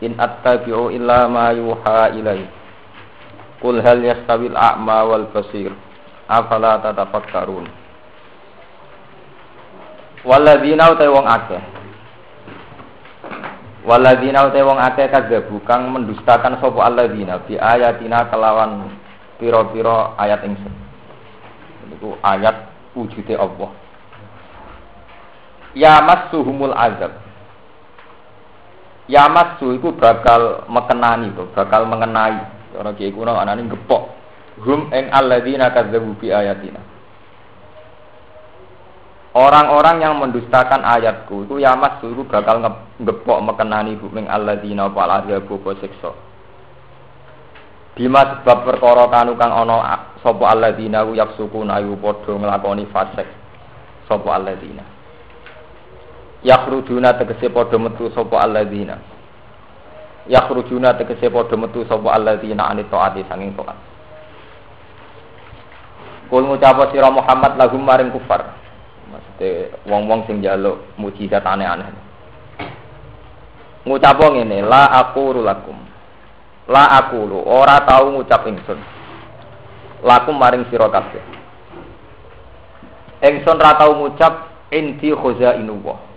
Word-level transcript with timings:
In 0.00 0.16
attabi'u 0.16 0.92
illa 0.92 1.28
ma 1.28 1.52
yuha 1.52 2.12
ilai. 2.16 2.44
Qul 3.60 3.84
hal 3.84 4.00
yastawil 4.00 4.56
a'ma 4.56 5.04
wal 5.04 5.28
basir. 5.32 5.72
Afala 6.28 6.80
tatafakkarun. 6.80 7.68
Walladzina 10.24 10.92
utai 10.92 11.08
wong 11.08 11.24
akeh 11.24 11.80
Waladina 13.80 14.44
utai 14.44 14.60
wong 14.60 14.76
akeh 14.76 15.08
kadzabu 15.08 15.56
kang 15.64 15.88
mendustakan 15.88 16.60
sapa 16.60 16.80
alladzina 16.84 17.40
bi 17.48 17.56
ayatina 17.56 18.28
kelawan 18.28 18.92
pira-pira 19.40 20.12
ayat 20.20 20.44
ingsun. 20.44 20.74
Niku 21.88 22.12
ayat 22.20 22.68
wujude 22.92 23.32
Allah. 23.40 23.72
Ya 25.72 25.96
massuhumul 26.04 26.76
azab. 26.76 27.29
Ya 29.10 29.26
massu 29.26 29.74
iku 29.74 29.90
bakal 29.98 30.70
mekenani 30.70 31.34
to, 31.34 31.50
bakal 31.50 31.82
mengenai. 31.90 32.38
Ora 32.78 32.94
kiye 32.94 33.10
kuno 33.10 33.34
anane 33.34 33.66
gepok. 33.66 34.06
Hum 34.62 34.86
ing 34.94 35.10
alladzina 35.10 35.74
kadzabu 35.74 36.14
bi 36.14 36.30
ayatina. 36.30 36.78
Orang-orang 39.34 40.02
yang 40.02 40.14
mendustakan 40.18 40.82
ayatku 40.82 41.46
itu 41.46 41.62
yamas 41.62 41.98
suruh 42.02 42.26
bakal 42.26 42.62
ngepok 43.02 43.38
mekenani 43.42 43.98
buming 43.98 44.30
alladzina 44.30 44.90
wal 44.90 45.10
azabu 45.10 45.58
siksa. 45.82 46.14
Bima 47.98 48.22
sebab 48.22 48.62
perkara 48.62 49.10
kanu 49.10 49.34
kang 49.34 49.50
ana 49.50 50.14
sapa 50.22 50.54
alladzina 50.54 51.02
yaksukuna 51.02 51.82
ayu 51.82 51.98
padha 51.98 52.30
nglakoni 52.30 52.86
fasik 52.94 53.26
sapa 54.06 54.38
alladzina. 54.38 54.99
Yakhrujuna 56.40 57.12
tegese 57.20 57.52
padha 57.52 57.76
metu 57.76 58.08
sapa 58.16 58.40
alladzina. 58.40 58.96
Yakhrujuna 60.24 60.96
tegese 60.96 61.28
padha 61.28 61.56
metu 61.56 61.84
sapa 61.84 62.16
alladzina 62.16 62.64
anit 62.72 62.88
taati 62.88 63.20
sanging 63.28 63.52
taat. 63.52 63.76
Kul 66.32 66.48
ngucap 66.48 66.80
sira 66.94 67.12
Muhammad 67.12 67.60
lahum 67.60 67.84
maring 67.84 68.08
kufar. 68.08 68.56
Maksudnya 69.10 69.74
wong-wong 69.84 70.24
sing 70.24 70.40
jaluk 70.40 70.80
mujizat 70.96 71.44
aneh-aneh. 71.44 71.92
Ngucap 73.84 74.16
ngene 74.16 74.64
la 74.64 74.88
aku 74.96 75.36
lakum 75.44 75.76
la 76.70 77.02
aku 77.02 77.26
lu 77.26 77.42
ora 77.44 77.84
tau 77.84 78.08
ngucap 78.16 78.48
ingsun. 78.48 78.80
Lakum 80.00 80.40
maring 80.40 80.64
sira 80.72 80.88
kabeh. 80.88 81.20
Ingsun 83.28 83.60
ra 83.60 83.76
tau 83.76 83.92
ngucap 83.92 84.48
inti 84.72 85.12
khazainullah 85.12 86.09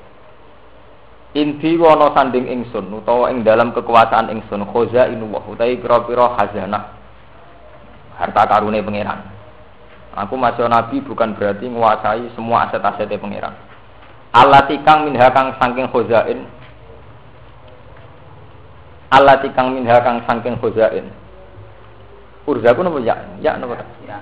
inti 1.33 1.77
wono 1.77 2.13
sanding 2.13 2.45
ingsun 2.45 2.93
utawa 2.93 3.29
ing 3.33 3.41
dalam 3.41 3.73
kekuasaan 3.73 4.29
ingsun 4.29 4.65
khazainullah 4.69 5.43
utawi 5.49 5.77
pira-pira 5.81 6.37
khazanah 6.37 6.83
harta 8.17 8.43
karune 8.45 8.79
pangeran 8.85 9.33
Aku 10.13 10.37
masih 10.37 10.69
nabi 10.69 11.01
bukan 11.01 11.33
berarti 11.33 11.65
menguasai 11.65 12.29
semua 12.38 12.69
aset-asetnya 12.69 13.17
pangeran. 13.17 13.53
Allah 14.29 14.61
tikang 14.69 15.09
minha 15.09 15.25
kang 15.33 15.57
sangking 15.57 15.89
khozain. 15.89 16.45
Allah 19.09 19.41
tikang 19.41 19.73
minha 19.73 19.97
kang 20.05 20.22
sangking 20.29 20.53
khozain. 20.61 21.09
Urzaku 22.45 22.85
nopo 22.85 23.01
ya? 23.01 23.17
Ya 23.41 23.57
nopo 23.57 23.73
Ya. 24.05 24.22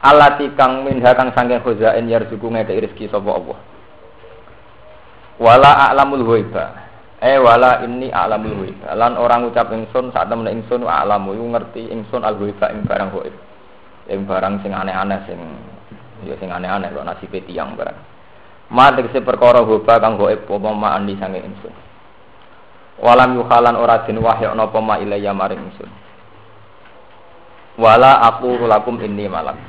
Allah 0.00 0.40
tikang 0.40 0.88
minha 0.88 1.12
kang 1.12 1.36
sangking 1.36 1.60
khozain 1.60 2.08
yarzuku 2.08 2.48
ngeke 2.48 2.88
rezeki 2.88 3.12
sapa 3.12 3.36
Allah. 3.36 3.60
Wala 5.36 5.92
a'lamul 5.92 6.24
ghaiba. 6.24 6.64
Eh 7.20 7.36
wala 7.36 7.84
ini 7.84 8.08
a'lamul 8.08 8.64
ghaiba. 8.64 8.96
Lan 8.96 9.20
orang 9.20 9.48
ucap 9.48 9.68
ingsun 9.72 10.12
saat 10.12 10.32
temen 10.32 10.48
ingsun 10.48 10.84
a'lamu 10.84 11.36
ngerti 11.36 11.92
ingsun 11.92 12.24
al 12.24 12.40
ghaiba 12.40 12.72
ing 12.72 12.88
barang 12.88 13.10
ghaib 13.12 13.36
yang 14.06 14.22
barang 14.22 14.62
sing 14.62 14.70
aneh-aneh 14.70 15.18
sing 15.26 15.40
ya 16.22 16.38
sing 16.38 16.48
aneh-aneh 16.48 16.94
kok 16.94 17.04
nasib 17.04 17.34
tiang 17.44 17.74
barang. 17.74 17.98
Ma 18.70 18.90
tegese 18.90 19.22
perkara 19.22 19.62
hoba 19.62 19.98
kang 19.98 20.18
gaib 20.18 20.46
apa 20.46 20.70
ma 20.74 20.94
andi 20.98 21.14
sange 21.18 21.42
insun. 21.42 21.74
Walam 22.96 23.36
yukhalan 23.36 23.76
ora 23.76 24.08
den 24.08 24.18
wahyu 24.24 24.56
napa 24.56 24.78
ma 24.80 24.96
ilayya 24.96 25.36
maring 25.36 25.60
insun. 25.68 25.90
Wala 27.76 28.24
aku 28.24 28.56
lakum 28.64 28.96
inni 29.04 29.28
malak. 29.28 29.60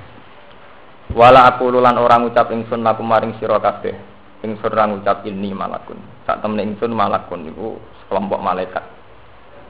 Wala 1.12 1.44
aku 1.52 1.68
lan 1.76 2.00
orang 2.00 2.24
ngucap 2.24 2.48
ingsun 2.56 2.86
lakum 2.86 3.04
maring 3.04 3.36
sira 3.36 3.60
kabeh. 3.60 4.17
Ingsun 4.46 4.70
ora 4.70 4.86
ngucap 4.86 5.26
inni 5.26 5.50
malakun. 5.50 5.98
Sak 6.30 6.46
temne 6.46 6.62
ingsun 6.62 6.94
malakun 6.94 7.50
iku 7.50 7.82
sekelompok 8.06 8.38
malaikat. 8.38 8.86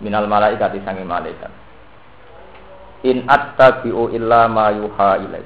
Minal 0.04 0.28
malaikat 0.28 0.76
sange 0.84 1.08
malaikat. 1.08 1.52
In 3.08 3.24
attabi'u 3.24 4.12
illa 4.12 4.52
ma 4.52 4.68
yuha 4.76 5.24
ilai. 5.24 5.46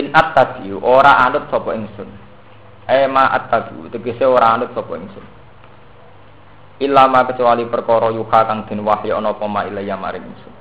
In 0.00 0.08
attabi'u 0.16 0.80
ora 0.80 1.28
anut 1.28 1.44
sapa 1.52 1.76
ingsun. 1.76 2.08
Eh 2.88 3.04
ma 3.04 3.28
attabi'u 3.36 3.92
tegese 3.92 4.24
ora 4.24 4.56
anut 4.56 4.72
sapa 4.72 4.96
ingsun. 4.96 5.26
Illa 6.80 7.04
ma 7.04 7.28
kecuali 7.28 7.68
perkara 7.68 8.08
yuha 8.16 8.40
kang 8.48 8.64
den 8.64 8.80
wahyu 8.80 9.12
ana 9.12 9.36
apa 9.36 9.44
ma 9.44 9.68
ilaya 9.68 10.00
maring 10.00 10.24
ingsun. 10.24 10.54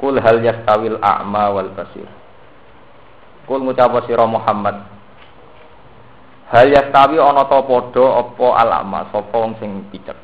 Kul 0.00 0.16
hal 0.16 0.40
yastawil 0.40 0.96
a'ma 0.96 1.52
wal 1.52 1.70
basir. 1.76 2.08
Kul 3.44 3.60
ngucap 3.62 3.92
sira 4.08 4.24
Muhammad 4.24 4.95
hal 6.52 6.68
yastawi 6.70 7.18
ana 7.18 7.44
ta 7.46 7.62
padha 7.62 8.04
apa 8.22 8.46
alama 8.60 9.06
sapa 9.10 9.36
wong 9.38 9.54
sing 9.58 9.86
picek 9.90 10.16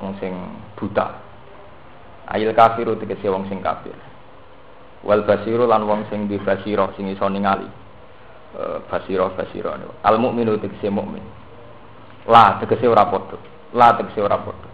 wong 0.00 0.16
sing 0.20 0.32
buta 0.76 1.30
Ail 2.30 2.54
kafiru 2.54 2.94
tegese 2.94 3.26
wong 3.26 3.50
sing 3.50 3.58
kafir. 3.58 3.94
Wal 5.02 5.26
basiru 5.26 5.66
lan 5.66 5.82
wong 5.82 6.06
sing 6.06 6.30
di 6.30 6.38
basiro 6.38 6.94
sing 6.94 7.10
iso 7.10 7.26
ningali. 7.26 7.66
E, 8.54 8.62
basiro 8.86 9.34
basiro 9.34 9.74
Al 10.06 10.16
mukminu 10.22 10.54
tegese 10.62 10.94
mukmin. 10.94 11.26
La 12.30 12.54
tegese 12.62 12.86
ora 12.86 13.10
padha. 13.10 13.34
La 13.74 13.98
tegese 13.98 14.22
ora 14.22 14.38
padha. 14.38 14.70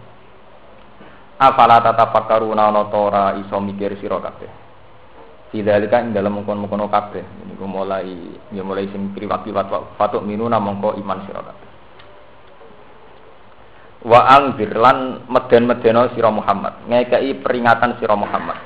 Afala 1.41 1.81
tatafakkaruna 1.81 2.69
ana 2.69 2.85
ta 2.93 2.97
ora 2.97 3.23
iso 3.41 3.57
mikir 3.57 3.97
sira 3.97 4.21
kabeh. 4.21 4.66
Sidalika 5.47 6.03
ing 6.03 6.11
dalam 6.11 6.35
mungkon-mungkon 6.35 6.91
kabeh. 6.91 7.23
Niku 7.47 7.63
mulai 7.63 8.11
ya 8.51 8.63
mulai 8.67 8.91
sing 8.91 9.15
priwat-priwat 9.15 9.95
fatuk 9.95 10.27
minuna 10.27 10.59
mongko 10.59 10.99
iman 10.99 11.23
sira 11.23 11.39
kabeh. 11.39 11.67
Wa 14.03 14.27
angzir 14.27 14.75
lan 14.75 15.23
meden-medeno 15.31 16.11
sira 16.11 16.27
Muhammad. 16.27 16.83
Ngekei 16.91 17.39
peringatan 17.39 17.95
sira 17.95 18.19
Muhammad. 18.19 18.59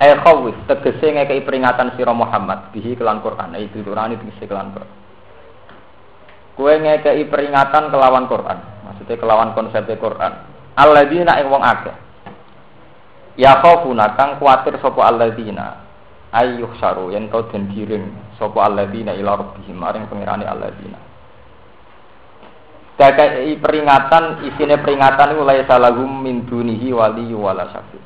Eh 0.00 0.16
khawif 0.24 0.56
tegese 0.72 1.04
ngekei 1.04 1.44
peringatan 1.44 1.92
sira 2.00 2.16
Muhammad. 2.16 2.72
Bihi 2.72 2.96
kelan 2.96 3.20
Quran. 3.20 3.60
Itu 3.60 3.84
turani 3.84 4.16
tegese 4.16 4.48
kelan 4.48 4.72
Quran. 4.72 4.92
Kue 6.56 6.80
ngekei 6.80 7.28
peringatan 7.28 7.92
kelawan 7.92 8.24
Quran. 8.24 8.58
Maksudnya 8.88 9.20
kelawan 9.20 9.52
konsep 9.52 9.84
Quran. 10.00 10.32
Alladzina 10.80 11.36
ing 11.44 11.52
wong 11.52 11.60
akeh 11.60 12.05
ya 13.36 13.60
khawfuna 13.60 14.16
kang 14.16 14.40
kuatir 14.40 14.80
sapa 14.80 15.12
alladzina 15.12 15.84
ayyuh 16.32 16.72
saru 16.80 17.12
yen 17.12 17.28
kau 17.28 17.44
den 17.52 17.68
giring 17.72 18.12
sapa 18.40 18.66
alladzina 18.66 19.12
ila 19.16 19.40
rabbihim 19.40 19.76
maring 19.76 20.08
pengirani 20.08 20.48
alladzina 20.48 20.98
Kakai 22.96 23.60
peringatan, 23.60 24.40
isinya 24.48 24.80
peringatan 24.80 25.36
itu 25.36 25.44
laisa 25.44 25.76
lagum 25.76 26.24
min 26.24 26.48
dunihi 26.48 26.96
wali 26.96 27.28
wala 27.36 27.68
syafi. 27.68 28.00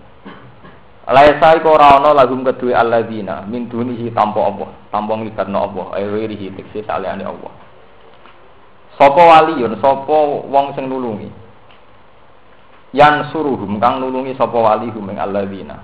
Laisa 1.07 1.55
iku 1.63 1.79
ora 1.79 2.03
ana 2.03 2.11
lagum 2.11 2.43
kedue 2.43 2.75
alladzina 2.75 3.47
min 3.47 3.71
dunihi 3.71 4.11
tanpa 4.11 4.51
Allah, 4.51 4.71
tanpa 4.91 5.15
nglibatno 5.15 5.59
Allah, 5.63 5.87
aywirihi 5.95 6.59
tekse 6.59 6.83
saliyane 6.83 7.23
Allah. 7.23 7.55
Sapa 8.99 9.23
waliyun, 9.23 9.79
sapa 9.79 10.19
wong 10.51 10.75
sing 10.75 10.91
nulungi. 10.91 11.31
Yang 12.91 13.31
suruhum 13.31 13.79
kang 13.79 14.03
nulungi 14.03 14.35
sapa 14.35 14.55
walihum 14.55 15.15
ing 15.15 15.19
alladzina. 15.23 15.79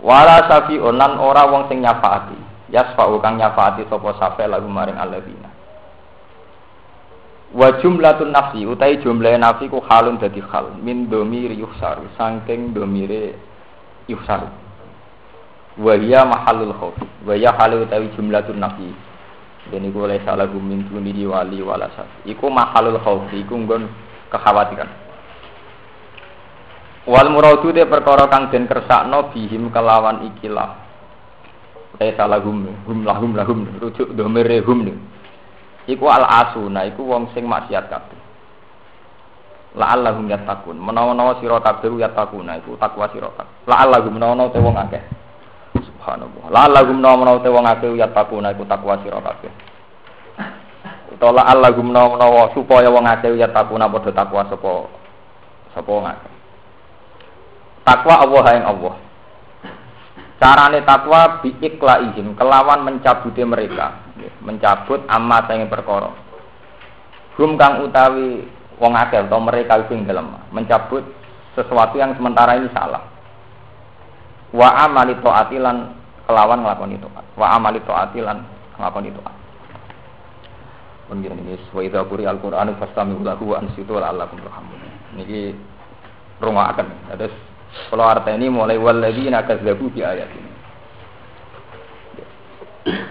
Wala 0.00 0.46
syafi'un 0.46 0.94
lan 0.94 1.18
ora 1.18 1.44
wong 1.50 1.66
sing 1.66 1.82
nyafaati. 1.82 2.38
Yasfa'u 2.70 3.18
kang 3.18 3.34
nyafaati 3.34 3.84
sapa 3.90 4.14
safe 4.16 4.46
lagu 4.46 4.70
maring 4.70 4.94
alladzina. 4.94 5.50
Wa 7.50 7.82
jumlatun 7.82 8.30
nafsi 8.30 8.62
utai 8.62 9.02
jumlah 9.02 9.34
nafsi 9.34 9.66
ku 9.66 9.82
halun 9.82 10.22
dadi 10.22 10.38
hal 10.38 10.78
min 10.78 11.10
domir 11.10 11.50
yuhsaru 11.50 12.06
saking 12.14 12.70
domire 12.70 13.34
yuhsaru. 14.06 14.46
Wa 15.82 15.98
hiya 15.98 16.30
mahallul 16.30 16.74
khauf. 16.78 16.94
Wa 17.26 17.34
hiya 17.34 17.50
halu 17.58 17.90
utai 17.90 18.06
jumlatun 18.14 18.62
nafsi. 18.62 18.94
Dan 19.66 19.82
iku 19.82 20.06
oleh 20.06 20.22
salah 20.22 20.46
min 20.46 20.86
dunihi 20.86 21.26
wali 21.26 21.58
walasat. 21.58 22.06
Iku 22.22 22.46
mahallul 22.48 23.02
khauf, 23.02 23.26
iku 23.34 23.54
nggon 23.58 23.90
kekhawatiran. 24.30 24.99
Wal 27.08 27.32
muradu 27.32 27.72
de 27.72 27.88
perkara 27.88 28.28
kang 28.28 28.52
den 28.52 28.68
kersakno 28.68 29.32
bihim 29.32 29.72
kelawan 29.72 30.28
ikilah. 30.28 30.76
Utai 31.96 32.12
salah 32.12 32.44
hum 32.44 32.68
hum 32.84 33.08
lahum 33.08 33.32
lahum 33.32 33.64
rujuk 33.80 34.12
domire 34.12 34.60
hum. 34.60 34.84
Iku 35.88 36.04
al 36.12 36.28
asuna 36.28 36.84
iku 36.84 37.08
wong 37.08 37.32
sing 37.32 37.48
maksiat 37.48 37.88
kabeh. 37.88 38.20
La'allahum 39.80 40.28
yattaqun. 40.28 40.76
Menawa-nawa 40.76 41.40
sira 41.40 41.56
kabeh 41.62 41.88
yattaquna 41.88 42.60
iku 42.60 42.76
takwa 42.76 43.08
sira 43.08 43.32
kabeh. 43.32 43.54
La'allahum 43.64 44.20
menawa-nawa 44.20 44.52
te 44.52 44.60
wong 44.60 44.76
akeh. 44.76 45.02
Subhanallah. 45.80 46.44
La'allahum 46.52 47.00
menawa-nawa 47.00 47.38
te 47.40 47.48
wong 47.48 47.64
akeh 47.64 47.90
yattaquna 47.96 48.52
iku 48.52 48.68
takwa 48.68 49.00
sira 49.00 49.24
kabeh. 49.24 49.52
Utawa 51.16 51.42
menawa-nawa 51.80 52.52
supaya 52.52 52.92
wong 52.92 53.08
akeh 53.08 53.34
yattaquna 53.40 53.88
padha 53.88 54.12
takwa 54.12 54.44
sapa 54.52 54.72
sapa 55.72 55.90
wong 55.90 56.06
akeh 56.06 56.39
takwa 57.84 58.14
Allah 58.24 58.44
yang 58.56 58.66
Allah 58.76 58.94
Carane 60.40 60.80
takwa 60.88 61.44
biiklaihim 61.44 62.32
kelawan 62.32 62.80
mencabuti 62.80 63.44
mereka, 63.44 64.00
mencabut 64.40 65.04
amat 65.04 65.52
yang 65.52 65.68
perkara. 65.68 66.16
Hum 67.36 67.60
kang 67.60 67.84
utawi 67.84 68.48
wong 68.80 68.96
akeh 68.96 69.20
atau 69.20 69.36
mereka 69.36 69.84
itu 69.84 70.00
gelem 70.00 70.32
mencabut 70.48 71.04
sesuatu 71.52 72.00
yang 72.00 72.16
sementara 72.16 72.56
ini 72.56 72.72
salah. 72.72 73.04
Wa 74.56 74.88
amali 74.88 75.20
taatilan 75.20 75.92
kelawan 76.24 76.64
nglakoni 76.64 76.96
taat. 76.96 77.26
Wa 77.36 77.60
amali 77.60 77.84
taatilan 77.84 78.40
nglakoni 78.80 79.12
taat. 79.12 79.36
Pun 81.04 81.20
ini 81.20 81.52
wa 81.68 81.82
idza 81.84 82.00
quri 82.08 82.24
al-Qur'anu 82.24 82.80
fastami'u 82.80 83.20
lahu 83.20 83.52
wa 83.52 83.60
ansitu 83.60 83.92
la'allakum 83.92 84.40
turhamun. 84.40 84.80
Niki 85.20 85.52
rungokaken. 86.40 86.88
Terus 87.12 87.34
kalau 87.90 88.06
ini 88.26 88.46
mulai 88.50 88.78
waladina 88.78 89.42
kazzabu 89.46 89.90
di 89.94 90.02
ayat 90.02 90.30
ini. 90.30 90.52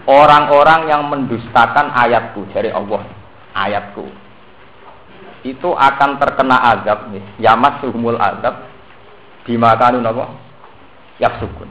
Orang-orang 0.10 0.90
yang 0.90 1.06
mendustakan 1.08 1.94
ayatku 1.94 2.48
dari 2.52 2.74
Allah, 2.74 3.06
ayatku 3.54 4.30
itu 5.44 5.70
akan 5.72 6.20
terkena 6.20 6.58
azab 6.76 7.12
nih. 7.14 7.24
Yamas 7.40 7.80
suhumul 7.80 8.20
azab 8.20 8.68
dimakan 9.48 10.04
apa? 10.04 10.26
Yaksukun. 11.20 11.70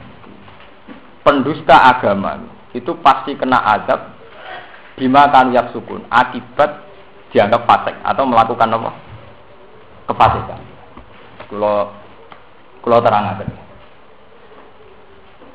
Pendusta 1.24 1.76
agama 1.92 2.40
itu 2.72 2.92
pasti 3.04 3.36
kena 3.36 3.60
azab 3.60 4.16
dimakan 4.96 5.52
yaksukun 5.52 6.08
akibat 6.08 6.88
dianggap 7.32 7.68
fasik 7.68 7.96
atau 8.04 8.24
melakukan 8.24 8.72
apa? 8.72 8.90
Kefasikan. 10.08 10.60
Kalau 11.52 11.92
kalau 12.88 13.04
terangkan. 13.04 13.48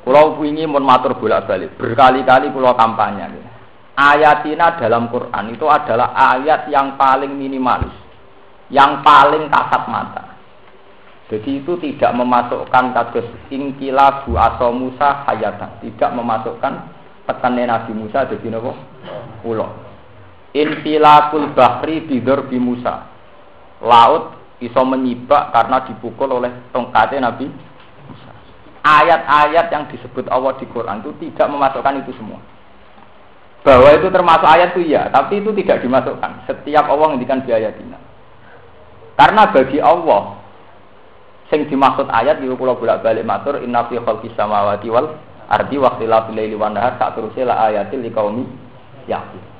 Kalau 0.05 0.37
ingin 0.45 0.69
mau 0.69 0.83
matur 0.83 1.17
bolak 1.17 1.49
balik, 1.49 1.73
berkali-kali 1.81 2.53
kalau 2.53 2.77
kampanye. 2.77 3.41
Ayatina 3.97 4.77
dalam 4.77 5.09
Quran 5.09 5.53
itu 5.53 5.65
adalah 5.65 6.13
ayat 6.13 6.69
yang 6.69 6.93
paling 6.93 7.33
minimalis, 7.33 7.93
yang 8.69 9.01
paling 9.01 9.49
kasat 9.49 9.83
mata. 9.89 10.23
Jadi 11.31 11.65
itu 11.65 11.73
tidak 11.81 12.13
memasukkan 12.13 12.85
kasus 12.93 13.25
ingkila 13.49 14.27
bu 14.27 14.37
aso 14.37 14.69
Musa 14.75 15.23
hayatan, 15.25 15.81
tidak 15.81 16.09
memasukkan 16.13 16.73
tekanan 17.25 17.71
Nabi 17.71 17.93
Musa 17.95 18.27
jadi 18.27 18.53
nopo 18.53 18.75
pulau. 19.41 19.71
Infilakul 20.53 21.55
bahri 21.55 22.05
bidur 22.05 22.45
bi 22.51 22.59
Musa. 22.61 23.07
Laut 23.81 24.42
iso 24.63 24.81
menyibak 24.87 25.51
karena 25.51 25.83
dipukul 25.85 26.39
oleh 26.39 26.51
tongkatnya 26.71 27.29
Nabi 27.31 27.51
Ayat-ayat 28.83 29.71
yang 29.71 29.87
disebut 29.87 30.27
Allah 30.27 30.59
di 30.59 30.67
Quran 30.67 30.99
itu 30.99 31.15
tidak 31.23 31.47
memasukkan 31.47 32.03
itu 32.03 32.11
semua. 32.19 32.35
Bahwa 33.63 33.87
itu 33.95 34.11
termasuk 34.11 34.43
ayat 34.43 34.75
itu 34.75 34.91
ya, 34.91 35.07
tapi 35.07 35.39
itu 35.39 35.55
tidak 35.55 35.87
dimasukkan. 35.87 36.43
Setiap 36.51 36.91
Allah 36.91 37.15
ngendikan 37.15 37.47
biaya 37.47 37.71
dina. 37.71 37.95
Karena 39.15 39.47
bagi 39.55 39.79
Allah 39.79 40.35
sing 41.47 41.63
dimaksud 41.71 42.11
ayat 42.11 42.43
itu 42.43 42.59
kula 42.59 42.75
bolak-balik 42.75 43.23
matur 43.23 43.55
inna 43.63 43.87
fi 43.87 44.03
khalqis 44.03 44.35
samawati 44.35 44.91
wal 44.91 45.15
ardi 45.47 45.79
wa 45.79 45.95
ikhtilafil 45.95 46.35
laili 46.35 46.59
wan 46.59 46.75
nahar 46.75 46.99
la 46.99 47.55
ayatil 47.71 48.03
liqaumi 48.03 48.43
yaqilun. 49.07 49.52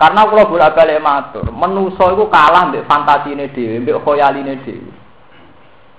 Karena 0.00 0.24
kalau 0.24 0.48
bolak 0.48 0.72
balik 0.72 1.04
matur, 1.04 1.44
menuso 1.52 2.00
itu 2.16 2.24
kalah 2.32 2.72
mbek 2.72 2.88
fantasine 2.88 3.52
dhewe, 3.52 3.84
mbek 3.84 4.00
khoyaline 4.00 4.56
dhewe. 4.64 4.88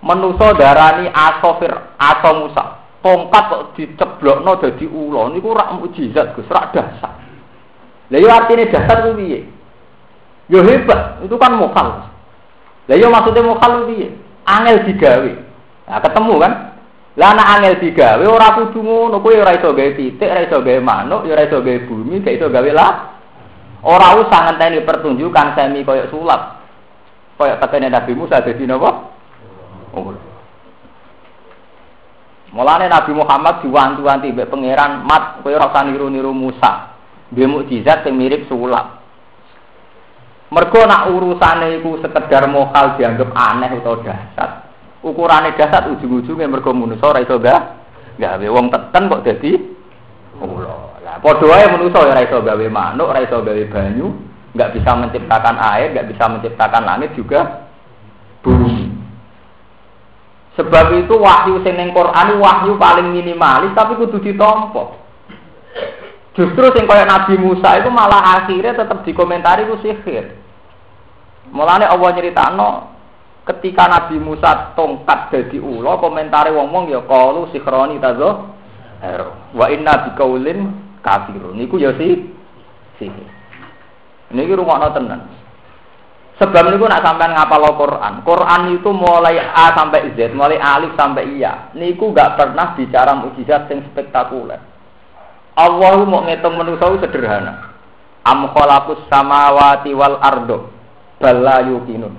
Menuso 0.01 0.57
darani 0.57 1.05
asofir 1.13 1.69
aso 2.01 2.29
Musa. 2.33 2.81
Tongkat 3.05 3.43
kok 3.53 3.63
diceblokno 3.77 4.57
dadi 4.57 4.89
ula 4.89 5.29
niku 5.29 5.53
rak 5.53 5.77
mukjizat 5.77 6.33
Gus, 6.33 6.49
rak 6.49 6.73
dasar. 6.73 7.13
Lah 8.09 8.17
yo 8.17 8.25
artine 8.25 8.73
dasar 8.73 9.05
ku 9.05 9.13
piye? 9.13 9.45
Yo 10.49 10.65
hebat, 10.65 11.21
itu 11.21 11.37
kan 11.37 11.53
mokal. 11.53 12.09
Lah 12.89 12.97
yo 12.97 13.05
maksudnya 13.05 13.45
mokal 13.45 13.85
ku 13.85 13.93
piye? 13.93 14.17
Angel 14.49 14.81
digawe. 14.81 15.33
Nah, 15.85 16.01
ketemu 16.01 16.33
kan? 16.41 16.53
Lah 17.21 17.37
anak 17.37 17.49
angel 17.53 17.75
digawe 17.85 18.25
ora 18.25 18.57
kudu 18.57 18.81
ngono, 18.81 19.21
kowe 19.21 19.37
ora 19.37 19.53
iso 19.53 19.77
gawe 19.77 19.93
pitik, 19.93 20.25
ora 20.25 20.41
iso 20.41 20.57
gawe 20.57 20.81
manuk, 20.81 21.29
ora 21.29 21.45
iso 21.45 21.61
gawe 21.61 21.79
bumi, 21.85 22.25
gawe 22.25 22.71
lah 22.73 23.20
Ora 23.81 24.13
usah 24.21 24.39
ngenteni 24.45 24.85
pertunjukan 24.85 25.57
semi 25.57 25.81
koyok 25.81 26.13
sulap. 26.13 26.61
Koyok 27.41 27.57
tekene 27.57 27.89
Nabi 27.89 28.13
Musa 28.13 28.37
dadi 28.37 28.69
napa? 28.69 28.89
Oh. 29.97 30.13
Mulane 32.53 32.85
Nabi 32.85 33.11
Muhammad 33.15 33.63
diwanti-wanti 33.65 34.35
mbek 34.35 34.51
pangeran, 34.51 35.01
"Mat, 35.07 35.41
kowe 35.41 35.49
ora 35.49 35.71
usah 35.71 35.87
niru-niru 35.87 36.29
Musa. 36.35 36.93
Dia 37.31 37.47
mukjizat 37.49 38.05
sing 38.05 38.13
mirip 38.13 38.45
sulap." 38.45 39.01
Mergo 40.51 40.83
nak 40.83 41.07
urusane 41.07 41.79
iku 41.79 41.95
sekedar 42.03 42.43
mokal 42.51 42.99
dianggap 42.99 43.31
aneh 43.31 43.71
utawa 43.79 44.03
dasar. 44.03 44.49
Ukurane 44.99 45.55
dasar 45.55 45.87
ujung-ujungnya 45.89 46.45
mergo 46.51 46.75
manusa 46.75 47.07
ora 47.07 47.23
iso 47.23 47.39
gawe 47.39 48.47
wong 48.51 48.67
teten 48.69 49.03
kok 49.09 49.23
dadi 49.23 49.51
Allah. 50.41 50.97
Nah, 51.01 51.15
padha 51.21 51.45
wae 51.45 51.65
manusa 51.69 52.01
ya 52.01 52.11
ora 52.13 52.21
iso 52.25 52.37
gawe 52.41 52.67
manuk, 52.67 53.07
ora 53.09 53.21
iso 53.21 53.37
gawe 53.41 53.63
banyu, 53.69 54.07
nggak 54.57 54.71
bisa 54.75 54.91
menciptakan 54.97 55.55
air, 55.61 55.87
nggak 55.93 56.07
bisa 56.09 56.23
menciptakan 56.27 56.83
langit 56.83 57.13
juga 57.13 57.69
bumi. 58.41 58.89
Sebab 60.59 60.85
itu 60.99 61.15
wahyu 61.15 61.63
sing 61.63 61.79
ning 61.79 61.95
Quran 61.95 62.37
wahyu 62.41 62.75
paling 62.75 63.15
minimalis 63.15 63.71
tapi 63.71 63.95
kudu 63.95 64.19
ditompo. 64.19 64.99
Justru 66.35 66.65
sing 66.75 66.87
kaya 66.87 67.07
Nabi 67.07 67.35
Musa 67.39 67.79
itu 67.79 67.87
malah 67.91 68.43
akhirnya 68.43 68.75
tetap 68.75 69.03
dikomentari 69.03 69.67
ku 69.67 69.79
sihir. 69.79 70.35
Mulane 71.51 71.87
Allah 71.87 72.09
nyeritakno 72.15 72.69
ketika 73.47 73.87
Nabi 73.87 74.21
Musa 74.21 74.75
tongkat 74.77 75.33
jadi 75.33 75.57
ulo 75.59 75.99
komentari 75.99 76.53
wong-wong 76.53 76.87
ya 76.87 77.03
kalu 77.03 77.49
sihroni 77.51 77.99
tazo 77.99 78.60
wa 79.57 79.65
inna 79.73 80.09
bikaulin 80.09 80.59
kafirun. 81.01 81.57
Niku 81.57 81.81
ya 81.81 81.97
si 81.97 82.29
sihir. 83.01 83.29
Niki 84.31 84.53
rungokno 84.55 84.93
tenan. 84.93 85.21
Sebab 86.41 86.73
niku 86.73 86.89
nak 86.89 87.05
sampean 87.05 87.37
ngapal 87.37 87.69
Quran. 87.77 88.13
Quran 88.25 88.61
itu 88.73 88.89
mulai 88.89 89.37
A 89.37 89.77
sampai 89.77 90.17
Z, 90.17 90.33
mulai 90.33 90.57
alif 90.57 90.97
sampai 90.97 91.37
iya. 91.37 91.69
Niku 91.77 92.09
gak 92.15 92.33
pernah 92.39 92.73
bicara 92.73 93.13
mukjizat 93.13 93.69
yang 93.69 93.85
spektakuler. 93.93 94.57
Allah 95.53 95.97
mau 96.07 96.25
ngitung 96.25 96.57
manusia 96.57 96.97
sederhana. 96.97 97.75
Am 98.25 98.49
khalaqus 98.53 99.05
samawati 99.11 99.91
wal 99.93 100.17
ardo 100.17 100.71
bala 101.21 101.61
yukinun. 101.61 102.15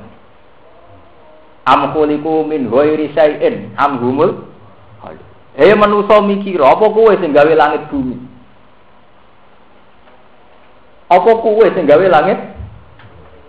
Am 1.66 1.94
khuliqu 1.94 2.46
min 2.46 2.70
ghairi 2.70 3.10
syai'in 3.14 3.74
am 3.78 3.98
humul 4.02 4.51
Hei 5.52 5.76
manusia 5.76 6.16
mikir 6.24 6.64
apa 6.64 6.88
kowe 6.88 7.12
sing 7.20 7.36
gawe 7.36 7.52
langit 7.52 7.84
bumi? 7.92 8.16
Apa 11.12 11.30
kue 11.44 11.68
sing 11.76 11.84
gawe 11.84 12.06
langit? 12.08 12.40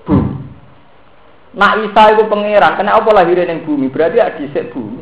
Bumi. 0.04 0.36
Nak 1.56 1.74
Isa 1.88 2.04
itu 2.12 2.28
pangeran, 2.28 2.76
kena 2.76 3.00
apa 3.00 3.08
lahir 3.16 3.40
ning 3.48 3.64
bumi? 3.64 3.88
Berarti 3.88 4.20
ya 4.20 4.36
dhisik 4.36 4.76
bumi. 4.76 5.00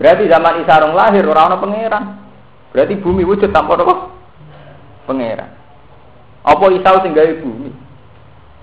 Berarti 0.00 0.24
zaman 0.24 0.64
Isa 0.64 0.80
orang 0.80 0.96
lahir 0.96 1.28
ora 1.28 1.52
ana 1.52 1.60
pangeran. 1.60 2.04
Berarti 2.72 2.96
bumi 2.96 3.20
wujud 3.28 3.52
tanpa 3.52 3.76
apa? 3.76 4.08
Pangeran. 5.04 5.52
Apa 6.48 6.64
Isa 6.72 6.90
sing 7.04 7.12
gawe 7.12 7.32
bumi? 7.44 7.70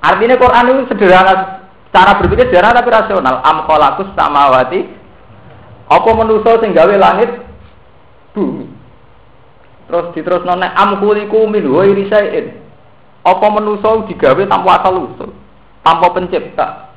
Artinya 0.01 0.41
Quran 0.41 0.69
itu 0.73 0.83
sederhana 0.89 1.61
cara 1.93 2.17
berpikir 2.17 2.49
sederhana 2.49 2.81
tapi 2.81 2.89
rasional. 2.89 3.45
Am 3.45 3.69
khalaqus 3.69 4.09
samawati 4.17 4.89
apa 5.93 6.09
manusa 6.17 6.57
sing 6.57 6.73
gawe 6.73 6.95
langit 6.97 7.29
bumi. 8.33 8.65
Terus 9.85 10.09
diterus 10.17 10.41
nona 10.41 10.73
am 10.73 10.97
khuliqu 10.97 11.37
min 11.45 11.69
ghairi 11.69 12.09
syai'in. 12.09 12.47
Apa 13.21 13.45
manusa 13.53 14.03
digawe 14.09 14.41
tanpa 14.49 14.81
asal 14.81 15.05
usul, 15.05 15.31
tanpa 15.85 16.11
pencipta. 16.11 16.91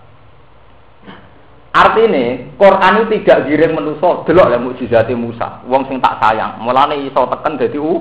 Artinya 1.76 2.56
Quran 2.56 3.04
itu 3.04 3.20
tidak 3.20 3.52
giring 3.52 3.76
manusa 3.76 4.24
delok 4.24 4.48
lek 4.48 4.62
mukjizate 4.64 5.12
Musa, 5.12 5.60
wong 5.68 5.84
sing 5.92 6.00
tak 6.00 6.16
sayang. 6.24 6.56
Mulane 6.64 7.04
iso 7.04 7.20
teken 7.28 7.60
dadi 7.60 7.76
u 7.76 8.00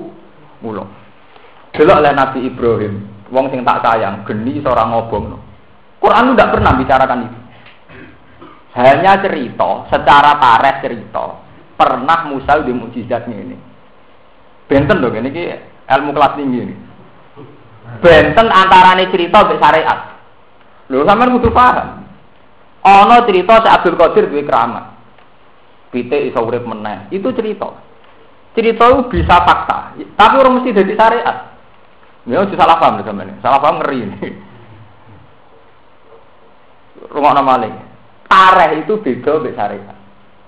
ulo. 0.64 0.84
Delok 1.76 2.00
lek 2.00 2.16
Nabi 2.16 2.48
Ibrahim, 2.48 3.04
wong 3.28 3.52
sing 3.52 3.60
tak 3.68 3.84
sayang, 3.84 4.24
geni 4.24 4.64
seorang 4.64 4.96
ngobong. 4.96 5.36
Quran 6.00 6.24
itu 6.24 6.34
tidak 6.40 6.52
pernah 6.56 6.72
bicarakan 6.72 7.24
itu. 7.28 7.38
Hanya 8.76 9.16
cerita, 9.24 9.88
secara 9.88 10.36
tareh 10.36 10.84
cerita, 10.84 11.40
pernah 11.80 12.28
Musa 12.28 12.60
di 12.60 12.76
mukjizatnya 12.76 13.36
ini. 13.40 13.56
Benten 14.68 15.00
dong, 15.00 15.16
ini 15.16 15.32
ilmu 15.88 16.10
kelas 16.12 16.36
tinggi 16.36 16.58
ini. 16.60 16.76
Benten 18.04 18.52
antarane 18.52 19.08
cerita 19.08 19.46
sampai 19.46 19.62
syariat. 19.62 19.98
Lho 20.92 21.08
sampean 21.08 21.32
kudu 21.40 21.48
paham. 21.54 22.04
Ana 22.84 23.24
cerita 23.24 23.64
si 23.64 23.68
Abdul 23.70 23.96
Qadir 23.96 24.28
duwe 24.28 24.44
keramat. 24.44 24.92
Pitik 25.90 26.30
iso 26.30 26.44
urip 26.44 26.66
meneh. 26.66 27.08
Itu 27.10 27.32
cerita. 27.32 27.72
Cerita 28.52 28.88
itu 28.88 29.00
bisa 29.12 29.36
fakta, 29.44 29.92
tapi 30.16 30.34
orang 30.40 30.60
mesti 30.60 30.72
jadi 30.72 30.92
syariat. 30.96 31.36
Ya 32.26 32.42
itu 32.42 32.58
salah 32.58 32.76
paham 32.82 33.00
sama 33.06 33.22
ini. 33.22 33.38
Salah 33.38 33.60
paham 33.62 33.78
ngeri 33.80 33.98
ini. 34.02 34.18
Rumah 37.06 37.32
nama 37.36 37.62
lain. 37.62 37.85
Tareh 38.26 38.82
itu 38.82 38.98
beda 38.98 39.38
dengan 39.42 39.54
syariat. 39.54 39.96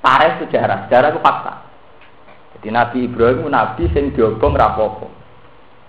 Tareh 0.03 0.31
sejarah, 0.43 0.79
sejarah 0.87 1.09
itu 1.15 1.21
fakta. 1.23 1.55
Jadi 2.59 2.69
Nabi 2.75 2.99
Ibrahim 3.07 3.47
nabi 3.55 3.87
yang 3.87 4.11
diobong 4.11 4.55
rapopo. 4.59 5.07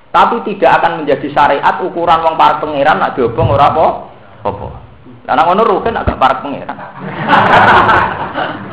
Tapi 0.09 0.41
tidak 0.45 0.81
akan 0.81 1.01
menjadi 1.01 1.27
syariat 1.33 1.81
ukuran 1.85 2.25
wong 2.25 2.33
para 2.37 2.57
pangeran 2.57 2.97
nak 2.97 3.13
diobong 3.13 3.53
ora 3.53 3.69
apa-apa. 3.69 4.69
Karena 5.25 5.45
ngono 5.45 5.61
rugen 5.65 5.97
agak 5.97 6.17
para 6.17 6.41
pangeran. 6.41 6.77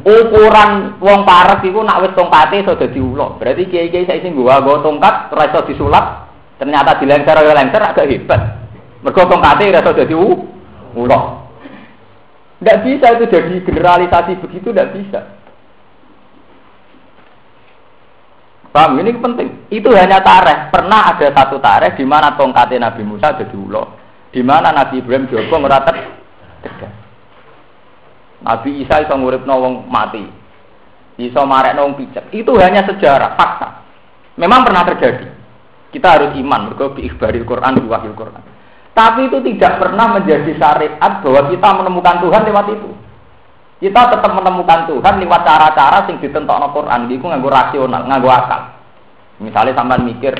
Ukuran 0.00 0.96
wong 0.96 1.28
parek 1.28 1.60
iku 1.66 1.84
nak 1.84 2.00
wis 2.00 2.16
tongkate 2.16 2.64
iso 2.64 2.72
dadi 2.72 3.02
ula. 3.02 3.36
Berarti 3.36 3.68
kiai-kiai 3.68 4.08
saiki 4.08 4.32
nggo 4.32 4.80
tongkat 4.80 5.28
ora 5.28 5.44
iso 5.50 5.60
disulap, 5.68 6.30
ternyata 6.56 6.96
dilengser 6.96 7.36
ya 7.36 7.52
lengser 7.52 7.82
agak 7.84 8.08
hebat. 8.08 8.59
Mergo 9.00 9.22
tongkate 9.24 9.72
ora 9.72 9.80
iso 9.80 9.92
dadi 9.96 10.14
ula. 10.96 11.20
Tidak 12.60 12.78
bisa 12.84 13.06
itu 13.16 13.24
jadi 13.24 13.54
generalisasi 13.64 14.36
begitu, 14.36 14.68
tidak 14.68 14.92
bisa. 14.92 15.20
Paham? 18.70 19.00
Ini 19.00 19.16
penting. 19.16 19.48
Itu 19.72 19.90
hanya 19.96 20.20
tareh. 20.20 20.68
Pernah 20.68 21.16
ada 21.16 21.26
satu 21.32 21.56
tareh 21.58 21.96
di 21.96 22.04
mana 22.04 22.36
tongkatnya 22.36 22.92
Nabi 22.92 23.02
Musa 23.02 23.34
jadi 23.34 23.56
ulo. 23.56 23.96
Di 24.30 24.44
mana 24.44 24.70
Nabi 24.70 25.00
Ibrahim 25.02 25.26
Joko 25.26 25.56
tegas. 26.60 26.92
Nabi 28.44 28.84
Isa 28.84 29.00
iso 29.02 29.14
ngurip 29.16 29.48
nawang 29.48 29.88
mati. 29.88 30.22
Iso 31.16 31.40
marek 31.48 31.74
nawang 31.76 31.96
pijak. 31.96 32.28
Itu 32.32 32.56
hanya 32.60 32.84
sejarah, 32.84 33.36
fakta. 33.36 33.68
Memang 34.36 34.64
pernah 34.64 34.84
terjadi. 34.84 35.28
Kita 35.90 36.16
harus 36.16 36.32
iman, 36.38 36.70
mereka 36.70 36.94
ikhbaril 36.94 37.44
Quran, 37.44 37.82
wahyu 37.90 38.14
Quran. 38.14 38.49
Tapi 38.90 39.30
itu 39.30 39.38
tidak 39.54 39.78
pernah 39.78 40.18
menjadi 40.18 40.50
syariat 40.58 41.12
bahwa 41.22 41.40
kita 41.46 41.68
menemukan 41.78 42.16
Tuhan 42.26 42.42
lewat 42.42 42.66
itu. 42.74 42.90
Kita 43.80 44.12
tetap 44.12 44.32
menemukan 44.36 44.90
Tuhan 44.92 45.14
lewat 45.24 45.40
cara-cara 45.40 46.04
sing 46.04 46.20
ditentokno 46.20 46.68
Quran 46.76 47.08
iku 47.08 47.32
nganggo 47.32 47.48
rasional, 47.48 48.04
nganggo 48.04 48.28
akal. 48.28 48.76
Misalnya 49.40 49.72
sampean 49.72 50.04
mikir 50.04 50.36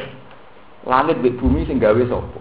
langit 0.84 1.24
di 1.24 1.32
bumi 1.32 1.64
sing 1.64 1.80
gawe 1.80 2.02
sapa? 2.04 2.38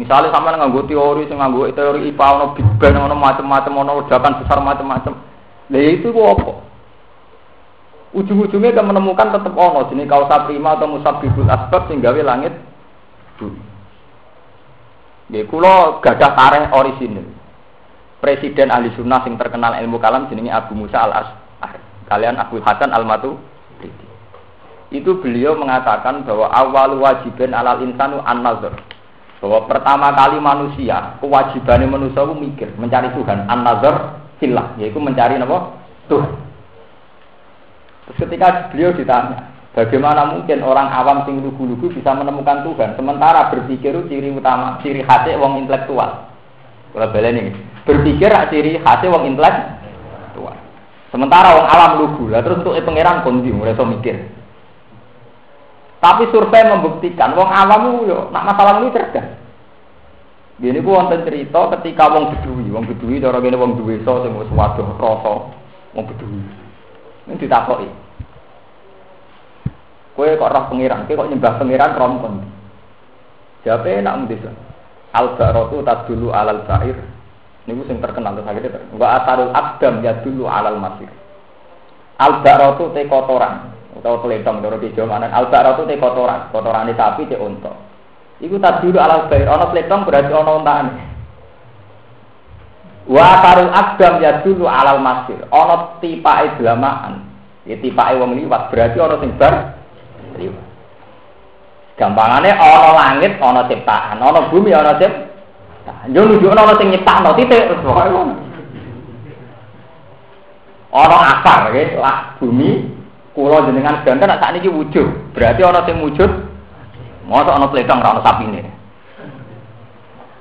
Misalnya 0.00 0.32
sampean 0.32 0.56
nganggo 0.56 0.88
teori 0.88 1.28
sing 1.28 1.36
nganggo 1.36 1.68
teori 1.74 2.08
IPA 2.08 2.26
ono 2.32 2.46
Big 2.56 2.68
Bang 2.80 2.96
ono 2.96 3.12
macam-macam 3.12 3.72
ono 3.76 3.92
ledakan 4.00 4.40
besar 4.40 4.58
macam-macam. 4.64 5.12
Lah 5.68 5.84
itu 5.84 6.08
kok 6.08 6.30
apa? 6.32 6.52
Ujung-ujungnya 8.16 8.72
kan 8.72 8.88
menemukan 8.88 9.36
tetap 9.36 9.52
ono 9.52 9.84
jenis 9.92 10.08
kausa 10.08 10.48
prima 10.48 10.80
atau 10.80 10.88
musabibul 10.88 11.44
asbab 11.44 11.92
sing 11.92 12.00
gawe 12.00 12.20
langit. 12.24 12.56
Nggih 15.26 15.46
kula 15.50 15.98
gadah 16.02 16.32
tareh 16.38 16.64
orisinil. 16.70 17.26
Presiden 18.22 18.70
ahli 18.70 18.94
sunnah 18.94 19.22
yang 19.26 19.36
terkenal 19.36 19.76
ilmu 19.82 20.00
kalam 20.00 20.30
jenenge 20.30 20.50
Abu 20.50 20.72
Musa 20.72 21.04
al 21.04 21.12
Ash'ari 21.12 21.80
kalian 22.06 22.38
Abu 22.38 22.62
Hasan 22.62 22.94
al 22.94 23.04
Matu 23.04 23.38
itu 24.94 25.18
beliau 25.18 25.58
mengatakan 25.58 26.22
bahwa 26.22 26.46
awal 26.54 27.02
wajibin 27.02 27.50
alal 27.50 27.82
insanu 27.82 28.22
an 28.22 28.38
nazar 28.46 28.78
bahwa 29.42 29.66
pertama 29.66 30.14
kali 30.14 30.38
manusia 30.38 31.18
kewajibannya 31.18 31.90
manusia 31.90 32.22
itu 32.22 32.34
mikir 32.38 32.68
mencari 32.78 33.10
Tuhan 33.10 33.50
an 33.50 33.66
nazar 33.66 34.22
silah 34.38 34.78
yaitu 34.78 35.02
mencari 35.02 35.42
apa 35.42 35.58
Tuhan. 36.06 36.32
Terus 38.06 38.16
ketika 38.22 38.70
beliau 38.70 38.94
ditanya 38.94 39.55
bagaimana 39.76 40.32
mungkin 40.32 40.64
orang 40.64 40.88
awam 40.88 41.28
sing 41.28 41.44
lugu-lugu 41.44 41.92
bisa 41.92 42.16
menemukan 42.16 42.64
Tuhan 42.64 42.96
sementara 42.96 43.52
berpikir 43.52 43.92
ciri 44.08 44.32
utama 44.32 44.80
ciri 44.80 45.04
khasnya 45.04 45.36
wong 45.36 45.60
intelektual 45.62 46.26
kalau 46.96 47.12
ini 47.12 47.52
berpikir 47.84 48.32
ciri 48.48 48.80
khasnya 48.80 49.12
wong 49.12 49.28
intelektual. 49.28 50.56
Sementara 51.12 51.60
wong 51.60 51.66
alam 51.68 51.92
lugu 52.00 52.24
lah 52.32 52.40
terus 52.40 52.64
untuk 52.64 52.72
pangeran 52.72 53.20
kondi 53.20 53.52
mulai 53.52 53.76
mikir. 53.76 54.16
Tapi 56.00 56.24
survei 56.32 56.64
membuktikan 56.64 57.36
wong 57.36 57.52
awam 57.52 58.08
yo 58.08 58.32
nak 58.32 58.48
masalah 58.48 58.80
ini 58.80 58.96
cerdas. 58.96 59.28
Gini 60.56 60.80
ku 60.80 60.96
wonten 60.96 61.20
cerita 61.28 61.68
ketika 61.76 62.08
wong 62.08 62.32
bedui, 62.32 62.72
wong 62.72 62.88
bedui 62.88 63.20
cara 63.20 63.44
gini 63.44 63.60
wong 63.60 63.76
duwe 63.76 64.00
so 64.08 64.24
wis 64.24 64.48
waduh 64.56 64.88
rasa 64.96 65.52
wong 65.92 66.04
bedui. 66.08 66.40
Ini 67.28 67.36
ditakoki. 67.36 68.05
Kowe 70.16 70.32
kok 70.32 70.48
roh 70.48 70.64
pangeran, 70.72 71.04
kowe 71.04 71.14
kok 71.20 71.28
nyembah 71.28 71.54
pangeran 71.60 71.92
rom 72.00 72.14
kondi. 72.24 72.48
Siapa 73.62 74.00
nak 74.00 74.16
mendesa? 74.24 74.50
Al-Ba'ratu 75.12 75.84
tadulu 75.84 76.32
alal 76.32 76.64
ba'ir 76.64 76.96
ini 77.66 77.82
sing 77.90 77.98
terkenal 77.98 78.38
terus 78.38 78.46
akhirnya 78.46 78.78
Wa 78.94 79.18
atarul 79.22 79.50
abdam 79.50 79.98
ya 80.06 80.22
dulu 80.22 80.46
alal 80.46 80.78
masir. 80.78 81.10
Al 82.16 82.40
barotu 82.40 82.94
te 82.94 83.04
kotoran 83.10 83.74
atau 83.98 84.22
teletong 84.24 84.62
doro 84.62 84.78
di 84.80 84.88
mana 85.02 85.28
al 85.34 85.50
barotu 85.50 85.84
te 85.84 85.98
kotoran 85.98 86.48
kotoran 86.54 86.86
sapi 86.94 87.26
te 87.26 87.34
unta. 87.34 87.74
Iku 88.38 88.62
tak 88.62 88.86
dulu 88.86 89.02
alal 89.02 89.26
bair 89.26 89.50
ono 89.50 89.66
teletong 89.74 90.02
berarti 90.06 90.30
ono 90.30 90.50
untaan. 90.62 90.86
Wa 93.10 93.22
atarul 93.34 93.72
abdam 93.74 94.14
ya 94.22 94.32
dulu 94.46 94.64
alal 94.70 95.02
masir 95.02 95.42
ono 95.50 95.98
tipa 95.98 96.46
idlamaan. 96.46 97.26
Ya 97.66 97.74
tipa 97.82 98.14
wong 98.14 98.38
liwat 98.38 98.70
berarti 98.70 98.96
ono 99.02 99.18
sing 99.18 99.34
bar 99.34 99.74
liwat. 100.36 100.66
Gampangannya 101.96 102.52
ono 102.60 102.90
langit, 102.92 103.32
ono 103.40 103.60
ciptaan, 103.64 104.20
ono 104.20 104.52
bumi, 104.52 104.70
ono 104.76 104.92
ciptaan. 105.00 106.12
Yo 106.12 106.22
nunjukno 106.26 106.60
ana 106.60 106.74
sing 106.78 106.90
nyiptakno 106.90 107.34
titik 107.34 107.66
terus 107.66 107.82
pokoke 107.82 108.10
ngono. 108.10 108.34
Ana 110.92 111.16
akar 111.38 111.70
nggih, 111.70 111.98
lah 111.98 112.36
bumi 112.38 112.90
kula 113.34 113.68
jenengan 113.68 114.02
ganten 114.02 114.32
sak 114.32 114.52
niki 114.54 114.70
wujud. 114.70 115.34
Berarti 115.34 115.60
ana 115.62 115.86
sing 115.86 115.98
wujud. 116.02 116.30
Mosok 117.26 117.54
ana 117.54 117.66
pletong 117.70 118.00
ora 118.02 118.10
ana 118.18 118.22
sapine. 118.22 118.62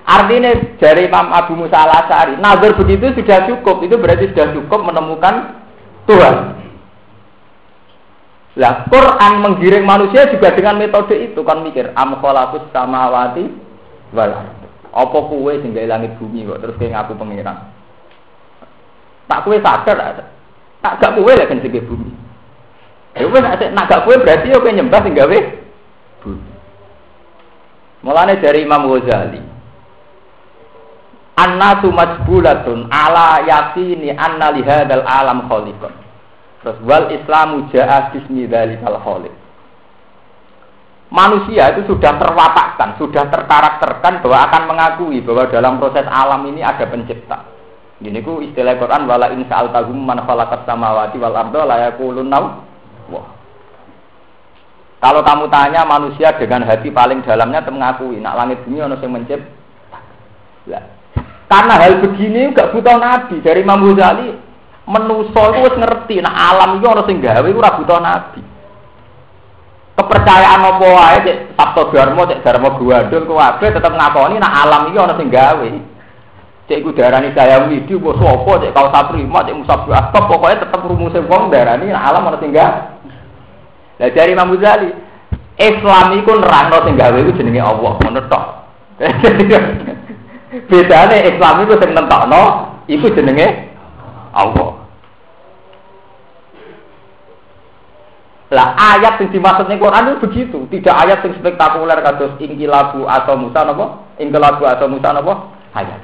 Artinya 0.06 0.54
dari 0.78 1.10
Imam 1.10 1.34
Abu 1.34 1.58
Musa 1.58 1.82
al 1.82 2.38
nazar 2.38 2.78
begitu 2.78 3.10
sudah 3.18 3.50
cukup. 3.50 3.82
Itu 3.82 3.98
berarti 3.98 4.30
sudah 4.34 4.54
cukup 4.54 4.86
menemukan 4.86 5.66
Tuhan. 6.06 6.36
Lah 8.56 8.88
Quran 8.88 9.44
menggiring 9.44 9.84
manusia 9.84 10.32
juga 10.32 10.56
dengan 10.56 10.80
metode 10.80 11.20
itu 11.20 11.44
kan 11.44 11.60
mikir 11.60 11.92
am 11.92 12.24
khalaqus 12.24 12.72
samawati 12.72 13.52
wal 14.16 14.32
apa 14.96 15.18
kue 15.28 15.60
sing 15.60 15.76
langit 15.76 16.16
bumi 16.16 16.48
kok 16.48 16.64
terus 16.64 16.80
kayak 16.80 16.96
ngaku 16.96 17.20
pangeran? 17.20 17.68
Tak 19.28 19.44
kue 19.44 19.60
sadar 19.60 19.98
ada. 20.00 20.24
Tak 20.80 21.04
gak 21.04 21.20
kue 21.20 21.36
kan 21.36 21.60
sing 21.60 21.76
bumi. 21.84 22.12
Ya 23.20 23.28
wes 23.28 23.44
nak 23.76 23.92
gak 23.92 24.08
kue 24.08 24.16
berarti 24.24 24.56
yo 24.56 24.64
nyembah 24.64 25.04
sing 25.04 25.20
gawe 25.20 25.40
bumi. 26.24 26.52
Mulane 28.08 28.40
dari 28.40 28.64
Imam 28.64 28.88
Ghazali. 28.88 29.42
Annasu 31.36 31.92
majbulatun 31.92 32.88
ala 32.88 33.44
yakini 33.44 34.16
anna 34.16 34.56
lihadal 34.56 35.04
alam 35.04 35.52
khaliqun. 35.52 36.05
Terus 36.66 36.82
wal 36.82 37.14
Islamu 37.14 37.70
ja'a 37.70 38.10
bismi 38.10 38.50
dzalikal 38.50 38.98
khaliq. 38.98 39.36
manusia 41.14 41.70
itu 41.78 41.94
sudah 41.94 42.18
terwatakkan, 42.18 42.98
sudah 42.98 43.30
terkarakterkan 43.30 44.26
bahwa 44.26 44.38
akan 44.50 44.64
mengakui 44.74 45.22
bahwa 45.22 45.46
dalam 45.46 45.78
proses 45.78 46.10
alam 46.10 46.42
ini 46.50 46.66
ada 46.66 46.90
pencipta. 46.90 47.46
Ini 48.02 48.20
ku 48.26 48.42
istilah 48.42 48.82
Quran 48.82 49.06
wala 49.06 49.30
in 49.32 49.46
sa'altahum 49.46 49.94
man 49.94 50.26
khalaqas 50.26 50.66
samawati 50.66 51.22
wal 51.22 51.38
arda 51.38 51.62
la 51.70 51.94
wah. 53.14 53.28
Kalau 55.00 55.22
kamu 55.22 55.46
tanya 55.54 55.86
manusia 55.86 56.34
dengan 56.34 56.66
hati 56.66 56.90
paling 56.90 57.22
dalamnya 57.22 57.62
mengakui 57.70 58.18
nak 58.18 58.42
langit 58.42 58.66
bumi 58.66 58.82
ono 58.82 58.98
sing 58.98 59.14
mencipta. 59.14 60.02
Ya. 60.66 60.82
Karena 61.46 61.78
hal 61.78 62.02
begini 62.02 62.50
gak 62.58 62.74
butuh 62.74 62.98
nabi 62.98 63.38
dari 63.46 63.62
Imam 63.62 63.86
Ghazali 63.86 64.45
menuso 64.86 65.42
itu 65.50 65.60
wis 65.66 65.76
ngerti 65.82 66.22
nah 66.22 66.34
alam 66.54 66.78
itu 66.78 66.86
ono 66.86 67.02
sing 67.10 67.18
gawe 67.18 67.50
ora 67.50 67.78
butuh 67.82 68.00
nabi. 68.02 68.42
Kepercayaan 69.96 70.62
apa 70.62 70.86
wae 70.86 71.18
cek 71.26 71.38
sabto 71.58 71.82
dharma 71.90 72.28
cek 72.30 72.44
dharma 72.46 72.76
guandul 72.78 73.26
kabeh 73.26 73.70
tetep 73.74 73.94
ngakoni 73.96 74.38
nak 74.38 74.54
alam 74.54 74.82
iki 74.94 74.98
ana 75.02 75.16
sing 75.18 75.30
gawe. 75.34 75.68
Cek 76.70 76.82
iku 76.82 76.92
darani 76.94 77.34
saya 77.34 77.66
widi 77.66 77.98
apa 77.98 78.10
sapa 78.14 78.52
cek 78.62 78.74
kau 78.78 78.88
saprima 78.94 79.40
cek 79.42 79.58
musab 79.58 79.90
asbab 79.90 80.24
pokoke 80.30 80.62
tetep 80.62 80.80
rumuse 80.86 81.20
wong 81.26 81.50
darani 81.50 81.90
nak 81.90 82.06
alam 82.06 82.30
ana 82.30 82.38
sing 82.38 82.54
gawe. 82.54 82.82
Lah 83.96 84.10
dari 84.12 84.36
Imam 84.36 84.52
Ghazali 84.54 84.92
Islam 85.56 86.20
iku 86.20 86.32
nerangno 86.36 86.78
sing 86.84 86.94
gawe 87.00 87.16
iku 87.16 87.32
jenenge 87.40 87.62
Allah 87.64 87.92
ngono 87.96 88.22
tok. 88.30 88.44
Bedane 90.70 91.18
Islam 91.26 91.56
iku 91.66 91.74
sing 91.80 91.90
nentokno 91.96 92.44
iku 92.86 93.08
jenenge 93.16 93.65
Allah 94.36 94.86
Lah 98.54 98.78
ayat 98.78 99.26
yang 99.26 99.34
dimaksud 99.34 99.66
ning 99.66 99.82
Quran 99.82 100.06
itu 100.06 100.22
begitu, 100.22 100.58
tidak 100.70 100.96
ayat 101.02 101.20
yang 101.26 101.34
spektakuler 101.42 101.98
kados 101.98 102.38
ingkilabu 102.38 103.10
atau 103.10 103.34
Musa 103.42 103.66
napa? 103.66 104.06
Ingkilabu 104.22 104.64
atau 104.70 104.86
Musa 104.86 105.10
napa? 105.10 105.50
Ayat. 105.74 106.02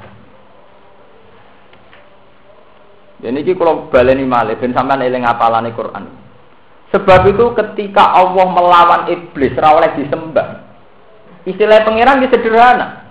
Jadi 3.22 3.38
ini 3.46 3.54
kalau 3.54 3.86
baleni 3.86 4.26
malih 4.26 4.58
ben 4.58 4.74
sampean 4.74 5.06
eling 5.06 5.22
apalane 5.22 5.70
Quran. 5.70 6.10
Sebab 6.90 7.30
itu 7.30 7.54
ketika 7.54 8.10
Allah 8.10 8.46
melawan 8.50 9.02
iblis 9.08 9.54
ora 9.56 9.78
oleh 9.78 9.90
disembah. 10.02 10.66
Istilah 11.46 11.86
pangeran 11.86 12.26
sederhana. 12.26 13.01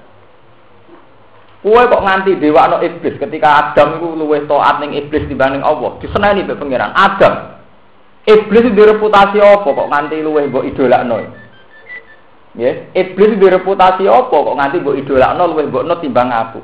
Kue 1.62 1.78
kok 1.78 2.02
nganti 2.02 2.42
dewa 2.42 2.66
no 2.66 2.78
iblis 2.82 3.22
ketika 3.22 3.74
Adam 3.74 4.02
itu 4.02 4.18
luwes 4.18 4.50
toat 4.50 4.82
ning 4.82 4.98
iblis 4.98 5.30
dibanding 5.30 5.62
Allah. 5.62 5.94
Diseneni 6.02 6.42
be 6.42 6.58
pangeran. 6.58 6.90
Adam 6.98 7.62
Iblis 8.22 8.78
di 8.78 8.84
reputasi 8.86 9.42
apa 9.42 9.66
kok 9.66 9.90
nganti 9.90 10.22
luweh 10.22 10.46
mbok 10.46 10.66
idolakno? 10.70 11.26
Ya, 12.54 12.86
iblis 12.94 13.42
di 13.42 13.48
reputasi 13.50 14.06
apa 14.06 14.30
kok 14.30 14.58
nganti 14.58 14.78
mbok 14.78 14.98
idolakno 15.02 15.44
luweh 15.50 15.66
mbokno 15.66 15.98
timbang 15.98 16.30
aku. 16.30 16.62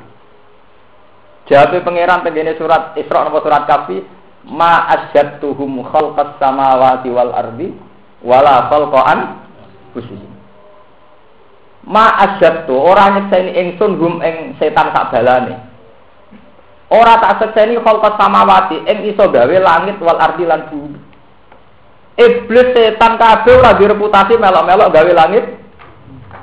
Jawab 1.50 1.82
pangeran 1.82 2.22
tengene 2.22 2.54
surat 2.54 2.94
Isra 2.94 3.26
napa 3.26 3.42
surat 3.42 3.66
Kafi, 3.66 4.04
ma 4.46 4.86
asyattuhum 4.86 5.82
khalqas 5.90 6.38
samawati 6.38 7.08
wal 7.10 7.34
ardi 7.34 7.74
wala 8.22 8.70
khalqan 8.70 9.18
khusus. 9.96 10.37
Ma 11.88 12.20
asyattu 12.20 12.76
ora 12.76 13.16
nyekseni 13.16 13.56
ingsun 13.56 13.96
hum 13.96 14.20
ing 14.20 14.60
setan 14.60 14.92
sak 14.92 15.08
balane. 15.08 15.56
Ora 16.92 17.16
tak 17.16 17.40
sekseni 17.40 17.80
khalqas 17.80 18.20
samawati 18.20 18.84
ing 18.84 19.08
iso 19.08 19.24
gawe 19.24 19.56
langit 19.56 19.96
wal 20.04 20.20
ardi 20.20 20.44
lan 20.44 20.68
bumi. 20.68 21.00
Iblis 22.20 22.76
setan 22.76 23.16
kabeh 23.16 23.56
ora 23.56 23.72
reputasi 23.72 24.36
melok-melok 24.36 24.92
gawe 24.92 25.12
langit. 25.16 25.44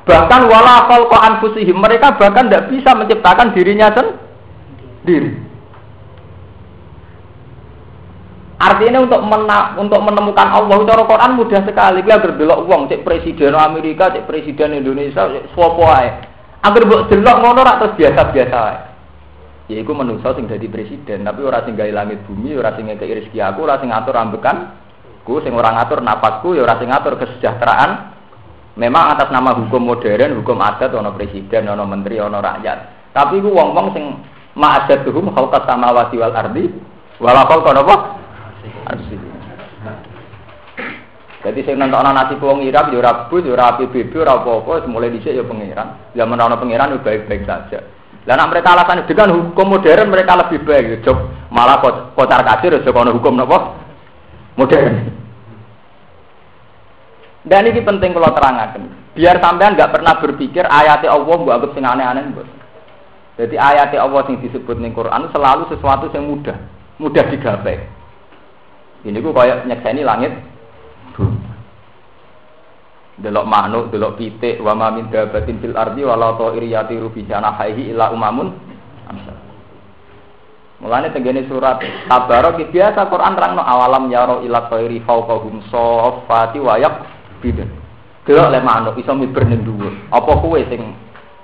Bahkan 0.06 0.42
wala 0.50 0.90
khalqa 0.90 1.18
anfusihim 1.30 1.78
mereka 1.78 2.18
bahkan 2.18 2.50
tidak 2.50 2.74
bisa 2.74 2.98
menciptakan 2.98 3.54
dirinya 3.54 3.94
sendiri. 3.94 5.45
Artinya 8.56 9.04
untuk 9.04 9.20
mena 9.28 9.76
untuk 9.76 10.00
menemukan 10.00 10.48
Allah 10.48 10.80
cara 10.88 11.04
Quran 11.04 11.32
mudah 11.36 11.62
sekali. 11.68 12.00
Kita 12.08 12.24
berdelok 12.24 12.60
uang 12.64 12.88
cek 12.88 13.04
presiden 13.04 13.52
Amerika, 13.52 14.16
cek 14.16 14.24
presiden 14.24 14.80
Indonesia, 14.80 15.28
cek 15.28 15.52
ae. 15.52 16.10
Agar 16.64 16.82
mbok 16.88 17.12
delok 17.12 17.38
ngono 17.44 17.60
rak 17.62 17.78
terus 17.84 17.98
biasa-biasa 18.00 18.58
ae. 18.72 18.78
Ya 19.66 19.82
iku 19.82 19.98
menungso 19.98 20.30
sing 20.38 20.46
dadi 20.46 20.70
presiden, 20.70 21.26
tapi 21.26 21.42
ora 21.42 21.66
sing 21.66 21.74
gawe 21.74 21.90
langit 21.90 22.22
bumi, 22.30 22.54
ora 22.54 22.78
sing 22.78 22.86
ngekeki 22.86 23.28
rezeki 23.28 23.40
aku, 23.42 23.66
ora 23.66 23.82
sing 23.82 23.90
ngatur 23.90 24.14
ambekan 24.14 24.86
Ku 25.26 25.42
sing 25.42 25.58
ora 25.58 25.74
ngatur 25.74 26.06
napasku 26.06 26.54
ya 26.54 26.62
ora 26.62 26.78
sing 26.78 26.94
ngatur 26.94 27.18
kesejahteraan. 27.18 28.14
Memang 28.78 29.18
atas 29.18 29.34
nama 29.34 29.58
hukum 29.58 29.82
modern, 29.82 30.38
hukum 30.38 30.62
adat 30.62 30.94
ono 30.94 31.16
presiden, 31.18 31.66
ono 31.66 31.82
menteri, 31.88 32.22
ono 32.22 32.38
rakyat. 32.38 33.10
Tapi 33.16 33.42
ku 33.42 33.50
wong-wong 33.50 33.88
sing 33.98 34.06
ma'adatuhum 34.54 35.34
khalqas 35.34 35.66
samawati 35.66 36.16
wal 36.20 36.36
ardi 36.36 36.70
wala 37.18 37.48
khalqa 37.48 37.72
napa? 37.74 37.96
Jadi 41.46 41.62
sing 41.62 41.78
nonton 41.78 42.10
nasi 42.10 42.34
wong 42.42 42.66
Irak 42.66 42.90
ya 42.90 42.98
ora 42.98 43.30
bus, 43.30 43.46
ya 43.46 43.54
ora 43.54 43.78
PBB, 43.78 44.18
ora 44.18 44.42
apa-apa, 44.42 44.90
mulai 44.90 45.14
dhisik 45.14 45.30
ya 45.30 45.46
pangeran. 45.46 46.10
Zaman 46.18 46.42
ana 46.42 46.58
pangeran 46.58 46.98
ya 46.98 47.06
baik-baik 47.06 47.46
saja. 47.46 47.86
Lah 48.26 48.34
nek 48.34 48.50
mereka 48.50 48.74
alasan 48.74 49.06
dengan 49.06 49.30
hukum 49.30 49.78
modern 49.78 50.10
mereka 50.10 50.34
lebih 50.34 50.66
baik, 50.66 51.06
job 51.06 51.30
malah 51.54 51.78
kocar 52.18 52.42
kacir 52.42 52.74
ya 52.74 52.90
kono 52.90 53.14
hukum 53.14 53.38
napa? 53.38 53.78
modern. 54.58 55.14
Dan 57.46 57.70
ini 57.70 57.86
penting 57.86 58.18
kalau 58.18 58.34
terangkan. 58.34 58.90
Biar 59.14 59.38
sampean 59.38 59.78
nggak 59.78 59.94
pernah 59.94 60.18
berpikir 60.18 60.66
ayat 60.66 61.06
Allah 61.06 61.36
mbok 61.38 61.54
anggap 61.54 61.72
sing 61.78 61.86
aneh-aneh 61.86 62.34
mbok. 62.34 62.48
Jadi 63.38 63.54
ayat 63.54 63.94
Allah 63.94 64.26
yang 64.26 64.42
disebut 64.42 64.82
ning 64.82 64.98
Quran 64.98 65.30
selalu 65.30 65.70
sesuatu 65.70 66.10
yang 66.10 66.26
mudah, 66.26 66.58
mudah 66.98 67.26
digapai. 67.30 67.86
Ini 69.06 69.22
gue 69.22 69.34
kayak 69.38 69.70
nyekseni 69.70 70.02
langit, 70.02 70.34
delok 73.22 73.46
manuk, 73.46 73.94
delok 73.94 74.18
pitik, 74.18 74.58
wa 74.60 74.74
ma 74.74 74.90
min 74.90 75.14
dabatin 75.14 75.62
fil 75.62 75.78
ardi 75.78 76.02
wala 76.02 76.34
ta'iriyati 76.36 76.98
rubi 76.98 77.22
janahihi 77.30 77.94
illa 77.94 78.10
umamun. 78.10 78.50
Mulane 80.76 81.08
tenggene 81.16 81.48
surat 81.48 81.80
Tabarok 82.10 82.60
biasa 82.68 83.08
Quran 83.08 83.34
terangno 83.38 83.64
awalam 83.64 84.12
yaro 84.12 84.44
ila 84.44 84.68
khairi 84.68 85.00
fawqahum 85.08 85.64
safati 85.70 86.60
wa 86.60 86.76
yaqbid. 86.76 87.62
Delok 88.26 88.50
le 88.50 88.60
manuk 88.60 88.98
iso 88.98 89.14
miber 89.14 89.46
ning 89.46 89.62
dhuwur. 89.64 89.94
Apa 90.10 90.32
kowe 90.42 90.60
sing 90.66 90.82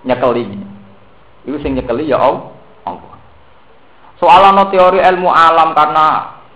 nyekeli? 0.04 0.50
Iku 1.45 1.58
sing 1.62 1.78
nyekeli 1.78 2.10
ya 2.10 2.17
Allah. 2.17 3.15
Soal 4.17 4.50
no 4.54 4.67
teori 4.74 5.00
ilmu 5.00 5.30
alam 5.30 5.78
karena 5.78 6.06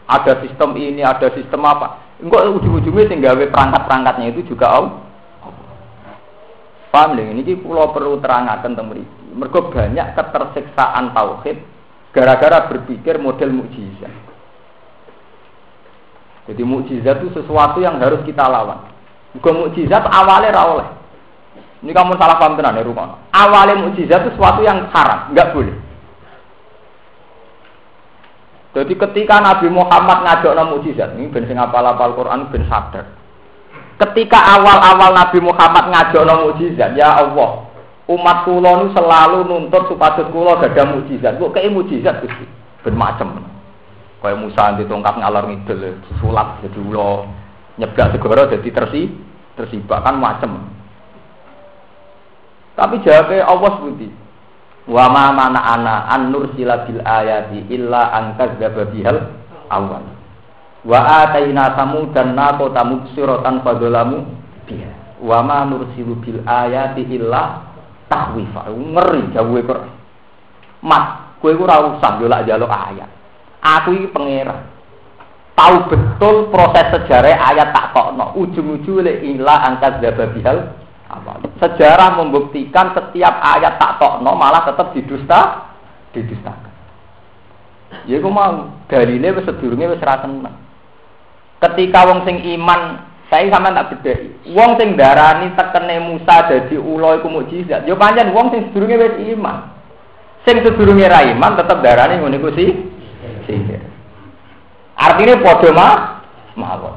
ada 0.06 0.34
sistem 0.46 0.78
ini, 0.78 1.02
ada 1.02 1.34
sistem 1.34 1.66
apa. 1.66 2.06
Enggak 2.22 2.48
ujung-ujungnya 2.48 3.10
sing 3.10 3.20
gawe 3.20 3.44
perangkat-perangkatnya 3.50 4.32
itu 4.32 4.42
juga 4.54 4.70
Allah. 4.70 4.96
Paham 6.94 7.20
lho, 7.20 7.28
ini 7.28 7.60
pulau 7.60 7.92
perlu 7.92 8.24
terangkan 8.24 8.64
tentang 8.64 8.88
Mereka 9.36 9.68
banyak 9.68 10.16
ketersiksaan 10.16 11.12
tauhid 11.12 11.60
gara-gara 12.16 12.72
berpikir 12.72 13.20
model 13.20 13.52
mukjizat. 13.52 14.14
Jadi 16.48 16.64
mukjizat 16.64 17.20
itu 17.20 17.36
sesuatu 17.36 17.84
yang 17.84 18.00
harus 18.00 18.24
kita 18.24 18.48
lawan. 18.48 18.88
Bukan 19.36 19.68
mukjizat 19.68 20.08
awalnya 20.08 20.56
rawleh. 20.56 20.88
Ini 21.84 21.92
kamu 21.92 22.16
salah 22.16 22.40
paham 22.40 22.56
tenan 22.56 22.80
ya 22.80 22.88
rumah. 22.88 23.20
Awalnya 23.36 23.84
mukjizat 23.84 24.24
itu 24.24 24.40
sesuatu 24.40 24.64
yang 24.64 24.88
haram, 24.96 25.36
nggak 25.36 25.52
boleh. 25.52 25.76
Jadi 28.76 28.92
ketika 29.00 29.40
Nabi 29.40 29.72
Muhammad 29.72 30.28
ngajak 30.28 30.52
mukjizat, 30.68 31.16
ini 31.16 31.32
ben 31.32 31.48
sing 31.48 31.56
apal-apal 31.56 32.12
Quran 32.12 32.52
ben 32.52 32.68
sadar. 32.68 33.08
Ketika 33.96 34.36
awal-awal 34.60 35.16
Nabi 35.16 35.40
Muhammad 35.40 35.96
ngajak 35.96 36.28
mukjizat, 36.28 36.92
ya 37.00 37.16
Allah, 37.16 37.72
umat 38.12 38.44
kula 38.44 38.84
nu 38.84 38.92
selalu 38.92 39.48
nuntut 39.48 39.88
supados 39.88 40.28
kula 40.28 40.60
gadah 40.60 40.92
mukjizat. 40.92 41.40
Kok 41.40 41.56
kayak 41.56 41.72
mukjizat 41.72 42.20
Gusti. 42.20 42.44
Bermacam. 42.84 43.48
Kayak 44.20 44.42
Musa 44.44 44.76
di 44.76 44.84
tongkat 44.90 45.22
ngalor 45.22 45.48
ngidul, 45.48 46.02
sulap 46.20 46.60
jadi 46.60 46.80
ulo, 46.82 47.30
nyeblak 47.78 48.10
segoro 48.12 48.50
jadi 48.50 48.70
tersi, 48.74 49.14
tersibak 49.54 50.02
kan 50.02 50.18
macam. 50.18 50.66
Tapi 52.74 53.06
jawabnya 53.06 53.46
Allah 53.48 53.72
seperti 53.80 54.25
Wa 54.86 55.10
ma 55.10 55.34
mana 55.34 55.62
ana 55.66 55.96
an 56.14 56.30
nursila 56.30 56.86
bil 56.86 57.02
ayati 57.02 57.70
illa 57.74 58.14
an 58.14 58.38
kadzdzaba 58.38 58.86
bihal 58.94 59.18
awal. 59.74 60.06
Wa 60.86 61.26
ataina 61.26 61.74
dan 62.14 62.38
naqo 62.38 62.70
tamubsiratan 62.70 63.66
fadzalamu 63.66 64.30
biha. 64.70 65.20
Wa 65.26 65.42
ma 65.42 65.66
nursilu 65.66 66.22
bil 66.22 66.46
ayati 66.46 67.02
illa 67.10 67.66
tahwifa 68.10 68.70
ngeri 68.70 69.34
jauh 69.34 69.58
Quran 69.66 69.92
mas 70.86 71.34
ku 71.42 71.50
ora 71.50 71.82
usah 71.90 72.22
yo 72.22 72.30
lak 72.30 72.46
jaluk 72.46 72.70
ayat 72.70 73.10
aku 73.62 73.98
iki 73.98 74.08
pangeran 74.14 74.70
tahu 75.58 75.90
betul 75.90 76.36
proses 76.54 76.86
sejarah 76.94 77.34
ayat 77.54 77.74
tak 77.74 77.96
tokno 77.96 78.38
ujung-ujung 78.38 79.08
ila 79.08 79.56
angkat 79.66 80.04
zababihal 80.04 80.70
awal. 80.70 80.85
Sejarah 81.62 82.18
membuktikan 82.18 82.92
setiap 82.98 83.38
ayat 83.38 83.78
tak 83.78 84.02
tokno 84.02 84.34
malah 84.34 84.66
tetap 84.66 84.90
didusta, 84.98 85.70
didustakan. 86.18 86.74
Ya 88.10 88.18
aku 88.18 88.30
mau 88.34 88.74
dalile 88.90 89.38
wis 89.38 89.46
sedurunge 89.46 89.86
wis 89.96 90.04
Ketika 91.62 92.00
wong 92.10 92.28
sing 92.28 92.42
iman, 92.58 93.06
saya 93.30 93.48
sama 93.54 93.72
tak 93.72 94.02
beda. 94.02 94.14
Wong 94.52 94.76
sing 94.82 94.98
darani 94.98 95.54
tekene 95.54 96.04
Musa 96.04 96.50
dadi 96.50 96.76
ula 96.76 97.22
iku 97.22 97.30
mukjizat. 97.30 97.86
Ya 97.86 97.94
pancen 97.96 98.34
wong 98.34 98.52
sing 98.52 98.70
sedurunge 98.70 98.98
wis 98.98 99.16
iman. 99.38 99.72
Sing 100.44 100.62
sedurunge 100.66 101.06
ra 101.06 101.22
iman 101.22 101.54
tetep 101.54 101.78
darani 101.86 102.18
ngono 102.18 102.36
iku 102.36 102.50
sih 102.58 102.70
sihir. 103.46 103.82
Artinya 104.98 105.42
podo 105.42 105.70
mah 105.70 105.94
mawon. 106.58 106.96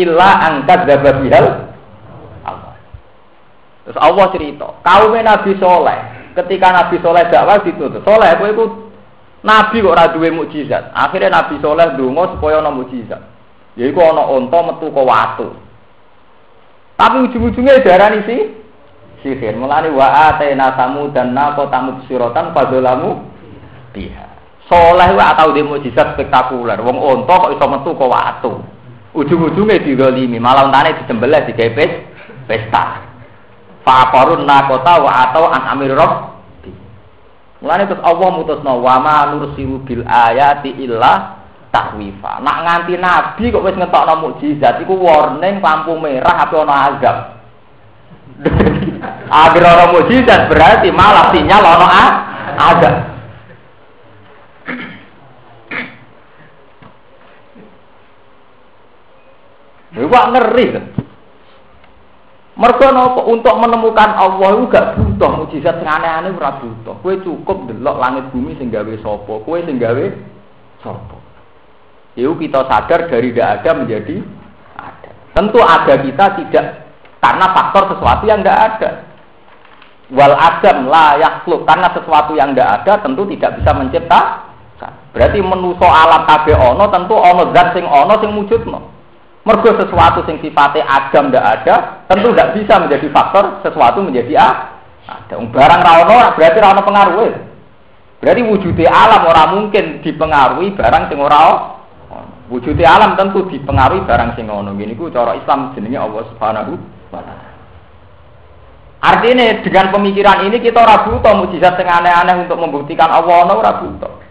Illa 0.00 0.30
angkat 0.48 0.88
dababihal 0.88 1.46
Allah. 1.52 1.71
Terus 3.82 3.98
Allah 3.98 4.30
cerita, 4.30 4.78
kaum 4.86 5.10
Nabi 5.10 5.58
Soleh, 5.58 6.00
ketika 6.38 6.70
Nabi 6.70 7.02
Soleh 7.02 7.26
dakwah 7.26 7.58
ditutup, 7.66 8.06
Soleh 8.06 8.30
kowe 8.38 8.48
iku 8.50 8.64
Nabi 9.42 9.82
kok 9.82 9.90
ora 9.90 10.06
duwe 10.14 10.30
mukjizat. 10.30 10.94
Akhirnya 10.94 11.34
Nabi 11.34 11.58
Soleh 11.58 11.98
donga 11.98 12.30
supaya 12.38 12.62
ana 12.62 12.70
mukjizat. 12.70 13.18
Yaiku 13.74 13.98
ana 13.98 14.30
unta 14.30 14.58
metu 14.62 14.86
ke 14.86 15.02
watu. 15.02 15.48
Tapi 16.94 17.16
ujung-ujungnya 17.26 17.82
darani 17.82 18.22
sih 18.22 18.40
sihir. 19.26 19.58
Mulane 19.58 19.90
wa 19.90 20.38
tamu 20.78 21.10
dan 21.10 21.34
nako 21.34 21.66
tamu 21.74 22.06
sirotan 22.06 22.54
padolamu 22.54 23.26
biha. 23.90 24.30
Soleh 24.70 25.10
wae 25.10 25.34
tau 25.34 25.50
dia 25.50 25.66
mukjizat 25.66 26.14
spektakuler. 26.14 26.78
Wong 26.78 27.02
onto 27.02 27.34
kok 27.34 27.50
iso 27.50 27.66
metu 27.66 27.90
kok 27.98 28.12
watu. 28.14 28.52
Ujung-ujungnya 29.12 29.82
didolimi, 29.82 30.38
malah 30.38 30.70
untane 30.70 30.94
di 31.02 31.52
pes 31.52 31.92
pesta. 32.46 33.11
Faqarun 33.82 34.46
nakota 34.46 35.02
wa 35.02 35.10
atau 35.26 35.50
an 35.50 35.62
amir 35.74 35.94
rob. 35.94 36.38
Mulane 37.62 37.86
terus 37.86 38.02
Allah 38.02 38.28
mutusno 38.34 38.82
wa 38.82 38.98
ma 38.98 39.26
nursilu 39.30 39.82
bil 39.86 40.02
ayati 40.06 40.70
illa 40.82 41.42
tahwifa. 41.70 42.42
Nak 42.42 42.56
nganti 42.62 42.94
nabi 42.98 43.54
kok 43.54 43.62
wis 43.62 43.78
ngetokno 43.78 44.14
mukjizat 44.18 44.82
iku 44.82 44.94
warning 44.98 45.62
lampu 45.62 45.94
merah 45.98 46.46
apa 46.46 46.54
ana 46.62 46.74
azab. 46.90 47.16
Agar 49.46 49.62
orang 49.62 49.90
mukjizat 49.98 50.50
berarti 50.50 50.90
malah 50.90 51.30
sinyal 51.34 51.62
ana 51.62 51.86
azab. 52.58 52.94
Wah 59.92 60.24
ngeri 60.32 60.66
kan. 60.72 60.84
Mergo 62.62 62.94
nopo 62.94 63.26
untuk 63.26 63.58
menemukan 63.58 64.14
Allah 64.14 64.54
itu 64.54 64.70
gak 64.70 64.94
butuh 64.94 65.30
mujizat 65.34 65.82
sing 65.82 65.88
aneh-aneh 65.90 66.30
ora 66.30 66.62
butuh. 66.62 66.94
Kowe 67.02 67.10
cukup 67.18 67.66
delok 67.66 67.98
langit 67.98 68.30
bumi 68.30 68.54
sing 68.54 68.70
gawe 68.70 68.94
sapa, 69.02 69.34
kowe 69.42 69.58
sing 69.66 69.82
gawe 69.82 70.06
sapa. 70.78 71.18
Itu 72.14 72.38
kita 72.38 72.62
sadar 72.70 73.10
dari 73.10 73.34
tidak 73.34 73.66
ada 73.66 73.70
menjadi 73.82 74.22
ada. 74.78 75.10
Tentu 75.34 75.58
ada 75.58 75.94
kita 76.06 76.26
tidak 76.38 76.66
karena 77.18 77.46
faktor 77.50 77.98
sesuatu 77.98 78.24
yang 78.30 78.46
tidak 78.46 78.58
ada. 78.62 78.90
Wal 80.14 80.34
adam 80.38 80.86
la 80.86 81.18
yakhluk 81.18 81.66
karena 81.66 81.90
sesuatu 81.90 82.38
yang 82.38 82.54
tidak 82.54 82.86
ada 82.86 83.02
tentu 83.02 83.26
tidak 83.26 83.58
bisa 83.58 83.70
mencipta. 83.74 84.20
Berarti 85.10 85.42
menuso 85.42 85.90
alam 85.90 86.30
kabeh 86.30 86.54
ono 86.54 86.86
tentu 86.94 87.18
ono 87.18 87.50
zat 87.50 87.74
sing 87.74 87.82
ono 87.82 88.14
sing 88.22 88.30
wujudno. 88.38 89.01
Mergo 89.42 89.74
sesuatu 89.74 90.22
sing 90.22 90.38
sifatnya 90.38 90.86
agam 90.86 91.34
ndak 91.34 91.42
ada, 91.42 91.74
tentu 92.06 92.30
tidak 92.30 92.54
bisa 92.54 92.78
menjadi 92.78 93.06
faktor 93.10 93.58
sesuatu 93.66 93.98
menjadi 94.06 94.38
a. 94.38 94.48
Ada 95.02 95.34
barang 95.34 95.82
rawono 95.82 96.38
berarti 96.38 96.58
rawono 96.62 96.82
pengaruh. 96.86 97.34
Berarti 98.22 98.40
wujudnya 98.46 98.86
alam 98.86 99.26
orang 99.26 99.48
mungkin 99.58 99.98
dipengaruhi 99.98 100.78
barang 100.78 101.10
sing 101.10 101.18
ora 101.18 101.74
Wujudnya 102.52 102.86
alam 102.86 103.18
tentu 103.18 103.50
dipengaruhi 103.50 104.06
barang 104.06 104.38
sing 104.38 104.46
ono. 104.46 104.78
Gini 104.78 104.94
ku 104.94 105.10
cara 105.10 105.34
Islam 105.34 105.74
jenenge 105.74 105.98
Allah 105.98 106.22
Subhanahu 106.30 106.72
wa 107.10 107.18
taala. 107.18 107.50
Artinya 109.02 109.58
dengan 109.66 109.90
pemikiran 109.90 110.46
ini 110.46 110.62
kita 110.62 110.78
ora 110.78 111.02
butuh 111.02 111.34
mujizat 111.34 111.74
sing 111.74 111.90
aneh-aneh 111.90 112.46
untuk 112.46 112.62
membuktikan 112.62 113.10
Allah 113.10 113.42
ono 113.42 113.58
ora 113.58 113.82
butuh. 113.82 114.21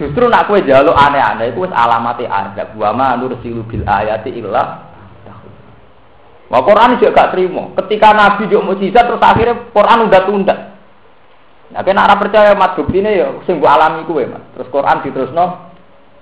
Justru 0.00 0.24
nak 0.32 0.48
kue 0.48 0.64
jaluk 0.64 0.96
aneh-aneh 0.96 1.52
itu 1.52 1.60
alamati 1.68 2.24
ada. 2.24 2.72
Wa 2.72 2.96
ma 2.96 3.20
nursilu 3.20 3.68
bil 3.68 3.84
ayati 3.84 4.32
illa 4.32 4.88
Wah 6.50 6.66
Quran 6.66 6.98
juga 6.98 7.14
gak 7.14 7.30
terima. 7.36 7.70
Ketika 7.78 8.10
Nabi 8.10 8.50
juga 8.50 8.74
mujizat 8.74 9.06
terus 9.06 9.22
akhirnya 9.22 9.70
Quran 9.70 10.10
udah 10.10 10.22
tunda. 10.26 10.56
Nah, 11.70 11.86
kena 11.86 12.02
arah 12.02 12.18
percaya 12.18 12.50
mat 12.58 12.74
bukti 12.74 12.98
ini 12.98 13.22
ya, 13.22 13.30
sing 13.46 13.62
alami 13.62 14.02
kue 14.02 14.26
mas. 14.26 14.42
Terus 14.58 14.66
Quran 14.74 15.06
diterusno, 15.06 15.70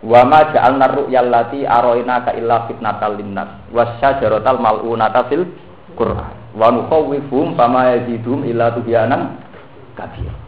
wa 0.05 0.21
ma 0.29 0.53
ja'alna 0.53 0.87
ru'yal 0.93 1.33
lati 1.33 1.64
aroina 1.64 2.29
ka 2.29 2.37
illa 2.37 2.69
fitnatal 2.69 3.17
linnas 3.17 3.73
wasyajarotal 3.73 4.61
mal'unata 4.61 5.25
fil 5.33 5.49
Quran 5.97 6.35
wa 6.53 6.69
nukhawwifuhum 6.77 7.57
fama 7.57 7.97
yazidum 7.97 8.45
illa 8.45 8.77
tubyanan 8.77 9.41
kabir. 9.97 10.47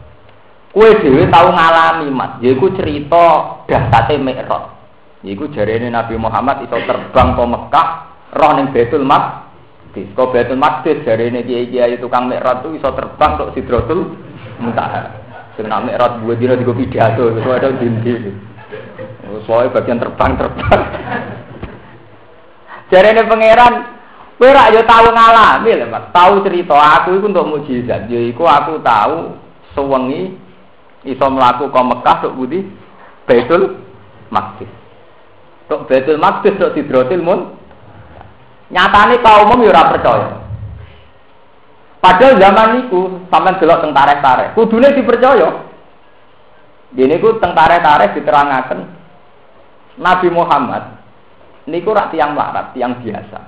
Kue 0.71 0.87
dewi 1.03 1.27
tahu 1.27 1.51
ngalami 1.51 2.07
mas, 2.07 2.39
yaiku 2.39 2.71
cerita 2.79 3.59
dahsate 3.67 4.15
Mi'raj. 4.15 4.71
Yaiku 5.19 5.51
jarene 5.51 5.91
Nabi 5.91 6.15
Muhammad 6.15 6.63
itu 6.63 6.79
terbang 6.87 7.35
ke 7.35 7.43
Mekah, 7.43 7.87
roh 8.39 8.51
ning 8.55 8.71
Baitul 8.71 9.03
Maqdis. 9.03 10.07
Kok 10.15 10.31
Baitul 10.31 10.55
Maqdis 10.55 11.03
jarene 11.03 11.43
kiai-kiai 11.43 11.99
tukang 11.99 12.31
Mi'raj 12.31 12.63
itu 12.63 12.79
iso 12.79 12.87
terbang 12.95 13.35
tok 13.35 13.51
Sidratul 13.51 14.15
Muntaha. 14.63 15.11
Sing 15.59 15.67
nak 15.67 15.83
Mi'raj 15.83 16.23
dua 16.23 16.39
dina 16.39 16.55
digo 16.55 16.71
pidato, 16.71 17.35
iso 17.35 17.51
ada 17.51 17.75
dindi. 17.75 18.31
Soalnya 19.43 19.75
bagian 19.75 19.99
terbang-terbang. 19.99 20.81
jarene 22.91 23.27
pangeran 23.27 23.75
Kowe 24.41 24.49
rak 24.49 24.73
yo 24.73 24.81
tau 24.89 25.05
ngalami 25.05 25.69
lho, 25.77 25.85
Mas. 25.85 26.09
Tahu 26.09 26.41
cerita 26.41 26.73
aku 26.73 27.13
iku 27.13 27.29
untuk 27.29 27.45
mukjizat. 27.45 28.09
Yaiku 28.09 28.41
aku 28.41 28.81
tahu 28.81 29.37
sewengi 29.77 30.33
iso 31.07 31.25
melaku 31.29 31.69
ke 31.69 31.81
Mekah 31.81 32.15
tok 32.21 32.35
budi 32.37 32.59
Baitul 33.25 33.81
Maqdis. 34.29 34.69
Tok 35.69 35.89
Baitul 35.89 36.21
Maqdis 36.21 36.57
tok 36.57 36.73
Sidratil 36.77 37.23
Mun. 37.23 37.57
Nyatane 38.71 39.19
kaum 39.19 39.51
umum 39.51 39.67
ya 39.67 39.75
ora 39.75 39.91
percaya. 39.91 40.27
Padahal 42.01 42.39
zaman 42.41 42.67
niku 42.81 43.29
sampean 43.29 43.61
delok 43.61 43.85
teng 43.85 43.93
tareh-tareh, 43.93 44.57
kudune 44.57 44.89
dipercaya. 44.95 45.69
Dene 46.95 47.21
ku 47.21 47.37
teng 47.37 47.53
tareh-tareh 47.53 48.15
diterangaken 48.17 48.79
Nabi 50.01 50.27
Muhammad 50.33 50.97
niku 51.69 51.93
rak 51.93 52.09
tiang 52.09 52.33
melarat, 52.33 52.73
tiang 52.73 52.97
biasa. 53.03 53.39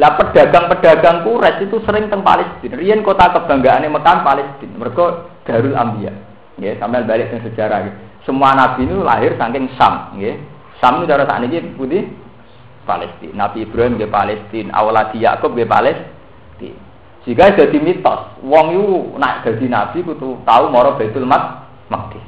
Lah 0.00 0.16
pedagang-pedagang 0.16 1.28
Quraisy 1.28 1.68
itu 1.68 1.76
sering 1.84 2.08
teng 2.08 2.24
Palestina. 2.24 2.80
Riyen 2.80 3.04
kota 3.04 3.28
kebanggaane 3.36 3.92
Mekah 3.92 4.24
Palestina. 4.24 4.80
Mergo 4.80 5.28
Darul 5.44 5.76
Anbiya. 5.76 6.31
Ya, 6.62 6.78
sampai 6.78 7.02
balik 7.02 7.34
ke 7.34 7.42
sejarah. 7.50 7.90
Ya. 7.90 7.92
Semua 8.22 8.54
nabi 8.54 8.86
itu 8.86 9.02
lahir 9.02 9.34
saking 9.34 9.66
Sam, 9.74 10.14
ya. 10.22 10.38
Sam 10.78 11.02
itu 11.02 11.10
darah 11.10 11.26
saat 11.26 11.42
ini 11.42 11.74
putih 11.74 12.06
Palestina. 12.86 13.50
Nabi 13.50 13.66
Ibrahim 13.66 13.98
ke 13.98 14.06
Palestina, 14.06 14.70
awaladi 14.78 15.18
Yakub 15.26 15.58
ke 15.58 15.66
Palestina. 15.66 16.22
Jika 17.22 17.54
jadi 17.54 17.78
mitos, 17.78 18.34
wong 18.42 18.66
itu 18.74 19.14
nak 19.14 19.46
jadi 19.46 19.70
nabi 19.70 20.02
kudu 20.02 20.42
tahu 20.42 20.64
moro 20.74 20.98
Baitul 20.98 21.22
Maqdis. 21.22 22.24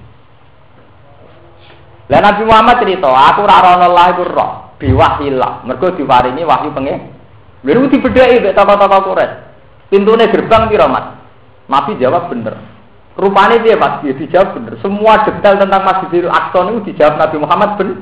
Lah 2.06 2.20
Nabi 2.22 2.42
Muhammad 2.46 2.78
cerita, 2.84 3.10
aku 3.10 3.42
ora 3.42 3.58
rono 3.64 3.88
lah 3.90 4.06
iku 4.14 4.22
roh, 4.28 4.76
biwahillah. 4.78 5.66
Mergo 5.66 5.98
diparingi 5.98 6.46
wahyu 6.46 6.70
pengen. 6.70 7.10
Lha 7.64 7.80
dibedheki 7.90 8.44
mek 8.44 8.54
tokoh-tokoh 8.54 9.00
Quraisy. 9.08 10.28
Gerbang 10.30 10.68
piro, 10.68 10.86
Mas? 10.86 11.16
Nabi 11.64 11.96
jawab 11.96 12.28
bener. 12.28 12.73
Rupanya 13.14 13.62
dia 13.62 13.78
pas 13.78 14.02
dia 14.02 14.10
dijawab 14.10 14.58
bener. 14.58 14.74
Semua 14.82 15.22
detail 15.22 15.54
tentang 15.62 15.86
Masjidil 15.86 16.26
Aqsa 16.26 16.66
itu 16.66 16.90
dijawab 16.90 17.14
Nabi 17.14 17.36
Muhammad 17.38 17.70
bener. 17.78 17.98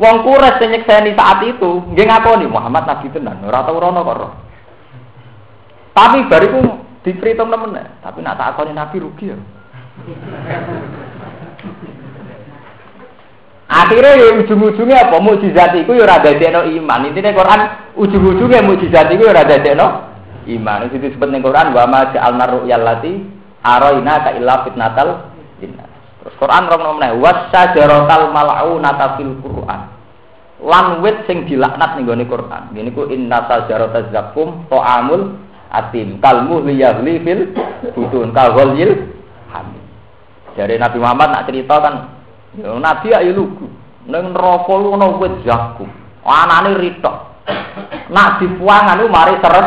Wong 0.00 0.16
kures 0.24 0.56
yang 0.58 0.82
saat 1.14 1.40
itu, 1.44 1.70
nggih 1.94 2.06
ngakoni 2.08 2.48
Muhammad 2.48 2.88
Nabi 2.88 3.12
tenan, 3.12 3.44
ora 3.44 3.62
tau 3.62 3.78
rono 3.78 4.00
kok. 4.02 4.34
Tapi 5.92 6.24
bariku 6.26 6.58
diperhitung 7.04 7.52
temen, 7.52 7.76
tapi 8.00 8.18
nak 8.24 8.40
tak 8.40 8.56
akoni 8.56 8.72
Nabi 8.72 8.96
rugi 8.98 9.30
ya. 9.30 9.38
Akhirnya 13.72 14.20
ya 14.20 14.26
ujung-ujungnya 14.44 15.08
apa? 15.08 15.16
Mujizat 15.20 15.72
itu 15.80 15.96
ya 15.96 16.04
rada 16.04 16.36
deno 16.36 16.60
iman. 16.60 17.08
Intinya 17.08 17.32
Quran 17.32 17.60
ujung-ujungnya 17.96 18.60
mujizat 18.60 19.08
itu 19.08 19.24
ya 19.24 19.32
rada 19.32 19.56
deno 19.60 20.12
iman. 20.44 20.88
Itu 20.88 21.00
disebut 21.00 21.32
Quran 21.40 21.72
wa 21.72 21.84
ma 21.88 22.00
ja'alna 22.12 22.44
ru'yal 22.52 22.84
aroina 23.62 24.22
ka 24.26 24.30
illa 24.34 24.66
fitnatal 24.66 25.30
linnas. 25.62 25.90
Terus 26.22 26.34
Quran 26.38 26.70
rong 26.70 26.82
nomene 26.82 27.18
wasajaratal 27.18 28.30
mal'unata 28.30 29.18
fil 29.18 29.34
Quran. 29.42 29.80
Lan 30.62 31.02
wit 31.02 31.26
sing 31.26 31.50
dilaknat 31.50 31.98
ning 31.98 32.06
gone 32.06 32.22
Quran. 32.22 32.70
Ngene 32.70 32.94
ku 32.94 33.10
inna 33.10 33.50
sajarata 33.50 34.14
zakum 34.14 34.62
ta'amul 34.70 35.34
atim 35.74 36.22
kalmu 36.22 36.62
liyahli 36.62 37.18
fil 37.26 37.50
butun 37.90 38.30
kal 38.30 38.54
ghalyil 38.54 39.10
hamil. 39.50 39.82
Dari 40.54 40.78
Nabi 40.78 40.98
Muhammad 41.02 41.28
nak 41.34 41.46
cerita 41.50 41.74
kan 41.82 41.94
ya 42.54 42.70
Nabi 42.78 43.08
ayo 43.10 43.30
lugu. 43.34 43.66
Ning 44.06 44.30
neraka 44.30 44.74
lu 44.78 44.94
wit 45.18 45.34
zakum. 45.42 45.90
Anane 46.22 46.78
ritok. 46.78 47.16
Nak 48.14 48.38
dipuangan 48.38 49.02
lu 49.02 49.10
mari 49.10 49.34
seret 49.42 49.66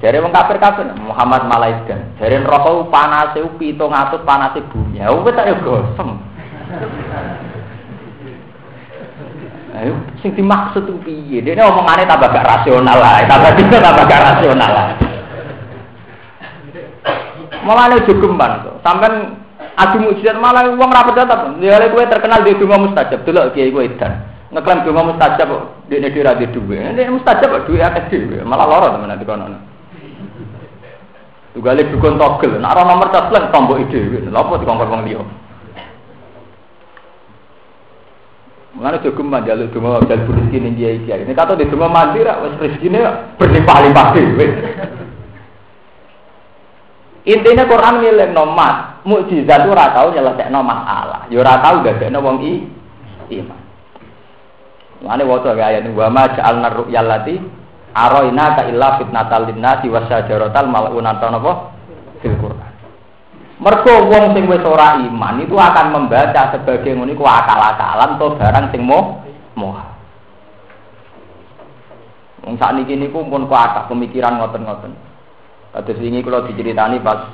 dari 0.00 0.18
wong 0.18 0.32
kafir 0.34 0.58
kafir 0.58 0.86
Muhammad 0.98 1.46
malaikat. 1.46 2.18
Dari 2.18 2.40
neraka 2.40 2.70
panase 2.90 3.42
pitung 3.60 3.94
atus 3.94 4.22
panase 4.26 4.64
bumi. 4.72 4.98
Ya 5.02 5.12
wis 5.12 5.34
tak 5.36 5.50
gosem. 5.62 6.18
Ayo, 9.74 9.98
sing 10.22 10.30
dimaksud 10.38 10.86
ku 10.86 11.02
piye? 11.02 11.42
Dene 11.42 11.66
omongane 11.66 12.06
tambah 12.06 12.30
gak 12.30 12.46
rasional 12.46 12.94
lah, 12.94 13.26
tambah 13.26 13.58
dino 13.58 13.74
tambah 13.82 14.06
gak 14.06 14.22
rasional 14.22 14.70
lah. 14.70 14.86
Mulane 17.66 17.98
ojo 17.98 18.12
gemban 18.22 18.62
to. 18.62 18.70
Sampeyan 18.86 19.34
adu 19.74 19.98
mukjizat 19.98 20.38
malah 20.38 20.70
wong 20.78 20.90
ra 20.94 21.02
percaya 21.02 21.26
ta. 21.26 21.50
Ya 21.58 21.90
kowe 21.90 22.06
terkenal 22.06 22.46
di 22.46 22.54
donga 22.54 22.86
mustajab, 22.86 23.26
delok 23.26 23.50
kiai 23.50 23.74
kowe 23.74 23.82
edan. 23.82 24.22
Ngeklaim 24.54 24.86
donga 24.86 25.10
mustajab 25.10 25.46
kok 25.50 25.62
dekne 25.90 26.08
dhewe 26.14 26.22
ra 26.22 26.38
duwe. 26.38 26.78
Nek 26.94 27.10
mustajab 27.10 27.66
duwe 27.66 27.82
akeh 27.82 28.02
dhewe, 28.14 28.46
malah 28.46 28.70
lara 28.70 28.94
temen 28.94 29.10
ati 29.10 29.26
kono. 29.26 29.73
Tugale 31.54 31.86
dukun 31.86 32.18
togel, 32.18 32.58
nek 32.58 32.74
ora 32.74 32.82
nomor 32.82 33.14
telepon 33.14 33.46
tombok 33.54 33.78
ide, 33.86 34.26
lha 34.26 34.40
apa 34.42 34.58
dikongkon 34.58 34.90
wong 34.90 35.02
liya. 35.06 35.22
Mulane 38.74 38.98
jogo 39.06 39.22
manjaluk 39.22 39.70
donga 39.70 40.02
dal 40.02 40.26
rezeki 40.26 40.58
ning 40.58 40.74
kiai 40.74 40.98
kiai. 41.06 41.22
Nek 41.22 41.38
kata 41.38 41.54
di 41.54 41.70
donga 41.70 41.86
mandi 41.86 42.26
ra 42.26 42.42
wis 42.42 42.58
rezekine 42.58 43.06
berlimpah-limpah 43.38 44.06
dhewe. 44.18 44.46
Intinya 47.24 47.70
Quran 47.70 48.02
milik 48.02 48.34
nomat, 48.34 49.06
mukjizat 49.06 49.64
itu 49.64 49.70
ora 49.70 49.94
tau 49.94 50.10
nyelesekno 50.10 50.60
masalah, 50.60 51.30
ya 51.30 51.38
ora 51.38 51.54
tau 51.62 51.86
dadekno 51.86 52.18
wong 52.18 52.36
i 52.42 52.52
iman. 53.38 53.60
Mulane 55.06 55.22
waca 55.22 55.54
ayat 55.54 55.86
wa 55.94 56.10
ma 56.10 56.34
ja'alna 56.34 56.68
ru'yal 56.74 57.06
lati 57.06 57.38
Aroina 57.94 58.58
ka 58.58 58.66
illa 58.66 58.98
fitnatal 58.98 59.46
linnasi 59.54 59.86
wasyajaratal 59.86 60.66
mal'unata 60.66 61.30
napa 61.30 61.70
fil 62.18 62.34
Quran. 62.42 62.72
Mergo 63.62 64.10
wong 64.10 64.34
sing 64.34 64.50
wis 64.50 64.66
ora 64.66 64.98
iman 64.98 65.38
itu 65.38 65.54
akan 65.54 65.94
membaca 65.94 66.50
sebagai 66.50 66.90
ngono 66.90 67.14
iku 67.14 67.22
akal-akalan 67.22 68.18
to 68.18 68.26
barang 68.34 68.66
sing 68.74 68.82
moh 68.82 69.22
moha. 69.54 69.94
Wong 72.42 72.58
sakniki 72.58 72.98
niku 72.98 73.22
pun 73.30 73.46
kuat 73.46 73.86
pemikiran 73.86 74.42
ngoten-ngoten. 74.42 74.90
Kados 75.70 76.02
wingi 76.02 76.26
kula 76.26 76.50
diceritani 76.50 76.98
pas 76.98 77.30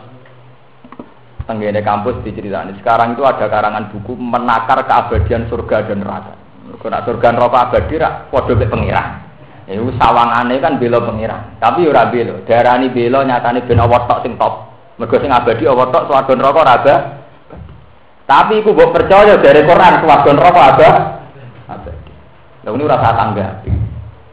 tenggene 1.48 1.80
kampus 1.80 2.20
diceritani. 2.20 2.76
Sekarang 2.84 3.16
itu 3.16 3.24
ada 3.24 3.48
karangan 3.48 3.88
buku 3.96 4.12
menakar 4.12 4.84
keabadian 4.84 5.48
surga 5.48 5.88
dan 5.88 6.04
neraka. 6.04 6.36
Kalau 6.84 7.00
surga 7.08 7.28
neraka 7.32 7.58
abadi 7.64 7.96
rak 7.96 8.28
padha 8.28 8.52
mek. 8.76 9.29
Iku 9.70 9.94
sawangane 9.94 10.58
kan 10.58 10.82
bela 10.82 10.98
pengiran. 10.98 11.54
Tapi 11.62 11.86
ora 11.86 12.10
bela. 12.10 12.42
Darani 12.42 12.90
bela 12.90 13.22
nyatane 13.22 13.62
ben 13.62 13.78
awak 13.78 14.10
tok 14.10 14.26
sing 14.26 14.34
top. 14.34 14.66
Mergo 14.98 15.16
sing 15.22 15.30
abadi 15.30 15.62
awak 15.70 15.94
tok 15.94 16.10
swarga 16.10 16.32
neraka 16.34 16.58
ora 16.66 16.76
Tapi 18.26 18.62
iku 18.62 18.74
mbok 18.74 18.90
percaya 18.90 19.38
dari 19.38 19.62
Quran 19.62 20.02
swarga 20.02 20.30
neraka 20.34 20.60
ada. 20.74 20.90
Abadi. 21.70 22.10
Lah 22.66 22.70
ini 22.74 22.84
rasa 22.90 23.10
tanggapi. 23.14 23.70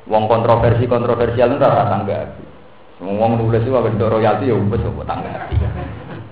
Wong 0.09 0.23
kontroversi 0.25 0.89
kontroversial 0.89 1.53
itu 1.53 1.61
rasa 1.61 1.85
tanggapi. 1.85 2.43
Wong 3.05 3.37
nulis 3.37 3.61
itu 3.61 3.77
untuk 3.77 4.09
royalti 4.09 4.49
ya 4.49 4.57
wis 4.57 4.81
kok 4.81 5.05
tanggapi. 5.05 5.53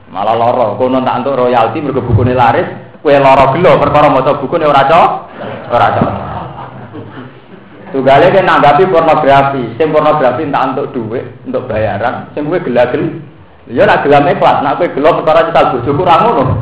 Malah 0.10 0.34
loro, 0.34 0.82
kono 0.82 1.04
tak 1.06 1.22
untuk 1.22 1.46
royalti 1.46 1.78
mergo 1.78 2.02
bukune 2.02 2.34
laris, 2.34 2.66
kowe 3.06 3.14
loro 3.14 3.54
gelo 3.54 3.78
perkara 3.78 4.10
maca 4.10 4.42
bukune 4.42 4.66
ora 4.66 4.90
cocok. 4.90 5.12
Ora 5.70 5.88
cocok. 5.94 6.35
Tugale 7.96 8.28
kan 8.28 8.44
nanggapi 8.44 8.92
pornografi, 8.92 9.72
sing 9.80 9.96
pornografi 9.96 10.44
entah 10.44 10.76
untuk 10.76 10.92
duit, 10.92 11.32
untuk 11.48 11.72
bayaran, 11.72 12.28
sing 12.36 12.44
gue 12.44 12.60
gelagel. 12.60 13.24
Ya 13.72 13.88
nak 13.88 14.04
gelam 14.04 14.28
ikhlas, 14.28 14.60
nak 14.60 14.84
kowe 14.84 14.92
gelo 14.92 15.24
perkara 15.24 15.48
kita 15.48 15.72
bojoku 15.72 16.04
ra 16.04 16.20
ngono. 16.20 16.44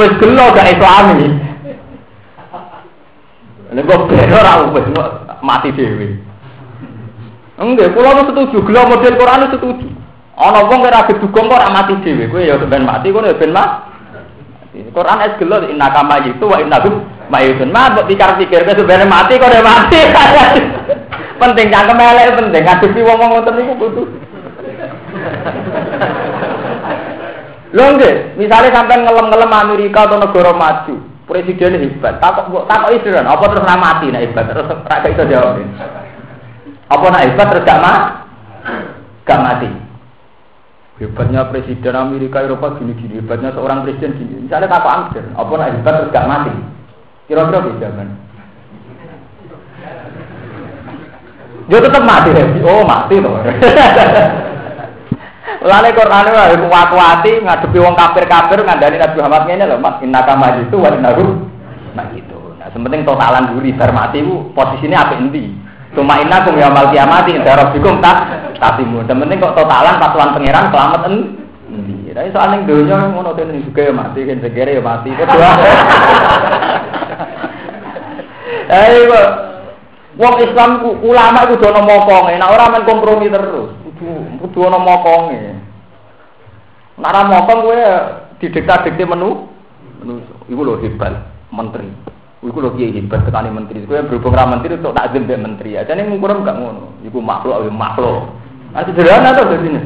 Wis 0.00 0.12
gelo 0.16 0.44
gak 0.56 0.72
islami. 0.72 1.36
Nek 3.76 3.84
kok 3.84 4.08
ben 4.08 4.32
ora 4.32 4.72
wis 4.72 4.88
mati 5.44 5.68
dhewe. 5.76 6.08
Enggak, 7.60 7.92
kula 7.92 8.24
setuju, 8.24 8.56
gelo 8.64 8.88
model 8.88 9.20
Quran 9.20 9.52
setuju. 9.52 9.88
Ana 10.32 10.64
wong 10.64 10.80
ora 10.80 11.04
gedugong 11.12 11.52
kok 11.52 11.60
ora 11.60 11.68
mati 11.68 11.92
dhewe, 12.00 12.32
kowe 12.32 12.40
ya 12.40 12.56
ben 12.56 12.88
mati 12.88 13.12
kono 13.12 13.28
ya 13.28 13.36
ben 13.36 13.52
mati. 13.52 14.80
Quran 14.96 15.24
es 15.28 15.36
gelo 15.36 15.60
inna 15.68 15.92
kama 15.92 16.24
itu 16.24 16.48
wa 16.48 16.56
inna 16.56 16.80
Mayusun 17.32 17.72
mah 17.72 17.96
buat 17.96 18.06
pikir-pikir 18.10 18.68
ke 18.68 18.76
sebenarnya 18.76 19.08
mati 19.08 19.40
kok 19.40 19.48
mati. 19.64 20.00
penting 21.40 21.72
cangkem 21.72 21.98
elek 21.98 22.36
penting 22.38 22.62
ngadepi 22.62 23.00
wong-wong 23.02 23.30
ngoten 23.32 23.54
niku 23.58 23.74
kudu. 23.80 24.02
Lho 27.74 27.98
nggih, 27.98 28.38
misalnya 28.38 28.70
sampai 28.70 29.02
ngelem-ngelem 29.02 29.50
Amerika 29.50 30.06
atau 30.06 30.22
negara 30.22 30.54
maju, 30.54 30.94
presiden 31.26 31.74
hebat. 31.74 32.22
Takok 32.22 32.70
takok 32.70 32.94
isiran, 32.94 33.26
apa 33.26 33.50
terus 33.50 33.66
ra 33.66 33.74
mati 33.74 34.14
nek 34.14 34.30
hebat 34.30 34.46
terus 34.46 34.70
ra 34.70 34.96
iso 35.02 35.26
jawab. 35.26 35.58
Apa 36.86 37.04
nak 37.10 37.24
hebat 37.26 37.46
terus 37.50 37.66
gak 37.66 37.82
mati? 37.82 38.10
Gak 39.26 39.42
mati. 39.42 39.68
Hebatnya 41.02 41.50
presiden 41.50 41.98
Amerika 41.98 42.46
Eropa 42.46 42.78
gini-gini, 42.78 43.18
hebatnya 43.18 43.50
seorang 43.50 43.82
presiden 43.82 44.22
gini. 44.22 44.46
Misalnya 44.46 44.70
takok 44.70 44.94
Amster, 44.94 45.26
apa 45.34 45.52
nak 45.58 45.70
hebat 45.74 45.92
terus 45.98 46.14
gak 46.14 46.30
mati? 46.30 46.54
Kira-kira 47.24 47.58
bisa 47.64 47.88
kan? 47.88 48.08
Dia 51.64 51.80
tetap 51.80 52.02
mati. 52.04 52.30
Oh 52.60 52.84
mati 52.84 53.16
loh. 53.16 53.40
Lalu 55.64 55.96
Quran 55.96 56.28
itu 56.28 56.66
kuat-kuati 56.68 57.32
ngadepi 57.40 57.78
wong 57.80 57.96
kafir-kafir 57.96 58.60
ngandani 58.68 59.00
Nabi 59.00 59.16
Muhammad 59.16 59.48
ini 59.48 59.64
loh 59.64 59.80
mas 59.80 59.96
inna 60.04 60.20
itu 60.60 60.76
wa 60.76 60.92
inna 60.92 61.10
nah 61.96 62.04
gitu. 62.12 62.36
Nah 62.60 62.68
sementing 62.68 63.08
totalan 63.08 63.56
duri 63.56 63.72
bar 63.72 63.88
mati 63.96 64.20
itu 64.20 64.52
posisinya 64.52 65.08
apa 65.08 65.16
inti? 65.16 65.56
Cuma 65.96 66.20
inna 66.20 66.44
kum 66.44 66.60
ya 66.60 66.68
mal 66.68 66.92
kiamati 66.92 67.40
darah 67.40 67.72
bikum 67.72 68.04
tak 68.04 68.28
tatimu. 68.60 69.08
Sementing 69.08 69.40
kok 69.40 69.56
totalan 69.56 69.96
patuan 69.96 70.36
pangeran 70.36 70.68
selamat 70.68 71.00
en. 71.08 71.16
Tapi 72.14 72.30
soalnya 72.30 72.62
dunia 72.62 73.10
ngono 73.10 73.34
ini 73.34 73.64
juga 73.66 73.88
ya 73.88 73.92
mati 73.96 74.20
kan 74.22 74.38
segera 74.44 74.70
ya 74.70 74.82
mati. 74.84 75.10
Kedua. 75.16 75.50
Eh 78.68 79.08
kok 79.10 79.28
wong 80.14 80.34
Islam 80.40 80.70
ulama 81.02 81.40
kudu 81.50 81.64
ana 81.68 81.82
mokonge, 81.82 82.38
nek 82.38 82.52
ora 82.52 82.70
men 82.70 82.86
kompromi 82.86 83.26
terus. 83.28 83.70
Kudu 83.84 84.08
kudu 84.40 84.58
ana 84.68 84.78
mokonge. 84.78 85.40
Nek 86.98 87.10
ora 87.10 87.22
mokong 87.26 87.60
kowe 87.66 87.78
didikta-dikte 88.38 89.04
menu 89.04 89.50
menu 90.00 90.22
iku 90.46 90.62
lho 90.62 90.74
hebat 90.80 91.14
menteri. 91.50 91.90
Iku 92.44 92.58
lho 92.60 92.70
kiai 92.78 92.94
hebat 92.94 93.26
tekani 93.26 93.50
menteri. 93.50 93.82
Kowe 93.84 94.00
berhubung 94.06 94.38
ra 94.38 94.46
menteri 94.46 94.78
tok 94.78 94.94
tak 94.94 95.12
mbek 95.12 95.42
menteri. 95.42 95.76
Ajane 95.76 96.06
ngukur 96.06 96.40
gak 96.46 96.56
ngono. 96.56 96.94
Iku 97.02 97.18
makhluk 97.18 97.66
ya 97.66 97.72
makhluk. 97.74 98.30
Nah 98.70 98.82
sederhana 98.86 99.34
to 99.34 99.44
sini. 99.58 99.82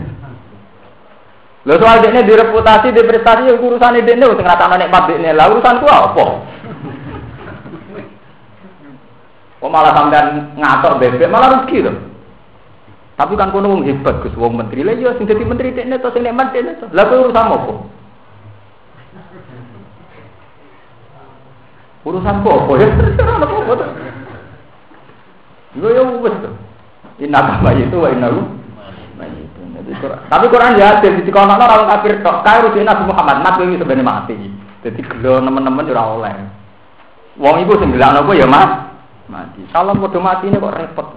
Lho 1.68 1.74
soal 1.76 2.00
dekne 2.00 2.24
direputasi, 2.24 2.96
di 2.96 3.02
prestasi 3.04 3.50
ya 3.50 3.60
urusane 3.60 4.00
dekne 4.00 4.24
sing 4.24 4.46
ratakno 4.46 4.76
nek 4.78 4.88
pabrik 4.88 5.20
Lah 5.20 5.52
urusanku 5.52 5.84
apa? 5.84 6.24
Kok 9.58 9.70
malah 9.70 9.90
sampean 9.90 10.54
ngatok 10.54 11.02
bebek 11.02 11.26
malah 11.26 11.58
rugi 11.58 11.82
loh. 11.82 11.96
Tapi 13.18 13.34
kan 13.34 13.50
kono 13.50 13.74
wong 13.74 13.82
hebat 13.82 14.22
Gus 14.22 14.38
wong 14.38 14.54
menteri. 14.54 14.86
Lah 14.86 14.94
iya 14.94 15.10
sing 15.18 15.26
dadi 15.26 15.42
menteri 15.42 15.74
dekne 15.74 15.98
to 15.98 16.14
sing 16.14 16.22
nikmat 16.22 16.54
dekne 16.54 16.78
to. 16.78 16.86
Lah 16.94 17.02
kuwi 17.10 17.26
urusan 17.26 17.50
apa? 17.50 17.72
Urusan 22.06 22.36
apa 22.38 22.72
ya? 22.78 22.88
Ora 23.18 23.34
apa-apa 23.42 23.72
to. 23.74 23.86
Yo 25.82 25.88
yo 25.90 26.02
wis 26.22 26.36
to. 26.38 26.50
Inna 27.18 27.42
kama 27.42 27.74
itu 27.74 27.98
wa 27.98 28.08
inna 28.14 28.30
tapi 30.28 30.46
Quran 30.52 30.76
ya 30.76 31.00
ada 31.00 31.08
di 31.08 31.24
sekolah 31.24 31.56
orang 31.58 31.88
kafir 31.88 32.20
tok 32.20 32.44
kae 32.44 32.60
Nabi 32.60 33.02
Muhammad 33.08 33.40
mat 33.40 33.56
kuwi 33.56 33.80
sebenarnya 33.80 34.04
mati. 34.04 34.36
Jadi 34.84 35.00
gelo 35.00 35.42
teman-teman 35.42 35.90
ora 35.90 36.04
oleh. 36.14 36.34
Wong 37.40 37.66
iku 37.66 37.82
sing 37.82 37.96
gelakno 37.96 38.30
ya 38.36 38.46
Mas 38.46 38.87
mati. 39.28 39.64
Kalau 39.70 39.94
mau 39.94 40.10
mati 40.20 40.48
ini 40.48 40.58
kok 40.58 40.76
repot. 40.76 41.08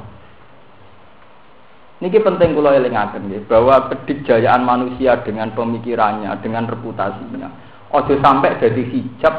Niki 2.01 2.17
penting 2.17 2.57
kula 2.57 2.73
elingaken 2.81 3.29
nggih 3.29 3.45
bahwa 3.45 3.85
kedikjayaan 3.93 4.65
manusia 4.65 5.21
dengan 5.21 5.53
pemikirannya, 5.53 6.33
dengan 6.41 6.65
reputasinya, 6.65 7.49
ojo 7.93 8.17
sampai 8.17 8.57
jadi 8.57 8.81
hijab 8.89 9.35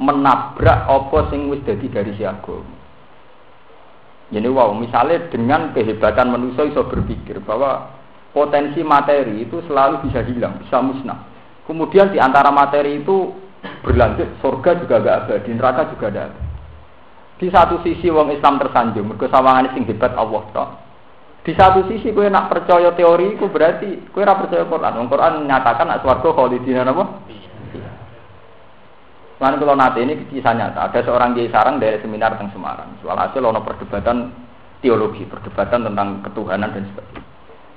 menabrak 0.00 0.88
apa 0.88 1.18
sing 1.28 1.52
wis 1.52 1.60
dadi 1.68 1.84
dari 1.92 2.16
siaga. 2.16 2.64
Jadi 4.28 4.48
wow, 4.48 4.72
misalnya 4.72 5.28
dengan 5.28 5.72
kehebatan 5.76 6.32
manusia 6.32 6.68
bisa 6.68 6.84
berpikir 6.84 7.44
bahwa 7.44 7.92
potensi 8.32 8.80
materi 8.84 9.44
itu 9.44 9.60
selalu 9.68 10.08
bisa 10.08 10.24
hilang, 10.24 10.60
bisa 10.64 10.80
musnah. 10.80 11.28
Kemudian 11.68 12.08
di 12.12 12.20
antara 12.20 12.48
materi 12.48 13.04
itu 13.04 13.32
berlanjut, 13.84 14.40
surga 14.40 14.80
juga 14.80 14.94
gak 15.00 15.16
ada, 15.28 15.34
di 15.44 15.50
neraka 15.52 15.92
juga 15.92 16.06
ada. 16.08 16.47
Di 17.38 17.46
satu 17.54 17.78
sisi 17.86 18.10
wong 18.10 18.34
Islam 18.34 18.58
tersanjung, 18.58 19.14
mergo 19.14 19.30
sawangane 19.30 19.70
sing 19.70 19.86
hebat 19.86 20.10
Allah 20.18 20.42
tok. 20.50 20.68
Di 21.46 21.54
satu 21.54 21.86
sisi 21.86 22.10
kue 22.10 22.26
nak 22.26 22.50
percaya 22.50 22.90
teori, 22.92 23.38
kue 23.38 23.46
berarti 23.46 24.10
kue 24.10 24.26
ora 24.26 24.34
percaya 24.34 24.66
Quran. 24.66 24.98
Wong 24.98 25.08
Quran 25.08 25.46
menyatakan 25.46 25.86
nak 25.86 26.02
swarga 26.02 26.34
khalidina 26.34 26.82
napa? 26.82 27.22
Lalu 29.38 29.54
kalau 29.62 29.78
nanti 29.78 30.02
ini 30.02 30.18
kisah 30.34 30.50
nyata, 30.50 30.90
ada 30.90 30.98
seorang 31.06 31.30
kiai 31.30 31.46
sarang 31.54 31.78
dari 31.78 32.02
seminar 32.02 32.34
tentang 32.34 32.58
Semarang. 32.58 32.90
Soal 32.98 33.14
hasil 33.14 33.38
ono 33.38 33.62
perdebatan 33.62 34.34
teologi, 34.82 35.22
perdebatan 35.30 35.86
tentang 35.86 36.26
ketuhanan 36.26 36.74
dan 36.74 36.90
sebagainya. 36.90 37.22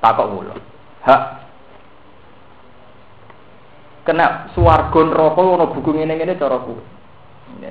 Takok 0.01 0.27
wulo. 0.33 0.57
Hak 1.05 1.21
kena 4.01 4.49
suwargon 4.57 5.13
rokok 5.13 5.45
ono 5.45 5.65
buku 5.69 5.93
ini 6.01 6.17
ini 6.17 6.33
cara 6.33 6.57
kuwe. 6.57 6.81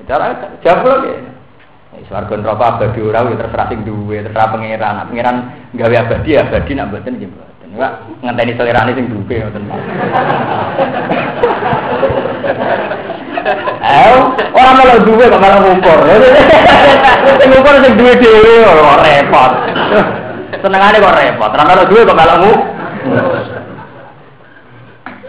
Cara 0.07 0.55
jawab 0.63 1.03
lagi. 1.03 1.40
Swarga 2.07 2.39
neraka 2.39 2.65
abadi 2.75 2.99
ora 3.03 3.27
ya 3.27 3.35
terserah 3.35 3.67
sing 3.67 3.83
duwe, 3.83 4.23
terserah 4.23 4.47
pangeran. 4.51 4.93
Nah, 4.95 5.05
pangeran 5.11 5.37
gawe 5.75 5.95
abadi 5.99 6.31
abadi 6.39 6.71
nak 6.75 6.87
mboten 6.91 7.13
nggih 7.19 7.29
mboten. 7.29 7.67
Enggak 7.71 7.91
ngenteni 8.23 8.53
selerane 8.55 8.91
sing 8.95 9.05
duwe 9.11 9.35
ngoten. 9.43 9.63
Eh, 13.81 14.15
ora 14.55 14.71
malah 14.75 14.97
duwe 15.03 15.25
kok 15.27 15.41
malah 15.43 15.59
ngumpul. 15.59 15.99
Sing 17.39 17.47
ngumpul 17.51 17.75
sing 17.83 17.93
duwe 17.99 18.13
dhewe 18.19 18.53
kok 18.63 18.99
repot. 19.03 19.51
Senengane 20.63 20.97
kok 20.99 21.15
repot. 21.15 21.49
Ora 21.51 21.63
malah 21.67 21.85
duwe 21.91 22.07
kok 22.07 22.15
malah 22.17 22.35
ngumpul. 22.39 22.71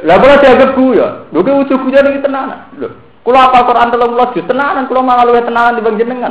Lah 0.02 0.18
kula 0.18 0.34
dianggap 0.42 0.70
guyu. 0.74 1.06
Lho 1.30 1.40
ujug 1.62 1.78
guyu 1.78 1.98
iki 2.10 2.22
tenan. 2.22 2.70
Lho, 2.74 2.90
Kulo 3.22 3.38
apa 3.38 3.62
Quran 3.62 3.88
telung 3.94 4.18
puluh 4.18 4.34
juz 4.34 4.46
tenanan, 4.50 4.90
kulo 4.90 5.06
malah 5.06 5.22
luwih 5.22 5.46
tenanan 5.46 5.78
dibanding 5.78 6.02
jenengan. 6.02 6.30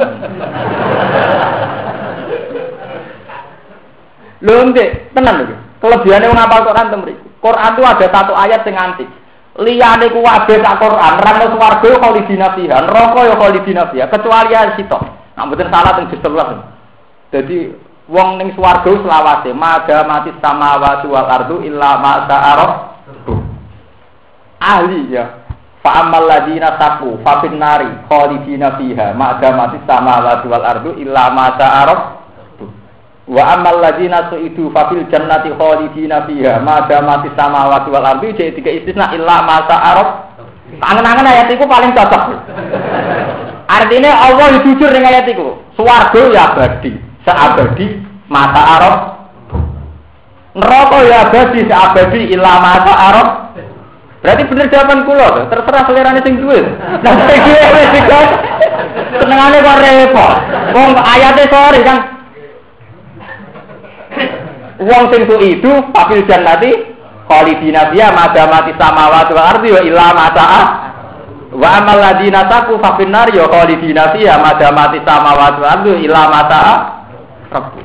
Lho 4.44 4.56
ndek, 4.76 5.16
tenan 5.16 5.48
lho. 5.48 5.56
Kelebihane 5.80 6.28
wong 6.28 6.40
apal 6.40 6.68
Quran 6.68 6.92
temri. 6.92 7.16
Quran 7.42 7.72
itu 7.74 7.82
ada 7.82 8.06
satu 8.12 8.34
ayat 8.36 8.62
sing 8.68 8.76
antik. 8.76 9.10
Liyane 9.58 10.12
ku 10.12 10.20
kabeh 10.24 10.64
sak 10.64 10.80
Quran, 10.80 11.14
ra 11.20 11.32
ono 11.36 11.48
swarga 11.56 11.88
yo 11.88 11.98
khalidina 12.00 12.56
fiha, 12.56 12.78
neraka 12.88 13.20
yo 13.28 13.36
khalidina 13.36 13.84
fiha, 13.92 14.06
kecuali 14.08 14.52
ayat 14.52 14.80
sitok. 14.80 15.02
Nah, 15.36 15.44
mboten 15.48 15.72
salah 15.72 15.92
teng 15.96 16.08
juz 16.12 16.22
11. 16.24 17.34
Dadi 17.34 17.72
wong 18.12 18.40
ning 18.40 18.52
swarga 18.56 18.92
selawase, 18.92 19.52
maga 19.56 20.04
mati 20.08 20.32
samawati 20.44 21.08
wal 21.08 21.28
ardu 21.28 21.64
illa 21.64 22.00
ma 22.00 22.14
sa'ara. 22.28 22.68
Ahli 24.62 25.10
ya, 25.10 25.41
Fa 25.82 26.06
amal 26.06 26.30
ladina 26.30 26.78
taku 26.78 27.18
fa 27.26 27.42
nari 27.50 27.90
khalidina 28.06 28.78
fiha 28.78 29.18
ma 29.18 29.42
damati 29.42 29.82
samawati 29.90 30.46
wal 30.46 30.62
ardu 30.62 30.94
illa 31.02 31.34
ma 31.34 31.58
ta'arab 31.58 32.00
wa 33.26 33.44
amal 33.58 33.82
ladina 33.82 34.30
su'idu 34.30 34.70
fa 34.70 34.94
fil 34.94 35.10
jannati 35.10 35.50
khalidina 35.58 36.30
fiha 36.30 36.62
ma 36.62 36.86
damati 36.86 37.34
samawati 37.34 37.90
wal 37.90 38.06
ardu 38.06 38.30
jadi 38.38 38.54
tiga 38.54 38.70
istisna 38.70 39.10
illa 39.18 39.42
ma 39.42 39.58
ta'arab 39.66 40.32
Angen-angen 40.80 41.28
ayat 41.28 41.52
itu 41.52 41.66
paling 41.68 41.92
cocok. 41.92 42.24
Artinya 43.68 44.12
Allah 44.32 44.64
jujur 44.64 44.88
dengan 44.88 45.12
ayat 45.12 45.28
itu. 45.28 45.60
Swarga 45.76 46.22
ya 46.32 46.42
abadi, 46.56 46.96
seabadi 47.28 47.88
mata 48.32 48.62
Arab. 48.64 48.96
Neraka 50.56 50.98
ya 51.04 51.18
abadi, 51.28 51.60
seabadi 51.68 52.22
illa 52.32 52.54
mata 52.64 52.94
Arab. 52.96 53.28
Berarti 54.22 54.46
bener 54.46 54.70
jawaban 54.70 55.02
kula 55.02 55.28
tuh, 55.34 55.46
terserah 55.50 55.82
selerane 55.90 56.22
sing 56.22 56.38
duwe. 56.38 56.62
Nah 57.02 57.14
sing 57.26 57.42
duwe 57.42 57.66
wis 57.74 58.06
kan. 58.06 58.28
Senengane 59.18 59.58
kok 59.66 59.82
repot. 59.82 60.34
Wong 60.78 60.90
ayate 60.94 61.44
sore 61.50 61.80
kan. 61.82 62.00
Wong 64.78 65.04
sing 65.10 65.22
tu 65.26 65.36
itu 65.42 65.72
papil 65.90 66.22
jannati 66.30 66.70
khalidina 67.26 67.90
fiha 67.90 68.14
madamati 68.14 68.78
samawati 68.78 69.32
wal 69.34 69.48
ardi 69.58 69.70
wa 69.74 69.82
illa 69.82 70.08
mata'a 70.14 70.62
wa 71.58 71.68
amal 71.82 71.98
ladina 71.98 72.46
taku 72.46 72.78
fa 72.78 73.02
finnar 73.02 73.26
ya 73.34 73.50
khalidina 73.50 74.14
fiha 74.14 74.38
madamati 74.38 75.02
samawati 75.02 75.58
wal 75.66 75.72
ardi 75.82 75.90
illa 76.06 76.22
rabbu. 77.50 77.82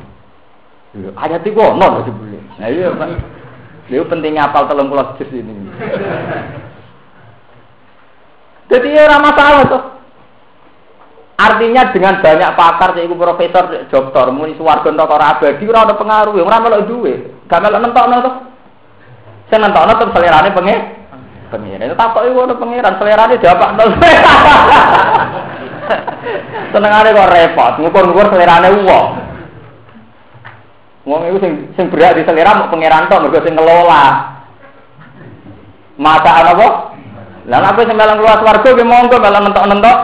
Ayat 1.17 1.41
iku 1.49 1.61
ono. 1.65 2.05
Nah 2.61 2.69
iya. 2.69 2.93
Itu 3.87 4.03
pentingnya 4.11 4.51
apal 4.51 4.67
telung 4.67 4.91
pulau 4.91 5.15
juz 5.15 5.31
ini. 5.31 5.71
Jadi 8.67 8.87
ya 8.91 9.15
masalah 9.15 9.63
tuh. 9.67 9.83
Artinya 11.37 11.93
dengan 11.93 12.17
banyak 12.17 12.51
pakar, 12.57 12.97
yaitu 12.97 13.13
profesor, 13.13 13.69
dokter, 13.93 14.25
muni 14.33 14.57
suwargo 14.57 14.89
untuk 14.89 15.05
orang 15.05 15.37
abadi, 15.37 15.69
orang 15.69 15.85
ada 15.85 15.93
pengaruh, 15.93 16.33
orang 16.33 16.61
malah 16.65 16.81
duwe, 16.89 17.29
gak 17.45 17.61
malah 17.61 17.77
nentokno 17.77 18.25
tuh. 18.25 18.35
Saya 19.53 19.69
nentokno 19.69 20.01
tuh 20.01 20.09
selerane 20.17 20.49
pengen, 20.49 20.97
pengiran. 21.53 21.93
Tak 21.93 22.09
kok 22.17 22.25
iku 22.25 22.41
ono 22.41 22.57
pengiran, 22.57 22.97
dapat 22.97 23.69
nol. 23.77 23.89
Senengane 26.73 27.13
kok 27.13 27.31
repot, 27.31 27.73
ngukur-ngukur 27.85 28.33
selerane 28.33 28.69
uang. 28.73 29.26
Wong 31.07 31.23
itu 31.23 31.39
sing 31.39 31.53
sing 31.79 31.87
berat 31.87 32.19
di 32.19 32.27
selera 32.27 32.59
mau 32.59 32.67
pangeran 32.67 33.07
tok 33.07 33.23
mergo 33.23 33.39
sing 33.39 33.55
ngelola. 33.55 34.35
Mata 35.95 36.43
apa? 36.43 36.67
Lah 37.47 37.63
apa 37.63 37.79
sing 37.87 37.95
melang 37.95 38.19
keluar 38.19 38.43
swarga 38.43 38.69
ki 38.75 38.83
monggo 38.83 39.15
melang 39.15 39.47
nentok-nentok. 39.47 39.97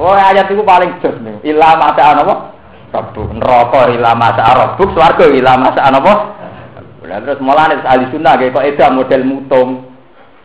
Oh 0.00 0.16
ayat 0.16 0.48
itu 0.48 0.64
paling 0.64 0.96
jos 1.04 1.12
nih. 1.20 1.52
Ila 1.52 1.76
masa 1.76 2.16
apa? 2.16 2.56
Rabbuk 2.88 3.36
neraka 3.36 3.92
ila 3.92 4.16
masa 4.16 4.48
rabbuk 4.48 4.96
swarga 4.96 5.28
ila 5.28 5.60
masa 5.60 5.84
apa? 5.84 6.12
Lah 7.04 7.20
terus 7.20 7.44
mulane 7.44 7.84
ahli 7.84 8.08
sunnah 8.08 8.40
kok 8.40 8.64
eda 8.64 8.88
model 8.88 9.22
mutung. 9.28 9.92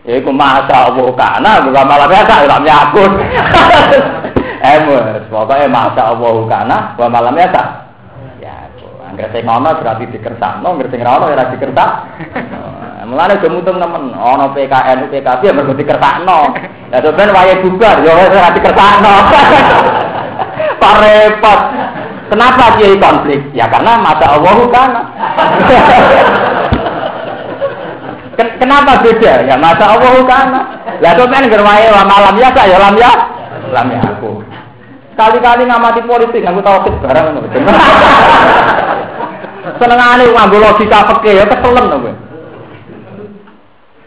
Iku 0.04 0.28
masa 0.36 0.92
Allah 0.92 1.08
kana 1.16 1.72
malah 1.72 2.08
biasa 2.12 2.44
ora 2.52 2.58
nyakut. 2.60 3.12
Emus, 4.66 5.30
pokoknya 5.30 5.70
masa 5.70 6.02
Allah 6.10 6.36
kana 6.50 6.78
wa 6.98 7.08
malam 7.12 7.38
ya 7.38 7.48
tak. 7.54 7.68
Ya, 8.42 8.66
angger 9.06 9.30
sing 9.30 9.46
ana 9.46 9.78
berarti 9.78 10.10
dikersakno, 10.10 10.74
angger 10.74 10.90
sing 10.90 11.06
ora 11.06 11.22
ana 11.22 11.26
ora 11.30 11.46
dikersak. 11.54 11.90
Mulane 13.10 13.38
do 13.38 13.54
mutung 13.54 13.78
nemen, 13.78 14.18
ana 14.18 14.50
PKN 14.50 15.14
PKB 15.14 15.42
ya 15.46 15.54
mergo 15.54 15.78
dikersakno. 15.78 16.58
Ya 16.90 16.98
to 17.06 17.14
ben 17.14 17.30
wayahe 17.30 17.62
bubar 17.62 18.02
ya 18.02 18.12
ora 18.18 18.50
dikersakno. 18.58 19.14
Pak 20.82 20.94
repot. 21.06 21.62
Kenapa 22.26 22.82
dia 22.82 22.98
konflik? 22.98 23.42
Ya 23.54 23.70
karena 23.70 24.02
masa 24.02 24.34
Allah 24.34 24.58
kana. 24.74 25.02
Kenapa 28.58 28.98
beda? 29.06 29.46
Ya 29.46 29.56
masa 29.62 29.94
Allah 29.94 30.26
kana. 30.26 30.62
Lah 31.06 31.14
to 31.14 31.30
ben 31.30 31.46
gerwae 31.54 31.86
malam 31.94 32.34
ya 32.42 32.50
ya 32.50 32.82
lam 32.82 32.98
ya 32.98 33.35
lam 33.72 33.88
ya 33.94 34.02
aku. 34.04 34.44
Kali-kali 35.16 35.64
ngamati 35.64 36.02
politik 36.04 36.44
tahu 36.44 36.60
tauhid 36.60 36.96
barang. 37.00 37.26
Senengane 39.80 40.24
nganggo 40.30 40.58
logika 40.62 41.08
peke 41.10 41.32
ya 41.36 41.46
keselen 41.50 41.90
to 41.90 41.98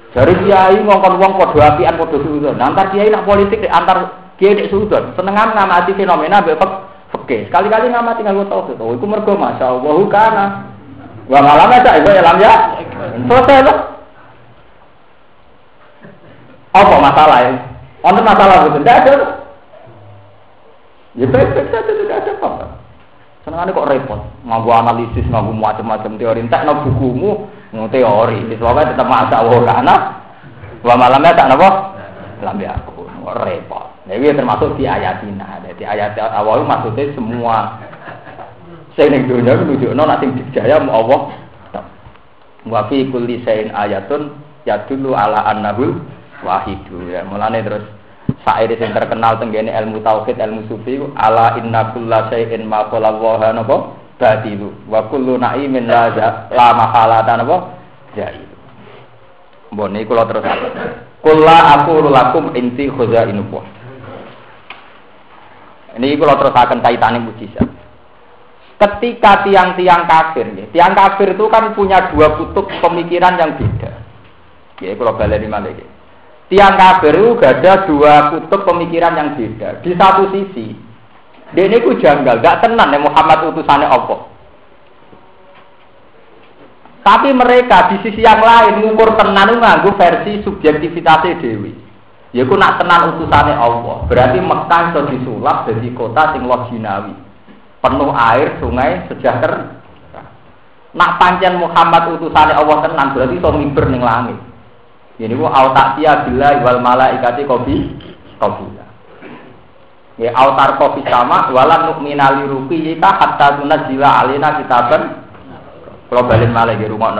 Dari 0.09 0.35
kiai 0.41 0.81
ngongkon 0.81 1.21
wong 1.21 1.33
padha 1.37 1.77
apian 1.77 1.99
padha 2.01 2.17
sudon. 2.21 2.57
Antar 2.57 2.93
kiai 2.93 3.13
nak 3.13 3.25
politik 3.29 3.65
antar 3.69 4.33
kiai 4.41 4.57
nek 4.57 4.71
sudon. 4.71 5.13
Senengan 5.17 5.57
ngamati 5.57 5.97
fenomena 5.97 6.41
mbek 6.41 6.61
peke. 7.13 7.49
Sekali-kali 7.49 7.93
ngamati 7.93 8.25
nganggo 8.25 8.49
tauhid. 8.49 8.79
Oh 8.81 8.93
iku 8.93 9.05
mergo 9.09 9.33
masyaallah 9.37 9.99
kana. 10.13 10.45
Wa 11.29 11.41
malam 11.45 11.73
ya 11.73 11.93
ibu 12.01 12.09
ya 12.09 12.23
lam 12.25 12.39
ya. 12.41 12.55
Selesai 13.29 13.65
loh. 13.65 13.79
Apa 16.73 16.97
masalah 17.01 17.39
ya? 17.45 17.53
Untuk 18.05 18.25
masalah 18.25 18.57
itu 18.65 18.79
tidak 18.81 18.97
ada. 19.05 19.15
Ya 21.19 21.27
baik-baik 21.27 21.69
saja 21.75 21.91
tidak 21.91 22.19
ada 22.23 22.33
apa-apa. 22.39 22.67
Senang 23.43 23.75
kok 23.75 23.89
repot, 23.91 24.21
nganggu 24.47 24.71
analisis, 24.71 25.27
nganggu 25.27 25.51
macam-macam 25.51 26.15
teori. 26.15 26.41
Entah 26.47 26.63
no 26.63 26.87
bukumu, 26.87 27.31
mau 27.75 27.91
teori. 27.91 28.55
Soalnya 28.55 28.95
tetap 28.95 29.09
masa 29.11 29.43
wah 29.43 29.63
karena 29.67 29.95
wah 30.87 30.97
malamnya 30.97 31.35
tak 31.35 31.51
nopo, 31.51 31.69
lambi 32.47 32.71
aku, 32.71 33.03
repot. 33.35 33.99
Jadi 34.07 34.37
termasuk 34.37 34.79
di 34.79 34.87
ayat 34.87 35.27
ini. 35.27 35.43
Jadi 35.75 35.83
ayat 35.85 36.15
awal 36.17 36.63
maksudnya 36.65 37.13
semua 37.13 37.77
Sing 38.99 39.15
ning 39.15 39.31
donya 39.31 39.55
nunjukno 39.55 40.03
nek 40.03 40.19
sing 40.19 40.35
dijaya 40.35 40.83
mu 40.83 40.91
Allah. 40.91 41.21
Wa 42.67 42.91
fi 42.91 43.07
kulli 43.07 43.39
shay'in 43.47 43.71
ayatun 43.71 44.35
yadullu 44.67 45.15
ala 45.15 45.47
annahu 45.47 46.03
wahidu 46.43 47.07
ya. 47.07 47.23
Mulane 47.23 47.63
terus 47.63 47.87
saire 48.47 48.75
sing 48.79 48.91
terkenal 48.95 49.39
tenggene 49.39 49.73
ilmu 49.73 50.03
tauhid, 50.03 50.39
ilmu 50.39 50.67
sufi 50.71 50.99
ala 51.19 51.59
inna 51.59 51.95
kulla 51.95 52.31
shay'in 52.31 52.67
ma 52.67 52.87
qala 52.91 53.15
wa 53.15 53.51
napa 53.51 53.77
badilu 54.19 54.75
wa 54.91 55.07
kullu 55.11 55.39
na'imin 55.39 55.87
la 55.87 56.11
la 56.51 56.67
mahalata 56.75 57.39
napa 57.39 57.57
jahil. 58.15 58.47
Mbon 59.75 59.93
niku 59.93 60.17
kula 60.17 60.25
terus 60.25 60.45
Kula 61.19 61.59
aku 61.77 61.99
lakum 62.09 62.55
inti 62.55 62.87
khuzainullah. 62.87 63.65
Ini 65.99 66.15
kalau 66.15 66.39
terus 66.39 66.55
akan 66.55 66.79
kaitannya 66.79 67.27
mujizat. 67.27 67.67
Ketika 68.79 69.43
tiang-tiang 69.43 70.07
kafir, 70.07 70.47
ya, 70.55 70.71
tiang 70.71 70.95
kafir 70.95 71.35
itu 71.35 71.45
kan 71.51 71.75
punya 71.75 72.15
dua 72.15 72.39
kutub 72.39 72.71
pemikiran 72.79 73.35
yang 73.35 73.59
beda. 73.59 73.91
Ya, 74.79 74.95
kalau 74.95 75.19
balik 75.19 75.43
di 75.43 75.51
Tiang 76.49 76.81
kafir 76.81 77.13
itu 77.13 77.37
ada 77.45 77.85
dua 77.85 78.33
kutub 78.33 78.65
pemikiran 78.65 79.13
yang 79.21 79.37
beda. 79.37 79.85
Di 79.85 79.93
satu 79.93 80.33
sisi, 80.33 80.73
dia 81.53 81.69
ini 81.69 81.85
ku 81.85 81.93
janggal, 82.01 82.41
gak 82.41 82.65
tenan 82.65 82.89
ya 82.89 83.01
Muhammad 83.05 83.53
utusannya 83.53 83.85
Allah. 83.85 84.33
Tapi 87.05 87.33
mereka 87.37 87.93
di 87.93 87.97
sisi 88.01 88.25
yang 88.25 88.41
lain 88.41 88.81
ngukur 88.81 89.17
tenan 89.17 89.61
nganggu 89.61 89.93
versi 89.97 90.41
subjektivitasnya 90.41 91.41
dewi. 91.41 91.73
Ya 92.33 92.45
ku 92.49 92.57
nak 92.57 92.81
tenan 92.81 93.17
utusannya 93.17 93.53
Allah. 93.53 94.09
Berarti 94.09 94.41
Mekah 94.41 94.83
itu 94.93 95.01
disulap 95.17 95.69
dari 95.69 95.93
kota 95.93 96.33
sing 96.33 96.49
loginawi. 96.49 97.13
Penuh 97.85 98.11
air, 98.13 98.57
sungai, 98.61 99.05
sejahtera. 99.09 99.81
Nak 100.97 101.11
pancen 101.21 101.61
Muhammad 101.61 102.17
utusannya 102.17 102.57
Allah 102.57 102.77
tenan 102.89 103.13
berarti 103.13 103.37
iso 103.37 103.49
ning 103.53 104.01
langit. 104.01 104.48
Ini 105.19 105.35
ku 105.35 105.47
autatia 105.51 106.31
bila 106.31 106.63
wal 106.63 106.79
malaikati 106.79 107.43
kopi 107.43 107.77
kopi. 108.39 108.67
Ya 110.19 110.35
autar 110.35 110.79
kopi 110.79 111.03
sama 111.07 111.51
walan 111.55 111.95
nukminali 111.95 112.47
rupi 112.47 112.83
kita 112.83 113.11
hatta 113.19 113.59
tunazila 113.63 114.27
alina 114.27 114.59
kitaban 114.59 115.23
kalau 116.11 116.27
balik 116.27 116.51
malah 116.51 116.75
di 116.75 116.91
rumah 116.91 117.15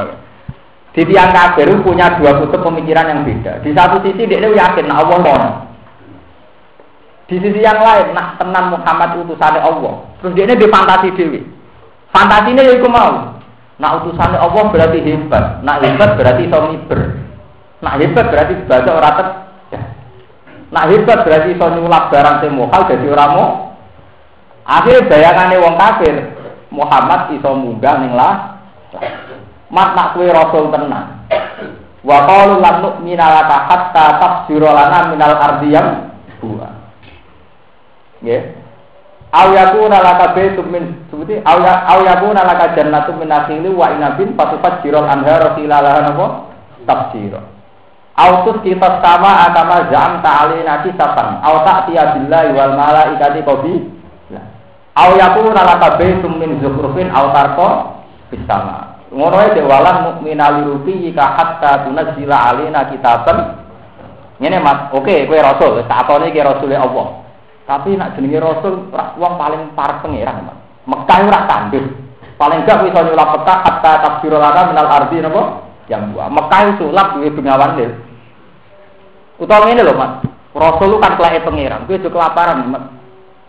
di 0.99 1.07
tiang 1.07 1.31
kafir 1.31 1.71
punya 1.87 2.19
dua 2.19 2.43
kutub 2.43 2.59
pemikiran 2.59 3.07
yang 3.07 3.21
beda. 3.23 3.63
Di 3.63 3.71
satu 3.71 4.03
sisi 4.03 4.27
dia 4.27 4.43
yakin 4.43 4.91
nah 4.91 4.99
Allah 4.99 5.19
mau. 5.23 5.43
Di 7.31 7.39
sisi 7.39 7.61
yang 7.63 7.79
lain, 7.79 8.17
nak 8.17 8.41
tenan 8.41 8.73
Muhammad 8.75 9.21
utusannya 9.21 9.61
Allah. 9.61 10.01
Terus 10.19 10.33
dia 10.35 10.49
ini 10.49 10.59
di 10.59 10.67
fantasi 10.67 11.13
dewi. 11.15 11.45
Fantasinya 12.11 12.67
ya 12.67 12.73
itu 12.81 12.89
mau. 12.89 13.37
Nak 13.79 13.93
utusannya 14.03 14.43
Allah 14.43 14.65
berarti 14.75 14.99
hebat. 15.05 15.61
Nak 15.63 15.87
hebat 15.87 16.11
berarti 16.19 16.51
iso 16.51 16.59
miber. 16.67 17.01
Nak 17.79 17.97
hebat 18.03 18.27
berarti 18.35 18.55
baca 18.67 18.91
orang. 18.91 19.17
Ya. 19.71 19.81
Nak 20.75 20.87
hebat 20.91 21.19
berarti 21.23 21.55
iso 21.55 21.67
nyulap 21.71 22.11
barang 22.11 22.37
sing 22.43 22.53
mokal 22.55 22.83
jadi 22.91 23.07
orang 23.15 23.33
mau. 23.35 23.49
Akhirnya 24.69 25.09
bayangannya 25.09 25.63
wong 25.63 25.75
kafir. 25.79 26.17
Muhammad 26.69 27.33
iso 27.33 27.51
munggah 27.55 27.95
ning 28.03 28.13
lah. 28.19 28.61
Mat 29.71 29.95
nak 29.95 30.17
kue 30.17 30.27
rasul 30.29 30.73
tenang. 30.75 31.25
Wa 32.03 32.25
qalu 32.25 32.63
lan 32.63 32.77
nu'mina 32.83 33.27
laka 33.27 33.57
hatta 33.69 34.05
tafsira 34.17 34.71
lana 34.71 35.13
minal 35.13 35.37
ardiyam 35.37 35.87
buah. 36.41 36.73
Nggih. 38.23 38.43
Aw 39.29 39.49
yakuna 39.53 40.01
laka 40.01 40.33
min 40.65 41.05
sebuti 41.13 41.37
aw 41.45 41.57
ya 41.61 41.85
aw 41.85 42.01
yakuna 42.01 42.49
laka 42.49 42.73
jannatun 42.73 43.21
min 43.21 43.29
nakhili 43.29 43.69
wa 43.69 43.93
inabin 43.93 44.33
fatufajjiral 44.33 45.05
anhara 45.05 45.53
khilalaha 45.53 46.01
napa 46.01 46.27
tafsira. 46.89 47.58
Aw 48.19 48.43
kita 48.67 48.99
sama 48.99 49.47
akama 49.47 49.87
jam 49.95 50.19
ta'alina 50.19 50.83
kisaban 50.83 51.39
aw 51.39 51.63
ta'tiya 51.63 52.19
billahi 52.19 52.51
wal 52.51 52.75
malaikati 52.75 53.47
qabi. 53.47 53.75
Aw 54.99 55.11
yakuna 55.15 55.63
laka 55.63 55.95
baitum 56.03 56.35
min 56.43 56.59
zukhrufin 56.59 57.15
aw 57.15 57.31
tarqa 57.31 57.69
bisama. 58.35 58.99
Ngono 59.15 59.39
ae 59.39 59.63
walan 59.63 59.97
mukminal 60.11 60.67
rufi 60.67 61.15
ka 61.15 61.39
hatta 61.39 61.87
tunzila 61.87 62.37
alina 62.51 62.91
kitaban. 62.91 63.63
Ngene 64.43 64.59
Mas, 64.63 64.91
oke 64.95 65.27
kowe 65.27 65.39
rasul, 65.39 65.83
tak 65.87 66.07
akone 66.07 66.31
ki 66.31 66.43
rasule 66.43 66.75
Allah. 66.75 67.23
Tapi 67.67 67.99
nak 67.99 68.15
jenenge 68.19 68.39
rasul 68.39 68.87
wong 68.91 69.35
paling 69.39 69.75
parek 69.79 70.03
pangeran, 70.03 70.47
Mas. 70.47 70.59
Mekah 70.91 71.19
ora 71.23 71.41
tandus. 71.47 71.87
Paling 72.39 72.63
gak 72.67 72.87
iso 72.87 72.99
nyulap 73.03 73.35
peta 73.35 73.55
hatta 73.67 73.93
tafsirul 73.99 74.43
minal 74.43 74.91
ardi 74.91 75.19
napa? 75.19 75.43
Yang. 75.91 76.03
Mekah 76.15 76.61
sulap 76.79 77.19
duwe 77.19 77.35
bengawan 77.35 77.75
lil. 77.79 78.08
Utawa 79.39 79.71
ngene 79.71 79.87
lho, 79.87 79.95
Mas. 79.95 80.13
Rasul 80.55 80.99
kan 80.99 81.15
kelake 81.15 81.47
pangeran, 81.47 81.87
kowe 81.87 81.95
aja 81.95 82.11
kelaparan, 82.11 82.59
Mas. 82.69 82.85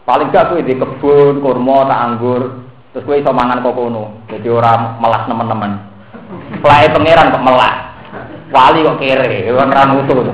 Paling 0.06 0.30
gak 0.34 0.54
kowe 0.54 0.62
di 0.62 0.74
kebun, 0.78 1.42
kurma, 1.42 1.86
tak 1.90 2.02
anggur, 2.02 2.42
Terus 2.90 3.06
gue 3.06 3.22
iso 3.22 3.30
mangan 3.30 3.62
kok 3.62 3.78
kono. 3.78 4.26
Jadi 4.26 4.50
orang 4.50 4.98
melas 4.98 5.30
teman-teman. 5.30 5.72
Pelai 6.58 6.90
pangeran 6.90 7.34
kok 7.34 7.46
melas. 7.46 7.76
Wali 8.50 8.82
kok 8.82 8.98
kere, 8.98 9.46
orang 9.54 9.70
ora 9.70 9.84
mutu 9.94 10.14
gitu. 10.26 10.34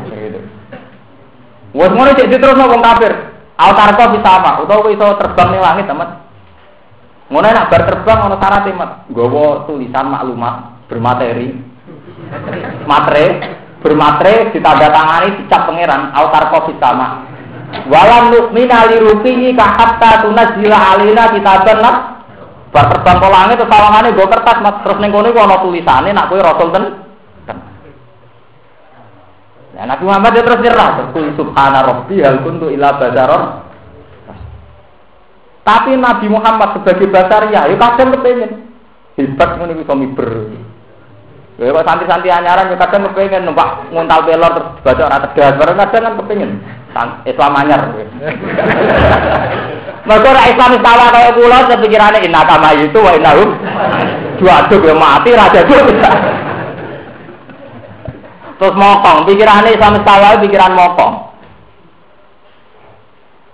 Wes 1.75 1.91
ngono 1.91 2.15
cek 2.15 2.31
terus 2.31 2.55
wong 2.55 2.79
kafir. 2.79 3.11
Altar 3.59 3.99
kok 3.99 4.11
bisa 4.15 4.29
apa? 4.39 4.63
Utawa 4.63 4.87
iso 4.87 5.07
terbang 5.19 5.49
ning 5.51 5.61
langit, 5.63 5.85
teman. 5.91 6.09
Ngono 7.27 7.47
nak 7.51 7.67
bar 7.67 7.83
terbang 7.83 8.19
ono 8.23 8.35
syarat 8.39 8.67
mat. 8.71 8.91
Gowo 9.11 9.67
tulisan 9.67 10.07
maklumat 10.07 10.87
bermateri. 10.87 11.75
Matre, 12.87 13.25
bermatre 13.85 14.49
ditandatangani 14.49 15.45
dicap 15.45 15.69
pangeran 15.69 16.09
altar 16.17 16.49
bisa 16.49 16.81
sama. 16.81 17.07
Walam 17.85 18.33
nukmina 18.33 18.89
li 18.89 18.97
rufihi 18.97 19.53
ka 19.53 19.65
hatta 19.77 20.25
tunazila 20.25 20.97
alina 20.97 21.29
kitaban 21.29 21.79
Bar 22.75 22.91
terbang 22.91 23.23
ke 23.23 23.29
langit 23.31 23.55
terus 23.55 23.71
sawangane 23.71 24.11
gue 24.11 24.27
kertas 24.27 24.59
mat 24.59 24.83
terus 24.83 24.99
ning 24.99 25.07
kono 25.07 25.31
ana 25.31 25.63
tulisane 25.63 26.11
nak 26.11 26.27
kowe 26.27 26.43
rasul 26.43 26.75
ten. 26.75 26.83
Nah, 29.75 29.85
Nabi 29.87 30.03
Muhammad 30.07 30.31
dia 30.35 30.43
terus 30.43 30.59
nyerah, 30.59 31.11
kul 31.11 31.35
subhana 31.39 31.83
rabbi 31.83 32.19
hal 32.19 32.43
kuntu 32.43 32.71
ila 32.71 32.99
basaron. 32.99 33.43
Tapi 35.63 35.95
Nabi 35.95 36.27
Muhammad 36.31 36.79
sebagai 36.79 37.11
basaria, 37.11 37.67
ya 37.67 37.75
kadang 37.79 38.15
kepengen 38.19 38.51
hebat 39.19 39.49
ngono 39.55 39.71
iku 39.79 39.95
miber. 39.95 40.31
Ya 41.55 41.71
kok 41.71 41.87
santri-santri 41.87 42.27
anyaran 42.27 42.67
ya 42.67 42.75
kadang 42.75 43.07
kepengen 43.07 43.47
numpak 43.47 43.87
nguntal 43.87 44.27
pelor 44.27 44.51
terus 44.59 44.75
baca 44.83 45.07
ora 45.07 45.23
tegas, 45.23 45.55
bareng 45.55 45.79
kadang 45.79 46.03
kan 46.03 46.13
kepengen 46.19 46.51
Islam 47.23 47.55
anyar. 47.55 47.81
Mergo 50.07 50.29
ora 50.35 50.51
Islam 50.51 50.83
tawa 50.83 51.15
kaya 51.15 51.31
kula 51.31 51.71
sepikirane 51.71 52.27
inna 52.27 52.43
kama 52.43 52.75
itu 52.75 52.99
wa 52.99 53.15
innahum 53.15 53.55
juaduk 54.35 54.83
ya 54.83 54.95
mati 54.99 55.31
raja 55.31 55.63
dadi. 55.63 55.79
Terus 58.55 58.75
mokong, 58.75 59.27
pikirane 59.27 59.75
Islam 59.79 60.03
tawa 60.03 60.43
pikiran 60.43 60.75
mokong. 60.75 61.13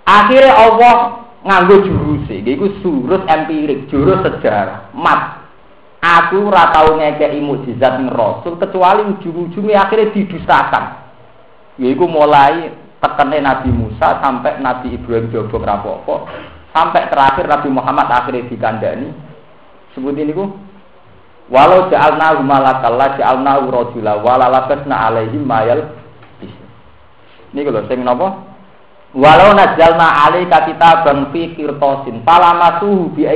Akhirnya 0.02 0.58
Allah 0.58 1.22
nganggo 1.46 1.86
jurus 1.86 2.26
iki 2.26 2.58
iku 2.58 2.66
surus 2.82 3.22
empirik, 3.30 3.86
jurus 3.86 4.18
sejarah. 4.26 4.90
Mat 4.90 5.41
aku 6.02 6.50
ora 6.50 6.74
tau 6.74 6.98
ngekeki 6.98 7.38
mukjizat 7.38 8.02
ning 8.02 8.10
Rasul 8.10 8.58
kecuali 8.58 9.06
ujung-ujungnya 9.06 9.86
akhirnya 9.86 10.10
didustakan. 10.10 10.84
Yaiku 11.78 12.04
mulai 12.10 12.74
tekene 12.98 13.38
Nabi 13.40 13.70
Musa 13.70 14.18
sampai 14.20 14.58
Nabi 14.58 14.98
Ibrahim 14.98 15.30
jogo 15.32 15.56
rapopo 15.62 16.28
sampai 16.74 17.08
terakhir 17.08 17.46
Nabi 17.46 17.68
Muhammad 17.70 18.10
akhirnya 18.10 18.50
dikandani. 18.50 19.08
Sebut 19.94 20.18
ini 20.18 20.34
ku 20.34 20.50
walau 21.48 21.88
ja'alna 21.88 22.42
malakal 22.42 22.98
la 22.98 23.14
ja'alna 23.16 23.62
rajula 23.70 24.18
wala 24.20 24.50
labasna 24.50 25.08
alaihi 25.08 25.36
mayal 25.38 26.02
ini 27.52 27.68
kalau 27.68 27.84
sing 27.84 28.00
napa? 28.00 28.48
Walau 29.12 29.52
nazzalna 29.52 30.24
alaika 30.24 30.64
kitaban 30.64 31.28
fi 31.36 31.52
qirtasin 31.52 32.24
falamasuhu 32.24 33.12
bi 33.12 33.28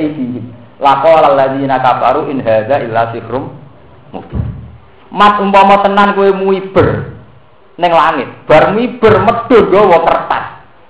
laqala 0.77 1.33
alladziina 1.33 1.81
kafaru 1.81 2.29
in 2.29 2.41
hadza 2.41 2.81
illa 2.85 3.11
sihrum 3.13 3.53
mubin 4.13 4.47
mat 5.11 5.39
umpama 5.39 5.81
tenan 5.83 6.13
kowe 6.13 6.29
muiber 6.35 7.17
ning 7.77 7.91
langit. 7.93 8.29
Bar 8.49 8.73
miber 8.73 9.13
medhur 9.23 9.63
gawa 9.69 9.97
kertas. 10.03 10.45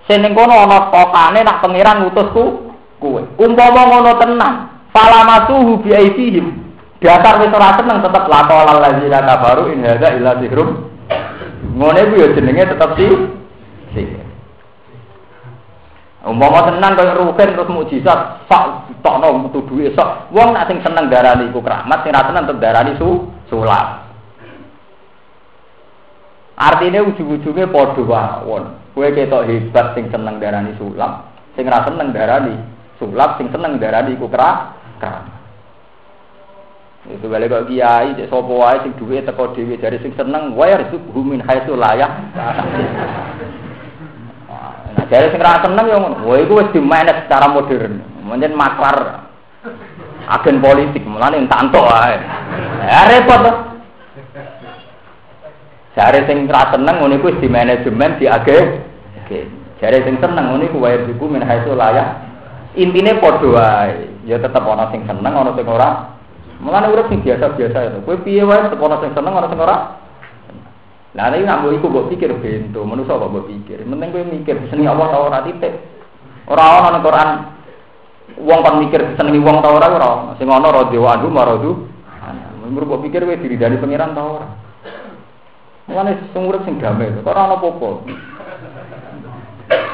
Sing 0.07 0.23
ning 0.23 0.33
kono 0.33 0.55
ana 0.55 0.89
tokane 0.89 1.39
nak 1.43 1.59
pangeran 1.61 2.07
ngutusku 2.07 2.43
kowe. 2.97 3.21
Umpama 3.38 3.81
ngono 3.88 4.11
tenan, 4.17 4.53
falamatuhu 4.95 5.83
bi 5.83 5.91
aidihim. 5.93 6.47
Dasar 6.97 7.38
wis 7.38 7.53
ora 7.53 7.77
seneng 7.77 8.01
tetep 8.01 8.25
laqala 8.25 8.73
alladzina 8.73 9.21
kafaru 9.21 9.69
in 9.69 9.85
hadza 9.85 10.17
illa 10.17 10.33
sihrum. 10.41 10.69
Ngene 11.77 12.01
ku 12.09 12.15
ya 12.17 12.27
jenenge 12.33 12.63
tetep 12.73 12.91
si 12.97 13.07
sihir. 13.93 14.26
Umpama 16.28 16.67
tenan 16.67 16.99
kaya 16.99 17.15
rugen 17.15 17.55
terus 17.55 17.71
mukjizat, 17.71 18.43
sak 18.51 18.91
tokno 18.99 19.47
metu 19.47 19.63
duwe 19.63 19.95
sak. 19.95 20.28
Wong 20.36 20.51
nak 20.51 20.67
sing 20.67 20.84
seneng 20.84 21.07
darani 21.07 21.47
iku 21.47 21.63
keramat, 21.63 22.03
sing 22.03 22.11
ra 22.11 22.28
seneng 22.28 22.43
tetep 22.43 22.59
darani 22.59 22.91
su 22.99 23.32
sulap. 23.47 24.03
Artinya 26.59 27.07
ujung-ujungnya 27.07 27.71
padha 27.71 28.01
wawon. 28.03 28.75
Kowe 28.91 29.07
ketok 29.15 29.47
hebat 29.47 29.95
sing 29.95 30.11
seneng 30.11 30.36
darani 30.43 30.75
sulap, 30.75 31.32
sing 31.55 31.63
ra 31.63 31.88
seneng 31.88 32.11
darani 32.11 32.59
sulap, 32.99 33.39
sing 33.39 33.47
seneng 33.47 33.80
darani 33.80 34.19
iku 34.19 34.28
keramat. 34.28 35.32
Itu 37.07 37.32
balik 37.32 37.55
kok 37.55 37.71
kiai, 37.71 38.19
cek 38.19 38.28
sopo 38.28 38.67
wae 38.67 38.84
sing 38.84 38.91
duwe 38.99 39.23
teko 39.23 39.55
dhewe 39.55 39.80
dari 39.80 39.95
sing 40.03 40.11
seneng 40.19 40.59
wae 40.59 40.75
rezeki 40.75 41.21
min 41.23 41.39
haitsu 41.39 41.80
layak. 41.80 42.11
Nah, 44.97 45.05
dari 45.05 45.29
sing 45.29 45.37
ra 45.37 45.61
seneng 45.61 45.85
yo 45.85 45.97
ngono. 46.01 46.25
Wah 46.25 46.37
iku 46.41 46.57
wis 46.57 46.73
dimanage 46.73 47.29
secara 47.29 47.45
modern. 47.53 48.01
Menjen 48.25 48.57
maklar 48.57 49.29
agen 50.27 50.57
politik, 50.57 51.05
mulane 51.05 51.37
entanto 51.37 51.85
wae. 51.85 52.17
Ya 52.81 53.05
repot 53.05 53.39
to. 53.45 53.51
Jare 55.93 56.25
sing 56.25 56.49
ra 56.49 56.73
seneng 56.73 56.97
ngono 56.97 57.13
iku 57.21 57.29
wis 57.29 57.37
di 57.37 57.47
manajemen 57.47 58.17
di 58.17 58.25
agen. 58.25 58.65
Jare 59.77 60.01
sing 60.01 60.17
seneng 60.17 60.49
ngono 60.49 60.65
iku 60.65 60.81
wae 60.81 60.97
rezeki 61.05 61.25
min 61.29 61.45
haitsu 61.45 61.77
layak. 61.77 62.25
Intine 62.73 63.21
padha 63.21 63.47
wae. 63.53 64.09
Ya 64.25 64.41
tetep 64.41 64.65
ana 64.65 64.89
sing 64.89 65.05
seneng, 65.05 65.33
ana 65.37 65.53
sing 65.53 65.69
ora 65.69 66.17
Mulane 66.57 66.89
urip 66.89 67.05
sing 67.13 67.21
biasa-biasa 67.21 67.93
itu. 67.93 67.97
Kowe 68.01 68.17
piye 68.25 68.41
wae 68.41 68.65
sekolah 68.73 68.97
sing 69.05 69.13
seneng 69.13 69.33
ora 69.37 69.45
sing 69.45 69.61
ora. 69.61 69.77
Lah 71.18 71.34
nek 71.34 71.49
nggak 71.49 71.82
iku 71.82 71.89
mbok 71.89 72.13
pikir 72.13 72.30
bento, 72.38 72.86
manusa 72.86 73.18
kok 73.18 73.34
mbok 73.34 73.49
pikir. 73.49 73.82
Penting 73.82 74.13
kowe 74.13 74.22
mikir 74.22 74.53
seni 74.70 74.86
Allah 74.86 75.09
ta 75.09 75.18
ora 75.18 75.41
titik. 75.41 75.74
Ora 76.45 76.61
ana 76.78 76.93
nang 76.93 77.01
Quran 77.01 77.30
wong 78.38 78.59
kon 78.61 78.78
mikir 78.86 79.01
senengi 79.18 79.41
wong 79.41 79.65
ta 79.65 79.74
ora 79.74 79.89
ora. 79.89 80.38
Sing 80.38 80.45
ana 80.45 80.70
radhi 80.70 81.01
wa 81.01 81.18
anhu 81.18 81.34
maradu. 81.34 81.89
Menurut 82.70 82.86
mbok 82.86 83.03
pikir 83.09 83.26
kowe 83.26 83.34
diridani 83.34 83.82
pangeran 83.82 84.13
ta 84.13 84.22
ora. 84.22 84.47
Mulane 85.89 86.22
sing 86.38 86.45
urip 86.45 86.61
sing 86.70 86.78
damai, 86.78 87.09
kok 87.09 87.34
ora 87.34 87.49
ana 87.49 87.57
apa-apa. 87.57 87.89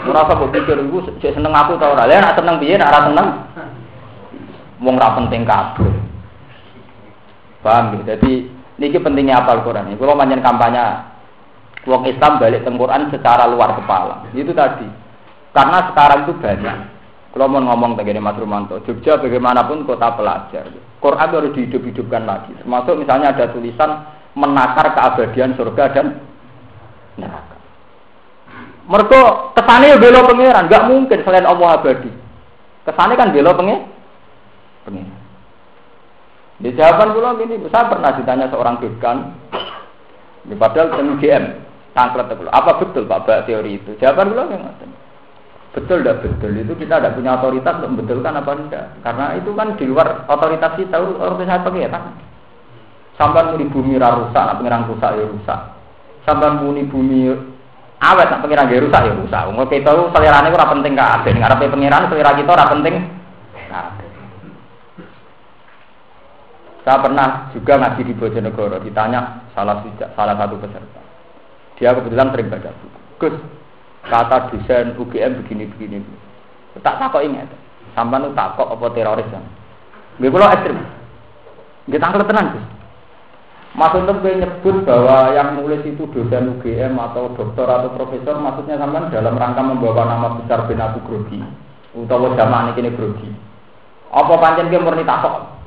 Usah 0.04 0.24
mbok 0.28 0.52
pikir 0.52 0.76
iku 0.76 1.08
seneng 1.24 1.56
aku 1.56 1.80
ta 1.80 1.88
ora. 1.88 2.04
Lah 2.04 2.20
nek 2.20 2.36
seneng 2.36 2.60
piye 2.60 2.76
nek 2.76 2.92
seneng 2.92 3.28
wong 4.84 5.00
ra 5.00 5.16
penting 5.16 5.48
kabeh. 5.48 5.88
Paham 7.64 7.96
gitu. 7.96 8.12
Jadi 8.12 8.32
niki 8.76 9.00
pentingnya 9.00 9.40
apal 9.40 9.64
Quran. 9.64 9.88
ini. 9.88 9.96
Kalau 9.96 10.20
kampanye 10.20 11.13
wong 11.84 12.08
Islam 12.08 12.40
balik 12.40 12.64
Quran 12.64 13.12
secara 13.12 13.48
luar 13.48 13.76
kepala. 13.76 14.28
Itu 14.32 14.56
tadi. 14.56 14.88
Karena 15.54 15.92
sekarang 15.92 16.26
itu 16.26 16.34
banyak. 16.40 16.78
Kalau 17.34 17.50
mau 17.50 17.66
ngomong 17.66 17.98
begini 17.98 18.22
Mas 18.22 18.38
Rumanto, 18.38 18.78
Jogja 18.86 19.18
bagaimanapun 19.18 19.90
kota 19.90 20.14
pelajar. 20.14 20.70
Quran 21.02 21.30
harus 21.34 21.54
dihidup-hidupkan 21.58 22.30
lagi. 22.30 22.54
Termasuk 22.62 22.94
misalnya 23.02 23.34
ada 23.34 23.50
tulisan 23.50 24.06
menakar 24.38 24.94
keabadian 24.94 25.58
surga 25.58 25.84
dan 25.98 26.06
neraka. 27.18 27.58
Mereka 28.84 29.22
kesannya 29.58 29.98
belo 29.98 30.20
pangeran, 30.30 30.68
nggak 30.70 30.86
mungkin 30.86 31.20
selain 31.26 31.50
Allah 31.50 31.80
abadi. 31.80 32.12
Kesannya 32.86 33.16
kan 33.18 33.34
belo 33.34 33.52
pengen, 33.58 33.80
pengeran. 34.86 35.22
Di 36.62 36.70
jawaban 36.78 37.18
kula 37.18 37.36
gini, 37.42 37.60
saya 37.74 37.90
pernah 37.90 38.14
ditanya 38.14 38.46
seorang 38.54 38.78
dekan, 38.78 39.36
padahal 40.54 41.18
UGM, 41.18 41.44
tangklet 41.94 42.34
kula. 42.34 42.52
Apa 42.52 42.82
betul 42.82 43.06
Pak 43.06 43.26
Bak 43.26 43.46
teori 43.46 43.80
itu? 43.80 43.94
Jawaban 44.02 44.34
kula 44.34 44.44
ngoten. 44.50 44.90
Betul 45.74 46.06
tidak 46.06 46.22
betul 46.22 46.54
itu 46.54 46.74
kita 46.78 47.02
tidak 47.02 47.18
punya 47.18 47.34
otoritas 47.34 47.82
untuk 47.82 47.90
membetulkan 47.98 48.38
apa 48.38 48.52
tidak. 48.62 48.86
Karena 49.02 49.26
itu 49.34 49.50
kan 49.58 49.74
di 49.74 49.86
luar 49.90 50.30
otoritas 50.30 50.78
kita, 50.78 51.02
otoritas 51.02 51.66
pengiran. 51.66 52.14
Sampai 53.18 53.46
muni 53.50 53.66
bumi 53.70 53.98
rusak, 53.98 54.42
nak 54.42 54.58
pengiran 54.62 54.86
rusak 54.90 55.12
ya 55.18 55.26
rusak. 55.26 55.60
Sampai 56.26 56.50
muni 56.62 56.86
bumi 56.86 57.30
awet, 58.02 58.28
nak 58.30 58.42
pengiran 58.46 58.70
ya 58.70 58.86
rusak 58.86 59.02
ya 59.02 59.14
rusak. 59.18 59.42
Mau 59.50 59.66
kita 59.66 59.92
selera 60.14 60.46
ini 60.46 60.54
kurang 60.54 60.72
penting 60.78 60.94
kabeh. 60.94 61.32
Ngarepe 61.42 61.66
pengiran 61.74 62.10
selera 62.10 62.32
kita 62.38 62.50
ora 62.54 62.66
penting 62.70 62.96
kabeh. 63.70 64.08
Saya 66.84 67.00
pernah 67.00 67.48
juga 67.56 67.80
ngaji 67.80 68.02
di 68.04 68.14
Bojonegoro, 68.14 68.78
ditanya 68.84 69.48
salah 69.56 69.82
salah 70.20 70.36
satu 70.36 70.60
peserta. 70.60 71.03
Dia 71.84 71.92
kebetulan 71.92 72.32
sering 72.32 72.48
baca 72.48 72.72
buku. 72.80 73.00
Gus, 73.20 73.36
kata 74.08 74.56
desain 74.56 74.96
UGM 74.96 75.44
begini-begini. 75.44 76.00
Tak 76.80 76.96
takok 76.96 77.28
ingat. 77.28 77.52
Sampai 77.92 78.24
nu 78.24 78.32
takok 78.32 78.72
apa 78.72 78.88
teroris 78.96 79.28
kan? 79.28 79.44
Gue 80.16 80.32
kalau 80.32 80.48
ekstrim. 80.48 80.80
Kita 81.92 82.08
angkat 82.08 82.24
tenang 82.32 82.56
Gus. 82.56 82.66
Mas 83.76 83.92
untuk 84.00 84.24
menyebut 84.24 84.88
bahwa 84.88 85.36
yang 85.36 85.60
nulis 85.60 85.84
itu 85.84 86.08
dosen 86.08 86.56
UGM 86.56 86.96
atau 86.96 87.36
dokter 87.36 87.68
atau 87.68 87.92
profesor, 87.92 88.40
maksudnya 88.40 88.80
sampai 88.80 89.12
dalam 89.12 89.36
rangka 89.36 89.60
membawa 89.60 90.08
nama 90.08 90.40
besar 90.40 90.64
bin 90.72 90.80
Abu 90.80 91.04
Grogi, 91.04 91.44
utawa 91.92 92.32
zaman 92.40 92.80
ini 92.80 92.96
Grogi. 92.96 93.28
Apa 94.08 94.40
pancen 94.40 94.72
ke 94.72 94.80
murni 94.80 95.04
takok? 95.04 95.63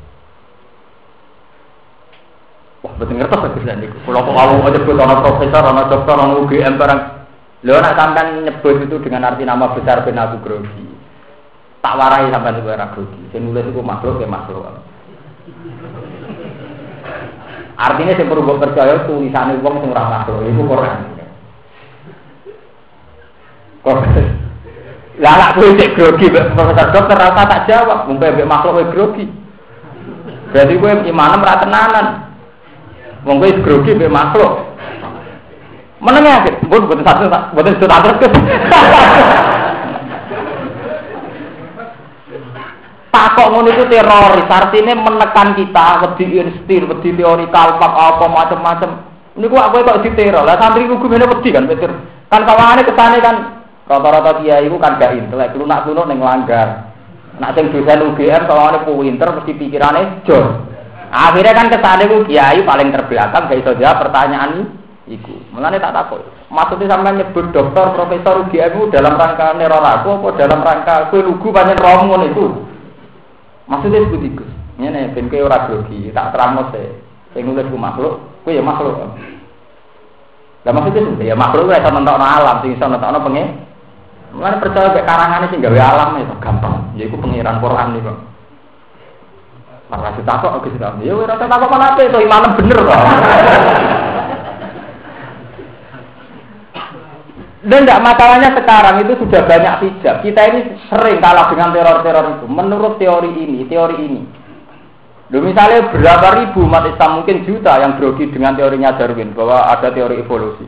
Wah, 2.84 2.92
betul 3.00 3.16
ngertos 3.16 3.40
aku 3.40 3.58
sudah 3.64 3.76
niku. 3.80 3.96
Kalau 4.04 4.20
kok 4.20 4.36
kamu 4.36 4.68
nyebut 4.68 5.00
orang 5.00 5.22
profesor, 5.24 5.62
orang 5.64 5.88
dokter, 5.88 6.12
orang 6.12 6.36
UGM 6.44 6.74
barang, 6.76 7.00
lo 7.64 7.72
nak 7.80 7.96
sampai 7.96 8.44
nyebut 8.44 8.76
itu 8.84 8.96
dengan 9.00 9.32
arti 9.32 9.48
nama 9.48 9.72
besar 9.72 10.04
ben 10.04 10.20
aku 10.20 10.36
grogi. 10.44 10.84
Tak 11.80 11.96
warai 11.96 12.28
sampai 12.28 12.52
itu 12.52 12.68
era 12.68 12.92
grogi. 12.92 13.20
Saya 13.32 13.40
nulis 13.40 13.64
itu 13.64 13.80
makhluk 13.80 14.20
ya 14.20 14.28
makhluk. 14.28 14.60
Artinya 17.76 18.12
saya 18.16 18.28
perlu 18.28 18.56
percaya 18.60 19.04
tulisannya 19.08 19.60
uang 19.60 19.74
sing 19.80 19.90
ora 19.94 20.04
makhluk 20.20 20.44
itu 20.44 20.62
Quran. 20.66 20.98
Quran. 23.86 24.26
Lah 25.16 25.32
anak 25.32 25.50
kowe 25.56 25.70
grogi 25.72 26.26
profesor 26.28 26.86
dokter 26.92 27.16
rasa 27.16 27.42
tak 27.48 27.64
jawab, 27.72 28.04
mumpai 28.04 28.36
makhluk 28.44 28.92
grogi. 28.92 29.24
Berarti 30.52 30.74
kowe 30.76 30.92
imanem 31.08 31.40
ra 31.40 31.56
tenanan. 31.56 32.25
Wong 33.26 33.42
kowe 33.42 33.50
grogi 33.66 33.98
mbek 33.98 34.14
makhluk. 34.14 34.52
Meneng 35.98 36.30
ya, 36.30 36.46
pun 36.70 36.86
boten 36.86 37.02
satu 37.02 37.26
boten 37.26 37.74
satu 37.82 38.08
terus. 38.22 38.38
Takok 43.10 43.48
ngono 43.48 43.72
itu 43.72 43.88
teroris, 43.88 44.44
artinya 44.44 44.92
menekan 44.92 45.56
kita, 45.56 46.04
wedi 46.04 46.36
instir, 46.36 46.84
wedi 46.84 47.16
teori 47.16 47.48
kalpak 47.48 47.92
apa 47.96 48.28
macam-macam. 48.28 48.90
Ini 49.34 49.48
gua 49.48 49.72
aku 49.72 49.82
kok 49.82 50.04
diteror. 50.04 50.44
Lah 50.44 50.60
santri 50.60 50.84
ku 50.84 51.00
gumene 51.00 51.24
wedi 51.24 51.48
kan, 51.50 51.64
betul. 51.64 51.96
Kan 52.28 52.44
kawane 52.44 52.84
kesane 52.84 53.18
kan 53.24 53.36
rata-rata 53.88 54.44
kiai 54.44 54.68
itu 54.68 54.76
kan 54.76 55.00
gak 55.00 55.16
intelek, 55.16 55.56
lunak-lunak 55.56 56.06
ning 56.06 56.20
langgar. 56.20 56.92
Nak 57.40 57.56
sing 57.56 57.72
dosen 57.72 58.04
UGM 58.12 58.42
soalnya 58.46 58.84
pinter 58.84 59.28
mesti 59.32 59.52
pikirane 59.56 60.02
jor. 60.28 60.75
Akhirnya 61.10 61.52
kan 61.54 61.66
ke 61.70 61.78
sana 61.78 62.02
itu 62.04 62.26
kiai 62.26 62.60
paling 62.66 62.88
terbelakang 62.90 63.46
gak 63.48 63.60
iso 63.62 63.72
jawab 63.78 64.06
pertanyaan 64.06 64.74
iku. 65.06 65.34
Mulane 65.54 65.78
tak 65.78 65.94
takut. 65.94 66.22
Maksudnya 66.50 66.94
sampai 66.94 67.18
nyebut 67.18 67.50
dokter, 67.50 67.84
profesor 67.94 68.46
UGM 68.46 68.70
itu 68.74 68.82
dalam 68.94 69.18
rangka 69.18 69.54
neror 69.54 69.82
aku 69.82 70.22
apa 70.22 70.28
dalam 70.38 70.60
rangka 70.62 71.10
kue 71.10 71.22
lugu 71.22 71.48
banyak 71.50 71.78
rombongan 71.78 72.30
itu. 72.30 72.46
Maksudnya 73.66 74.06
sebut 74.06 74.22
iku. 74.22 74.44
Ini 74.76 75.16
ben 75.16 75.32
kowe 75.32 75.46
ora 75.46 75.66
tak 75.66 76.26
terangno 76.34 76.70
se. 76.70 76.82
Sing 77.34 77.42
nulis 77.48 77.66
ku 77.70 77.78
makhluk, 77.80 78.22
kowe 78.44 78.52
ya 78.52 78.62
makhluk. 78.62 78.94
Lah 80.66 80.72
maksudnya 80.74 81.22
ya 81.22 81.34
makhluk 81.38 81.70
iso 81.70 81.90
nentokno 81.90 82.26
alam, 82.26 82.56
sing 82.62 82.74
iso 82.74 82.84
nentokno 82.86 83.18
pengen. 83.26 83.46
Mulane 84.34 84.58
percaya 84.58 84.90
kayak 84.92 85.06
karangane 85.06 85.46
sing 85.48 85.62
gawe 85.62 85.80
alam 85.80 86.18
itu 86.18 86.34
gampang. 86.42 86.92
Ya 86.98 87.06
iku 87.06 87.16
pengiran 87.22 87.62
Quran 87.62 87.94
nih 87.94 88.02
kok. 88.02 88.18
Malah 89.86 90.18
ditakok 90.18 90.58
oke 90.58 90.68
sudah. 90.74 90.98
Ya 90.98 91.14
ora 91.14 91.38
takok 91.38 91.70
mana 91.70 91.94
apa 91.94 92.00
itu 92.02 92.18
imanem 92.18 92.58
bener 92.58 92.78
kok. 92.82 93.02
Dan 97.66 97.82
tidak 97.82 97.98
masalahnya 97.98 98.50
sekarang 98.54 99.02
itu 99.02 99.14
sudah 99.26 99.42
banyak 99.42 99.74
hijab. 99.82 100.22
Kita 100.22 100.40
ini 100.54 100.78
sering 100.86 101.18
kalah 101.18 101.50
dengan 101.50 101.74
teror-teror 101.74 102.38
itu. 102.38 102.46
Menurut 102.46 102.94
teori 102.94 103.30
ini, 103.34 103.66
teori 103.66 103.96
ini. 104.06 104.22
Loh, 105.34 105.42
misalnya 105.42 105.90
berapa 105.90 106.28
ribu 106.38 106.62
umat 106.62 106.86
Islam 106.86 107.22
mungkin 107.22 107.42
juta 107.42 107.74
yang 107.82 107.98
grogi 107.98 108.30
dengan 108.30 108.54
teorinya 108.54 108.94
Darwin 108.94 109.34
bahwa 109.34 109.66
ada 109.66 109.90
teori 109.90 110.22
evolusi. 110.22 110.62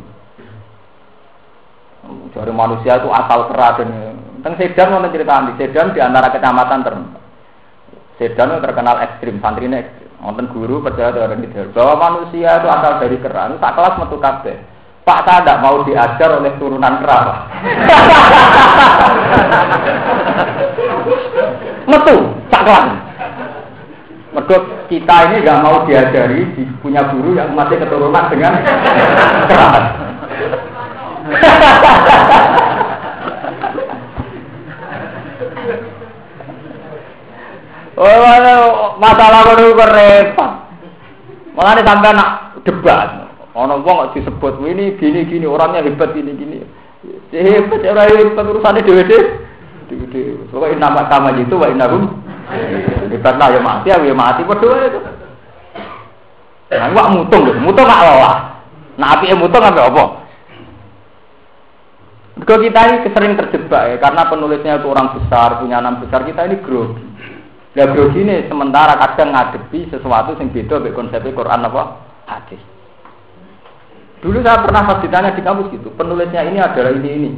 Dari 2.34 2.50
manusia 2.54 2.98
itu 2.98 3.06
asal 3.10 3.46
kerat 3.50 3.78
dan 3.78 4.18
tentang 4.42 4.54
Sedan 4.58 4.94
mau 4.94 5.02
cerita 5.10 5.42
di 5.46 5.54
Sedan 5.58 5.94
di 5.94 6.00
antara 6.02 6.34
kecamatan 6.34 6.82
tertentu. 6.82 7.17
Sedan 8.18 8.58
terkenal 8.58 8.98
ekstrim, 8.98 9.38
santri 9.38 9.70
ini 9.70 9.78
ekstrim. 9.78 10.10
Wonten 10.18 10.50
guru 10.50 10.82
percaya 10.82 11.14
teori 11.14 11.38
ini 11.38 11.46
bahwa 11.70 11.94
manusia 11.94 12.58
itu 12.58 12.66
asal 12.66 12.98
dari 12.98 13.14
keran, 13.22 13.62
tak 13.62 13.78
kelas 13.78 13.94
metu 14.02 14.18
kabeh. 14.18 14.58
Pak 15.06 15.22
saya 15.24 15.40
tidak 15.40 15.62
mau 15.62 15.86
diajar 15.86 16.42
oleh 16.42 16.52
turunan 16.58 16.98
kerabat. 17.00 17.38
Metu, 21.88 22.16
caklan. 22.52 22.86
Mergo 24.34 24.56
kita 24.90 25.16
ini 25.32 25.40
nggak 25.46 25.62
mau 25.64 25.86
diajari 25.88 26.52
punya 26.84 27.08
guru 27.08 27.32
yang 27.38 27.56
masih 27.56 27.80
keturunan 27.80 28.28
dengan. 28.28 28.52
masalah 38.99 39.40
kono 39.42 39.74
kok 39.74 39.90
repot. 39.90 40.51
Malah 41.59 41.82
sampai 41.82 42.14
nak 42.14 42.30
debat. 42.62 43.09
Ono 43.59 43.82
wong 43.82 44.14
disebut 44.14 44.62
ini 44.62 44.94
gini 45.03 45.26
gini 45.26 45.46
orangnya 45.46 45.82
hebat 45.82 46.14
gini 46.14 46.30
gini. 46.38 46.62
Hebat 47.34 47.82
ora 47.82 48.07
hebat 48.07 48.46
urusane 48.46 48.86
dhewe-dhewe. 48.86 49.46
Pokoke 50.53 50.76
nama 50.76 51.09
sama 51.11 51.32
itu 51.34 51.57
wa 51.57 51.66
innahum 51.66 52.22
hebat 53.09 53.34
lah 53.40 53.49
ya 53.51 53.61
mati 53.61 53.88
ya 53.90 54.14
mati 54.14 54.46
padha 54.46 54.68
itu. 54.86 55.01
Nah, 56.68 56.92
wak 56.92 57.09
mutung, 57.16 57.49
mutung 57.64 57.88
gak 57.88 58.05
lah. 58.05 58.61
Nah, 59.01 59.16
api 59.16 59.32
mutung 59.32 59.64
apa 59.64 59.88
apa? 59.88 60.05
Kalau 62.44 62.61
kita 62.61 62.80
ini 62.92 63.09
sering 63.09 63.40
terjebak 63.40 63.82
ya, 63.88 63.96
karena 63.96 64.28
penulisnya 64.28 64.76
itu 64.76 64.86
orang 64.92 65.16
besar, 65.16 65.64
punya 65.64 65.80
nama 65.80 65.96
besar, 65.96 66.28
kita 66.28 66.44
ini 66.44 66.61
grogi. 66.61 67.07
Ya 67.79 67.87
grogi 67.95 68.26
ini 68.26 68.43
sementara 68.51 68.99
kadang 68.99 69.31
ngadepi 69.31 69.87
sesuatu 69.87 70.35
yang 70.35 70.51
beda 70.51 70.83
dengan 70.83 70.99
konsep 70.99 71.22
Quran 71.31 71.62
apa? 71.62 71.83
Hadis. 72.26 72.59
Dulu 74.18 74.43
saya 74.43 74.66
pernah 74.66 74.83
pas 74.83 74.99
ditanya 74.99 75.31
di 75.31 75.47
kampus 75.47 75.70
gitu, 75.70 75.95
penulisnya 75.95 76.43
ini 76.43 76.59
adalah 76.59 76.91
ini 76.91 77.11
ini. 77.14 77.31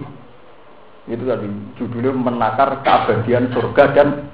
Itu 1.13 1.29
tadi 1.29 1.45
judulnya 1.77 2.17
menakar 2.17 2.81
keabadian 2.81 3.53
surga 3.53 3.93
dan 3.93 4.33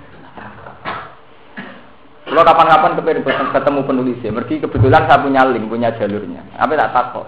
kalau 2.23 2.43
kapan-kapan 2.43 3.03
ketemu 3.51 3.81
penulisnya, 3.83 4.31
pergi 4.31 4.63
kebetulan 4.63 5.11
saya 5.11 5.27
punya 5.27 5.43
link, 5.43 5.67
punya 5.67 5.91
jalurnya. 5.99 6.47
Apa 6.55 6.79
tak 6.79 6.95
takut? 6.95 7.27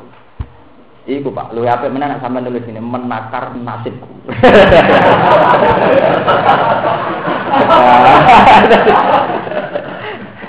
Iku 1.10 1.34
pak, 1.34 1.50
lu 1.50 1.66
apa 1.66 1.90
mana 1.90 2.14
nak 2.14 2.22
sampai 2.22 2.46
nulis 2.46 2.62
ini 2.70 2.78
menakar 2.78 3.58
nasibku. 3.58 4.06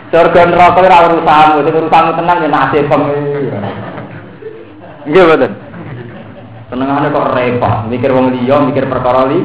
Surga 0.09 0.41
neraka 0.49 0.81
ora 0.81 1.05
urusanmu, 1.05 1.61
sing 1.61 1.75
urusanmu 1.77 2.11
tenang 2.17 2.41
ya 2.41 2.49
nasib 2.49 2.89
Nggih 5.09 5.23
mboten. 5.25 5.51
Senengane 6.69 7.09
kok 7.09 7.29
repot, 7.33 7.89
mikir 7.89 8.13
wong 8.13 8.29
liya, 8.33 8.61
mikir 8.61 8.85
perkara 8.85 9.25
li. 9.25 9.41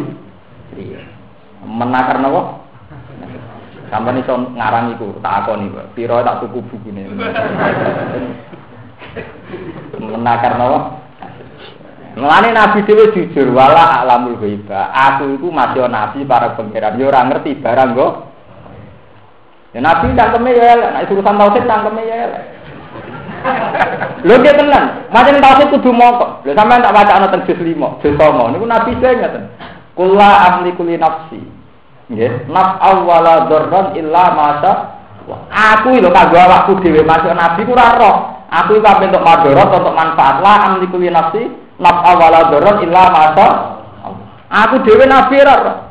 Iya. 0.77 1.01
Menakar 1.65 2.21
napa? 2.21 2.61
Sampai 3.89 4.21
iso 4.21 4.35
ngarang 4.53 4.93
iku, 4.97 5.17
tak 5.25 5.47
akoni, 5.47 5.73
piro 5.97 6.21
tak 6.21 6.45
tuku 6.45 6.61
bukune. 6.69 7.09
Menakar 9.97 10.61
napa? 10.61 11.04
Mulane 12.15 12.55
Nabi 12.55 12.87
dhewe 12.87 13.11
jujur 13.11 13.51
wala 13.51 14.07
alamul 14.07 14.39
ghaiba. 14.39 14.95
Aku 14.95 15.35
iku 15.35 15.51
masih 15.51 15.91
nabi 15.91 16.23
para 16.23 16.55
pangeran, 16.55 16.95
yo 16.95 17.11
ora 17.11 17.27
ngerti 17.27 17.59
barang 17.59 17.91
kok. 17.99 18.13
Ya 19.75 19.83
nabi 19.83 20.15
cangkeme 20.15 20.55
ya 20.55 20.79
elek, 20.79 20.91
nek 20.95 21.11
urusan 21.11 21.35
tauhid 21.35 21.65
cangkeme 21.67 22.03
ya 22.07 22.17
elek. 22.31 22.43
Lho 24.27 24.35
dia 24.41 24.55
tenan, 24.55 25.11
macam 25.11 25.43
tauhid 25.43 25.69
kudu 25.75 25.91
mokok. 25.91 26.47
Lho 26.47 26.55
sampean 26.55 26.87
tak 26.87 26.95
baca 26.95 27.13
ana 27.19 27.27
teng 27.35 27.43
juz 27.51 27.59
5, 27.59 27.99
juz 27.99 28.15
9. 28.15 28.55
Niku 28.55 28.67
Nabi 28.71 28.91
saya 29.03 29.19
ngaten. 29.19 29.45
Kula 29.99 30.31
ahli 30.47 30.71
kuli 30.79 30.95
nafsi. 30.95 31.43
Nggih, 32.15 32.47
naf 32.47 32.79
awwala 32.79 33.51
dzarran 33.51 33.99
illa 33.99 34.25
masa 34.39 34.73
Aku 35.51 35.97
lho 35.99 36.13
kanggo 36.13 36.37
awakku 36.37 36.85
dhewe 36.85 37.01
masuk 37.01 37.33
nabi 37.33 37.65
ku 37.65 37.73
ora 37.73 37.97
roh. 37.97 38.17
Aku 38.55 38.77
iku 38.77 38.87
untuk 38.87 39.25
madharat 39.25 39.73
untuk 39.73 39.97
manfaat 39.97 40.37
lah 40.45 40.57
amli 40.69 40.87
kuli 40.93 41.11
nafsi 41.11 41.64
naf 41.79 41.97
awwala 42.07 42.51
dzarran 42.51 42.83
illa 42.87 43.03
masa 43.11 43.75
Aku 44.55 44.87
dhewe 44.87 45.05
nabi 45.09 45.43
ora. 45.43 45.91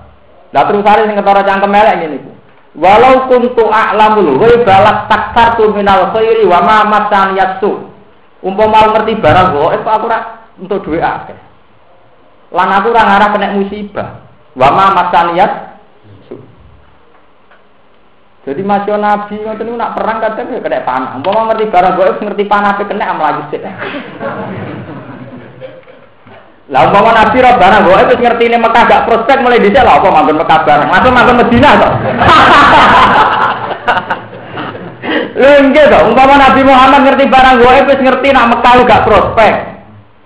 Lah 0.54 0.64
terus 0.70 0.86
ari 0.86 1.10
sing 1.10 1.18
ketara 1.18 1.42
cangkem 1.44 1.74
elek 1.74 1.96
ngene 2.00 2.16
iku. 2.22 2.32
Walau 2.80 3.30
kuntu 3.30 3.70
a'lamul 3.70 4.40
ghaiba 4.40 5.06
taksartu 5.10 5.74
minal 5.76 6.14
khairi 6.16 6.48
wa 6.48 6.64
ma 6.64 6.78
masan 6.88 7.36
yasu. 7.36 7.92
Umpama 8.40 8.92
ngerti 8.92 9.20
barang 9.20 9.48
gaib 9.56 9.84
aku 9.84 10.06
ora 10.08 10.20
untuk 10.58 10.80
duwe 10.86 11.00
akeh. 11.02 11.38
Lan 12.54 12.70
aku 12.72 12.94
ora 12.94 13.04
ngarah 13.04 13.30
kena 13.34 13.56
musibah. 13.58 14.10
Wa 14.56 14.70
ma 14.72 14.86
masan 14.94 15.28
yasu. 15.36 16.36
Jadi 18.44 18.62
masih 18.62 19.00
nabi 19.00 19.40
ngoten 19.40 19.76
nak 19.76 19.96
perang 19.98 20.22
kadang 20.22 20.54
ya 20.54 20.62
kena 20.62 20.86
panah. 20.86 21.12
Umpama 21.20 21.52
ngerti 21.52 21.66
barang 21.68 21.94
gaib 21.98 22.18
ngerti 22.22 22.44
panah 22.48 22.78
pe 22.78 22.84
kena 22.88 23.12
mlayu 23.18 23.42
sik. 23.52 23.66
Lah 26.74 26.90
umpama 26.90 27.14
Nabi 27.14 27.38
Rabbana 27.38 27.86
kok 27.86 28.02
itu 28.02 28.18
ngerti 28.18 28.50
ini 28.50 28.58
Mekah 28.58 28.84
gak 28.90 29.06
prospek 29.06 29.46
mulai 29.46 29.62
dhisik 29.62 29.86
lah 29.86 30.02
apa 30.02 30.10
manggon 30.10 30.42
Mekah 30.42 30.60
bareng. 30.66 30.90
Masuk 30.90 31.14
manggon 31.14 31.38
Medina 31.38 31.70
kok. 31.78 31.94
Lho 35.38 35.70
nggih 35.70 35.86
umpama 36.10 36.34
Nabi 36.42 36.66
Muhammad 36.66 37.06
ngerti 37.06 37.30
barang 37.30 37.62
gue 37.62 37.94
wis 37.94 38.00
ngerti 38.02 38.28
nak 38.34 38.50
Mekah 38.58 38.74
gak 38.90 39.06
prospek. 39.06 39.54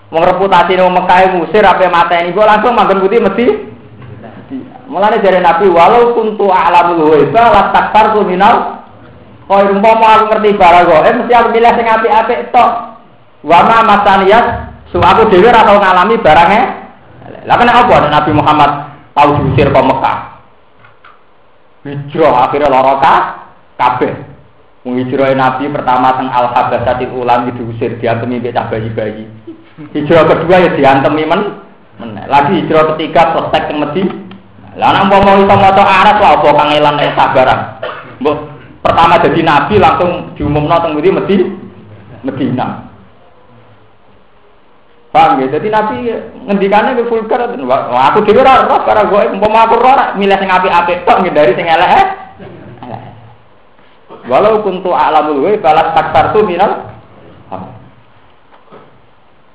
Wong 0.08 0.24
reputasi 0.24 0.80
wong 0.80 0.96
Mekah 0.96 1.36
musir 1.36 1.68
ape 1.68 1.92
mateni 1.92 2.32
gue 2.32 2.46
langsung 2.48 2.72
manggon 2.72 3.04
putih 3.04 3.20
mesti. 3.20 3.76
Mulane 4.88 5.20
jare 5.20 5.44
Nabi 5.44 5.68
walau 5.68 6.16
kuntu 6.16 6.48
a'lamul 6.48 7.12
ghaiba 7.12 7.44
la 7.44 7.76
taktartu 7.76 8.24
minal 8.24 8.88
Kau 9.48 9.64
umpama 9.64 10.08
aku 10.16 10.24
ngerti 10.32 10.60
barang 10.60 10.84
gue, 10.92 11.12
mesti 11.24 11.32
aku 11.32 11.56
pilih 11.56 11.72
sing 11.76 11.88
apik-apik 11.88 12.52
tok. 12.52 13.00
Wa 13.48 13.64
ma 13.64 13.80
masaniyat 13.80 14.76
So 14.92 15.04
aku 15.04 15.28
dewi 15.28 15.52
ora 15.52 15.68
tau 15.68 15.80
ngalami 15.80 16.16
barangnya. 16.24 16.64
Lah 17.44 17.56
kena 17.60 17.76
apa 17.76 18.08
Nabi 18.08 18.32
Muhammad 18.32 18.72
tahu 19.12 19.30
diusir 19.44 19.68
ke 19.68 19.82
Mekah. 19.84 20.18
Hijrah 21.88 22.48
akhirnya 22.48 22.72
loroka 22.72 23.14
kabeh. 23.76 24.14
Menghijrah 24.88 25.36
Nabi 25.36 25.68
pertama 25.68 26.16
teng 26.16 26.32
Al 26.32 26.52
Habasatil 26.56 27.12
Ulam 27.12 27.52
diusir 27.52 28.00
diantemi 28.00 28.40
mbek 28.40 28.56
bayi-bayi. 28.56 29.28
Hijrah 29.92 30.24
kedua 30.24 30.56
ya 30.64 30.70
diantemi 30.72 31.28
men. 31.28 31.42
Lagi 32.28 32.64
hijrah 32.64 32.96
ketiga 32.96 33.36
selesai 33.36 33.68
teng 33.68 33.84
Medina. 33.84 34.16
Lah 34.78 34.94
nek 34.94 35.10
mau 35.10 35.36
iso 35.36 35.56
maca 35.58 35.84
Arab 35.84 36.18
lah 36.22 36.32
apa 36.38 36.48
kangelan 36.54 36.96
nek 36.96 37.16
sabaran. 37.18 37.60
Mbok 38.24 38.38
pertama 38.86 39.20
jadi 39.20 39.42
nabi 39.44 39.76
langsung 39.82 40.32
diumumno 40.40 40.80
teng 40.80 40.96
Medina. 40.96 41.44
Medina. 42.24 42.87
Paham 45.18 45.42
ya? 45.42 45.50
Jadi 45.50 45.74
Nabi 45.74 45.98
ngendikannya 46.46 47.02
ke 47.02 47.10
vulgar 47.10 47.50
aku 47.50 48.22
dhewe 48.22 48.46
ora 48.46 48.70
roh 48.70 48.86
para 48.86 49.02
gue 49.10 49.34
umpama 49.34 49.66
aku 49.66 49.82
roh 49.82 50.14
milih 50.14 50.38
sing 50.38 50.46
apik-apik 50.46 51.10
tok 51.10 51.26
dari 51.34 51.58
sing 51.58 51.66
elek. 51.66 52.30
Walau 54.30 54.62
kuntu 54.62 54.94
a'lamul 54.94 55.42
ghaib 55.42 55.66
balas 55.66 55.98
tuh 56.38 56.46
minal 56.46 56.94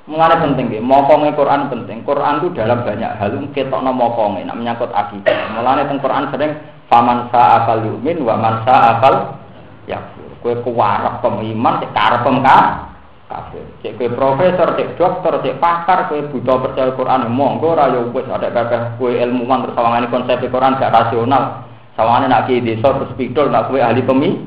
Mengenai 0.03 0.43
penting 0.43 0.67
ya, 0.67 0.83
mokonge 0.83 1.31
Quran 1.31 1.71
penting. 1.71 2.03
Quran 2.03 2.43
itu 2.43 2.51
dalam 2.59 2.83
banyak 2.83 3.23
hal 3.23 3.39
ketokno 3.55 3.95
mokonge, 3.95 4.43
nak 4.43 4.59
menyangkut 4.59 4.91
akidah. 4.91 5.55
Mengenai 5.55 5.87
teng 5.87 6.03
Quran 6.03 6.27
sering 6.27 6.59
faman 6.91 7.31
sa'akal 7.31 7.87
yumin 7.87 8.19
wa 8.27 8.35
man 8.35 8.67
sa'akal 8.67 9.39
yakfur. 9.87 10.27
Kue 10.43 10.59
kuwarak 10.59 11.23
pengiman, 11.23 11.79
cek 11.79 11.95
karep 11.95 12.19
pengkah 12.19 12.92
kafir. 13.33 13.65
Cek 13.81 13.97
kue 13.97 14.13
profesor, 14.13 14.77
cek 14.77 14.93
dokter, 14.93 15.33
cek 15.41 15.57
pakar, 15.57 16.05
kue 16.05 16.21
buta 16.29 16.53
percaya 16.61 16.93
Quran, 16.93 17.33
monggo 17.33 17.73
ora 17.73 17.89
yo 17.89 18.13
wis 18.13 18.29
ada 18.29 18.53
kakek 18.53 19.01
kue 19.01 19.17
ilmuwan 19.17 19.65
terus 19.65 19.73
sawangane 19.73 20.07
konsep 20.13 20.37
Quran 20.45 20.77
gak 20.77 20.93
rasional. 20.93 21.65
Sawangane 21.97 22.29
nak 22.29 22.45
ki 22.45 22.61
desa 22.61 22.93
terus 22.93 23.11
pidol 23.17 23.49
nak 23.49 23.73
kue 23.73 23.81
ahli 23.81 24.05
pemi. 24.05 24.37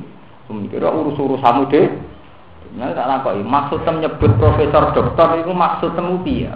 Pemikir 0.47 0.87
urus-urusanmu 0.87 1.67
deh. 1.75 1.91
Nah, 2.79 2.95
tak 2.95 3.09
nakoi. 3.11 3.43
Maksud 3.43 3.83
tem 3.83 3.99
profesor 4.39 4.95
dokter 4.95 5.43
itu 5.43 5.51
maksud 5.51 5.91
temu 5.99 6.23
piye? 6.23 6.55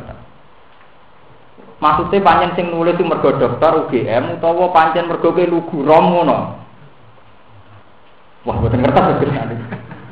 Maksudnya 1.80 2.20
panjen 2.20 2.52
sing 2.54 2.68
nulis 2.68 2.92
itu 2.94 3.08
mergo 3.08 3.34
dokter 3.40 3.72
UGM 3.72 4.36
utawa 4.36 4.68
pancen 4.68 5.08
mergo 5.08 5.32
ke 5.32 5.48
lugu 5.48 5.80
rom 5.80 6.12
ngono. 6.12 6.60
Wah, 8.44 8.56
boten 8.60 8.84
ngerti 8.84 9.26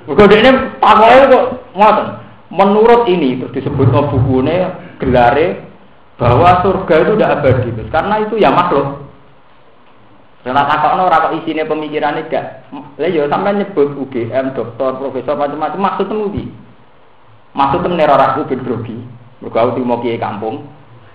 Mergo 0.09 0.25
ini 0.33 0.51
pakoke 0.81 1.21
kok 1.29 1.45
ngoten. 1.79 2.09
Menurut 2.49 3.07
ini 3.07 3.39
terus 3.39 3.55
disebut 3.61 3.93
bukunya 3.93 4.73
gelare 4.99 5.69
bahwa 6.19 6.65
surga 6.65 6.95
itu 7.07 7.13
tidak 7.15 7.33
abadi 7.39 7.71
karena 7.95 8.15
itu 8.27 8.35
ya 8.41 8.51
makhluk. 8.51 9.07
Karena 10.43 10.65
takokno 10.65 11.13
ora 11.13 11.29
kok 11.29 11.37
isine 11.45 11.69
pemikirannya 11.69 12.31
gak. 12.33 12.73
Lah 12.73 13.11
ya 13.11 13.29
sampai 13.29 13.59
nyebut 13.59 14.01
UGM, 14.01 14.57
dokter, 14.57 14.97
profesor 14.97 15.37
macam-macam 15.37 15.81
maksud 15.93 16.07
temu 16.09 16.33
di. 16.33 16.49
Maksud 17.53 17.85
temu 17.85 18.01
neror 18.01 18.17
grogi. 18.49 18.97
Mergo 19.45 19.59
aku 19.61 19.85
mau 19.85 20.01
kiai 20.01 20.19
kampung, 20.19 20.67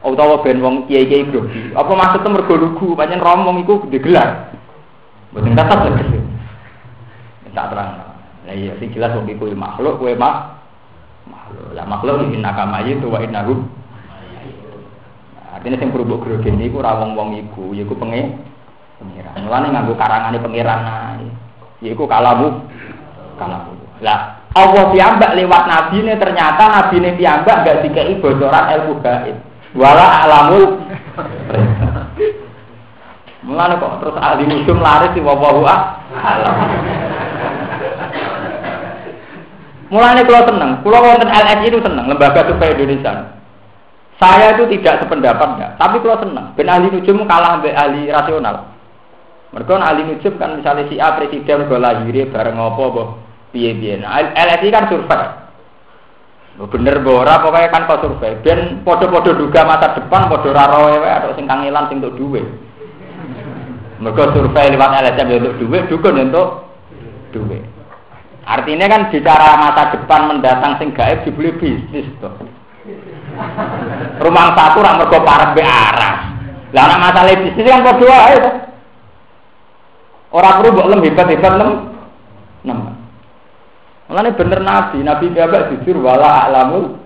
utawa 0.05 0.39
ben 0.45 0.61
wong 0.61 0.86
kiai-kiai 0.86 1.28
grogi. 1.34 1.74
Apa 1.74 1.91
maksudnya 1.97 2.30
mergo 2.30 2.53
lugu, 2.55 2.93
pancen 2.93 3.24
romong 3.24 3.66
iku 3.66 3.89
digelar. 3.89 4.53
Mboten 5.34 5.57
tetep 5.57 5.80
tegese. 5.82 6.20
Tak 7.57 7.74
terang. 7.74 7.89
Lah 8.45 8.53
iya 8.53 8.78
sing 8.78 8.93
jelas 8.93 9.18
wong 9.18 9.26
iku 9.34 9.49
makhluk, 9.57 9.97
kowe 9.97 10.14
mak 10.14 10.53
makhluk. 11.28 11.67
Lah 11.76 11.86
makhluk 11.88 12.28
iki 12.30 12.38
nakamayi 12.39 12.99
itu 12.99 13.07
wa 13.07 13.19
innahu 13.24 13.63
Artinya 15.53 15.78
sing 15.78 15.93
berubah 15.93 16.17
grogi 16.17 16.49
niku 16.49 16.82
ra 16.82 16.97
wong-wong 16.97 17.38
iku, 17.38 17.78
yaiku 17.78 17.93
pengen 17.93 18.41
pengiran. 18.97 19.38
Mulane 19.45 19.67
nganggo 19.69 19.93
karangane 19.93 20.38
pengiran 20.41 20.82
ae. 20.82 21.30
Yaiku 21.86 22.09
kalamu 22.09 22.65
kalamu. 23.38 23.78
Lah 24.01 24.41
Allah 24.57 24.84
piyambak 24.89 25.38
lewat 25.38 25.63
nabi 25.69 26.01
ini 26.01 26.13
ternyata 26.17 26.63
nabi 26.67 26.99
ini 26.99 27.09
piyambak 27.17 27.65
gak 27.65 27.80
dikei 27.86 28.17
bocoran 28.17 28.65
ilmu 28.76 28.93
gaib. 29.05 29.38
Wala 29.78 30.26
alamul 30.26 30.82
Mulane 33.43 33.76
kok 33.76 33.99
terus 33.99 34.17
ahli 34.17 34.47
nujum 34.47 34.80
laris 34.80 35.13
di 35.13 35.21
wawahu. 35.21 35.67
Mulane 39.92 40.24
kalau 40.24 40.48
seneng, 40.48 40.72
kalau 40.80 41.04
wonten 41.04 41.28
LSI 41.28 41.68
itu 41.68 41.80
seneng, 41.84 42.06
lembaga 42.08 42.48
survei 42.48 42.72
Indonesia. 42.72 43.36
Saya 44.22 44.56
itu 44.56 44.70
tidak 44.78 45.04
sependapat 45.04 45.58
enggak, 45.58 45.72
tapi 45.76 46.00
kalau 46.00 46.18
seneng, 46.24 46.46
ben 46.56 46.70
ahli 46.70 46.88
nujum 46.94 47.28
kalah 47.28 47.60
mbek 47.60 47.76
ahli 47.76 48.08
rasional. 48.08 48.72
Mereka 49.52 49.74
ahli 49.76 50.02
nujum 50.08 50.34
kan 50.40 50.56
misalnya 50.56 50.88
si 50.88 50.96
A 51.02 51.18
presiden 51.20 51.68
gue 51.68 51.80
lahir 51.82 52.16
bareng 52.32 52.58
apa 52.58 52.84
boh 52.90 53.08
piye-piye. 53.52 54.02
Nah, 54.02 54.34
LSI 54.34 54.70
kan 54.72 54.88
survei. 54.88 55.30
Bener 56.54 57.02
bora 57.02 57.42
pokoknya 57.42 57.74
kan 57.74 57.90
kok 57.90 58.02
survei. 58.06 58.38
Ben 58.46 58.86
podo-podo 58.86 59.34
duga 59.34 59.66
masa 59.66 59.98
depan 59.98 60.30
podo 60.30 60.54
raro 60.54 60.86
wae 60.86 61.10
atau 61.10 61.34
sing 61.34 61.50
kangelan 61.50 61.90
sing 61.90 61.98
duwe. 62.02 62.46
Mereka 63.98 64.38
survei 64.38 64.74
lewat 64.74 65.02
LSM 65.02 65.28
ya 65.34 65.38
untuk 65.42 65.58
duit, 65.58 65.84
dukun 65.90 66.18
ya 66.18 66.24
untuk 66.30 66.48
duit. 67.34 67.72
Artinya 68.44 68.91
kan 68.91 69.08
bicara 69.08 69.56
masa 69.56 69.96
depan 69.96 70.28
mendatang 70.28 70.76
sing 70.76 70.91
gaib 70.91 71.24
dibeli 71.24 71.56
bisnis 71.56 72.08
tuh. 72.20 72.36
Rumah 74.20 74.46
satu 74.52 74.84
orang 74.84 75.00
mergo 75.00 75.20
parek 75.24 75.56
be 75.56 75.64
arah. 75.64 76.16
Lah 76.76 76.84
anak 76.91 77.00
masalah 77.00 77.39
bisnis 77.39 77.64
kan 77.64 77.88
kok 77.88 78.00
dua 78.04 78.20
itu. 78.36 78.52
Orang 80.34 80.54
perlu 80.60 80.74
mbok 80.76 80.89
lem 80.91 81.04
hebat-hebat 81.08 81.54
lem. 81.56 81.72
Nem. 82.68 82.80
Mulane 84.12 84.36
bener 84.36 84.60
nabi, 84.60 85.00
nabi 85.00 85.26
biasa 85.32 85.72
jujur 85.72 86.04
wala 86.04 86.52
alamul 86.52 87.00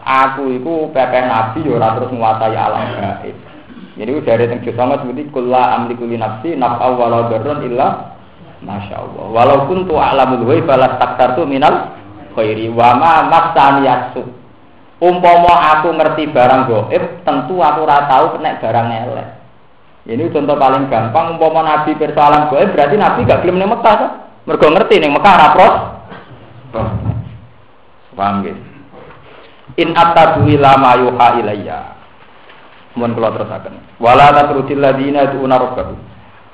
Aku 0.00 0.50
itu 0.54 0.90
pepe 0.90 1.20
nabi 1.22 1.66
yo 1.66 1.78
ora 1.78 1.98
terus 1.98 2.14
nguasai 2.14 2.54
alam 2.54 2.94
gaib. 2.94 3.36
Jadi 3.98 4.12
dari 4.22 4.44
teng 4.46 4.62
sama 4.78 5.02
seperti 5.02 5.30
kula 5.34 5.76
amliku 5.76 6.06
li 6.06 6.14
nafsi 6.14 6.54
naf'a 6.54 6.88
wala 6.94 7.26
darran 7.30 7.62
illa 7.66 8.16
Masya 8.60 8.96
Allah. 9.00 9.24
Walaupun 9.32 9.88
tu 9.88 9.96
alamul 9.96 10.44
ghaib 10.44 10.68
balas 10.68 11.00
taktartu 11.00 11.48
minal 11.48 11.96
khairi 12.36 12.68
wa 12.68 12.92
ma 12.96 13.12
masani 13.24 13.88
yasu. 13.88 14.22
Umpama 15.00 15.80
aku 15.80 15.96
ngerti 15.96 16.28
barang 16.28 16.68
gaib, 16.68 17.24
tentu 17.24 17.56
aku 17.64 17.88
ora 17.88 18.04
tahu 18.04 18.36
nek 18.44 18.60
barang 18.60 18.88
elek. 19.08 19.28
Ini 20.04 20.28
contoh 20.28 20.56
paling 20.60 20.92
gampang 20.92 21.36
umpama 21.36 21.64
Nabi 21.64 21.96
persoalan 21.96 22.52
gaib 22.52 22.76
berarti 22.76 22.96
Nabi 23.00 23.24
gak 23.24 23.40
gelem 23.40 23.64
ning 23.64 23.72
Mekah 23.72 23.94
kan? 23.96 24.10
Mergo 24.44 24.66
ngerti 24.68 25.00
ning 25.00 25.12
Mekah 25.16 25.32
ora 25.32 25.48
pros. 25.56 25.74
Paham 28.12 28.44
gitu? 28.44 28.60
In 29.80 29.96
attabu 29.96 30.44
ila 30.44 30.76
ma 30.76 30.92
yuha 31.00 31.28
ilayya. 31.40 31.96
Mohon 32.92 33.16
kula 33.16 33.28
terusaken. 33.32 33.74
Wala 34.02 34.34
tatrudil 34.34 34.82
ladina 34.82 35.30
tu'una 35.32 35.56
rabbahu. 35.56 36.09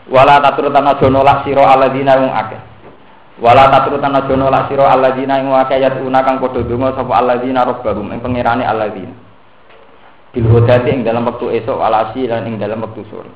Wala 0.06 0.38
tatrutan 0.38 0.86
aja 0.86 1.06
nolak 1.10 1.42
sira 1.42 1.66
alladzina 1.66 2.14
wong 2.14 2.30
akeh. 2.30 2.60
Wala 3.42 3.66
tatrutan 3.74 4.14
aja 4.14 4.34
nolak 4.38 4.70
sira 4.70 4.86
alladzina 4.94 5.42
ing 5.42 5.50
akeh 5.50 5.82
ya 5.82 5.90
tu'una 5.98 6.22
kang 6.22 6.38
padha 6.38 6.62
donga 6.62 6.94
sapa 6.94 7.12
alladzina 7.18 7.66
rabbahum 7.66 8.14
ing 8.14 8.22
pangerane 8.22 8.62
alladzina. 8.62 9.14
Bil 10.30 10.46
hudati 10.46 10.94
ing 10.94 11.02
dalam 11.02 11.26
waktu 11.26 11.58
esok 11.58 11.78
alasi 11.82 12.30
dan 12.30 12.46
ing 12.46 12.62
dalam 12.62 12.86
waktu 12.86 13.02
sore. 13.10 13.30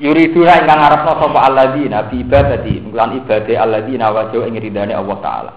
Yuriduna 0.00 0.64
ingkang 0.64 0.80
ngarepno 0.80 1.12
sapa 1.20 1.38
alladzina 1.44 1.98
bi 2.08 2.24
ibadati 2.24 2.72
ibadah 2.80 3.56
alladzina 3.60 4.06
wajhu 4.08 4.48
ing 4.48 4.56
ridane 4.56 4.96
Allah 4.96 5.18
taala. 5.20 5.52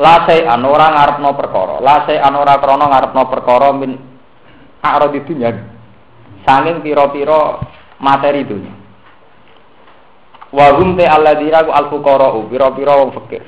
La 0.00 0.24
an 0.26 0.62
ora 0.64 0.86
ngarepno 0.98 1.30
perkara, 1.38 1.78
la 1.78 2.08
an 2.08 2.34
ora 2.34 2.58
krana 2.58 2.86
ngarepno 2.90 3.22
perkara 3.28 3.70
min 3.74 3.92
arad 4.80 5.12
di 5.12 5.20
dunia 5.28 5.52
sanging 6.48 6.80
piro-piro 6.80 7.60
materi 8.00 8.42
dunia. 8.48 8.74
Wa 10.50 10.74
hum 10.74 10.98
te 10.98 11.06
alladzina 11.06 11.62
ku 11.62 11.70
al 11.70 11.86
fuqara 11.92 12.34
piro-piro 12.50 12.92
wong 12.98 13.10
fakir. 13.14 13.44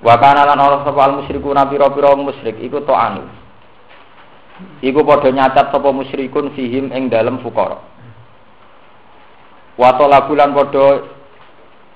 Wa 0.00 0.16
kana 0.16 0.48
lan 0.48 0.58
ora 0.58 0.80
sapa 0.80 1.00
al 1.04 1.20
musyrikuna 1.20 1.68
piro-piro 1.68 2.16
wong 2.16 2.32
musyrik 2.32 2.56
iku 2.62 2.80
to 2.86 2.94
anu. 2.96 3.28
Iku 4.80 5.04
padha 5.04 5.28
nyacat 5.28 5.68
sapa 5.74 5.92
musyrikun 5.92 6.56
fihim 6.56 6.88
ing 6.94 7.12
dalem 7.12 7.42
fuqara. 7.44 7.76
Wa 9.76 9.92
talabulan 10.00 10.56
padha 10.56 10.86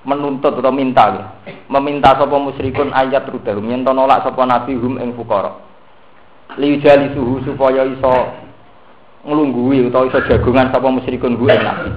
menuntut 0.06 0.54
atau 0.54 0.70
minta 0.70 1.34
meminta 1.66 2.12
sapa 2.14 2.36
musyrikun 2.36 2.92
ayat 2.92 3.24
rudahum 3.26 3.72
yen 3.72 3.82
nolak 3.82 4.20
sapa 4.20 4.44
nabi 4.44 4.76
hum 4.76 5.00
ing 5.00 5.16
fuqara. 5.16 5.64
Liujali 6.60 7.10
suhu 7.16 7.42
supaya 7.42 7.88
iso 7.88 8.45
ngelunggui 9.26 9.90
atau 9.90 10.06
iso 10.06 10.22
jagungan 10.30 10.70
sapa 10.70 10.86
musyrikun 10.86 11.34
gue 11.34 11.54
nabi. 11.58 11.90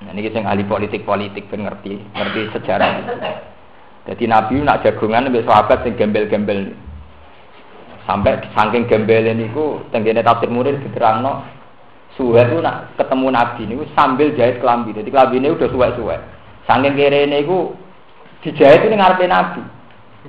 Nah, 0.00 0.12
ini 0.16 0.32
sing 0.32 0.44
ahli 0.44 0.64
politik-politik 0.64 1.48
ben 1.48 1.64
ngerti, 1.64 1.96
ngerti 2.12 2.40
sejarah. 2.56 3.04
Jadi 4.08 4.24
Nabi 4.24 4.64
nak 4.64 4.80
jagungan 4.80 5.28
mbek 5.28 5.44
sahabat 5.44 5.84
sing 5.84 5.96
gembel-gembel. 5.96 6.72
Sampai 8.08 8.40
saking 8.56 8.88
gembel 8.88 9.28
niku 9.36 9.84
tenggene 9.92 10.24
tafsir 10.24 10.48
murid 10.48 10.80
diterangno 10.82 11.44
suwe 12.16 12.42
itu 12.42 12.58
nak 12.64 12.96
ketemu 12.96 13.28
Nabi 13.28 13.62
niku 13.68 13.84
sambil 13.92 14.32
jahit 14.34 14.58
kelambi. 14.58 14.96
Jadi 14.96 15.08
kelambine 15.12 15.52
udah 15.52 15.68
suwe-suwe. 15.68 16.16
Saking 16.64 16.96
kere 16.96 17.28
niku 17.28 17.76
dijahit 18.40 18.88
ini 18.88 18.96
ngarepe 18.96 19.28
Nabi. 19.28 19.62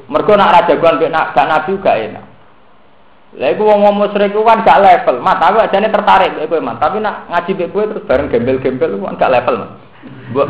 Mergo 0.07 0.35
nak 0.35 0.51
raja 0.55 0.75
gua 0.79 0.99
nak 1.09 1.31
gak 1.35 1.47
Nabi 1.47 1.71
gak 1.79 1.99
enak. 1.99 2.25
Lah 3.31 3.47
iku 3.47 3.63
wong 3.63 3.95
musyrik 3.95 4.35
kan 4.35 4.59
gak 4.67 4.81
level. 4.83 5.23
Mat 5.23 5.39
aku 5.39 5.63
ajane 5.63 5.87
tertarik 5.87 6.35
kowe, 6.51 6.59
Mat. 6.59 6.83
Tapi 6.83 6.99
nak 6.99 7.31
ngaji 7.31 7.51
mbek 7.55 7.71
kowe 7.71 7.83
terus 7.87 8.03
bareng 8.03 8.27
gembel-gembel 8.27 8.99
kan 8.99 9.15
gak 9.15 9.31
level, 9.31 9.55
Mat. 9.63 9.71
Mbok 10.35 10.47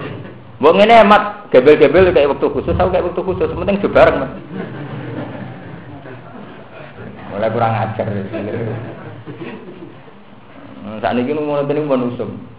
mbok 0.57 0.73
ngene 0.81 0.95
Mat, 1.05 1.23
gembel-gembel 1.53 2.09
kayak 2.09 2.33
waktu 2.33 2.47
khusus, 2.49 2.73
aku 2.73 2.89
kayak 2.89 3.05
waktu 3.05 3.21
khusus, 3.21 3.53
penting 3.53 3.77
do 3.85 3.89
bareng, 3.93 4.17
Mat. 4.17 4.31
Mulai 7.29 7.53
kurang 7.53 7.73
ajar. 7.77 8.07
Hmm, 10.81 10.97
saat 10.97 11.13
ini 11.13 11.37
mau 11.37 11.61
nanti 11.61 11.77
mau 11.77 11.93
nusum. 11.93 12.49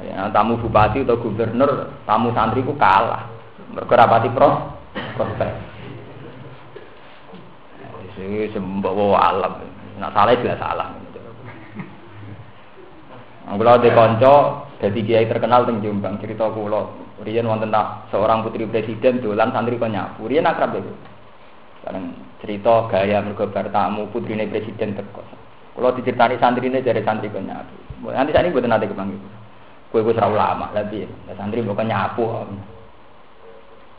Ya, 0.00 0.26
tamu 0.34 0.58
bupati 0.58 1.06
atau 1.06 1.20
gubernur, 1.22 2.02
tamu 2.02 2.34
santri 2.34 2.66
ku 2.66 2.74
kalah. 2.74 3.30
Berkerapati 3.78 4.32
pros, 4.34 4.74
prospek. 5.14 5.69
Ini 8.20 8.52
sembawa 8.52 9.16
alam. 9.32 9.54
Nak 9.96 10.12
salah 10.12 10.36
jelas 10.36 10.60
salah. 10.60 10.88
Kalau 13.50 13.82
di 13.82 13.90
konco, 13.90 14.36
jadi 14.78 15.00
kiai 15.02 15.26
terkenal 15.26 15.66
teng 15.66 15.82
Jombang 15.82 16.20
cerita 16.22 16.46
kulo. 16.52 17.10
Rian 17.20 17.44
wonten 17.44 17.68
tak 17.68 18.08
seorang 18.14 18.46
putri 18.46 18.64
presiden 18.64 19.20
dolan 19.20 19.52
santri 19.52 19.76
kok 19.76 19.90
nyapu. 19.90 20.30
Rian 20.30 20.46
akrab 20.46 20.72
itu. 20.78 20.92
Sekarang 21.82 22.16
cerita 22.40 22.88
gaya 22.88 23.20
mergo 23.20 23.48
tamu 23.50 24.08
putrine 24.08 24.48
presiden 24.48 24.96
teko. 24.96 25.20
Kalau 25.76 25.92
diceritani 25.96 26.36
santri 26.40 26.68
ini 26.70 26.80
dari 26.80 27.02
santri 27.04 27.28
kok. 27.28 27.42
Nanti 27.42 28.30
saya 28.32 28.46
ini 28.46 28.54
buat 28.54 28.64
nanti 28.64 28.88
kepanggil. 28.88 29.20
Kue 29.90 30.06
kue 30.06 30.14
serau 30.14 30.32
lama, 30.32 30.70
tapi 30.70 31.04
santri 31.34 31.60
bukan 31.60 31.90
nyapu. 31.90 32.24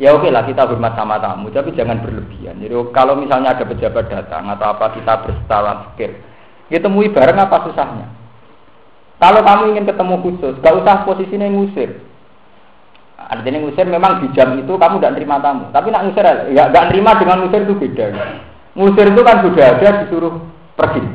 Ya 0.02 0.18
oke 0.18 0.34
lah 0.34 0.41
kita 0.49 0.66
hormat 0.66 0.97
sama 0.97 1.22
tamu, 1.22 1.54
tapi 1.54 1.78
jangan 1.78 2.02
berlebihan. 2.02 2.58
Jadi 2.58 2.74
kalau 2.89 3.14
misalnya 3.14 3.54
ada 3.54 3.62
pejabat 3.70 4.10
datang 4.10 4.49
atau 4.49 4.74
apa 4.74 4.97
kita 4.97 5.14
berstalan 5.22 5.93
pikir, 5.93 6.18
ya 6.74 6.82
temui 6.82 7.14
bareng 7.14 7.38
apa 7.38 7.70
susahnya. 7.70 8.10
Kalau 9.22 9.45
kamu 9.45 9.78
ingin 9.78 9.86
ketemu 9.86 10.18
khusus, 10.26 10.58
gak 10.66 10.74
usah 10.74 11.06
posisinya 11.06 11.45
ngusir. 11.54 12.02
Artinya 13.22 13.62
ngusir 13.62 13.86
memang 13.86 14.26
di 14.26 14.34
jam 14.34 14.58
itu 14.58 14.74
kamu 14.74 14.97
tidak 14.97 15.22
terima 15.22 15.38
tamu. 15.38 15.70
Tapi 15.70 15.93
nak 15.93 16.10
ngusir 16.10 16.26
ya 16.49 16.74
gak 16.74 16.89
terima 16.89 17.22
dengan 17.22 17.45
ngusir 17.45 17.62
itu 17.62 17.78
beda. 17.78 18.06
Ngusir 18.74 19.06
itu 19.06 19.22
kan 19.22 19.45
sudah 19.45 19.66
ada 19.78 19.89
disuruh 20.02 20.34
pergi. 20.82 21.06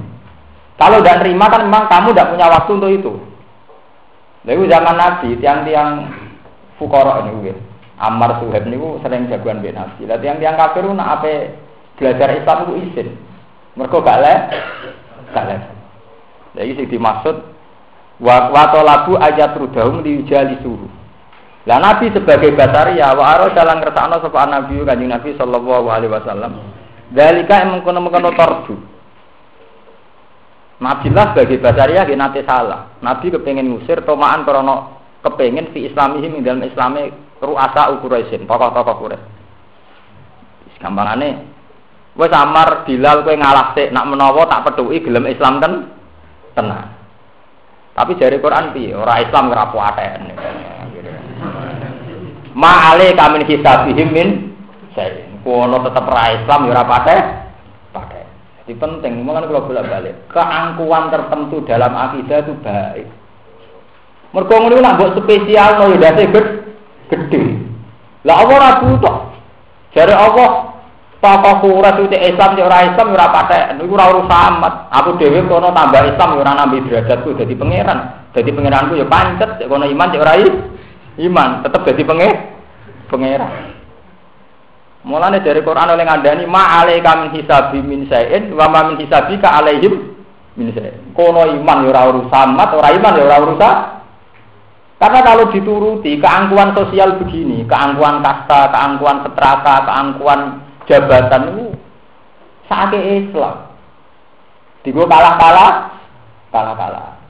Kalau 0.78 1.02
tidak 1.02 1.26
terima 1.26 1.50
kan 1.50 1.66
memang 1.66 1.90
kamu 1.90 2.14
tidak 2.14 2.30
punya 2.30 2.46
waktu 2.54 2.70
untuk 2.70 2.92
itu. 2.94 3.12
Lalu 4.46 4.70
zaman 4.70 4.94
Nabi, 4.94 5.28
tiang-tiang 5.42 6.06
fukara 6.78 7.26
ini, 7.26 7.50
Ammar 7.96 8.44
Suhaib 8.44 8.68
niku 8.68 9.00
sering 9.00 9.24
jagoan 9.32 9.64
mbek 9.64 9.72
Nabi. 9.72 10.04
Lah 10.04 10.20
yang 10.20 10.36
tiang 10.36 10.60
kafir 10.60 10.84
nak 10.84 11.20
ape 11.20 11.56
belajar 11.96 12.28
Islam 12.36 12.68
itu 12.68 12.72
izin. 12.92 13.08
Mereka 13.76 13.96
gak 14.04 14.20
le, 14.20 14.34
gak 15.32 15.44
le. 15.48 15.56
Jadi 16.56 16.70
sing 16.76 16.86
dimaksud 16.92 17.36
wa 18.20 18.36
wa 18.52 18.64
talabu 18.68 19.16
ayat 19.16 19.56
rudahum 19.56 20.04
diujali 20.04 20.60
suhu. 20.60 20.88
Lah 21.64 21.80
Nabi 21.80 22.12
sebagai 22.12 22.52
basaria 22.52 23.16
wa 23.16 23.24
aro 23.32 23.52
jalan 23.56 23.80
kersakno 23.80 24.20
sapa 24.20 24.44
Nabi 24.44 24.76
Kanjeng 24.84 25.12
Nabi 25.12 25.32
sallallahu 25.36 25.88
alaihi 25.88 26.12
wasallam. 26.12 26.52
Dalika 27.12 27.64
emang 27.64 27.80
kono-kono 27.80 28.30
tordu. 28.36 28.76
Nabi 30.84 31.08
lah 31.16 31.32
sebagai 31.32 31.64
basaria 31.64 32.04
nate 32.12 32.44
salah. 32.44 32.92
Nabi 33.00 33.32
kepengen 33.32 33.72
ngusir 33.72 34.04
tomaan 34.04 34.44
krono 34.44 35.00
kepengen 35.24 35.72
fi 35.72 35.88
islamihim 35.88 36.44
dalam 36.44 36.60
islami 36.62 37.25
ruasa 37.46 37.94
Quraisyin, 38.02 38.44
tokoh-tokoh 38.50 38.96
Quraisy. 39.06 39.34
Gampangane 40.76 41.28
wis 42.16 42.28
samar 42.32 42.84
Bilal 42.84 43.24
kowe 43.24 43.32
ngalah 43.32 43.72
sik 43.72 43.92
nak 43.92 44.08
menawa 44.08 44.44
tak 44.44 44.68
petuki 44.68 45.04
gelem 45.04 45.28
Islam 45.28 45.60
kan 45.60 45.72
tenang. 46.52 46.92
Tapi 47.96 48.12
dari 48.20 48.36
Quran 48.36 48.76
piye? 48.76 48.92
Ora 48.92 49.24
Islam 49.24 49.48
ngerapu 49.48 49.80
aten. 49.80 50.36
Ma 52.52 52.92
ale 52.92 53.16
kamin 53.16 53.48
hisabihim 53.48 54.08
min 54.12 54.28
saya. 54.92 55.24
Kono 55.40 55.80
tetep 55.80 56.04
ra 56.04 56.36
Islam 56.36 56.68
ya 56.68 56.70
ora 56.76 56.84
patek. 56.84 57.22
Patek. 57.96 58.26
Jadi 58.66 58.74
penting, 58.82 59.22
mulane 59.22 59.46
kalau 59.46 59.62
bolak-balik, 59.62 60.26
keangkuhan 60.34 61.06
tertentu 61.14 61.62
dalam 61.70 61.94
akidah 61.94 62.42
itu 62.42 62.52
baik. 62.66 63.06
Mergo 64.34 64.54
ngono 64.58 64.82
nak 64.82 64.98
mbok 64.98 65.22
spesial 65.22 65.78
no 65.78 65.94
ya 65.94 66.10
dadi 66.10 66.26
gede. 67.08 67.42
Lah 68.26 68.42
apa 68.42 68.52
ora 68.52 68.70
butuh? 68.82 69.16
Jare 69.94 70.12
Allah 70.12 70.76
tokoh 71.22 71.54
kurat 71.64 71.96
itu 71.98 72.12
Islam 72.12 72.54
ya 72.54 72.68
ora 72.68 72.86
Islam 72.86 73.16
ora 73.16 73.32
patek. 73.32 73.78
Niku 73.78 73.96
ora 73.96 74.12
urusan 74.12 74.30
amat. 74.30 74.74
Aku 74.92 75.16
dhewe 75.16 75.42
kono 75.48 75.72
tambah 75.72 76.02
Islam 76.04 76.28
ya 76.36 76.40
ora 76.42 76.52
nambah 76.54 76.80
derajatku 76.86 77.38
dadi 77.38 77.54
pangeran. 77.56 77.98
Dadi 78.36 78.50
pangeranku 78.52 78.92
ya 79.00 79.06
pancet, 79.08 79.50
ya 79.62 79.66
kono 79.66 79.88
iman 79.88 80.12
ya 80.12 80.20
ora 80.20 80.34
iman, 81.16 81.48
tetep 81.64 81.80
dadi 81.88 82.02
pangeran. 82.04 82.40
Pangeran. 83.08 83.52
Mulane 85.06 85.38
dari 85.38 85.62
Quran 85.62 85.94
oleh 85.94 86.02
ngandani 86.02 86.44
ma 86.50 86.82
alaika 86.82 87.14
min 87.22 87.30
hisabi 87.30 87.78
min 87.78 88.10
sayin 88.10 88.50
wa 88.58 88.66
ma 88.66 88.90
min 88.90 88.98
hisabika 88.98 89.54
alaihim 89.54 90.18
min 90.58 90.74
sayin. 90.74 91.14
Kono 91.14 91.46
iman 91.46 91.86
ya 91.86 91.88
ora 91.94 92.02
urusan 92.10 92.58
amat, 92.58 92.70
ora 92.74 92.90
iman 92.90 93.12
ya 93.14 93.24
ora 93.24 93.38
urusan 93.38 93.74
karena 94.96 95.20
kalau 95.20 95.52
dituruti 95.52 96.16
keangkuhan 96.16 96.72
sosial 96.72 97.20
begini, 97.20 97.68
keangkuhan 97.68 98.24
kasta, 98.24 98.72
keangkuhan 98.72 99.28
setrata, 99.28 99.84
keangkuhan 99.84 100.40
jabatan 100.88 101.42
itu 101.52 101.64
sakit 102.64 103.02
Islam. 103.28 103.76
Digo 104.80 105.04
kalah-kalah, 105.04 106.00
kalah-kalah. 106.48 107.20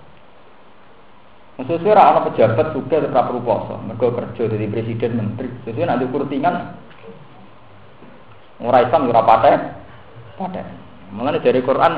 Sesuai 1.57 1.97
orang 1.97 2.29
pejabat 2.31 2.77
juga 2.77 3.01
tetap 3.01 3.33
perlu 3.33 3.41
poso, 3.41 3.81
mereka 3.81 4.13
kerja 4.13 4.45
dari 4.45 4.69
presiden 4.69 5.17
menteri. 5.17 5.49
Sesuai 5.65 5.89
nanti 5.89 6.05
kurtingan, 6.07 6.55
orang 8.61 8.85
Islam 8.87 9.09
ora 9.11 9.25
paten, 9.25 9.59
paten. 10.37 10.67
Mengenai 11.17 11.41
dari 11.41 11.65
Quran 11.65 11.93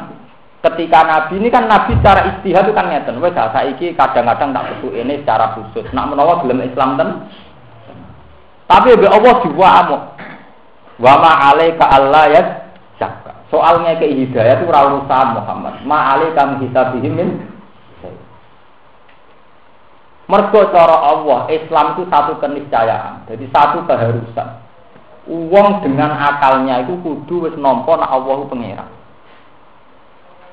ketika 0.58 1.06
Nabi 1.06 1.38
ini 1.38 1.48
kan 1.54 1.70
Nabi 1.70 1.94
secara 2.02 2.34
istihad 2.34 2.66
itu 2.66 2.74
kan 2.74 2.90
ngeten. 2.90 3.22
Wes 3.22 3.34
saiki 3.34 3.94
kadang-kadang 3.94 4.50
tak 4.50 4.66
butuh 4.82 4.92
ini 4.98 5.22
secara 5.22 5.54
khusus. 5.54 5.86
Nak 5.94 6.10
menawa 6.10 6.42
belum 6.42 6.64
Islam 6.66 6.98
ten? 6.98 7.08
Tapi 8.68 8.98
be 8.98 9.08
Allah 9.08 9.34
diwamu 9.46 9.96
wa 10.98 11.14
ma 11.22 11.32
alaika 11.54 11.84
Allah 11.88 12.24
ya 12.28 12.42
soalnya 13.48 13.96
ke 13.96 14.04
hidayah 14.12 14.60
itu 14.60 14.68
ora 14.68 14.92
urusan 14.92 15.26
Muhammad. 15.40 15.74
Ma 15.86 16.18
alaika 16.18 16.58
hisabihim 16.60 17.14
min 17.16 17.30
Mergo 20.28 20.60
cara 20.68 21.08
Allah, 21.08 21.48
Islam 21.48 21.96
itu 21.96 22.04
satu 22.12 22.36
keniscayaan. 22.36 23.24
Jadi 23.32 23.48
satu 23.48 23.88
keharusan. 23.88 24.60
Uang 25.24 25.80
dengan 25.80 26.12
akalnya 26.12 26.84
itu 26.84 27.00
kudu 27.00 27.48
wis 27.48 27.56
nampa 27.56 27.96
nak 27.96 28.12
Allah 28.12 28.44
pangeran. 28.44 28.97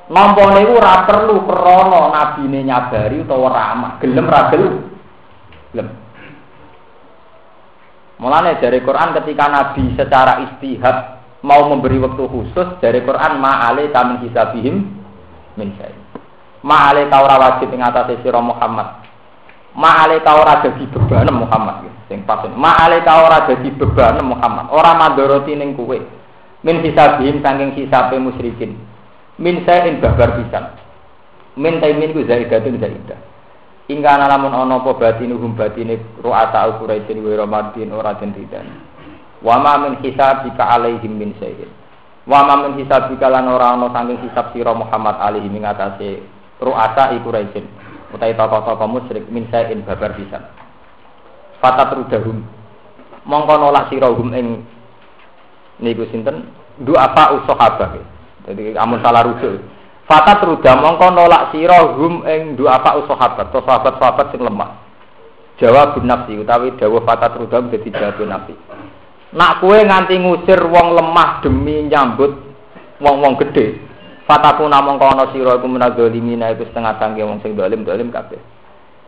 Nampa 0.05 0.53
niku 0.53 0.77
ora 0.77 1.01
perlu 1.09 1.41
krana 1.49 2.13
nabine 2.13 2.61
nyabari 2.61 3.25
utawa 3.25 3.49
ramah, 3.49 3.97
gelem 3.97 4.29
ra 4.29 4.53
gelem. 4.53 5.87
Mulane 8.21 8.61
dari 8.61 8.85
Quran 8.85 9.17
ketika 9.17 9.49
Nabi 9.49 9.97
secara 9.97 10.45
istihad 10.45 11.19
mau 11.41 11.65
memberi 11.73 11.97
waktu 11.97 12.21
khusus 12.21 12.77
dari 12.79 13.01
Quran 13.01 13.41
ma'ale 13.41 13.89
kamin 13.89 14.21
hisabihim 14.29 14.75
min 15.57 15.69
syai. 15.73 15.97
Ma'ale 16.61 17.09
ka 17.09 17.25
ora 17.25 17.35
wajib 17.41 17.73
ing 17.73 17.81
atase 17.81 18.21
sira 18.21 18.39
Muhammad. 18.45 19.09
Ma'ale 19.73 20.21
ka 20.21 20.31
ora 20.37 20.61
dadi 20.61 20.85
beban 20.85 21.33
Muhammad 21.33 21.89
sing 22.07 22.21
pas. 22.29 22.45
Ma'ale 22.45 23.01
ka 23.01 23.25
ora 23.25 23.49
dadi 23.49 23.73
beban 23.73 24.21
Muhammad. 24.21 24.69
Ora 24.69 24.93
mandoroti 24.95 25.57
ning 25.57 25.73
kowe. 25.73 25.97
Min 26.61 26.81
hisabihim 26.85 27.41
saking 27.41 27.73
hisabe 27.73 28.21
musyrikin 28.21 28.94
min 29.41 29.63
sayin 29.67 29.99
babar 29.99 30.39
pisan 30.39 30.75
min 31.55 31.79
taimin 31.79 32.11
ku 32.15 32.23
zaidatun 32.23 32.79
zaidah 32.79 33.19
Ingka 33.85 34.17
namun 34.17 34.49
ono 34.49 34.81
apa 34.81 34.97
batinuhum 34.97 35.53
batine 35.53 36.01
ru'ata 36.17 36.57
al-Quraisyin 36.57 37.21
wa 37.21 37.37
Ramadin 37.37 37.93
ora 37.93 38.17
den 38.17 38.33
didan. 38.33 38.65
Wa 39.45 39.61
ma 39.61 39.77
min 39.77 40.01
hisabika 40.01 40.73
alaihim 40.73 41.21
min 41.21 41.37
sayin. 41.37 41.69
Wa 42.25 42.41
ma 42.49 42.65
min 42.65 42.81
hisabika 42.81 43.29
lan 43.29 43.45
ora 43.45 43.77
ono 43.77 43.93
saking 43.93 44.25
hisab 44.25 44.49
sira 44.57 44.73
Muhammad 44.73 45.21
alaihi 45.21 45.53
ing 45.53 45.69
atase 45.69 46.25
ru'ata 46.57 47.13
Quraisyin. 47.21 47.69
Utai 48.09 48.33
tokoh-tokoh 48.33 48.89
musyrik 48.89 49.29
min 49.29 49.45
sayin 49.53 49.85
babar 49.85 50.17
pisan. 50.17 50.41
Fatat 51.61 51.93
rudahum. 51.93 52.41
Mongko 53.21 53.53
nolak 53.53 53.93
sira 53.93 54.09
hum 54.09 54.33
ing 54.33 54.65
niku 55.77 56.09
sinten? 56.09 56.49
Du 56.81 56.97
apa 56.97 57.37
usahabah. 57.37 58.01
Jadi 58.45 58.77
amun 58.77 59.01
salah 59.01 59.25
rujuk. 59.25 59.57
Fatat 60.05 60.37
ruda 60.45 60.77
mongko 60.77 61.07
nolak 61.17 61.49
sira 61.49 61.81
hum 61.97 62.21
ing 62.29 62.53
dua 62.53 62.77
apa 62.77 63.01
sahabat, 63.09 63.49
to 63.49 63.57
sahabat-sahabat 63.65 64.25
sing 64.29 64.45
lemah. 64.45 64.85
Jawab 65.57 65.97
nafsi 66.05 66.37
utawi 66.37 66.77
dawuh 66.77 67.01
fatat 67.01 67.33
ruda 67.41 67.65
dadi 67.65 67.89
jawab 67.89 68.21
nafsi. 68.21 68.53
Nak 69.33 69.65
kue 69.65 69.81
nganti 69.81 70.21
ngusir 70.21 70.61
wong 70.61 70.93
lemah 70.93 71.41
demi 71.41 71.89
nyambut 71.89 72.37
wong-wong 73.01 73.33
gede. 73.41 73.81
Fataku 74.29 74.69
namung 74.69 75.01
kono 75.01 75.33
sira 75.33 75.57
iku 75.57 75.65
menazalimina 75.65 76.53
iku 76.53 76.69
setengah 76.69 77.01
tangge 77.01 77.25
wong 77.25 77.41
sing 77.41 77.57
dolim-dolim 77.57 78.13
kabeh. 78.13 78.37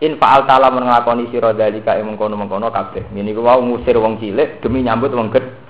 In 0.01 0.17
fa'al 0.17 0.45
ta'ala 0.45 0.69
menglakoni 0.73 1.29
sira 1.29 1.53
dalika 1.53 1.93
emong 1.93 2.17
kono-mengkono 2.17 2.73
kabeh. 2.73 3.05
Ngene 3.13 3.37
iku 3.37 3.45
wau 3.45 3.61
ngusir 3.61 3.97
wong 4.01 4.17
cilik 4.17 4.65
demi 4.65 4.81
nyambut 4.81 5.13
wong 5.13 5.29
gede. 5.29 5.66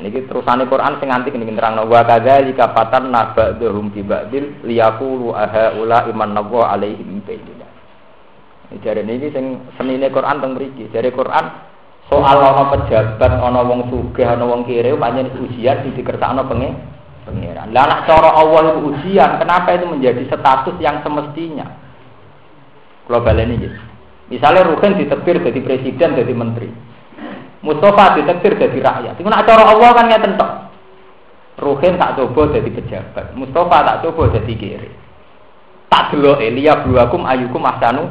Niki 0.00 0.24
terusane 0.24 0.64
Quran 0.64 0.96
sing 0.96 1.12
nganti 1.12 1.30
niki 1.36 1.52
nerangno 1.52 1.84
wa 1.84 2.00
kadzalika 2.02 2.72
fatanna 2.72 3.36
ba'dhum 3.36 3.92
bi 3.92 4.00
ba'dil 4.00 4.64
liyaqulu 4.64 5.36
aha 5.36 5.76
ula 5.76 6.08
iman 6.08 6.30
nabwa 6.32 6.72
alaihim 6.72 7.20
bayyina. 7.22 7.68
Jare 8.80 9.04
niki 9.04 9.28
sing 9.30 9.60
senine 9.76 10.08
Quran 10.08 10.40
teng 10.40 10.56
mriki. 10.56 10.88
Jare 10.88 11.12
Quran 11.12 11.44
soal 12.08 12.38
ana 12.40 12.72
pejabat, 12.74 13.32
ana 13.38 13.60
wong 13.60 13.92
sugih, 13.92 14.24
ana 14.24 14.44
wong 14.48 14.64
kere 14.64 14.96
pancen 14.96 15.30
ujian 15.36 15.84
di 15.84 15.94
dikersakno 15.94 16.48
pengen 16.48 16.80
pangeran. 17.28 17.70
Lah 17.70 17.84
nek 17.86 18.00
cara 18.08 18.30
Allah 18.34 18.74
itu 18.74 18.80
ujian, 18.90 19.38
kenapa 19.38 19.76
itu 19.76 19.86
menjadi 19.86 20.22
status 20.26 20.76
yang 20.82 21.04
semestinya? 21.06 21.66
Global 23.06 23.38
ini. 23.42 23.68
Misalnya 24.30 24.70
Ruhin 24.70 24.94
ditebir 24.94 25.42
jadi 25.42 25.60
presiden, 25.62 26.14
jadi 26.14 26.32
menteri. 26.34 26.70
Mustafa 27.60 28.16
ditektir 28.16 28.56
jadi 28.56 28.78
rakyat. 28.80 29.14
Itu 29.20 29.28
nak 29.28 29.44
cara 29.44 29.68
Allah 29.68 29.90
kan 29.92 30.08
ngeten 30.08 30.40
tok. 30.40 30.52
Ruhin 31.60 32.00
tak 32.00 32.16
coba 32.16 32.56
jadi 32.56 32.70
pejabat. 32.72 33.36
Mustafa 33.36 33.76
tak 33.84 33.98
coba 34.08 34.32
jadi 34.32 34.52
kiri. 34.56 34.90
Tak 35.92 36.16
dulu 36.16 36.40
Elia 36.40 36.80
buakum 36.80 37.28
ayukum 37.28 37.60
ahsanu 37.68 38.08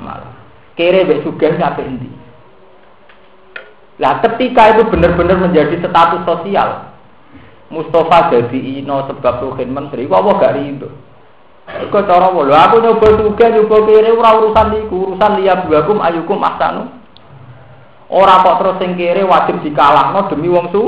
amal. 0.00 0.32
Kiri 0.80 1.04
mbek 1.04 1.28
sugih 1.28 1.60
sampai 1.60 1.84
endi? 1.84 2.08
Lah 4.00 4.20
ketika 4.24 4.76
itu 4.76 4.88
benar-benar 4.88 5.44
menjadi 5.44 5.76
status 5.80 6.24
sosial, 6.24 6.92
Mustafa 7.68 8.32
jadi 8.32 8.80
ino 8.80 9.04
sebab 9.12 9.44
Ruhin 9.44 9.72
menteri, 9.72 10.08
Allah 10.08 10.36
gak 10.40 10.56
rindu. 10.56 10.88
Kok 11.66 12.04
cara 12.06 12.30
lho 12.32 12.54
aku 12.54 12.76
nyoba 12.80 13.06
sugih 13.12 13.48
nyoba 13.60 13.76
kiri 13.84 14.10
urusan 14.16 14.68
iku, 14.88 14.96
urusan 15.12 15.32
liya 15.36 15.68
buakum 15.68 16.00
ayukum 16.00 16.40
ahsanu 16.40 17.05
Ora 18.06 18.38
kok 18.46 18.56
terus 18.62 18.78
sing 18.78 18.94
kere 18.94 19.26
wajib 19.26 19.66
dikalahno 19.66 20.30
demi 20.30 20.46
wong 20.46 20.70
su 20.70 20.82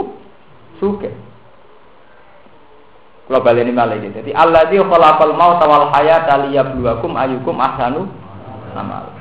suke. 0.78 1.10
Kalau 3.28 3.44
balik 3.44 3.66
ini 3.66 3.74
malah 3.74 3.98
gitu. 4.00 4.24
Jadi 4.24 4.30
Allah 4.32 4.64
di 4.70 4.80
khalaqal 4.80 5.36
maut 5.36 5.60
wal 5.60 5.92
hayata 5.92 6.48
liyabluwakum 6.48 7.12
ayukum 7.18 7.58
ahsanu 7.60 8.08
amal. 8.72 9.12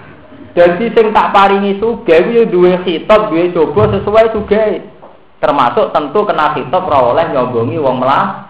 Jadi 0.54 0.94
sing 0.94 1.12
tak 1.12 1.36
paringi 1.36 1.78
sugih 1.82 2.18
kuwi 2.24 2.48
duwe 2.48 2.74
khitab, 2.86 3.34
duwe 3.34 3.52
coba 3.52 3.94
sesuai 3.98 4.32
sugih. 4.32 4.86
Termasuk 5.38 5.94
tentu 5.94 6.24
kena 6.24 6.56
khitab 6.56 6.88
ora 6.88 7.14
oleh 7.14 7.26
nyombongi 7.34 7.78
wong 7.82 7.98
melah. 7.98 8.48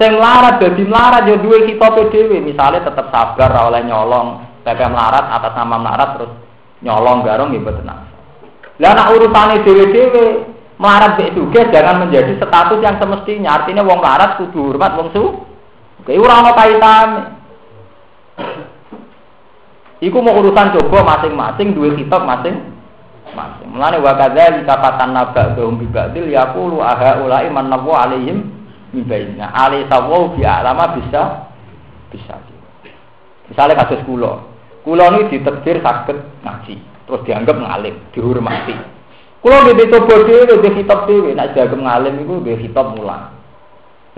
Sing 0.00 0.16
larat 0.16 0.64
dadi 0.64 0.82
melarat 0.88 1.28
yo 1.28 1.36
duwe 1.38 1.68
khitabe 1.68 2.08
dhewe, 2.08 2.40
misale 2.40 2.80
tetep 2.80 3.12
sabar 3.12 3.48
ora 3.52 3.68
oleh 3.68 3.84
nyolong, 3.84 4.28
pepe 4.64 4.88
melarat 4.88 5.28
atas 5.30 5.52
nama 5.52 5.76
melarat 5.78 6.10
terus 6.16 6.32
nyolong 6.82 7.22
garong 7.22 7.54
nggih 7.54 7.62
mboten 7.62 7.90
Lah 8.82 8.92
nek 8.98 9.14
urusane 9.14 9.62
dhewe-dhewe 9.62 10.24
melarat 10.82 11.14
mek 11.14 11.38
sugih 11.38 11.70
jangan 11.70 12.02
menjadi 12.02 12.34
status 12.42 12.82
yang 12.82 12.98
semestinya. 12.98 13.62
Artinya 13.62 13.86
wong 13.86 14.02
melarat 14.02 14.40
kudu 14.42 14.74
hormat 14.74 14.98
wong 14.98 15.08
su. 15.14 15.24
Oke, 16.02 16.18
ora 16.18 16.42
ana 16.42 16.50
kaitane. 16.50 17.20
Iku 20.02 20.18
mau 20.18 20.34
urusan 20.34 20.74
coba 20.74 21.14
masing-masing 21.14 21.78
dua 21.78 21.94
kitab 21.94 22.26
masing-masing. 22.26 23.70
Mulane 23.70 24.02
wa 24.02 24.18
kadzalika 24.18 24.82
fatanna 24.82 25.30
ba'dhum 25.30 25.78
bi 25.78 25.86
ba'dil 25.86 26.26
yaqulu 26.26 26.82
aha 26.82 27.22
ulai 27.22 27.46
man 27.54 27.70
nawu 27.70 27.94
alaihim 27.94 28.50
min 28.90 29.06
bainna. 29.06 29.54
Ali 29.54 29.86
sawu 29.86 30.34
bi 30.34 30.42
alama 30.42 30.98
bisa 30.98 31.46
bisa. 32.10 32.34
Misalnya 33.46 33.86
kasus 33.86 34.02
kula. 34.02 34.51
Kula 34.82 35.14
ini 35.14 35.30
ditekdir 35.30 35.78
sakit 35.78 36.42
ngaji, 36.42 36.74
terus 37.06 37.22
dianggap 37.22 37.54
ngalim, 37.54 37.94
dihormati. 38.10 38.74
Kula 39.38 39.62
nggih 39.62 39.90
coba 39.94 40.14
dhewe 40.26 40.54
di 40.58 40.70
kitab 40.74 41.06
dhewe, 41.06 41.30
nek 41.38 41.54
dianggap 41.54 41.78
ngalim 41.78 42.14
iku 42.26 42.34
nggih 42.42 42.58
kitab 42.66 42.98
mulang. 42.98 43.30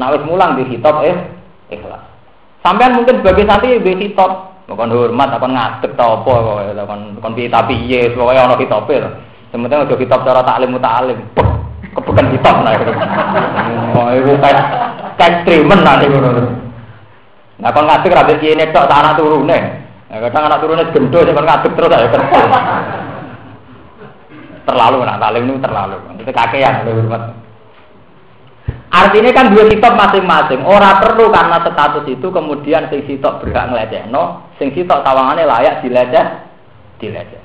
Nek 0.01 0.11
wis 0.17 0.25
mulang 0.25 0.57
di 0.57 0.65
kitab 0.73 1.05
eh 1.05 1.17
ikhlas. 1.69 2.01
Sampean 2.65 2.97
mungkin 2.97 3.21
sebagai 3.21 3.45
santri 3.45 3.77
nggih 3.77 4.09
kitab 4.09 4.55
Bukan 4.65 4.89
hormat, 4.97 5.29
apa 5.29 5.45
ngadeg 5.45 5.93
tau 5.93 6.25
apa, 6.25 6.73
kon 6.89 7.21
kon 7.21 7.37
piye 7.37 7.53
tapi 7.53 7.77
iya, 7.85 8.09
pokoknya 8.17 8.49
ono 8.49 8.57
kitabe 8.57 8.97
lho. 8.97 9.11
Sementing 9.53 9.85
aja 9.85 9.93
kitab 10.01 10.25
cara 10.25 10.41
taklim 10.41 10.73
muta'alim. 10.73 11.21
Kebukan 11.93 12.33
kitab 12.33 12.65
nah 12.65 12.73
itu. 12.73 12.93
Oh, 13.95 14.11
itu 14.11 14.35
kayak 14.43 14.65
kayak 15.15 15.45
streamen 15.45 15.85
nanti 15.85 16.11
ngono. 16.11 16.51
Nah, 17.61 17.71
kon 17.71 17.87
ngadeg 17.87 18.17
ra 18.17 18.25
kiye 18.25 18.65
tok 18.73 18.89
tak 18.89 19.01
anak 19.05 19.17
turune. 19.21 19.84
Nah, 20.05 20.19
kadang 20.21 20.47
anak 20.47 20.61
turune 20.61 20.85
gendo 20.93 21.19
sing 21.25 21.35
kon 21.35 21.47
ngadeg 21.49 21.73
terus 21.73 21.95
ayo 21.97 22.09
kerja. 22.13 22.41
Terlalu 24.65 24.97
nak 25.05 25.21
taklim 25.21 25.49
itu 25.49 25.61
terlalu. 25.61 25.97
Itu 26.21 26.33
kakean 26.33 26.75
hormat. 26.89 27.23
Artinya 28.95 29.31
kan 29.35 29.51
dua 29.51 29.67
sitok 29.67 29.95
masing-masing. 29.99 30.61
Orang 30.63 31.03
perlu 31.03 31.27
karena 31.29 31.59
status 31.67 32.07
itu 32.07 32.31
kemudian 32.31 32.87
sing 32.89 33.03
sitok 33.11 33.43
berhak 33.43 33.69
no, 34.09 34.47
sing 34.57 34.71
sitok 34.71 35.03
tawangannya 35.03 35.45
layak 35.45 35.83
dileceh, 35.83 36.25
dileceh. 37.03 37.43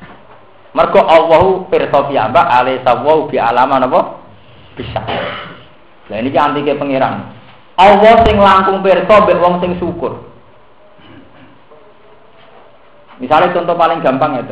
Mergo 0.78 1.02
Allahu 1.02 1.66
pirsa 1.74 2.06
piyambak 2.06 2.46
alai 2.46 2.78
sawu 2.86 3.26
bi 3.26 3.42
alaman 3.42 3.90
apa? 3.90 4.22
Bisa. 4.78 5.02
Nah 6.14 6.18
ini 6.22 6.30
kan 6.30 6.54
antike 6.54 6.78
pangeran. 6.78 7.34
Allah 7.74 8.22
sing 8.30 8.38
langkung 8.38 8.86
pirsa 8.86 9.26
mbek 9.26 9.42
wong 9.42 9.58
sing 9.66 9.74
syukur. 9.82 10.29
Misalnya 13.20 13.52
contoh 13.52 13.76
paling 13.76 14.00
gampang 14.00 14.40
ya 14.40 14.44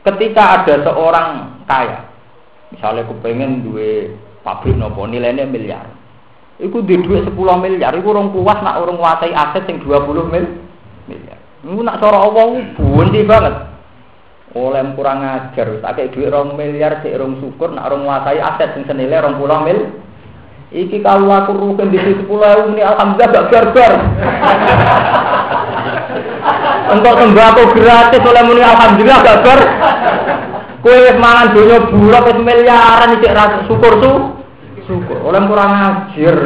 Ketika 0.00 0.64
ada 0.64 0.74
seorang 0.80 1.60
kaya, 1.68 2.08
misalnya 2.72 3.04
kepengen 3.04 3.60
duwe 3.68 4.16
pabrik 4.40 4.72
nopo 4.72 5.04
nilainya 5.04 5.44
miliar. 5.44 5.92
Iku 6.56 6.80
di 6.84 6.96
duit 7.04 7.28
10 7.28 7.36
miliar, 7.36 7.92
iku 7.92 8.16
orang 8.16 8.32
puas 8.32 8.64
nak 8.64 8.80
orang 8.80 8.96
nguasai 8.96 9.32
aset 9.32 9.64
yang 9.68 9.84
20 9.84 10.32
mil 10.32 10.44
miliar. 11.04 11.38
Iku 11.60 11.80
nak 11.84 12.00
cara 12.00 12.16
Allah 12.16 12.64
bunyi 12.80 13.28
banget. 13.28 13.54
Oleh 14.56 14.82
kurang 14.96 15.20
ajar, 15.22 15.68
tak 15.78 15.92
kayak 15.94 16.10
duit 16.16 16.32
orang 16.32 16.56
miliar, 16.56 17.04
cek 17.04 17.14
orang 17.20 17.38
syukur, 17.38 17.70
nak 17.70 17.92
orang 17.92 18.02
nguasai 18.08 18.40
aset 18.40 18.80
yang 18.80 18.84
senilai 18.88 19.20
orang 19.20 19.36
pulau 19.36 19.60
mil. 19.62 19.78
Iki 20.72 21.04
kalau 21.04 21.28
aku 21.28 21.52
rugen 21.54 21.92
di 21.92 22.00
situ 22.00 22.24
pulau 22.24 22.72
ini, 22.72 22.80
alhamdulillah 22.80 23.30
gak 23.30 23.46
gargar. 23.52 23.92
Untuk 26.90 27.14
sembako 27.14 27.62
gratis 27.78 28.22
oleh 28.26 28.42
muni 28.42 28.62
alhamdulillah 28.66 29.18
gak 29.22 29.38
gar. 29.46 29.60
Kue 30.80 31.12
mangan 31.20 31.52
donya 31.52 31.78
bulat 31.92 32.24
wis 32.24 32.38
miliaran 32.40 33.14
iki 33.20 33.28
ra 33.30 33.62
syukur 33.68 33.92
su. 34.00 34.12
Syukur. 34.88 35.22
Oleh 35.22 35.40
kurang 35.46 35.70
ajar. 35.70 36.36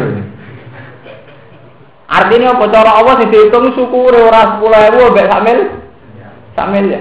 Artinya 2.05 2.55
apa 2.55 2.65
cara 2.69 2.91
Allah 3.01 3.15
dihitung 3.25 3.73
syukure 3.73 4.21
ora 4.21 4.61
10.000 4.61 5.13
mbek 5.15 5.27
sak 5.33 5.41
mil. 5.47 5.59
Sak 6.53 6.69
mil 6.69 6.87
ya. 6.93 7.01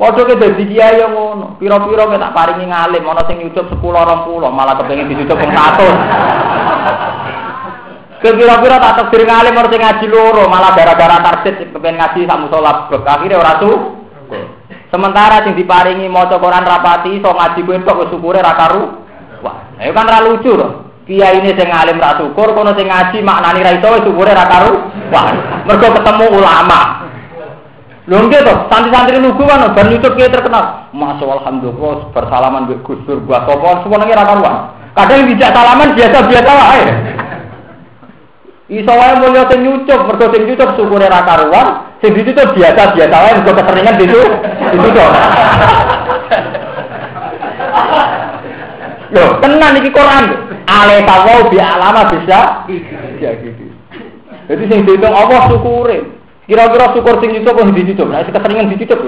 Waduh 0.00 0.24
ke 0.24 0.34
dadi 0.40 0.64
kiai 0.64 0.96
yang 0.96 1.12
ngono. 1.12 1.60
Piro-piro 1.60 2.08
ke 2.08 2.16
tak 2.16 2.32
paringi 2.32 2.64
ngalim 2.64 3.04
ana 3.04 3.22
sing 3.28 3.36
nyucup 3.44 3.68
10 3.68 3.76
20 3.78 4.48
malah 4.48 4.74
kepengin 4.80 5.12
dicucup 5.12 5.36
wong 5.36 5.52
100. 5.52 6.59
Kira-kira 8.20 8.76
tak 8.76 8.94
takdir 9.00 9.24
ngalim 9.24 9.56
harus 9.56 9.72
ngaji 9.72 10.06
loro, 10.12 10.44
malah 10.44 10.76
gara-gara 10.76 11.24
target 11.24 11.72
kepengen 11.72 11.96
ngaji 11.96 12.28
sak 12.28 12.36
musola 12.36 12.84
bek 12.92 13.00
akhirnya 13.08 13.40
ora 13.40 13.56
tuh. 13.56 13.76
Sementara 14.92 15.40
sing 15.40 15.56
diparingi 15.56 16.04
maca 16.04 16.36
Quran 16.36 16.68
rapati 16.68 17.16
iso 17.16 17.32
ngaji 17.32 17.64
kuwi 17.64 17.80
tok 17.80 18.12
syukure 18.12 18.44
ra 18.44 18.52
karu. 18.52 19.08
Wah, 19.40 19.72
ayo 19.80 19.96
kan 19.96 20.04
ra 20.04 20.20
lucu 20.20 20.52
to. 20.52 20.68
Kiai 21.08 21.40
ini 21.40 21.56
sing 21.56 21.72
alim 21.72 21.96
ra 21.96 22.20
syukur, 22.20 22.52
kono 22.52 22.76
sing 22.76 22.92
ngaji 22.92 23.24
maknani 23.24 23.64
ra 23.64 23.72
iso 23.80 23.88
syukure 24.04 24.36
ra 24.36 24.44
karu. 24.44 24.72
Wah, 25.08 25.26
mergo 25.64 25.88
ketemu 25.88 26.26
ulama. 26.36 26.80
Lho 28.04 28.20
nggih 28.20 28.42
to, 28.44 28.54
santri-santri 28.68 29.16
lugu 29.16 29.48
kan 29.48 29.64
bar 29.72 29.86
nyucup 29.88 30.12
kiai 30.12 30.28
terkenal. 30.28 30.92
Masya 30.92 31.24
alhamdulillah 31.24 32.12
bersalaman 32.12 32.68
mbek 32.68 32.84
Gus 32.84 33.00
Dur 33.08 33.24
gua 33.24 33.48
sapa 33.48 33.80
semuanya 33.80 34.20
ra 34.20 34.28
karuan. 34.28 34.56
Kadang 34.92 35.24
dijak 35.24 35.54
salaman 35.56 35.96
biasa-biasa 35.96 36.52
wae. 36.52 36.82
Iso 38.70 38.92
wae 38.94 39.18
mulya 39.18 39.50
sing 39.50 39.66
nyucup, 39.66 40.06
mergo 40.06 40.30
sing 40.30 40.46
nyucup 40.46 40.78
syukure 40.78 41.10
ra 41.10 41.26
karuan, 41.26 41.90
Sing 41.98 42.14
di 42.14 42.22
situ 42.22 42.38
biasa 42.38 42.94
biasa 42.94 43.16
wae 43.18 43.32
mergo 43.42 43.52
keseringan 43.58 43.98
di 43.98 44.06
situ. 44.06 44.22
Di 44.70 44.78
situ. 44.78 45.02
Loh, 49.10 49.28
tenan 49.42 49.74
iki 49.82 49.90
Quran. 49.90 50.24
Ale 50.70 51.02
tawau 51.02 51.50
bi 51.50 51.58
alama 51.58 52.14
bisa. 52.14 52.62
Ya 53.18 53.34
gitu. 53.42 53.74
Jadi 54.46 54.62
sing 54.70 54.86
dihitung 54.86 55.18
Allah 55.18 55.50
syukure. 55.50 56.06
Kira-kira 56.46 56.94
syukur 56.94 57.18
sing 57.18 57.34
itu 57.34 57.50
kok 57.50 57.74
ditutup. 57.74 58.06
Nah, 58.06 58.22
keseringan 58.22 58.70
ditutup. 58.70 59.02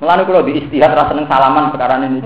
Melani 0.00 0.24
kalau 0.24 0.48
di 0.48 0.64
istihad 0.64 0.96
rasa 0.96 1.12
seneng 1.12 1.28
salaman 1.28 1.76
sekarang 1.76 2.08
ini. 2.08 2.24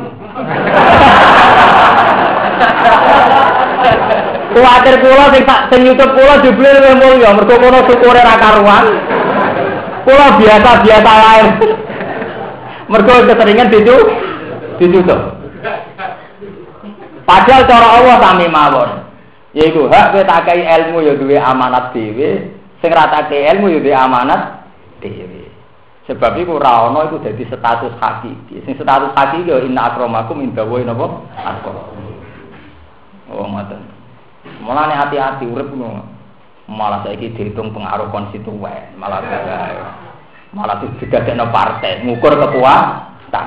Kuatir 4.54 4.94
kula 5.02 5.24
sing 5.34 5.42
tak 5.42 5.60
sing 5.72 5.80
YouTube 5.82 6.14
kula 6.14 6.38
jebule 6.38 6.70
luwih 6.78 6.94
mulya 6.94 7.30
mergo 7.34 7.54
kono 7.58 7.78
syukure 7.90 8.22
ra 8.22 8.38
karuan. 8.38 8.84
Biasa-biasa 10.04 11.12
lain. 11.24 11.46
Mergo 12.86 13.14
keseringan 13.26 13.72
dicu 13.72 13.96
dicucuk. 14.78 15.20
Padahal 17.24 17.64
cara 17.64 17.88
Allah 17.98 18.16
sami 18.20 18.46
mawon. 18.46 18.90
Yaiku 19.54 19.86
hak 19.86 20.12
kowe 20.12 20.54
ilmu 20.54 20.98
ya 21.02 21.14
duwe 21.14 21.38
amanat 21.38 21.94
dhewe, 21.94 22.50
sing 22.82 22.90
ra 22.90 23.06
ilmu 23.30 23.70
ya 23.70 23.78
duwe 23.80 23.94
amanat 23.94 24.66
dhewe. 24.98 25.46
Sebab 26.04 26.36
iku 26.36 26.60
ora 26.60 26.90
ana 26.90 27.08
iku 27.08 27.16
dadi 27.22 27.48
status 27.48 27.96
hakiki. 27.96 28.60
Sing 28.68 28.76
status 28.76 29.16
hakiki 29.16 29.48
ya 29.48 29.64
inna 29.64 29.88
akramakum 29.88 30.44
indawa? 30.44 30.84
Atqakum. 31.32 31.93
Oh, 33.32 33.48
ngoten. 33.48 33.80
Mulane 34.60 34.94
hati-hati 34.96 35.48
urip 35.48 35.72
ngono. 35.72 36.04
Malah 36.64 37.04
saiki 37.04 37.36
dihitung 37.36 37.76
pengaruh 37.76 38.08
konstituen, 38.08 38.96
malah 38.96 39.20
malah 40.56 40.80
digadekno 40.80 41.52
partai, 41.52 42.00
ngukur 42.08 42.40
kekuatan. 42.40 43.46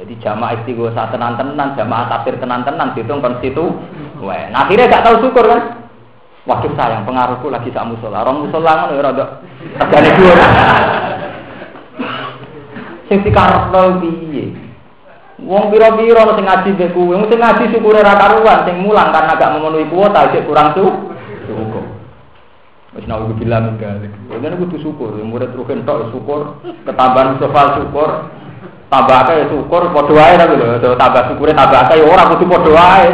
Jadi 0.00 0.16
jamaah 0.24 0.56
istighosah 0.56 1.12
tenan-tenan, 1.12 1.76
jamaah 1.76 2.08
tafsir 2.08 2.40
tenan-tenan 2.40 2.96
dihitung 2.96 3.20
konstituen. 3.20 3.76
Nah, 4.24 4.64
akhirnya 4.64 4.88
gak 4.88 5.04
tahu 5.04 5.28
syukur 5.28 5.44
kan? 5.52 5.84
Waduh 6.48 6.72
sayang 6.72 7.04
pengaruhku 7.04 7.52
lagi 7.52 7.68
sak 7.68 7.84
musola. 7.84 8.24
Orang 8.24 8.48
musola 8.48 8.88
ngono 8.88 8.96
ya 8.96 9.04
rada 9.04 9.24
regane 9.76 10.10
dhuwur. 10.16 10.38
Sing 13.12 13.18
dikarepno 13.20 14.00
piye? 14.00 14.69
Wong 15.40 15.72
pira-pira 15.72 16.28
sing 16.36 16.44
ngaji 16.44 16.68
mbek 16.76 16.92
wong 16.92 17.24
sing 17.32 17.40
ngaji 17.40 17.64
syukure 17.72 18.04
ra 18.04 18.14
karuan, 18.16 18.68
sing 18.68 18.76
mulang 18.84 19.08
karena 19.08 19.40
gak 19.40 19.52
memenuhi 19.56 19.88
kuota 19.88 20.28
cek 20.28 20.44
kurang 20.44 20.76
su. 20.76 20.84
Syukur. 21.48 21.84
Wis 22.92 23.06
nawu 23.08 23.32
bilang 23.38 23.76
enggak. 23.76 24.04
Ini 24.28 24.56
kudu 24.60 24.76
syukur, 24.82 25.16
murid 25.22 25.56
rugen 25.56 25.88
tok 25.88 26.12
syukur, 26.12 26.60
ketambahan 26.84 27.40
sofal 27.40 27.80
syukur, 27.80 28.28
tambah 28.92 29.16
akeh 29.24 29.48
syukur 29.48 29.94
padha 29.94 30.12
wae 30.12 30.34
tapi 30.36 30.54
lho, 30.58 30.94
tambah 30.98 31.22
syukure 31.30 31.52
tambah 31.54 31.80
akeh 31.88 32.02
ora 32.02 32.22
kudu 32.34 32.44
padha 32.50 32.70
wae. 32.74 33.10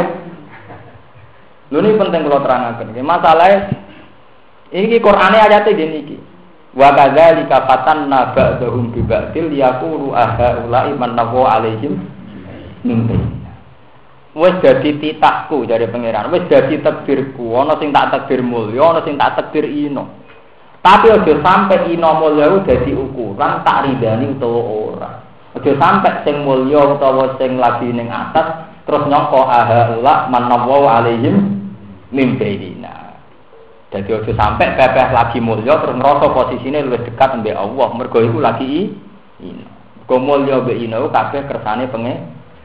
Lho 1.71 1.77
ini 1.83 1.99
penting 1.99 2.21
kalau 2.25 2.43
terangkan. 2.43 2.95
Masalahnya 2.95 3.59
Ini 4.67 4.99
Qur'ane 4.99 5.37
ayate 5.39 5.71
gini 5.79 5.97
iki. 6.03 6.17
Wa 6.75 6.91
kadzalika 6.91 7.63
fatanna 7.63 8.35
ba'dahum 8.35 8.91
bi 8.91 8.99
ba'dil 8.99 9.55
yaqulu 9.55 10.11
aha 10.11 10.67
ulai 10.67 10.91
man 10.93 11.15
alaihim 11.15 12.16
min 12.83 13.07
Wes 14.37 14.53
dadi 14.61 15.01
titahku 15.01 15.65
dari 15.65 15.89
pangeran, 15.89 16.29
wes 16.29 16.45
dadi 16.45 16.77
takdirku, 16.77 17.57
ana 17.57 17.73
sing 17.81 17.89
tak 17.89 18.13
takdir 18.13 18.45
mulya, 18.45 18.93
ana 18.93 19.01
sing 19.01 19.17
tak 19.17 19.33
takdir 19.33 19.65
ino. 19.65 20.13
Tapi 20.85 21.09
aja 21.09 21.33
sampai 21.41 21.89
ino 21.89 22.21
mulya 22.21 22.61
dadi 22.61 22.93
ukuran 22.93 23.65
tak 23.65 23.89
ridani 23.89 24.37
utawa 24.37 24.61
ora. 24.61 25.11
Aja 25.57 25.71
sampai 25.81 26.21
sing 26.21 26.45
mulya 26.45 26.85
utawa 26.85 27.33
sing 27.41 27.57
lagi 27.57 27.89
ning 27.89 28.13
atas 28.13 28.69
terus 28.85 29.09
nyangka 29.09 29.41
aha 29.41 29.97
ula 29.97 30.29
man 30.29 30.53
alaihim 30.53 31.65
min 32.13 32.37
jadi 33.87 34.09
ojo 34.19 34.31
sampai 34.35 34.75
pepeh 34.75 35.15
lagi 35.15 35.39
mulia 35.39 35.79
terus 35.79 35.95
ngerasa 35.95 36.27
posisinya 36.35 36.83
lebih 36.83 37.07
dekat 37.07 37.39
dengan 37.39 37.63
Allah. 37.71 37.87
Mergo 37.95 38.19
itu 38.19 38.37
lagi 38.43 38.91
ini. 39.39 39.63
Mergo 40.03 40.15
mulia 40.19 40.59
be 40.59 40.75
ino 40.75 41.07
kabeh 41.07 41.47
kersane 41.47 41.87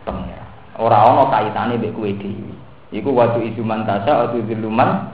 penge 0.05 0.35
penge. 0.35 0.39
Ora 0.79 0.99
ana 1.09 1.31
kaitane 1.31 1.79
mbek 1.79 1.93
kowe 1.95 2.11
dhewe. 2.11 2.53
Iku 2.93 3.09
waktu 3.13 3.53
itu 3.53 3.65
mantasa 3.65 4.29
atau 4.29 4.41
diluman. 4.43 5.09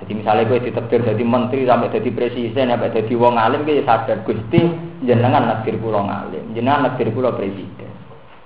Jadi 0.00 0.16
misalnya 0.16 0.48
gue 0.48 0.64
ditektir 0.64 1.04
jadi 1.04 1.20
menteri 1.20 1.68
sampai 1.68 1.92
jadi 1.92 2.08
presiden 2.08 2.72
sampai 2.72 2.88
jadi 2.88 3.12
wong 3.20 3.36
alim 3.36 3.68
gue 3.68 3.84
sadar 3.84 4.24
gusti 4.24 4.72
jenengan 5.04 5.44
nakdir 5.44 5.76
pulau 5.76 6.08
ngalim, 6.08 6.56
jenengan 6.56 6.88
nakdir 6.88 7.12
pulau 7.12 7.36
presiden, 7.36 7.92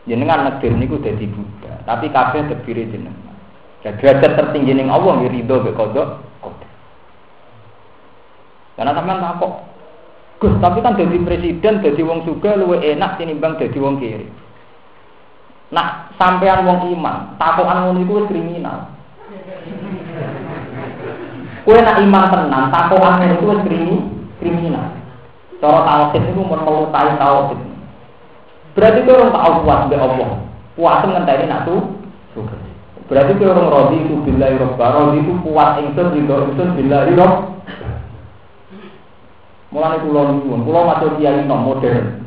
jenengan 0.02 0.50
nakdir 0.50 0.74
niku 0.74 0.98
jadi 0.98 1.22
buddha. 1.30 1.78
Tapi 1.86 2.10
kabeh 2.10 2.50
terdiri 2.50 2.90
jenengan. 2.90 3.38
Ya 3.86 3.94
derajat 3.94 4.34
tertinggi 4.34 4.74
ning 4.74 4.90
Allah 4.90 5.22
nggih 5.22 5.30
ridho 5.30 5.62
mek 5.62 5.78
kodok. 5.78 6.26
Karena 8.74 8.90
sampean 8.90 9.22
tak 9.22 9.38
kok 9.38 9.52
Gus, 10.42 10.54
tapi 10.58 10.82
kan 10.82 10.98
jadi 10.98 11.14
presiden, 11.22 11.78
jadi 11.78 12.02
wong 12.02 12.26
suga 12.26 12.58
luwe 12.58 12.82
enak 12.82 13.22
tinimbang 13.22 13.54
jadi 13.54 13.78
wong 13.78 14.02
kiri. 14.02 14.26
Nah, 15.72 16.12
sampean 16.20 16.66
wong 16.68 16.92
iman, 16.92 17.38
takokan 17.40 17.88
ngono 17.88 18.00
iku 18.04 18.28
kriminal. 18.28 18.92
Kue 21.64 21.80
nak 21.80 22.00
iman 22.04 22.24
tenan, 22.28 22.64
takokan 22.68 23.20
ngono 23.22 23.34
iku 23.38 23.44
wis 23.52 23.60
kriminal. 24.42 24.92
Cara 25.62 25.80
tauhid 25.88 26.22
niku 26.28 26.44
mun 26.44 26.60
melukai 26.60 27.16
tauhid. 27.16 27.60
Berarti 28.74 29.06
kowe 29.06 29.16
ora 29.16 29.30
tau 29.32 29.52
kuat 29.64 29.80
mbek 29.88 30.02
Allah. 30.02 30.30
Puasa 30.74 31.06
ngenteni 31.06 31.46
nak 31.46 31.64
suga. 32.34 32.56
Berarti 33.04 33.36
ke 33.36 33.44
orang 33.44 33.68
rodi 33.68 33.96
itu 34.00 34.16
bila 34.24 34.48
robba, 34.48 34.86
rodi 34.96 35.20
itu 35.20 35.32
kuat 35.44 35.76
ingsun 35.76 36.12
ridho 36.16 36.36
ingsun 36.50 36.68
bila 36.72 37.04
rob. 37.04 37.32
Mulane 39.70 39.96
kula 40.00 40.22
nuwun, 40.32 40.64
kula 40.64 40.80
matur 40.88 41.12
kiai 41.20 41.44
nom 41.44 41.68
modern. 41.68 42.23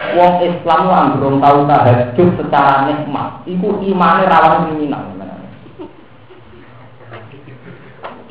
Wong 0.00 0.34
Islam 0.48 0.80
lan 0.88 1.06
belum 1.20 1.44
tahu 1.44 1.58
tahajud 1.68 2.28
secara 2.40 2.88
nikmat, 2.88 3.44
iku 3.44 3.84
imane 3.84 4.24
rawan 4.24 4.72
kriminal. 4.72 5.04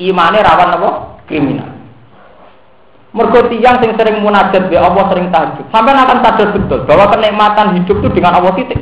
Imane 0.00 0.38
rawan 0.42 0.76
apa? 0.80 0.90
Kriminal. 1.30 1.70
Mergo 3.10 3.46
tiyang 3.50 3.82
sing 3.82 3.94
sering 3.94 4.22
munajat 4.22 4.66
be 4.66 4.78
Allah 4.78 5.04
sering 5.14 5.30
tahajud. 5.30 5.66
Sampai 5.70 5.94
akan 5.94 6.18
sadar 6.26 6.48
betul 6.54 6.80
bahwa 6.86 7.06
kenikmatan 7.14 7.78
hidup 7.78 7.96
itu 8.02 8.08
dengan 8.18 8.38
Allah 8.38 8.54
titik. 8.58 8.80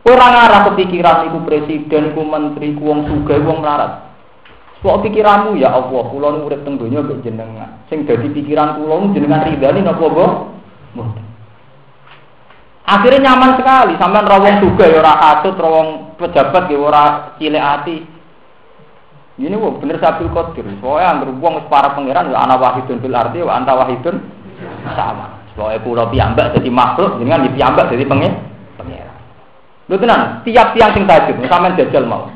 Orang 0.00 0.32
arah 0.32 0.64
kepikiran 0.72 1.28
iku 1.28 1.44
presiden, 1.44 2.16
iku 2.16 2.24
menteri, 2.24 2.72
iku 2.72 2.82
wong 2.88 3.00
sugih, 3.04 3.40
wong 3.44 3.60
melarat. 3.60 4.10
Sok 4.80 5.04
pikiranmu 5.04 5.60
ya 5.60 5.76
Allah, 5.76 6.02
kula 6.08 6.40
urip 6.40 6.64
teng 6.64 6.80
donya 6.80 7.04
mbek 7.04 7.20
jenengan. 7.20 7.84
Sing 7.92 8.08
dadi 8.08 8.32
pikiran 8.32 8.80
kula 8.80 9.12
jenengan 9.12 9.44
ridani 9.44 9.84
napa 9.84 10.08
mbok? 10.08 10.32
Akhirnya 12.90 13.30
nyaman 13.30 13.54
sekali, 13.54 13.94
sampean 14.02 14.26
ra 14.26 14.42
wong 14.42 14.54
sugih 14.58 14.90
ya 14.90 14.98
ora 14.98 15.14
katut, 15.14 15.54
ra 15.54 15.68
wong 15.70 15.88
pejabat 16.18 16.66
ya 16.66 16.78
ora 16.82 17.02
cilik 17.38 17.62
ati. 17.62 17.96
Ini 19.38 19.54
wong 19.54 19.78
bener 19.78 20.02
sabil. 20.02 20.26
Soale 20.82 21.06
anggere 21.06 21.30
wong 21.38 21.62
wis 21.62 21.70
para 21.70 21.94
pangeran 21.94 22.34
ya 22.34 22.42
ana 22.42 22.58
wahidun 22.58 22.98
fil 22.98 23.14
ardi 23.14 23.46
wa 23.46 23.62
anta 23.62 23.78
wahidun 23.78 24.18
sama. 24.98 25.38
Soale 25.54 25.78
kula 25.86 26.10
piyambak 26.10 26.50
dadi 26.50 26.66
makhluk, 26.66 27.22
jenengan 27.22 27.46
piyambak 27.54 27.94
dadi 27.94 28.02
pangeran. 28.10 28.50
Lho 29.86 29.98
tenan, 29.98 30.42
tiap 30.46 30.70
tiang 30.74 30.90
sing 30.94 31.02
tahajud, 31.06 31.34
sampean 31.46 31.74
jajal 31.74 32.06
mau. 32.06 32.30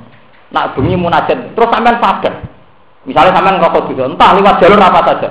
Nak 0.51 0.75
bengi 0.75 0.95
munajat, 0.95 1.55
terus 1.55 1.71
sampean 1.71 1.99
sadar. 1.99 2.35
Misalnya 3.07 3.35
sampean 3.35 3.59
ngerokok 3.59 3.95
dosa, 3.95 4.11
entah 4.11 4.31
lewat 4.39 4.55
jalur 4.59 4.81
apa 4.83 5.01
saja. 5.07 5.31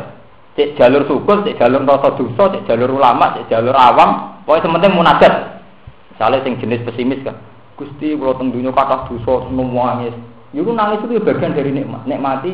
Cek 0.55 0.79
jalur 0.79 1.03
syukur, 1.03 1.43
cek 1.47 1.59
jalur 1.59 1.83
rasa 1.83 2.15
dosa, 2.15 2.43
cek 2.55 2.63
jalur 2.63 2.95
ulama, 2.95 3.35
cek 3.35 3.51
jalur 3.51 3.75
awam, 3.75 4.32
pokoknya 4.43 4.63
sementing 4.67 4.93
munajat. 4.95 5.33
Misalnya 6.13 6.43
sing 6.45 6.53
jenis 6.61 6.85
pesimis 6.85 7.23
kan. 7.25 7.37
Gusti 7.73 8.13
kalau 8.13 8.37
teng 8.37 8.53
dunia 8.53 8.69
kata 8.69 9.09
dosa 9.09 9.49
semua 9.49 9.97
nangis. 9.97 10.15
Yuk 10.53 10.69
nangis 10.71 11.01
itu 11.01 11.17
bagian 11.17 11.57
dari 11.57 11.73
nikmat, 11.73 12.05
nikmati 12.05 12.53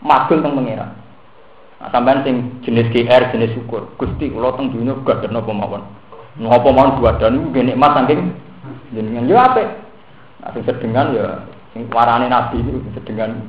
magel 0.00 0.40
teng 0.40 0.56
mengira. 0.56 0.88
Nah, 1.84 1.92
sampean 1.92 2.24
sing 2.24 2.64
jenis 2.64 2.88
GR, 2.88 3.22
jenis 3.28 3.52
syukur. 3.52 3.92
Gusti 4.00 4.32
kalau 4.32 4.56
teng 4.56 4.72
dunia 4.72 4.96
gak 5.04 5.20
ada 5.20 5.28
nopo 5.28 5.52
mawon. 5.52 5.84
Nopo 6.40 6.72
mawon 6.72 6.96
dua 6.96 7.20
dan 7.20 7.36
itu 7.36 7.60
nikmat 7.60 7.92
saking 7.92 8.44
jenengan 8.94 9.28
yo 9.28 9.36
apik 9.36 9.68
nah 10.40 10.48
sing 10.52 10.62
sedengan 10.64 11.12
ya 11.12 11.26
sing 11.72 11.88
warane 11.90 12.30
nabi 12.30 12.62
itu 12.62 12.80
sedengan 12.96 13.42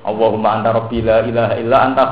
Allahumma 0.00 0.60
anta 0.60 0.72
rabbi 0.72 1.04
la 1.04 1.20
ilaha 1.28 1.54
illa 1.60 1.76
anta 1.84 2.08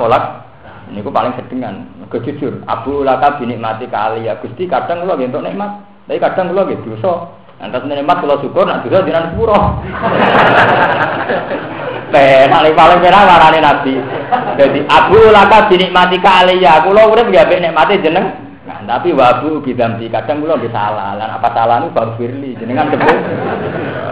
khalaq 0.89 0.97
niku 0.97 1.12
paling 1.12 1.36
sedengan 1.36 1.84
mergo 2.01 2.18
jujur 2.24 2.64
abu 2.64 3.05
laka 3.05 3.36
binikmati 3.36 3.84
kali 3.93 4.24
ya 4.24 4.41
Gusti 4.41 4.64
kadang 4.64 5.05
kula 5.05 5.20
nggih 5.20 5.28
entuk 5.28 5.45
nikmat 5.45 5.84
tapi 6.09 6.16
kadang 6.16 6.49
kula 6.49 6.64
nggih 6.64 6.80
dosa 6.89 7.12
Antas 7.59 7.82
nikmat 7.84 8.22
kula 8.22 8.41
syukur 8.41 8.64
nak 8.64 8.86
dosa 8.86 9.05
sepuro 9.05 9.59
Teh, 12.09 12.49
paling 12.49 12.72
paling 12.72 13.05
merah 13.05 13.20
warane 13.20 13.61
nabi. 13.61 14.01
Jadi 14.57 14.80
abu 14.89 15.28
laka 15.28 15.68
binikmati 15.68 16.16
kali 16.24 16.64
ya, 16.64 16.80
kula 16.80 17.05
urip 17.05 17.28
nggih 17.28 17.61
nikmati 17.68 18.01
jeneng 18.01 18.49
Nah, 18.68 18.84
tapi 18.84 19.16
wabu 19.16 19.64
bidamti 19.64 20.09
kadang 20.12 20.41
kula 20.41 20.57
nggih 20.57 20.72
salah. 20.72 21.16
Lan 21.16 21.36
apa 21.36 21.53
salah 21.53 21.84
niku 21.84 21.93
Bang 21.93 22.16
Firly 22.16 22.57
jenengan. 22.57 22.93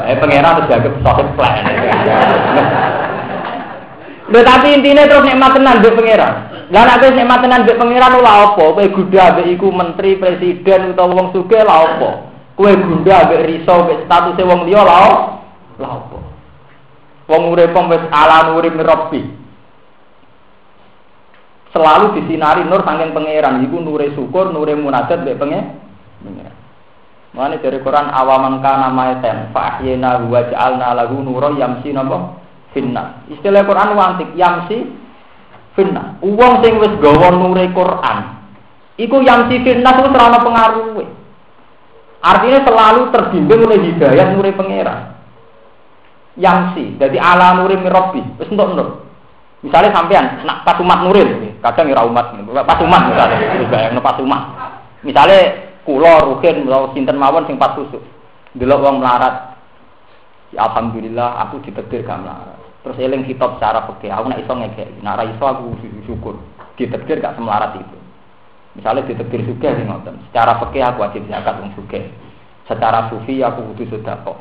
Eh 0.09 0.17
pangeran 0.17 0.65
terus 0.65 0.69
jaga 0.69 0.91
plan. 1.37 1.65
Lho 4.27 4.41
tapi 4.43 4.75
intinya 4.75 5.07
terus 5.07 5.23
nikmat 5.23 5.55
tenan 5.55 5.79
mbek 5.79 5.95
pangeran. 5.95 6.35
Lah 6.75 6.83
nek 6.83 7.01
wis 7.07 7.15
nikmat 7.15 7.39
tenan 7.47 7.63
mbek 7.63 7.79
pangeran 7.79 8.13
lha 8.19 8.33
apa? 8.51 8.65
Kowe 8.75 8.85
gudha 8.91 9.25
mbek 9.39 9.47
iku 9.55 9.67
menteri, 9.71 10.19
presiden 10.19 10.93
utawa 10.95 11.15
wong 11.15 11.29
sugih 11.31 11.63
lha 11.63 11.77
apa? 11.77 12.11
Kowe 12.59 12.73
gunda 12.75 13.17
mbek 13.31 13.45
riso 13.47 13.75
mbek 13.87 14.03
statuse 14.11 14.43
wong 14.43 14.67
liya 14.67 14.83
lha 14.83 14.99
apa? 15.79 16.19
Wong 17.31 17.43
urip 17.55 17.75
wis 17.75 18.05
ala 18.11 18.55
urip 18.55 18.75
rabbi 18.83 19.47
selalu 21.77 22.17
disinari 22.17 22.65
nur 22.65 22.81
saking 22.81 23.13
pangeran 23.13 23.61
iku 23.69 23.77
nure 23.85 24.09
syukur 24.17 24.49
nure 24.49 24.73
munajat 24.73 25.21
mbek 25.21 25.37
pengen 25.37 25.65
Mane 27.37 27.61
dari 27.61 27.85
Quran 27.85 28.09
awaman 28.09 28.65
kana 28.65 28.89
maiten 28.89 29.53
fa 29.53 29.77
ahyina 29.77 30.25
wa 30.25 30.41
ja'alna 30.41 30.97
lahu 30.97 31.21
nuran 31.21 31.61
yamsi 31.61 31.93
napa 31.93 32.41
finna. 32.77 33.25
Istilah 33.33 33.65
Quran 33.65 33.97
wantik 33.97 34.29
yamsi 34.37 34.85
finna. 35.73 36.21
Wong 36.21 36.61
sing 36.61 36.77
wis 36.77 36.93
gawa 37.01 37.33
nure 37.33 37.65
Quran 37.73 38.37
iku 39.01 39.21
yamsi 39.25 39.65
finna 39.65 39.97
ku 39.97 40.09
ora 40.09 40.41
pengaruh. 40.41 41.05
Artinya 42.27 42.61
selalu 42.67 43.01
terbimbing 43.15 43.65
oleh 43.65 43.79
hidayah 43.93 44.27
nure 44.35 44.51
pangeran. 44.57 45.15
Yamsi, 46.37 47.01
jadi 47.01 47.17
ala 47.17 47.57
nuri 47.57 47.81
mirabbi, 47.81 48.21
wis 48.37 48.51
entuk 48.53 48.77
nur. 48.77 49.09
Misalnya 49.65 49.97
sampean 49.97 50.45
nak 50.45 50.69
pas 50.69 50.77
umat 50.85 51.01
nuril, 51.01 51.33
kadang 51.65 51.89
ora 51.97 52.05
umat, 52.05 52.27
pas 52.69 52.81
umat 52.85 53.03
misalnya, 53.09 53.65
bayang 53.73 53.97
pas 54.05 54.21
umat. 54.21 54.43
Misalnya 55.01 55.73
kulo 55.89 56.13
rugen 56.29 56.69
atau 56.69 56.93
sinten 56.93 57.17
mawon 57.17 57.49
sing 57.49 57.57
pas 57.57 57.73
susuk. 57.73 58.05
Delok 58.53 58.85
wong 58.85 59.01
melarat. 59.01 59.57
Ya, 60.53 60.69
alhamdulillah 60.69 61.41
aku 61.47 61.63
ditegir 61.65 62.05
gak 62.05 62.21
melarat. 62.21 62.66
Terus 62.87 63.03
eling 63.03 63.27
kitab 63.27 63.59
secara 63.59 63.83
fikih, 63.91 64.15
aku 64.15 64.31
nak 64.31 64.47
iso 64.47 64.53
ngekek, 64.55 65.03
nak 65.03 65.19
iso 65.27 65.43
aku 65.43 65.75
syukur. 66.07 66.39
Ditegir 66.79 67.19
gak 67.19 67.35
semelarat 67.35 67.75
itu. 67.75 67.99
Misalnya 68.79 69.11
ditegir 69.11 69.43
juga 69.43 69.75
sing 69.75 69.91
ngoten. 69.91 70.23
Secara 70.31 70.63
fikih 70.63 70.87
aku 70.87 71.03
wajib 71.03 71.27
zakat 71.27 71.59
wong 71.59 71.75
sugih. 71.75 72.07
Secara 72.71 73.11
sufi 73.11 73.43
aku 73.43 73.75
butuh 73.75 73.91
sedekah. 73.91 74.39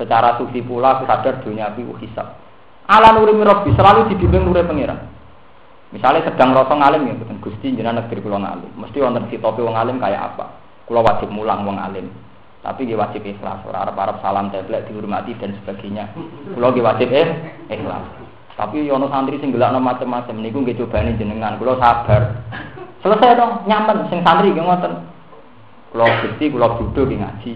Secara 0.00 0.40
sufi 0.40 0.64
pula 0.64 0.96
aku 0.96 1.04
sadar 1.04 1.44
dunia 1.44 1.68
aku 1.68 2.00
hisab. 2.00 2.40
Ala 2.88 3.12
nuri 3.12 3.36
mirabbi 3.36 3.76
selalu 3.76 4.08
dibimbing 4.08 4.48
nuri 4.48 4.64
pangeran. 4.64 5.12
Misalnya 5.92 6.32
sedang 6.32 6.56
rasa 6.56 6.74
ngalim 6.74 7.12
ya, 7.12 7.14
betul 7.14 7.38
Gusti 7.44 7.76
jenengan 7.76 8.04
negeri 8.04 8.24
kula 8.24 8.38
ngalim. 8.40 8.72
Mesti 8.72 9.04
wonten 9.04 9.28
topi 9.28 9.60
wong 9.60 9.76
alim 9.76 10.00
kayak 10.00 10.32
apa? 10.32 10.48
Kula 10.88 11.04
wajib 11.04 11.28
mulang 11.28 11.66
wong 11.68 11.76
alim. 11.76 12.08
Tapi 12.66 12.82
dia 12.82 12.98
wajib 12.98 13.22
ikhlas, 13.22 13.62
arep-arep 13.62 14.18
salam 14.18 14.50
teblek 14.50 14.90
dihormati 14.90 15.38
dan 15.38 15.54
sebagainya. 15.62 16.10
Kula 16.50 16.74
nggih 16.74 16.82
wajib 16.82 17.14
eh 17.14 17.54
ikhlas. 17.70 18.02
Tapi 18.58 18.90
ono 18.90 19.06
santri 19.06 19.38
sing 19.38 19.54
gelakno 19.54 19.78
macam-macam 19.78 20.42
niku 20.42 20.66
nggih 20.66 20.74
cobane 20.74 21.14
jenengan, 21.14 21.62
kula 21.62 21.78
sabar. 21.78 22.42
Selesai 23.06 23.38
dong, 23.38 23.62
nyaman 23.70 24.10
sing 24.10 24.18
santri 24.26 24.50
nggih. 24.50 24.66
Kula 25.94 26.06
gesti, 26.26 26.50
kula 26.50 26.74
bodho 26.74 27.06
ki 27.06 27.16
ngaji. 27.22 27.52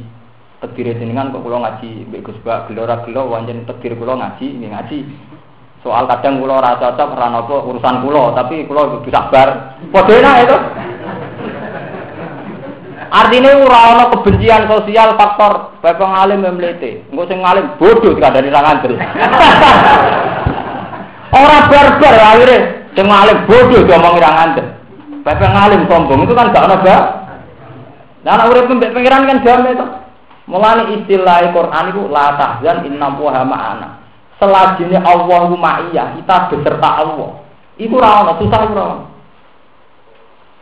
Tegire 0.62 0.94
jenengan 0.94 1.34
kok 1.34 1.42
kula 1.42 1.58
ngaji 1.58 2.06
mbek 2.06 2.30
Gus 2.30 2.38
Bak 2.46 2.70
gelo 2.70 2.86
ora 2.86 3.02
gelo 3.02 3.34
wancen 3.34 3.66
tegir 3.66 3.98
kula 3.98 4.14
ngaji 4.14 4.46
nggih 4.62 4.70
ngaji. 4.70 4.98
Soal 5.82 6.06
kadang 6.06 6.38
kula 6.38 6.62
ora 6.62 6.78
cocok 6.78 7.18
ora 7.18 7.34
urusan 7.66 7.96
kula, 8.06 8.38
tapi 8.38 8.62
kula 8.70 9.02
kudu 9.02 9.10
sabar. 9.10 9.74
Padha 9.90 10.12
enak 10.22 10.36
itu. 10.46 10.56
Artinya 13.10 13.58
ora 13.58 13.78
ana 13.90 14.04
kebencian 14.14 14.70
sosial 14.70 15.18
faktor 15.18 15.74
bapak 15.82 16.06
ngalim 16.06 16.46
memlete. 16.46 17.02
Engko 17.10 17.26
sing 17.26 17.42
ngalim 17.42 17.74
bodoh 17.74 18.14
dikandani 18.14 18.54
ra 18.54 18.62
ngandel. 18.62 18.94
Ora 21.30 21.58
barbar 21.70 22.14
akhirnya 22.14 22.58
sing 22.94 23.06
ngalim 23.10 23.38
bodoh 23.50 23.82
diomongi 23.82 24.22
ra 24.22 24.30
ngandel. 24.30 24.66
Bapak 25.26 25.50
ngalim 25.50 25.90
sombong 25.90 26.22
itu 26.22 26.38
kan 26.38 26.54
gak 26.54 26.66
ana 26.70 26.76
ba. 26.78 26.96
Lah 28.22 28.32
anak 28.38 28.48
urip 28.54 28.70
mbek 28.78 28.94
pengiran 28.94 29.26
kan 29.26 29.42
damai 29.42 29.74
to. 29.74 29.86
Mulane 30.46 30.82
istilah 30.98 31.50
Quran 31.50 31.84
itu 31.90 32.02
la 32.10 32.26
tahzan 32.38 32.86
inna 32.86 33.10
wa 33.10 33.42
ma'ana. 33.42 33.88
Selajine 34.38 34.98
Allah 34.98 35.40
ku 35.46 35.56
ma'iyah, 35.58 36.18
kita 36.18 36.50
beserta 36.50 36.88
Allah. 37.06 37.42
Iku 37.74 37.94
ora 37.98 38.22
ono 38.22 38.32
susah 38.38 38.60
ora 38.66 38.82
ono. 38.86 39.04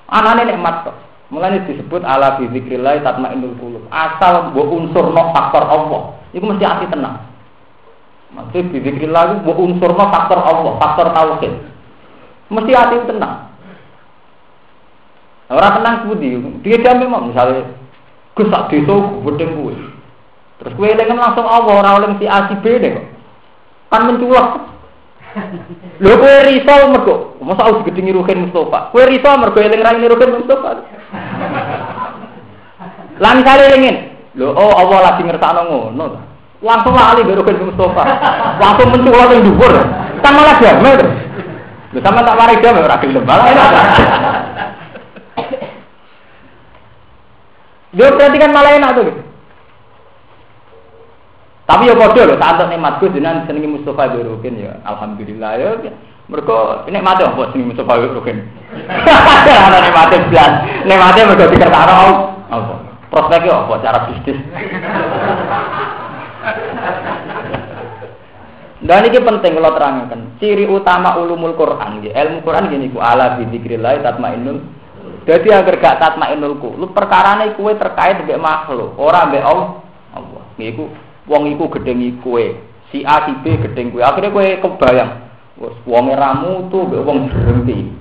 Anane 0.09 0.43
nikmat 0.49 0.77
kok. 0.89 1.08
Mulane 1.29 1.69
disebut 1.69 2.01
ala 2.09 2.41
bi 2.41 2.49
zikrillah 2.49 3.05
tatmainnul 3.05 3.57
qulub. 3.61 3.85
Asal 3.93 4.53
mbok 4.53 4.69
unsurno 4.73 5.33
faktor 5.37 5.65
Allah, 5.69 6.17
iku 6.33 6.45
mesti 6.49 6.65
ati 6.65 6.89
tenang. 6.89 7.21
Maksud 8.33 8.73
bi 8.73 8.81
zikrillah 8.81 9.23
iku 9.29 9.35
mbok 9.45 9.59
unsurno 9.61 10.05
faktor 10.09 10.41
Allah, 10.41 10.73
faktor 10.81 11.07
tauhid. 11.13 11.53
Mesti 12.49 12.73
ati 12.73 12.97
tenang. 13.05 13.37
Orang 15.49 15.81
tenang 15.81 15.97
budi, 16.09 16.37
dia 16.61 16.77
jam 16.85 17.01
memang 17.01 17.33
misalnya 17.33 17.73
Gus 18.39 18.47
sak 18.55 18.71
desa 18.71 18.95
gedeng 19.27 19.59
kuwi. 19.59 19.75
Terus 20.63 20.75
kowe 20.79 20.87
eling 20.87 21.19
langsung 21.19 21.43
Allah 21.43 21.75
ora 21.75 21.91
oleh 21.99 22.15
si 22.23 22.27
A 22.31 22.47
si 22.47 22.55
B 22.63 22.79
deh. 22.79 22.95
Kan 23.91 24.07
menculak. 24.07 24.71
Lho 25.99 26.15
kowe 26.15 26.35
riso 26.47 26.75
mergo 26.95 27.15
masa 27.43 27.67
aku 27.67 27.91
gedhengi 27.91 28.15
Ruhin 28.15 28.47
Mustofa. 28.47 28.95
Kowe 28.95 29.03
riso 29.11 29.27
mergo 29.39 29.59
eling 29.59 29.83
ra 29.83 29.91
Ruhin 29.91 30.39
Mustofa. 30.39 30.87
Lah 33.19 33.35
misale 33.35 33.67
elingin, 33.67 33.97
lho 34.39 34.55
oh 34.55 34.73
Allah 34.79 34.99
lagi 35.11 35.27
ngersakno 35.27 35.63
ngono. 35.67 36.07
Langsung 36.59 36.95
lali 36.95 37.23
mbek 37.23 37.39
Ruhin 37.39 37.71
Mustofa. 37.71 38.03
Langsung 38.59 38.91
menculak 38.91 39.31
ning 39.31 39.47
dhuwur. 39.47 39.75
Kan 40.23 40.35
malah 40.35 40.59
damai 40.59 40.99
to. 40.99 41.07
Lho 41.95 41.99
sama 42.03 42.27
tak 42.27 42.39
mari 42.39 42.59
damai 42.59 42.83
ora 42.83 42.99
gelem. 42.99 43.23
Dia 47.95 48.11
berarti 48.11 48.37
kan 48.43 48.51
malah 48.51 48.75
enak 48.75 48.91
tuh. 48.99 49.07
Tapi 51.69 51.85
ya 51.85 51.93
bodoh 51.93 52.25
loh, 52.25 52.41
saat 52.41 52.65
nikmat 52.65 52.97
gue 52.97 53.13
jenengan 53.13 53.45
senengi 53.45 53.69
Mustafa 53.69 54.09
Birukin 54.09 54.57
ya, 54.57 54.81
alhamdulillah 54.89 55.53
ya. 55.61 55.77
Ini 56.89 56.99
mati 57.05 57.29
apa 57.29 57.53
senengi 57.53 57.77
Mustafa 57.77 58.01
Birukin? 58.01 58.41
Ada 58.89 59.79
nikmatnya 59.85 60.19
belas, 60.33 60.53
nikmatnya 60.89 61.29
mereka 61.29 61.53
tidak 61.53 61.69
tahu 61.69 62.13
apa. 62.49 62.88
Prospeknya 63.09 63.65
apa 63.65 63.75
cara 63.81 63.99
bisnis? 64.09 64.39
Dan 68.79 69.05
ini 69.11 69.19
penting 69.19 69.53
kalau 69.59 69.75
terangkan. 69.75 70.21
Ciri 70.39 70.65
utama 70.69 71.19
ulumul 71.19 71.59
Quran, 71.59 72.05
ilmu 72.05 72.39
Quran 72.47 72.71
gini 72.71 72.93
ku 72.95 73.03
ala 73.03 73.41
bidzikrillah 73.41 74.01
tatmainnul 74.07 74.79
jadi 75.29 75.61
agar 75.61 75.77
gak 75.77 75.99
tatmainul 76.01 76.57
lu 76.57 76.89
perkara 76.97 77.37
ini 77.45 77.53
kue 77.53 77.77
terkait 77.77 78.25
dengan 78.25 78.49
makhluk, 78.49 78.97
orang 78.97 79.29
mbek 79.29 79.45
Allah. 79.45 79.85
Allah. 80.17 80.43
Iku 80.57 80.89
wong 81.29 81.53
iku 81.53 81.69
gedengi 81.69 82.17
kue, 82.25 82.57
si 82.89 83.05
A 83.05 83.29
si 83.29 83.37
B 83.45 83.61
gedeng 83.61 83.93
kue. 83.93 84.01
Akhirnya 84.01 84.33
kue 84.33 84.57
kebayang, 84.57 85.29
wong 85.85 86.07
ramu 86.17 86.73
tuh 86.73 86.89
mbek 86.89 87.05
wong 87.05 87.29
berhenti. 87.29 87.93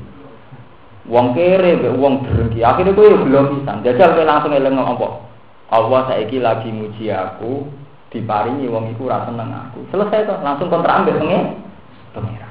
Wong 1.08 1.32
kere 1.32 1.80
mbek 1.80 1.96
wong 1.96 2.28
berhenti. 2.28 2.60
Akhirnya 2.60 2.92
kue 2.92 3.16
belum 3.16 3.64
bisa. 3.64 3.80
Jajal 3.80 4.20
kue 4.20 4.28
langsung 4.28 4.52
eling 4.52 4.76
apa? 4.76 5.24
Allah 5.72 6.00
saiki 6.12 6.40
lagi 6.44 6.72
muji 6.72 7.12
aku, 7.12 7.68
diparingi 8.12 8.68
wong 8.68 8.92
iku 8.96 9.08
rasa 9.08 9.32
seneng 9.32 9.52
aku. 9.52 9.88
Selesai 9.92 10.28
tuh, 10.28 10.40
langsung 10.44 10.68
kontrak 10.68 11.04
ambek 11.04 11.16
pengen. 11.20 11.64
Pengira. 12.12 12.50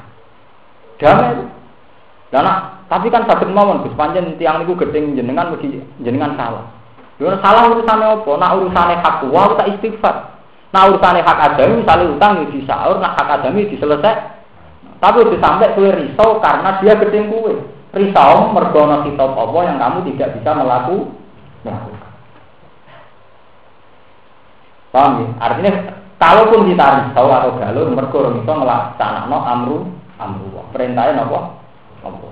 Damai. 0.97 1.57
Dana 2.33 2.83
tapi 2.87 3.07
kan 3.11 3.27
sakit 3.27 3.51
mawon 3.51 3.87
Gus 3.87 3.95
panjen 3.95 4.35
tiang 4.39 4.62
niku 4.62 4.74
gedeng 4.78 5.15
jenengan 5.15 5.55
mesti 5.55 5.78
jenengan 6.03 6.35
salah. 6.35 6.66
Yo 7.16 7.33
salah 7.41 7.70
urusane 7.70 8.05
apa? 8.05 8.31
Nak 8.37 8.55
urusane 8.61 8.95
hak 8.99 9.23
wa 9.31 9.55
tak 9.57 9.69
istighfar. 9.77 10.16
Nak 10.74 10.85
urusane 10.91 11.20
hak 11.23 11.39
adami 11.55 11.83
misalnya 11.83 12.12
utang 12.12 12.33
ya 12.41 12.45
disaur, 12.51 12.97
nak 12.99 13.15
hak 13.19 13.28
adami 13.41 13.70
diselesai. 13.70 14.16
Tapi 14.97 15.16
udah 15.28 15.41
sampai 15.41 15.73
kue 15.77 15.91
risau 15.93 16.41
karena 16.41 16.81
dia 16.81 16.95
gedeng 16.97 17.28
kue. 17.31 17.76
Risau 17.97 18.52
mergono 18.52 19.09
kitab 19.09 19.32
apa 19.32 19.59
yang 19.64 19.81
kamu 19.81 19.98
tidak 20.12 20.36
bisa 20.36 20.51
melaku, 20.52 21.16
melakukan. 21.64 22.12
Paham 24.93 25.12
ya? 25.16 25.28
Artinya 25.40 25.73
kalaupun 26.20 26.68
kita 26.68 26.85
risau 27.09 27.28
atau 27.32 27.56
galur 27.56 27.89
mergo 27.89 28.36
iso 28.36 28.52
nglaksanakno 28.52 29.39
amru 29.40 29.78
amru. 30.20 30.60
Perintahnya 30.77 31.24
apa? 31.24 31.40
Apa? 32.05 32.28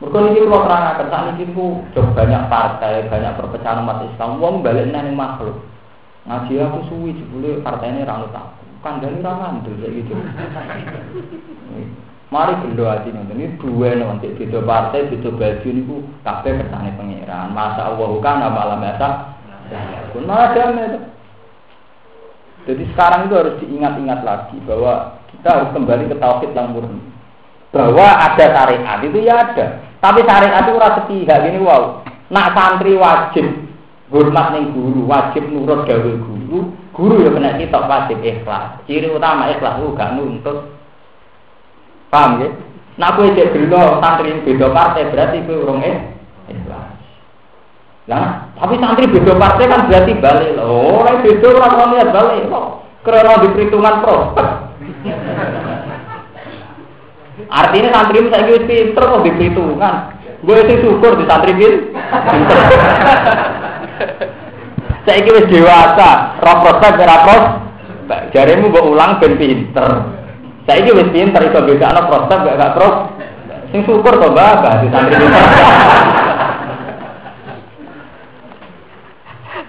Mereka 0.00 0.16
ini 0.32 0.48
kalau 0.48 0.64
terangkan 0.64 1.08
saat 1.12 1.36
ini 1.36 1.52
ku 1.52 1.84
banyak 1.92 2.42
partai, 2.48 3.04
banyak 3.12 3.36
perpecahan 3.36 3.84
umat 3.84 4.00
Islam. 4.08 4.40
Wong 4.40 4.64
balik 4.64 4.88
neng 4.88 5.12
makhluk. 5.12 5.60
Ngaji 6.24 6.52
aku 6.60 6.78
suwi 6.88 7.16
jebule 7.16 7.60
partai 7.60 7.92
ini 7.96 8.08
ranut 8.08 8.32
aku. 8.32 8.64
Kandani 8.80 9.20
ra 9.20 9.60
kayak 9.60 9.92
gitu. 9.92 10.16
Mari 12.30 12.62
gendo 12.62 12.86
hati 12.86 13.10
nanti 13.10 13.34
ini 13.34 13.58
dua 13.58 13.90
nanti 13.98 14.30
beda 14.38 14.62
partai, 14.62 15.10
beda 15.10 15.34
baju 15.34 15.66
ini 15.66 15.82
ku 15.82 16.06
kabeh 16.22 16.62
kersane 16.62 16.94
pangeran. 16.94 17.50
Masa 17.50 17.90
Allah 17.90 18.10
kan 18.22 18.38
apa 18.38 18.58
alam 18.62 18.78
biasa? 18.86 19.08
Pun 20.14 20.30
malah 20.30 20.54
itu. 20.54 21.00
Jadi 22.70 22.82
sekarang 22.94 23.26
itu 23.26 23.34
harus 23.34 23.58
diingat-ingat 23.58 24.20
lagi 24.22 24.62
bahwa 24.62 25.18
kita 25.34 25.48
harus 25.48 25.70
kembali 25.74 26.06
ke 26.06 26.16
tauhid 26.22 26.54
yang 26.54 26.70
murni. 26.70 27.02
Bahwa 27.74 28.06
ada 28.06 28.46
syariat 28.46 28.98
itu 29.02 29.18
ya 29.26 29.34
ada, 29.50 29.66
tapi 29.98 30.22
syariat 30.22 30.66
itu 30.66 30.78
rasa 30.78 31.02
sepihak 31.02 31.38
gini 31.50 31.58
wow. 31.62 32.02
Nak 32.30 32.54
santri 32.54 32.94
wajib 32.94 33.46
hormat 34.10 34.54
ning 34.54 34.70
guru, 34.70 35.02
wajib 35.06 35.50
nurut 35.50 35.82
gawe 35.82 36.12
guru. 36.14 36.74
Guru 36.94 37.14
ya 37.26 37.30
kena 37.34 37.58
kita 37.58 37.78
wajib 37.90 38.18
ikhlas. 38.22 38.86
Ciri 38.86 39.10
utama 39.10 39.50
ikhlas 39.50 39.82
itu 39.82 39.94
gak 39.98 40.14
nuntut. 40.14 40.78
Paham 42.10 42.42
ya? 42.42 42.50
Nak 42.98 43.16
kowe 43.16 43.32
cek 43.32 43.54
gelo 43.54 44.02
santri 44.02 44.34
beda 44.44 44.66
partai 44.74 45.08
berarti 45.08 45.46
kowe 45.46 45.56
urung 45.56 45.80
ikhlas. 45.80 46.90
Lah, 48.10 48.50
tapi 48.58 48.76
santri 48.82 49.06
beda 49.08 49.38
partai 49.38 49.70
kan 49.70 49.86
berarti 49.86 50.12
balik 50.18 50.58
loh. 50.58 51.06
Orang 51.06 51.22
beda 51.22 51.48
ora 51.48 51.86
niat 51.94 52.08
balik 52.10 52.50
kok. 52.50 52.66
Karena 53.00 53.40
di 53.40 53.48
perhitungan 53.56 54.04
prospek. 54.04 54.48
Artinya 57.48 57.88
santri 57.94 58.28
saya 58.28 58.52
wis 58.52 58.68
pinter 58.68 59.04
kok 59.06 59.24
di 59.24 59.32
perhitungan. 59.32 59.94
Gue 60.44 60.60
sih 60.66 60.82
syukur 60.82 61.16
di 61.16 61.24
santri 61.24 61.56
bin. 61.56 61.94
saya 65.06 65.24
wis 65.24 65.48
dewasa, 65.48 66.36
roh 66.42 66.56
prospek 66.66 67.00
ora 67.00 67.16
pros. 67.24 67.44
Jaremu 68.34 68.74
mbok 68.74 68.88
ulang 68.90 69.22
ben 69.22 69.38
pinter. 69.38 70.19
Saya 70.70 70.86
wis 70.94 71.10
pinter 71.10 71.42
iso 71.50 71.66
bedakno 71.66 72.06
prospek 72.06 72.46
gak 72.46 72.58
gak 72.62 72.74
pros. 72.78 73.10
Sing 73.74 73.82
syukur 73.82 74.22
kok 74.22 74.30
bapak 74.30 74.86
di 74.86 74.88
santri. 74.94 75.18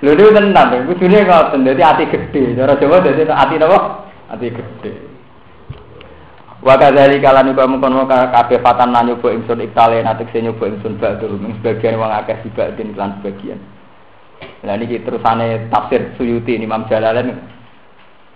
Lho 0.01 0.17
itu 0.17 0.33
tenang, 0.33 0.81
itu 0.81 0.97
dunia 0.97 1.29
ngoten, 1.29 1.61
jadi 1.61 1.81
hati 1.85 2.09
gede. 2.09 2.57
Cara 2.57 2.73
Jawa 2.73 3.05
jadi 3.05 3.21
hati 3.29 3.61
apa? 3.61 4.09
Hati 4.33 4.49
gede. 4.49 4.91
Wa 6.61 6.77
kadzali 6.77 7.21
kala 7.21 7.45
niku 7.45 7.65
mengkon 7.65 8.05
kabeh 8.09 8.61
fatan 8.61 8.93
lan 8.93 9.09
nyoba 9.09 9.33
ingsun 9.33 9.65
iktale 9.65 10.05
natekse 10.05 10.41
nyoba 10.41 10.69
ingsun 10.69 11.01
ba'dur 11.01 11.33
ing 11.37 11.57
sebagian 11.57 11.97
wong 11.97 12.13
akeh 12.13 12.37
dibadin 12.45 12.93
lan 12.93 13.17
sebagian. 13.21 13.57
Lah 14.65 14.77
niki 14.77 15.01
terusane 15.01 15.69
tafsir 15.73 16.13
Suyuti 16.17 16.57
Imam 16.57 16.85
Jalalain 16.85 17.33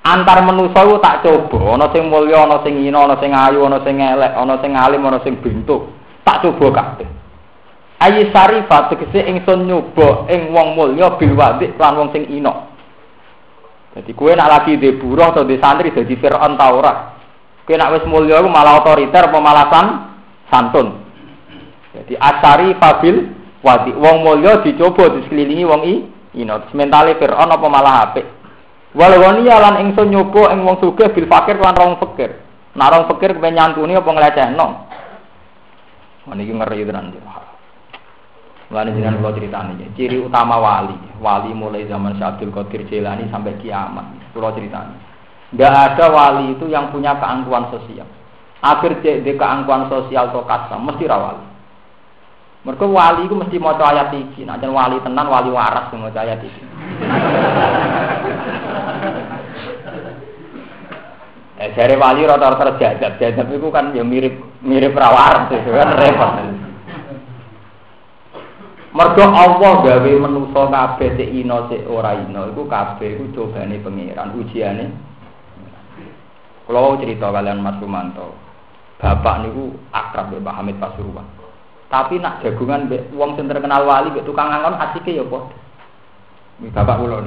antar 0.06 0.45
manusa 0.45 0.86
ku 0.86 1.02
tak 1.02 1.26
coba 1.26 1.73
ana 1.73 1.90
sing 1.90 2.06
mulya 2.06 2.45
ana 2.45 2.61
sing 2.61 2.77
ina 2.77 3.10
ana 3.10 3.18
sing 3.18 3.34
ayu 3.34 3.65
ana 3.65 3.82
sing 3.82 3.98
elek 3.98 4.32
ana 4.38 4.56
sing 4.61 4.72
alim 4.77 5.02
ana 5.02 5.19
sing 5.26 5.34
bentuk 5.41 5.90
tak 6.22 6.45
coba 6.45 6.68
kabeh 6.69 7.10
ayi 8.06 8.30
sarifat 8.30 8.94
tegese 8.94 9.26
ingsun 9.26 9.65
nyoba 9.65 10.30
ing 10.30 10.53
wong 10.53 10.77
mulya 10.77 11.18
bil 11.18 11.34
wadik 11.34 11.73
lan 11.82 11.98
wong 11.98 12.10
sing 12.14 12.30
ina 12.30 12.72
Jadi 13.95 14.11
kue 14.11 14.36
nak 14.36 14.52
lagi 14.52 14.76
di 14.76 14.91
buruh 14.99 15.32
atau 15.32 15.48
di 15.48 15.56
santri 15.56 15.88
jadi 15.88 16.19
Fir'aun 16.19 16.60
tau 16.60 16.84
ora? 16.84 17.15
Kena 17.64 17.95
wis 17.95 18.03
mulya 18.03 18.44
iku 18.44 18.52
malah 18.52 18.84
otoriter 18.84 19.32
malah 19.32 19.72
santun. 20.52 20.99
Jadi 21.95 22.19
asari 22.19 22.76
fabil 22.76 23.32
wadi 23.64 23.95
wong 23.95 24.22
mulya 24.22 24.60
dicoba 24.61 25.15
disekelilingi 25.15 25.64
wong 25.64 25.82
i 25.88 25.95
ino 26.44 26.60
mentale 26.76 27.15
Firaun 27.15 27.56
apa 27.56 27.68
malah 27.72 27.95
apik. 28.11 28.35
Walawani 28.96 29.44
lan 29.44 29.76
ingsun 29.84 30.08
nyoba 30.08 30.56
ing 30.56 30.64
wong 30.64 30.80
sugih 30.80 31.12
bil 31.12 31.28
fakir 31.28 31.60
lan 31.60 31.76
rong 31.76 32.00
fakir. 32.00 32.40
Nah 32.80 32.88
rong 32.88 33.12
fakir 33.12 33.36
kepen 33.36 33.60
nyantuni 33.60 33.92
apa 33.92 34.08
nglecehno. 34.08 34.68
Niki 36.32 36.56
ngeri 36.56 36.88
tenan. 36.88 37.12
Mulane 38.72 38.98
jenengan 38.98 39.22
kula 39.22 39.38
critani 39.38 39.78
ciri 39.94 40.18
utama 40.18 40.58
wali, 40.58 40.98
wali 41.22 41.54
mulai 41.54 41.86
zaman 41.86 42.18
Syabdul 42.18 42.50
Qadir 42.50 42.88
Jilani 42.90 43.30
sampai 43.30 43.62
kiamat. 43.62 44.34
Kula 44.34 44.56
critani. 44.56 44.96
Enggak 45.54 45.76
ada 45.76 46.06
wali 46.10 46.58
itu 46.58 46.66
yang 46.66 46.90
punya 46.90 47.14
keangkuhan 47.22 47.70
sosial. 47.70 48.10
Akhir 48.66 49.06
cek 49.06 49.22
de 49.22 49.38
keangkuhan 49.38 49.92
sosial 49.92 50.34
to 50.34 50.42
kasam 50.50 50.82
mesti 50.82 51.06
ra 51.06 51.20
wali. 51.20 51.46
Mereka 52.66 52.86
wali 52.90 53.30
itu 53.30 53.38
mesti 53.38 53.62
mau 53.62 53.78
ayat 53.78 54.10
iki, 54.10 54.42
nah 54.42 54.58
wali 54.58 54.98
tenan 55.06 55.30
wali 55.30 55.54
waras 55.54 55.94
mau 55.94 56.10
ayat 56.10 56.42
iki. 56.42 56.64
Eh 61.56 61.72
dari 61.72 61.95
wali 61.95 62.27
rata-rata 62.27 62.76
jadab, 62.76 63.15
jadab 63.15 63.48
itu 63.48 63.68
kan 63.72 63.95
ya 63.95 64.03
mirip 64.03 64.36
mirip 64.60 64.91
rawaras 64.91 65.48
itu 65.56 65.72
kan 65.72 65.95
repot. 65.95 66.34
Mergo 68.95 69.27
Allah 69.27 69.73
gawe 69.84 70.11
manusa 70.23 70.61
kabeh 70.72 71.19
sik 71.19 71.30
ino 71.32 71.68
sik 71.68 71.84
ora 71.88 72.15
ino 72.15 72.48
iku 72.52 72.64
kabeh 72.68 73.19
iku 73.19 73.23
cobane 73.36 73.80
pangeran 73.84 74.36
ujiane. 74.40 74.86
Kalau 76.65 76.98
cerita 76.98 77.30
kalian 77.30 77.61
Mas 77.61 77.77
Sumanto, 77.77 78.34
bapak 78.98 79.45
niku 79.45 79.76
akrab 79.94 80.34
Pak 80.34 80.56
Hamid 80.56 80.80
Pasuruan. 80.80 81.27
Tapi 81.91 82.18
nak 82.18 82.41
jagungan 82.41 82.90
be 82.90 83.06
wong 83.14 83.38
sing 83.38 83.45
terkenal 83.45 83.86
wali 83.86 84.15
be 84.15 84.26
tukang 84.26 84.49
angon 84.49 84.80
asike 84.80 85.14
ya 85.14 85.23
padha. 85.27 85.53
Ini 86.60 86.72
bapak 86.72 86.99
kula 86.99 87.19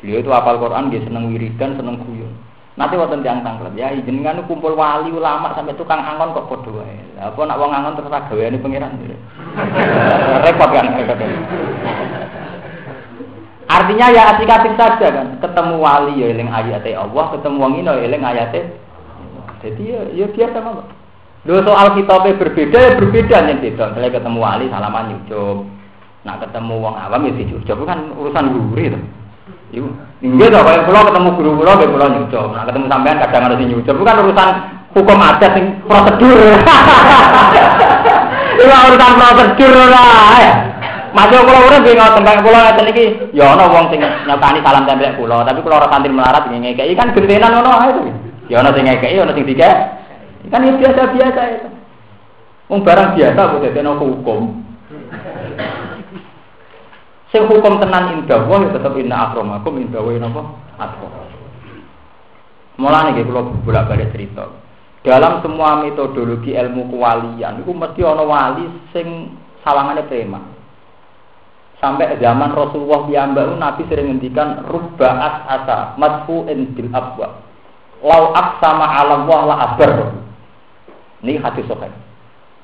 Beliau 0.00 0.24
itu 0.24 0.30
hafal 0.32 0.56
Quran, 0.56 0.88
dia 0.88 1.04
seneng 1.04 1.28
wiridan, 1.28 1.76
seneng 1.76 2.00
guyon. 2.00 2.32
Nanti 2.80 2.96
waktu 2.96 3.20
tiang 3.20 3.44
tangklet 3.44 3.76
ya, 3.76 3.92
jenengan 3.92 4.40
kumpul 4.48 4.72
wali 4.72 5.12
ulama 5.12 5.52
sampai 5.52 5.76
tukang 5.76 6.00
angon 6.00 6.32
kok 6.32 6.48
podo 6.48 6.80
wae. 6.80 6.96
Apa 7.20 7.36
nak 7.44 7.60
wong 7.60 7.76
angon 7.76 7.92
terus 7.92 8.08
gaweane 8.08 8.56
pangeran. 8.56 8.96
Repot 10.48 10.70
kan. 10.72 10.88
Artinya 13.68 14.06
ya 14.08 14.32
asik-asik 14.32 14.80
saja 14.80 15.12
kan. 15.12 15.26
Ketemu 15.44 15.76
wali 15.76 16.24
ya 16.24 16.32
eling 16.32 16.48
ayate 16.48 16.96
Allah, 16.96 17.36
ketemu 17.36 17.60
wong 17.60 17.72
ino 17.84 17.92
ya 18.00 18.02
eling 18.08 18.24
ayate. 18.24 18.72
Jadi 19.60 19.82
ya, 19.84 20.00
ya 20.16 20.26
biasa 20.32 20.56
mah. 20.64 20.88
Lho 21.44 21.60
soal 21.60 21.92
kitabnya 22.00 22.32
berbeda 22.40 22.78
ya 22.80 22.90
berbeda 22.96 23.36
nih 23.44 23.56
beda. 23.60 23.92
Misalnya 23.92 24.16
ketemu 24.16 24.38
wali 24.40 24.72
salaman 24.72 25.04
nyucup. 25.12 25.68
Nak 26.24 26.48
ketemu 26.48 26.74
wong 26.80 26.96
awam 26.96 27.28
ya 27.28 27.32
dicucup 27.44 27.84
kan 27.84 28.08
urusan 28.16 28.72
gurih 28.72 28.96
tuh. 28.96 29.04
Iku 29.70 29.88
nggih 30.20 30.48
to 30.50 30.58
kaya 30.60 30.84
kula 30.84 31.00
ketemu 31.06 31.28
guru 31.38 31.50
kula 31.62 31.72
nggih 31.78 31.90
kula 31.94 32.06
nyucup. 32.10 32.50
Nah 32.50 32.62
ketemu 32.66 32.86
sampean 32.90 33.16
kadang 33.22 33.42
harus 33.46 33.58
nyucup. 33.62 33.94
Bukan 33.94 34.20
urusan 34.26 34.48
hukum 34.98 35.18
adat 35.22 35.50
sing 35.54 35.64
prosedur. 35.86 36.38
Itu 38.58 38.64
urusan 38.66 39.12
prosedur 39.14 39.74
lah. 39.88 40.34
Ya. 40.42 40.52
Masuk 41.10 41.42
kula 41.42 41.58
urip 41.66 41.80
nggih 41.86 41.94
ngoten 41.98 42.26
kaya 42.26 42.42
kula 42.42 42.58
ngeten 42.66 42.90
iki 42.90 43.04
ya 43.34 43.44
ana 43.54 43.64
wong 43.70 43.86
sing 43.90 43.98
nyatani 44.02 44.58
salam 44.62 44.86
tempel 44.86 45.10
kula, 45.18 45.42
tapi 45.42 45.58
kula 45.62 45.82
ora 45.82 45.88
santri 45.90 46.10
melarat 46.10 46.46
ngekeki 46.50 46.94
kan 46.98 47.14
gentenan 47.14 47.54
ngono 47.54 47.70
ae 47.82 47.90
to. 47.94 48.02
Ya 48.50 48.62
ana 48.62 48.74
sing 48.74 48.86
ngekeki, 48.86 49.22
ana 49.22 49.34
sing 49.34 49.46
dikek. 49.46 49.74
Kan 50.50 50.66
ya 50.66 50.72
biasa-biasa 50.74 51.40
itu. 51.54 51.68
Wong 52.70 52.80
barang 52.86 53.18
biasa 53.18 53.38
kok 53.38 53.60
dadekno 53.62 53.98
hukum. 53.98 54.69
Sing 57.30 57.46
hukum 57.46 57.78
tenan 57.78 58.18
indah 58.18 58.42
wa 58.42 58.58
ya 58.58 58.74
tetep 58.74 58.90
inna 58.98 59.30
akramakum 59.30 59.78
indah 59.78 60.02
wa 60.02 60.10
napa? 60.18 60.42
Atqakum. 60.82 61.30
Mulane 62.82 63.14
nggih 63.14 63.26
kula 63.30 63.54
bolak-balik 63.62 64.10
cerita. 64.10 64.50
Dalam 65.06 65.38
semua 65.38 65.78
metodologi 65.78 66.58
ilmu 66.58 66.90
kewalian 66.90 67.62
itu 67.62 67.70
mesti 67.70 68.00
ana 68.02 68.24
wali 68.26 68.66
sing 68.90 69.38
sawangane 69.62 70.10
preman. 70.10 70.42
Sampai 71.78 72.18
zaman 72.18 72.52
Rasulullah 72.52 73.06
piyambak 73.08 73.56
Nabi 73.56 73.82
sering 73.88 74.12
ngendikan 74.12 74.66
rubbaat 74.66 75.48
asa 75.48 75.94
madfu'in 75.96 76.74
bil 76.74 76.90
abwa. 76.92 77.46
Lau 78.02 78.34
sama 78.58 78.90
alam 78.90 79.24
Allah 79.30 79.44
la 79.46 79.56
abar. 79.70 79.92
Ini 81.22 81.40
hadis 81.40 81.68
sahih. 81.70 81.94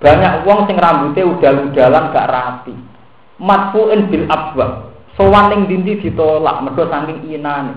Banyak 0.03 0.45
uang 0.45 0.69
sing 0.69 0.77
rambutnya 0.77 1.25
udal-udalan 1.25 2.13
gak 2.13 2.29
rapi 2.29 2.96
matfu'in 3.37 4.09
bil 4.09 4.25
abwab 4.29 4.93
sowan 5.17 5.53
ning 5.53 5.61
dindi 5.71 6.01
ditolak 6.01 6.61
mergo 6.65 6.89
saking 6.89 7.25
inane. 7.29 7.75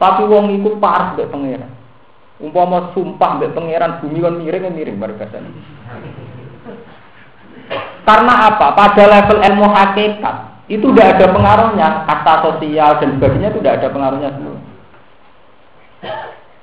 Tapi 0.00 0.24
wong 0.24 0.56
iku 0.56 0.80
parah 0.80 1.12
mbek 1.12 1.28
pangeran. 1.28 1.70
Umpama 2.40 2.90
sumpah 2.96 3.36
mbek 3.36 3.52
pangeran 3.52 4.00
bumi 4.00 4.18
kon 4.24 4.40
miring 4.40 4.72
miring 4.72 4.96
bareng 4.96 5.18
karena 8.00 8.50
apa? 8.50 8.74
Pada 8.74 9.04
level 9.06 9.38
ilmu 9.38 9.66
hakikat 9.70 10.36
itu 10.66 10.90
tidak 10.90 11.14
ada 11.14 11.26
pengaruhnya. 11.30 11.88
Kata 12.08 12.34
sosial 12.42 12.98
dan 12.98 13.20
sebagainya 13.20 13.54
itu 13.54 13.62
tidak 13.62 13.78
ada 13.78 13.88
pengaruhnya 13.94 14.30
semua 14.34 14.58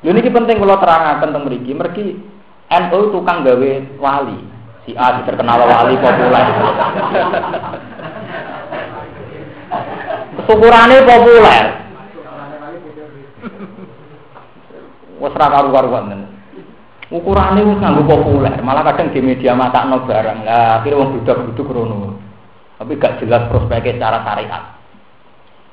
ini 0.06 0.30
penting 0.30 0.62
kalau 0.62 0.78
terangkan 0.78 1.20
tentang 1.26 1.44
mereka 1.44 1.74
mereka 1.74 2.06
NU 2.68 3.00
tukang 3.12 3.42
gawe 3.42 3.72
wali. 3.98 4.40
Si 4.88 4.96
A 4.96 5.20
terkenal 5.26 5.68
wali 5.68 6.00
populer 6.00 6.48
Syukurane 10.48 11.04
populer. 11.04 11.64
Wes 15.20 15.34
ra 15.36 15.48
karu-karuan. 15.52 16.32
Ukurane 17.08 17.64
wis 17.64 17.80
nganggo 17.80 18.04
populer, 18.04 18.60
malah 18.64 18.84
kadang 18.84 19.16
di 19.16 19.20
media 19.24 19.56
matakno 19.56 20.04
barang. 20.04 20.44
Lah 20.44 20.80
akhire 20.80 20.96
wong 20.96 21.20
budak-buduk 21.20 21.68
rono. 21.72 22.20
Tapi 22.80 23.00
gak 23.00 23.24
jelas 23.24 23.48
prospeknya 23.48 23.96
secara 23.96 24.20
syariat. 24.28 24.64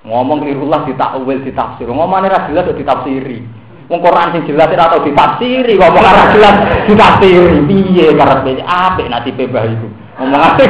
Ngomong 0.06 0.46
kelirullah 0.46 0.86
ditakwil, 0.86 1.42
ditafsir. 1.42 1.86
Ngomongane 1.90 2.30
ra 2.30 2.46
jelas 2.46 2.70
ditafsiri. 2.70 3.38
Wong 3.84 4.00
Quran 4.00 4.32
sing 4.32 4.42
jelas 4.48 4.72
ora 4.72 4.88
tau 4.88 5.04
ditafsiri, 5.04 5.76
ngomong 5.76 6.00
ora 6.00 6.32
jelas 6.32 6.56
ditafsiri. 6.88 7.58
Piye 7.68 8.06
karepe 8.16 8.64
apik 8.64 9.10
nasibe 9.12 9.44
mbah 9.44 9.64
iku. 9.68 9.88
Ngomongane 10.22 10.64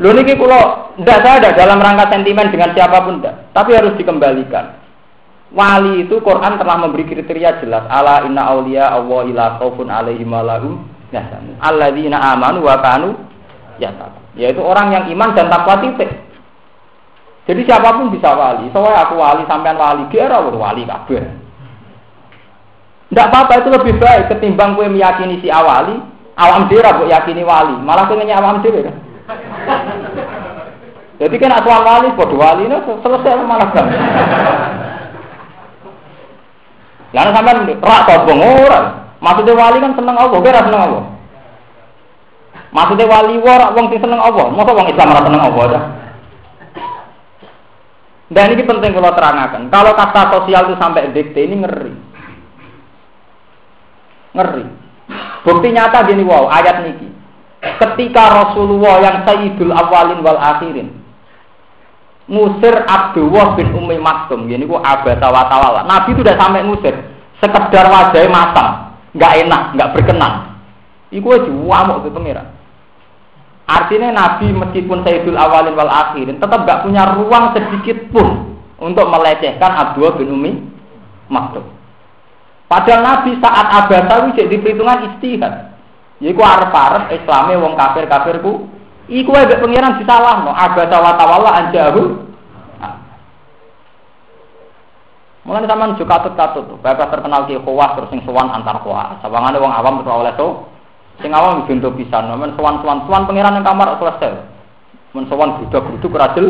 Lho 0.00 0.16
niki 0.16 0.32
kula 0.40 0.96
ndak 0.96 1.18
saya 1.20 1.36
ada 1.44 1.50
dalam 1.52 1.76
rangka 1.76 2.08
sentimen 2.08 2.48
dengan 2.48 2.72
siapa 2.72 3.04
pun 3.04 3.20
ndak, 3.20 3.52
tapi 3.52 3.76
harus 3.76 3.92
dikembalikan. 4.00 4.80
Wali 5.52 6.08
itu 6.08 6.24
Quran 6.24 6.56
telah 6.56 6.76
memberi 6.80 7.04
kriteria 7.04 7.60
jelas. 7.60 7.84
Ala 7.90 8.24
inna 8.24 8.48
auliya 8.48 8.96
Allah 8.96 9.20
ila 9.28 9.44
khaufun 9.60 9.92
alaihim 9.92 10.30
walahum 10.32 10.88
yahzanun. 11.12 11.58
Alladzina 11.60 12.16
amanu 12.16 12.64
wa 12.64 12.80
kanu 12.80 13.18
yattaqun. 13.76 14.40
Yaitu 14.40 14.62
orang 14.64 14.94
yang 14.94 15.04
iman 15.12 15.36
dan 15.36 15.52
takwa 15.52 15.84
titik. 15.84 16.08
Jadi 17.50 17.60
siapa 17.66 17.98
pun 17.98 18.14
bisa 18.14 18.30
wali. 18.30 18.70
Soalnya 18.70 19.10
aku 19.10 19.18
wali 19.18 19.42
sampean 19.50 19.74
wali, 19.74 20.06
kira 20.08 20.38
wali 20.38 20.86
kabeh. 20.86 21.24
Tidak 23.10 23.26
apa-apa 23.26 23.58
itu 23.58 23.68
lebih 23.74 23.98
baik 23.98 24.30
ketimbang 24.30 24.78
kue 24.78 24.86
meyakini 24.86 25.42
si 25.42 25.50
awali, 25.50 25.98
awam 26.38 26.70
dira 26.70 26.94
bu 26.94 27.10
yakini 27.10 27.42
wali, 27.42 27.74
malah 27.82 28.06
pengennya 28.06 28.38
awam 28.38 28.62
dira 28.62 28.86
kan. 28.86 29.09
Jadi 31.20 31.36
kan 31.36 31.52
asal 31.52 31.84
wali, 31.84 32.08
bodoh 32.16 32.40
wali 32.40 32.64
ini 32.64 32.76
selesai 32.80 33.44
malah 33.44 33.68
kan. 33.76 33.86
Lalu 37.12 37.30
sampai 37.36 37.76
rak 37.76 38.02
sombong 38.08 38.40
orang. 38.40 38.86
Maksudnya 39.20 39.52
wali 39.52 39.78
kan 39.84 39.92
seneng 39.92 40.16
Allah, 40.16 40.38
kira 40.40 40.60
seneng 40.64 40.80
Allah. 40.80 41.04
Maksudnya 42.72 43.04
wali 43.04 43.34
war, 43.42 43.62
wong 43.76 43.86
sing 43.92 44.00
seneng 44.00 44.20
Allah. 44.22 44.46
Masa 44.48 44.70
wong 44.72 44.88
Islam 44.88 45.12
ora 45.12 45.22
seneng 45.28 45.42
Allah 45.44 45.64
dah. 45.68 45.84
Dan 48.30 48.54
ini 48.54 48.62
penting 48.62 48.94
kalau 48.94 49.12
terangkan. 49.12 49.62
Kalau 49.68 49.92
kata 49.98 50.22
sosial 50.38 50.70
itu 50.70 50.74
sampai 50.78 51.10
dikte 51.10 51.40
ini 51.44 51.66
ngeri. 51.66 51.92
Ngeri. 54.38 54.64
Bukti 55.42 55.68
nyata 55.74 56.06
gini 56.06 56.22
wow, 56.22 56.46
ayat 56.46 56.86
niki 56.86 57.19
ketika 57.60 58.22
Rasulullah 58.32 59.04
yang 59.04 59.16
Sayyidul 59.28 59.72
Awalin 59.72 60.24
wal 60.24 60.40
Akhirin. 60.40 60.88
Ngusir 62.30 62.86
Abdullah 62.86 63.58
bin 63.58 63.74
Umi 63.74 63.98
Maktum. 63.98 64.46
Ini 64.46 64.62
ku 64.62 64.78
abasa 64.78 65.26
watawala 65.28 65.82
Nabi 65.82 66.14
itu 66.14 66.22
udah 66.22 66.38
sampai 66.38 66.62
ngusir 66.62 66.94
sekedar 67.42 67.90
wajahnya 67.90 68.30
matang. 68.30 68.70
Nggak 69.18 69.32
enak 69.46 69.62
nggak 69.74 69.90
berkenan. 69.98 70.32
Itu 71.10 71.26
aja 71.26 71.50
wamuk 71.50 72.06
ke 72.06 72.14
pengira 72.14 72.60
artinya 73.70 74.10
Nabi 74.10 74.50
meskipun 74.50 75.06
Sayyidul 75.06 75.38
Awalin 75.38 75.78
wal 75.78 75.90
Akhirin 75.90 76.42
tetap 76.42 76.66
nggak 76.66 76.82
punya 76.82 77.14
ruang 77.14 77.54
sedikit 77.54 78.02
pun 78.10 78.58
untuk 78.82 79.06
melecehkan 79.06 79.70
Abdullah 79.70 80.18
bin 80.18 80.34
Umi 80.34 80.52
Maktum. 81.30 81.62
Padahal 82.66 83.02
Nabi 83.02 83.38
saat 83.38 83.66
abasa 83.70 84.34
jadi 84.34 84.54
perhitungan 84.58 85.14
istihad. 85.14 85.74
Iku 86.20 86.40
arep-arep 86.44 87.16
Islame 87.16 87.56
wong 87.56 87.80
kafir-kafirku 87.80 88.68
iku 89.08 89.30
wae 89.32 89.48
pengiran 89.48 89.96
disalahno 89.96 90.52
abasa 90.52 90.96
wa 91.00 91.12
tawalla 91.16 91.50
anjahu. 91.64 92.28
Mulane 95.40 95.64
sampean 95.64 95.96
juga 95.96 96.20
katut-katut, 96.20 96.68
bapak 96.84 97.16
terkenal 97.16 97.48
ki 97.48 97.64
khawas 97.64 97.96
terus 97.96 98.12
sing 98.12 98.20
sowan 98.28 98.52
antar 98.52 98.84
khawas. 98.84 99.24
Sawangane 99.24 99.56
wong 99.56 99.72
awam 99.72 100.04
terus 100.04 100.12
oleh 100.12 100.36
to. 100.36 100.68
Sing 101.24 101.32
awam 101.32 101.64
bintu 101.64 101.88
pisan, 101.96 102.28
men 102.36 102.52
sowan-sowan 102.60 103.08
sowan 103.08 103.24
pengiran 103.24 103.56
ning 103.56 103.64
kamar 103.64 103.96
selesai. 103.96 104.36
Men 105.16 105.24
sowan 105.32 105.56
grudak-gruduk 105.56 106.12
rajel. 106.12 106.46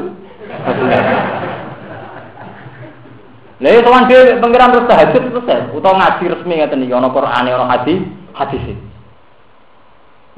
Lha 3.62 3.78
sowan 3.86 4.10
dhewe 4.10 4.42
pengiran 4.42 4.74
terus 4.74 4.90
tahajud 4.90 5.22
selesai, 5.30 5.70
utawa 5.70 5.94
ngaji 6.02 6.24
resmi 6.34 6.54
ngeten 6.58 6.82
iki 6.82 6.90
ana 6.90 7.14
Qur'ane 7.14 7.50
ana 7.54 7.70
hadis, 7.70 8.02
hadis. 8.34 8.89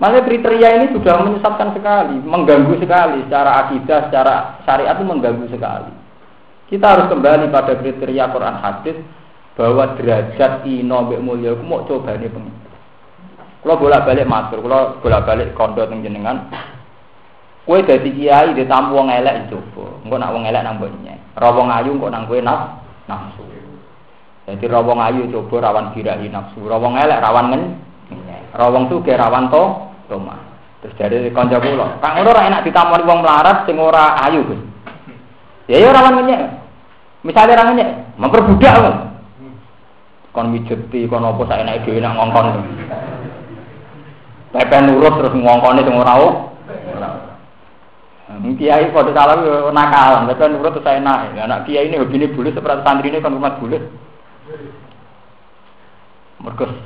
Malah 0.01 0.25
kriteria 0.25 0.69
ini 0.81 0.87
sudah 0.97 1.21
menyesatkan 1.21 1.77
sekali, 1.77 2.17
mengganggu 2.25 2.81
sekali 2.81 3.29
secara 3.29 3.51
akidah, 3.69 4.09
secara 4.09 4.35
syariat 4.65 4.97
itu 4.97 5.05
mengganggu 5.05 5.47
sekali. 5.53 5.93
Kita 6.73 6.97
harus 6.97 7.13
kembali 7.13 7.53
pada 7.53 7.77
kriteria 7.77 8.33
Quran 8.33 8.57
hadis 8.57 8.97
bahwa 9.53 9.93
derajat 10.01 10.65
ino 10.65 11.05
mbek 11.05 11.21
mulya 11.21 11.53
ku 11.53 11.65
mau 11.69 11.85
coba 11.85 12.17
nih 12.17 12.33
pengen. 12.33 12.57
Kalau 13.63 13.79
bolak 13.79 14.09
balik 14.09 14.27
matur, 14.27 14.59
kalau 14.65 14.97
bolak 14.99 15.23
balik 15.29 15.55
kondo 15.55 15.87
jenengan, 15.87 16.51
kue 17.63 17.85
dari 17.87 18.11
kiai 18.11 18.57
ditamu 18.57 18.97
wong 18.97 19.13
elek 19.13 19.53
coba, 19.53 20.03
engko 20.03 20.17
nak 20.19 20.33
wong 20.35 20.45
elek 20.49 20.65
nang. 20.67 20.81
Rawong 21.37 21.69
ayu 21.71 22.01
kok 22.01 22.11
nang 22.11 22.25
kue 22.27 22.41
nafsu 22.43 22.83
nafsu. 23.07 23.45
Jadi 24.49 24.65
rawong 24.67 24.99
ayu 24.99 25.31
coba 25.31 25.71
rawan 25.71 25.95
birahi 25.95 26.27
nafsu, 26.27 26.59
rawong 26.65 26.99
elek 26.99 27.23
rawan 27.23 27.55
ngen, 27.55 27.63
rawong 28.57 28.89
suge 28.93 29.13
rawan 29.17 29.49
to, 29.49 29.63
toma. 30.09 30.37
Terus 30.83 30.99
dari 30.99 31.31
konco 31.31 31.63
kula, 31.63 32.03
kang 32.03 32.19
ora 32.27 32.51
enak 32.51 32.67
ditamoni 32.67 33.07
wong 33.07 33.23
melarat 33.23 33.63
sing 33.65 33.79
ora 33.79 34.19
ayu, 34.27 34.43
Gus. 34.43 34.61
Ya 35.71 35.79
ya 35.79 35.95
rawan 35.95 36.19
ngenyek. 36.19 36.43
Misalnya 37.23 37.55
orang 37.55 37.69
ngenyek, 37.71 37.91
memperbudak 38.19 38.75
kan. 38.83 38.97
Kon 40.35 40.51
mijeti, 40.51 41.07
kon 41.07 41.23
apa 41.23 41.43
saya 41.47 41.63
naik 41.63 41.87
dhewe 41.87 42.03
nak 42.03 42.19
ngongkon. 42.19 42.67
Pepe 44.53 44.77
nurut 44.83 45.15
terus 45.23 45.37
ngongkone 45.39 45.87
sing 45.87 45.95
ora 45.95 46.15
Kiai 48.43 48.89
pada 48.97 49.13
salah 49.13 49.37
nakal, 49.71 50.25
mereka 50.25 50.49
nurut 50.49 50.73
terus 50.73 51.05
naik. 51.05 51.37
Anak 51.37 51.69
kiai 51.69 51.87
ini 51.87 52.01
hobi 52.01 52.17
ini 52.17 52.33
bulat, 52.33 52.57
seperti 52.57 52.81
santri 52.81 53.13
ini 53.13 53.21
kan 53.21 53.37
rumah 53.37 53.61
bulat. 53.61 53.85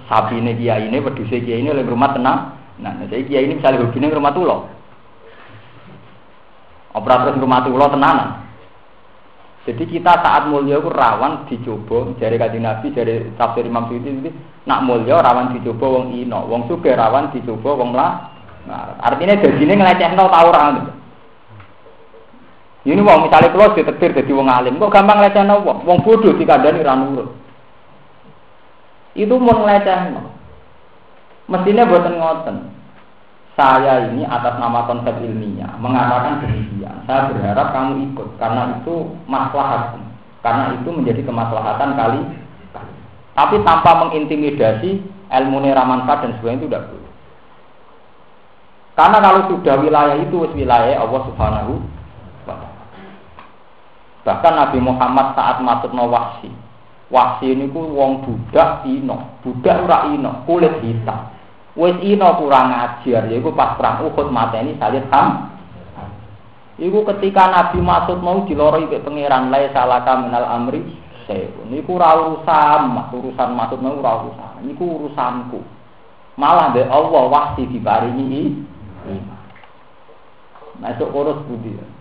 Sapi 0.07 0.37
ini 0.37 0.53
kiai 0.61 0.93
ini, 0.93 1.01
kiai 1.01 1.65
ini 1.65 1.73
oleh 1.73 1.85
rumah 1.89 2.12
tenang. 2.12 2.39
Nah, 2.77 2.93
jadi 3.09 3.24
kiai 3.24 3.49
ini 3.49 3.57
misalnya 3.57 3.89
hobi 3.89 3.97
ini 3.97 4.12
rumah 4.12 4.33
tulo. 4.37 4.57
Operator 6.93 7.41
rumah 7.41 7.65
tulo 7.65 7.89
tenanan. 7.89 8.45
Jadi 9.66 9.83
kita 9.89 10.23
saat 10.23 10.47
mulia 10.47 10.78
itu 10.78 10.87
rawan 10.87 11.51
dicoba 11.51 12.15
dari 12.23 12.39
kaji 12.39 12.62
nabi 12.62 12.95
dari 12.95 13.35
tafsir 13.35 13.66
Imam 13.66 13.91
Suyuti 13.91 14.15
itu 14.15 14.31
nak 14.62 14.87
mulia 14.87 15.19
rawan 15.19 15.59
dicoba 15.59 15.91
wong 15.91 16.15
ino, 16.15 16.47
wong 16.47 16.70
suge 16.70 16.95
rawan 16.95 17.35
dicoba 17.35 17.74
wong 17.74 17.91
lah. 17.91 18.31
Nah, 18.70 18.95
artinya 19.03 19.35
jadi 19.35 19.59
ini 19.59 19.74
ngelecehno 19.74 20.23
tau 20.31 20.47
orang. 20.55 20.95
Ini 22.87 23.03
wong 23.03 23.27
misalnya 23.27 23.51
kalau 23.51 23.74
ditetir 23.74 24.15
jadi 24.15 24.31
wong 24.31 24.47
alim, 24.47 24.78
kok 24.78 24.95
gampang 24.95 25.19
lecehno 25.19 25.65
wong, 25.66 25.83
wong 25.83 25.99
bodoh 26.07 26.39
dikandani 26.39 26.87
ra 26.87 26.95
nurut. 26.95 27.45
Itu 29.16 29.40
mau 29.40 29.64
ngelecehno. 29.64 30.22
Mestinya 31.48 31.88
buatan 31.88 32.14
ngoten. 32.20 32.56
Saya 33.56 34.12
ini 34.12 34.28
atas 34.28 34.60
nama 34.60 34.84
konsep 34.84 35.16
ilmiah 35.24 35.80
mengatakan 35.80 36.44
demikian. 36.44 37.01
Saya 37.09 37.32
berharap 37.32 37.72
kamu 37.72 38.12
ikut 38.12 38.28
karena 38.36 38.84
itu 38.84 39.16
maslahat. 39.24 39.97
Karena 40.44 40.76
itu 40.76 40.88
menjadi 40.93 41.24
kemaslahatan 41.24 41.97
kali. 41.97 42.20
Tapi 43.32 43.56
tanpa 43.64 44.05
mengintimidasi 44.05 45.01
ilmu 45.32 45.59
ramanfaat 45.64 46.28
dan 46.28 46.32
sebagainya 46.36 46.60
itu 46.60 46.68
tidak 46.68 46.84
boleh. 46.93 47.12
Karena 48.97 49.18
kalau 49.20 49.40
sudah 49.48 49.76
wilayah 49.80 50.16
itu 50.20 50.36
wilayah 50.56 50.97
Allah 51.01 51.20
Subhanahu 51.28 51.72
Bahkan 54.26 54.55
Nabi 54.59 54.82
Muhammad 54.82 55.38
saat 55.38 55.62
masuk 55.62 55.94
no 55.94 56.10
wahsi. 57.11 57.47
Wahsi 57.47 57.47
ini 57.55 57.70
ku 57.70 57.87
wong 57.95 58.23
budak 58.27 58.83
ino, 58.87 59.39
budak 59.43 59.87
ora 59.87 59.99
ino, 60.11 60.43
kulit 60.47 60.74
hitam. 60.83 61.31
Wes 61.77 61.97
ino 62.01 62.28
kurang 62.41 62.73
ajar, 62.73 63.28
yaiku 63.28 63.53
pas 63.53 63.77
perang 63.77 64.09
Uhud 64.09 64.33
mateni 64.33 64.81
Salid 64.81 65.05
Ham. 65.12 65.53
Iku 66.77 67.09
ketika 67.09 67.49
Nabi 67.49 67.81
Masud 67.81 68.20
mau 68.20 68.45
diloroi 68.45 68.89
ke 68.89 69.01
pangeran 69.01 69.49
lai 69.49 69.73
salaka 69.73 70.20
minal 70.20 70.45
amri 70.45 70.85
sewu. 71.24 71.69
Niku 71.73 71.97
ora 71.97 72.20
urusan, 72.20 72.93
urusan 73.16 73.51
Masud 73.57 73.81
mau 73.81 73.97
urusan. 73.97 74.61
Niku 74.65 74.85
urusanku. 74.85 75.61
Malah 76.37 76.77
be 76.77 76.85
Allah 76.85 77.24
wahsi 77.33 77.65
diparingi 77.65 78.61
iman. 79.09 79.41
Itu 80.85 81.09
urus 81.09 81.41
budi. 81.49 81.95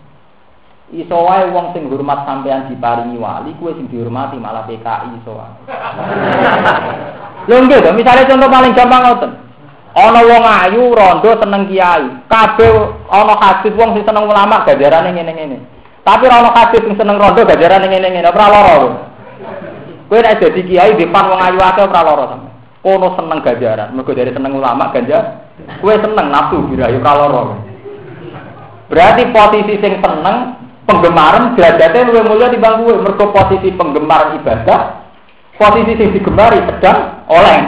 Iso 0.94 1.18
wae 1.18 1.50
wong 1.50 1.74
sing 1.74 1.90
hormat 1.90 2.22
sampean 2.22 2.70
diparingi 2.70 3.18
wali, 3.18 3.50
kuwe 3.58 3.74
sing 3.74 3.90
dihormati 3.90 4.38
malah 4.38 4.70
PKI 4.70 5.18
iso 5.18 5.34
wae. 5.34 5.54
Lho 7.50 7.58
nggih 7.58 7.82
to, 7.82 7.90
misale 7.90 8.22
contoh 8.22 8.46
paling 8.46 8.70
gampang 8.70 9.02
ngoten. 9.02 9.30
Ana 9.98 10.20
wong 10.22 10.44
ayu 10.46 10.94
rondo 10.94 11.30
seneng 11.42 11.66
kiai. 11.66 12.06
Kabeh 12.30 12.70
ana 13.10 13.34
hadis 13.34 13.74
wong 13.74 13.98
sing 13.98 14.06
seneng 14.06 14.30
ulama 14.30 14.62
gajarane 14.62 15.10
ngene-ngene. 15.10 15.58
Tapi 16.06 16.30
ana 16.30 16.54
hadis 16.54 16.78
sing 16.86 16.94
seneng 16.94 17.18
rondo 17.18 17.42
gajarane 17.42 17.90
ngene-ngene, 17.90 18.30
ora 18.30 18.46
lara. 18.46 18.74
Kowe 20.06 20.18
nek 20.22 20.38
dadi 20.38 20.70
kiai 20.70 20.94
depan 20.94 21.34
wong 21.34 21.40
ayu 21.42 21.58
akeh 21.66 21.82
ora 21.82 22.00
lara 22.06 22.24
sampe. 22.30 22.50
Kono 22.86 23.10
seneng 23.18 23.42
gajaran, 23.42 23.90
mergo 23.90 24.14
dari 24.14 24.30
seneng 24.30 24.54
ulama 24.54 24.94
ganja. 24.94 25.50
Kowe 25.82 25.98
seneng 25.98 26.30
nafsu 26.30 26.62
birahi 26.70 27.02
ora. 27.02 27.58
Berarti 28.86 29.22
posisi 29.34 29.82
sing 29.82 29.98
seneng 29.98 30.62
penggemar 30.86 31.58
derajatnya 31.58 32.06
luwih 32.06 32.24
mulia 32.24 32.48
di 32.48 32.62
bangku 32.62 32.94
posisi 33.34 33.74
penggemar 33.74 34.38
ibadah 34.38 35.06
posisi 35.58 35.92
sing 35.98 36.08
digemari 36.14 36.62
sedang 36.62 37.26
oleh 37.26 37.58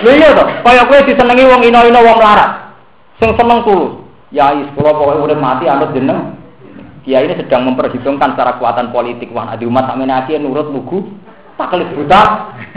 Lha 0.00 0.16
iya 0.16 0.32
to, 0.32 0.44
kaya 0.64 0.88
kowe 0.88 0.96
disenengi 1.04 1.44
wong 1.44 1.60
ino-ino 1.60 2.00
wong 2.00 2.18
larat. 2.24 2.72
Sing 3.20 3.36
seneng 3.36 3.60
tulus. 3.68 4.00
Ya 4.32 4.48
kula 4.72 4.96
pokoke 4.96 5.28
urip 5.28 5.36
mati 5.36 5.68
anut 5.68 5.92
jeneng. 5.92 6.40
Kiai 7.04 7.28
ini 7.28 7.36
sedang 7.36 7.68
memperhitungkan 7.68 8.32
secara 8.32 8.56
kekuatan 8.56 8.96
politik. 8.96 9.28
Wah, 9.36 9.52
di 9.60 9.68
umat 9.68 9.92
sampeyan 9.92 10.24
aki 10.24 10.40
nurut 10.40 10.72
lugu, 10.72 11.04
buta. 11.58 12.22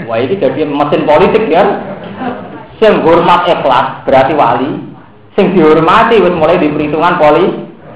Wah, 0.03 0.17
ini 0.19 0.35
jadi 0.35 0.67
mesin 0.67 1.07
politik 1.07 1.47
ya. 1.47 1.63
Sing 2.83 2.99
hormat 3.07 3.47
ikhlas 3.47 4.03
berarti 4.03 4.33
wali. 4.35 4.71
Sing 5.33 5.57
dihormati 5.57 6.21
wis 6.21 6.33
mulai 6.37 6.61
di 6.61 6.69
perhitungan 6.69 7.17
poli 7.17 7.45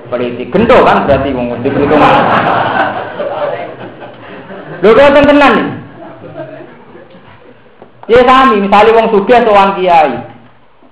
politik. 0.09 0.49
Gendo 0.49 0.81
kan 0.81 1.05
berarti 1.05 1.29
wong 1.37 1.61
di 1.61 1.69
perhitungan. 1.69 2.13
Lho 4.81 4.89
kok 4.93 5.13
tenan 5.13 5.53
nih. 5.53 5.67
Ya 8.07 8.23
sami, 8.23 8.63
misalnya 8.63 8.95
wong 8.95 9.07
sugih 9.11 9.43
sowan 9.43 9.75
kiai. 9.75 10.15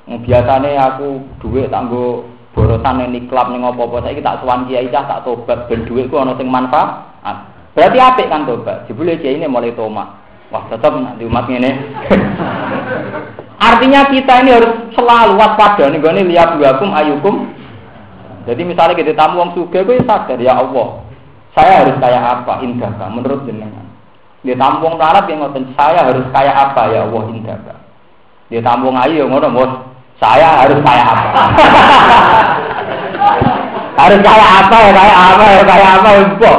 Biasane 0.06 0.78
aku 0.78 1.24
duit 1.42 1.74
tanggo 1.74 2.30
borosan 2.54 3.10
ning 3.10 3.26
klub 3.26 3.50
ning 3.50 3.66
apa-apa 3.66 4.06
saiki 4.06 4.22
tak 4.22 4.44
sowan 4.44 4.70
kiai 4.70 4.92
cah 4.94 5.10
tak 5.10 5.26
tobat 5.26 5.66
ben 5.66 5.82
dhuwitku 5.90 6.14
ana 6.14 6.38
sing 6.38 6.46
manfaat. 6.46 7.26
Berarti 7.74 7.98
apik 7.98 8.30
kan 8.30 8.46
tobat. 8.46 8.86
Jebule 8.86 9.18
kiai 9.18 9.42
ini 9.42 9.50
mulai 9.50 9.74
tomat. 9.74 10.22
Wah, 10.54 10.62
tetap 10.70 10.94
nanti 10.94 11.26
umat 11.26 11.50
ini. 11.50 11.72
Artinya 13.66 14.06
kita 14.14 14.46
ini 14.46 14.54
harus 14.54 14.94
selalu 14.94 15.42
waspada 15.42 15.90
nih 15.90 15.98
gue 15.98 16.30
lihat 16.30 16.62
buakum 16.62 16.94
ayukum. 16.94 17.50
Jadi 18.46 18.62
misalnya 18.62 18.94
kita 18.94 19.18
tamu 19.18 19.42
wong 19.42 19.58
sugih 19.58 19.82
gue 19.82 20.06
sadar 20.06 20.38
ya 20.38 20.54
Allah, 20.54 21.02
saya 21.58 21.82
harus 21.82 21.98
kayak 21.98 22.22
apa 22.22 22.62
indah 22.62 22.94
menurut 23.10 23.42
jenengan. 23.50 23.90
Dia 24.46 24.54
tampung 24.54 25.02
larat 25.02 25.26
yang 25.26 25.42
ngoten 25.42 25.74
saya 25.74 26.06
harus 26.06 26.30
kayak 26.30 26.54
apa 26.54 26.82
ya 26.94 27.10
Allah 27.10 27.24
indah. 27.34 27.58
Dia 28.54 28.62
tampung 28.62 28.94
ayu 28.94 29.26
yang 29.26 29.34
ngono 29.34 29.50
bos. 29.50 29.74
Saya 30.22 30.64
harus 30.64 30.80
kayak 30.86 31.08
apa? 31.12 31.30
harus 34.06 34.22
kayak 34.22 34.50
apa 34.62 34.78
ya 34.80 34.92
kayak 34.94 35.18
apa 35.18 35.46
ya 35.50 35.62
kayak 35.66 35.90
apa 35.98 36.10
ya. 36.14 36.54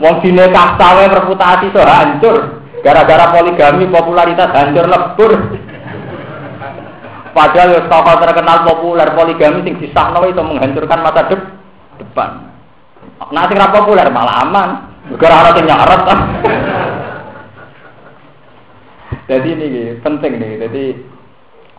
Wong 0.00 0.16
dine 0.24 0.44
kastawe 0.48 1.04
reputasi 1.06 1.66
so 1.70 1.80
hancur. 1.84 2.36
Gara-gara 2.80 3.28
poligami 3.30 3.84
popularitas 3.92 4.50
hancur 4.50 4.88
lebur. 4.88 5.32
Padahal 7.30 7.78
ya 7.78 7.80
tokoh 7.86 8.16
terkenal 8.18 8.66
populer 8.66 9.08
poligami 9.14 9.62
sing 9.62 9.78
disahno 9.78 10.26
itu 10.26 10.42
menghancurkan 10.42 11.00
masa 11.00 11.26
depan. 11.98 12.30
Nah 13.30 13.44
sing 13.46 13.58
populer 13.58 14.06
malah 14.10 14.46
aman. 14.46 14.68
Gara 15.18 15.46
ana 15.46 15.50
sing 15.54 15.66
nyaret. 15.66 16.02
Jadi 19.30 19.48
ini 19.54 19.94
penting 20.02 20.42
nih. 20.42 20.58
Jadi 20.66 20.82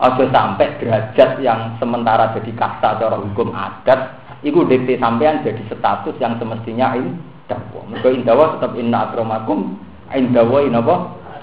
aja 0.02 0.26
sampai 0.34 0.82
derajat 0.82 1.38
yang 1.46 1.78
sementara 1.78 2.34
jadi 2.34 2.52
kasta 2.58 2.98
cara 2.98 3.22
hukum 3.22 3.54
adat, 3.54 4.18
itu 4.42 4.66
DP 4.66 4.98
sampean 4.98 5.46
jadi 5.46 5.62
status 5.70 6.18
yang 6.18 6.42
semestinya 6.42 6.98
ini 6.98 7.14
dakwah. 7.46 7.86
Mergo 7.86 8.10
indawa 8.10 8.58
tetap 8.58 8.74
inna 8.74 9.12
akramakum 9.12 9.78
indawa 10.10 10.66
inapa 10.66 10.96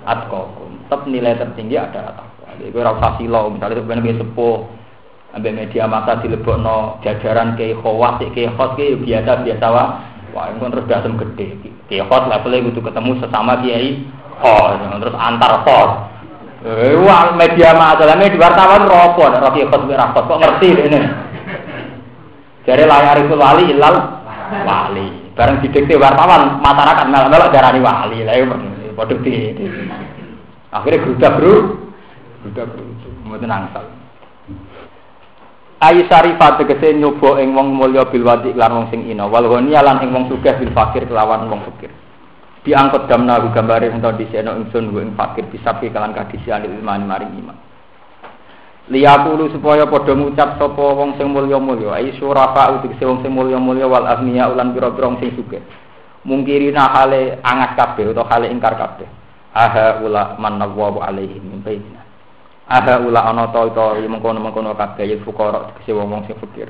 atqakum. 0.02 0.74
Tetap 0.88 1.06
nilai 1.06 1.38
tertinggi 1.38 1.76
adalah 1.78 2.16
takwa. 2.16 2.37
Jadi 2.58 2.74
ora 2.74 2.98
usah 2.98 3.14
silo, 3.22 3.54
misalnya 3.54 3.78
sebenarnya 3.78 4.18
sepuh 4.18 4.56
ambil 5.36 5.52
media 5.54 5.84
massa 5.84 6.18
dilebokno 6.24 7.04
jajaran 7.04 7.52
ke 7.54 7.76
khawas 7.84 8.16
ke 8.32 8.48
khos 8.56 8.72
ke 8.80 8.96
biasa 8.96 9.44
biasa 9.44 9.66
wah 9.68 9.88
wah 10.32 10.48
itu 10.48 10.64
terus 10.72 10.88
dasem 10.88 11.20
gede 11.20 11.46
ke 11.84 12.00
khos 12.00 12.24
levelnya 12.32 12.64
kudu 12.72 12.80
ketemu 12.80 13.12
sesama 13.20 13.60
kiai 13.60 14.08
khos 14.40 14.80
terus 15.04 15.16
antar 15.20 15.52
khos 15.68 15.90
eh 16.64 16.96
wah 17.04 17.36
media 17.36 17.76
massa 17.76 18.08
media 18.16 18.40
wartawan 18.40 18.88
ropo 18.88 19.20
ada 19.28 19.44
roki 19.44 19.68
khos 19.68 19.84
berakot 19.84 20.24
kok 20.24 20.40
ngerti 20.40 20.68
ini? 20.74 21.00
Dari 22.64 22.84
layar 22.84 23.16
itu 23.24 23.32
wali 23.32 23.64
ilal 23.72 23.96
wali. 24.68 25.32
Bareng 25.32 25.64
didikte 25.64 25.96
wartawan 25.96 26.60
masyarakat 26.60 27.06
melok 27.08 27.48
darani 27.48 27.80
wali 27.80 28.26
lah 28.26 28.34
padha 28.98 29.14
di 29.22 29.54
akhirnya 30.68 31.00
grudak 31.00 31.32
bro 31.38 31.87
bro 32.42 32.64
mboten 33.24 33.50
angsal 33.50 33.86
Ayi 35.78 36.10
syarifat 36.10 36.58
tegese 36.58 36.90
nyoba 36.98 37.38
ing 37.38 37.54
wong 37.54 37.78
mulya 37.78 38.02
bil 38.10 38.26
wadi 38.26 38.50
lan 38.50 38.74
wong 38.74 38.86
sing 38.90 39.06
ina 39.06 39.30
wal 39.30 39.46
ghani 39.46 39.70
lan 39.70 40.02
ing 40.02 40.10
wong 40.10 40.26
sugih 40.26 40.58
bil 40.58 40.74
fakir 40.74 41.06
kelawan 41.06 41.46
wong 41.46 41.62
fakir. 41.70 41.94
Diangkut 42.66 43.06
damna 43.06 43.38
gambare 43.54 43.86
ento 43.86 44.10
diseno 44.18 44.58
ingsun 44.58 44.90
ing 44.90 45.14
fakir 45.14 45.46
bisa 45.46 45.78
kalan 45.78 46.18
kadisi 46.18 46.50
anil 46.50 46.74
iman 46.82 47.06
maring 47.06 47.30
iman. 47.30 47.54
Liyakulu 48.90 49.54
supaya 49.54 49.86
padha 49.86 50.18
ngucap 50.18 50.58
sapa 50.58 50.82
wong 50.98 51.14
sing 51.14 51.30
mulya-mulya 51.30 51.94
ayi 51.94 52.10
syurafa 52.18 52.82
tegese 52.82 53.06
wong 53.06 53.22
sing 53.22 53.30
mulya-mulya 53.30 53.86
wal 53.86 54.02
agniya 54.02 54.50
ulan 54.50 54.74
pira-pira 54.74 55.14
sing 55.22 55.30
sugih. 55.38 55.62
Mungkirina 56.26 56.90
hale 56.90 57.38
angat 57.46 57.78
kabeh 57.78 58.10
utawa 58.10 58.26
hale 58.34 58.50
ingkar 58.50 58.74
kabeh. 58.74 59.06
Aha 59.54 60.02
ula 60.02 60.34
manawwa 60.42 61.06
alaihi 61.06 61.38
min 61.38 61.62
bainina. 61.62 62.07
Aha 62.68 63.00
ula 63.00 63.24
ana 63.24 63.48
ta 63.48 63.64
ita 63.64 63.96
mengkono-mengkono 63.96 64.76
kabeh 64.76 65.08
ya 65.08 65.16
fuqara 65.24 65.72
kese 65.80 65.96
wong 65.96 66.28
sing 66.28 66.36
fakir. 66.36 66.68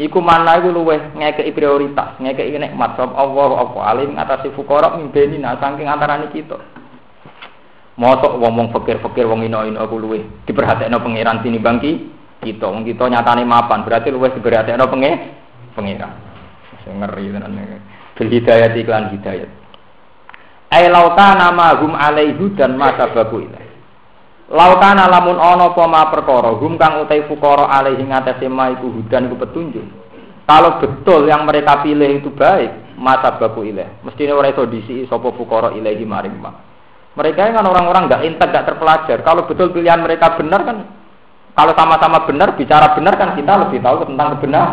Iku 0.00 0.16
mana 0.16 0.56
iku 0.56 0.72
luweh 0.72 1.12
ngekeki 1.12 1.52
prioritas, 1.52 2.16
ngekeki 2.16 2.56
nikmat 2.56 2.96
sapa 2.96 3.12
Allah 3.20 3.68
apa 3.68 3.78
alim 3.84 4.16
ngatasi 4.16 4.48
fuqara 4.56 4.96
mimbeni 4.96 5.36
nah 5.36 5.60
saking 5.60 5.84
antarané 5.84 6.32
kita. 6.32 6.56
Mosok 8.00 8.40
wong-wong 8.40 8.72
fakir-fakir 8.72 9.28
wong 9.28 9.44
ino-ino 9.44 9.76
aku 9.76 10.00
luweh 10.00 10.24
diperhatekno 10.48 11.04
pangeran 11.04 11.44
tinimbang 11.44 11.84
ki 11.84 11.92
kita. 12.40 12.64
Wong 12.64 12.88
kita 12.88 13.12
nyatane 13.12 13.44
mapan, 13.44 13.84
berarti 13.84 14.08
luweh 14.08 14.32
diperhatekno 14.32 14.88
penge 14.88 15.10
pangeran. 15.76 16.16
Sing 16.80 16.96
ngeri 16.96 17.28
tenan 17.28 17.60
Bil 18.16 18.28
hidayat 18.36 18.76
iklan 18.76 19.12
hidayat. 19.16 19.48
Ai 20.72 20.88
lauka 20.92 21.36
nama 21.36 21.76
hum 21.80 21.96
alaihu 21.96 22.52
dan 22.56 22.76
masa 22.76 23.08
babu 23.12 23.44
ilaih. 23.44 23.69
Laukana 24.50 25.06
lamun 25.06 25.38
ono 25.38 25.70
apa 25.70 25.86
ma 25.86 26.10
perkara 26.10 26.50
hum 26.58 26.74
kang 26.74 27.06
utai 27.06 27.22
fukara 27.30 27.70
alaihi 27.70 28.02
ngatasi 28.02 28.50
ma 28.50 28.74
iku 28.74 28.90
hudan 28.90 29.30
iku 29.30 29.38
petunjuk. 29.46 29.86
Kalau 30.42 30.82
betul 30.82 31.30
yang 31.30 31.46
mereka 31.46 31.78
pilih 31.86 32.18
itu 32.18 32.34
baik, 32.34 32.98
mata 32.98 33.38
baku 33.38 33.70
ilaih. 33.70 34.02
Mestinya 34.02 34.34
orang 34.34 34.50
itu 34.50 34.66
disi 34.66 34.94
sopo 35.06 35.30
fukara 35.38 35.70
ilaihi 35.70 36.02
maring 36.02 36.34
ma. 36.42 36.50
Mereka 37.14 37.54
kan 37.54 37.62
orang-orang 37.62 38.10
nggak 38.10 38.22
intek, 38.26 38.50
nggak 38.50 38.66
terpelajar. 38.74 39.22
Kalau 39.22 39.46
betul 39.46 39.70
pilihan 39.70 40.02
mereka 40.02 40.34
benar 40.34 40.66
kan, 40.66 40.76
kalau 41.54 41.72
sama-sama 41.78 42.26
benar, 42.26 42.58
bicara 42.58 42.94
benar 42.98 43.14
kan 43.14 43.38
kita 43.38 43.52
lebih 43.66 43.78
tahu 43.82 44.06
tentang 44.06 44.34
kebenar. 44.38 44.68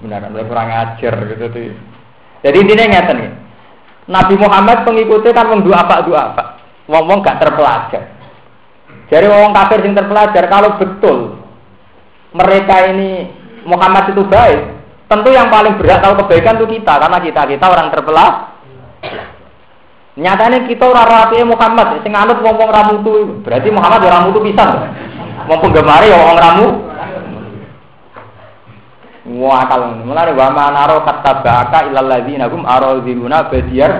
Benar, 0.00 0.20
lebih 0.32 0.48
kurang 0.48 0.68
ajar 0.72 1.14
gitu 1.28 1.44
tuh. 1.52 1.72
Jadi 2.44 2.56
intinya 2.56 2.84
ngeten 2.88 3.16
nih. 3.20 3.32
Nabi 4.08 4.34
Muhammad 4.40 4.88
pengikutnya 4.88 5.32
kan 5.32 5.46
mengdoa 5.52 5.78
apa 5.78 5.96
doa 6.04 6.20
apa. 6.32 6.44
Wong-wong 6.90 7.20
gak 7.20 7.38
terpelajar. 7.40 8.11
Dari 9.12 9.28
orang 9.28 9.52
kafir 9.52 9.84
yang 9.84 9.92
terpelajar, 9.92 10.48
kalau 10.48 10.80
betul 10.80 11.36
mereka 12.32 12.88
ini 12.88 13.28
Muhammad 13.68 14.08
itu 14.08 14.24
baik, 14.24 14.72
tentu 15.12 15.28
yang 15.28 15.52
paling 15.52 15.76
berhak 15.76 16.00
tahu 16.00 16.16
kebaikan 16.24 16.56
itu 16.56 16.80
kita, 16.80 16.96
karena 16.96 17.20
kita 17.20 17.44
kita 17.44 17.66
orang 17.68 17.92
terpelajar. 17.92 18.56
Nyatanya 20.16 20.64
kita 20.68 20.84
orang 20.88 21.08
rapi 21.08 21.44
Muhammad, 21.44 22.00
sing 22.00 22.12
anut 22.16 22.40
wong 22.40 22.56
wong 22.56 22.70
ramu 22.72 22.94
itu, 23.04 23.12
berarti 23.44 23.68
Muhammad 23.68 24.00
orang 24.00 24.16
ramu 24.24 24.32
itu 24.32 24.42
bisa. 24.48 24.64
Mumpung 25.44 25.72
gemari 25.76 26.08
ya 26.08 26.16
wong 26.16 26.38
ramu. 26.40 26.66
Wah 29.40 29.62
kalau 29.68 29.96
mulai 30.04 30.32
wa 30.34 30.48
manaro 30.50 31.04
kata 31.04 31.44
baka 31.44 31.88
ilal 31.88 32.08
ladzina 32.08 32.48
hum 32.48 32.64
aradiluna 32.64 33.48
badiyar. 33.48 33.92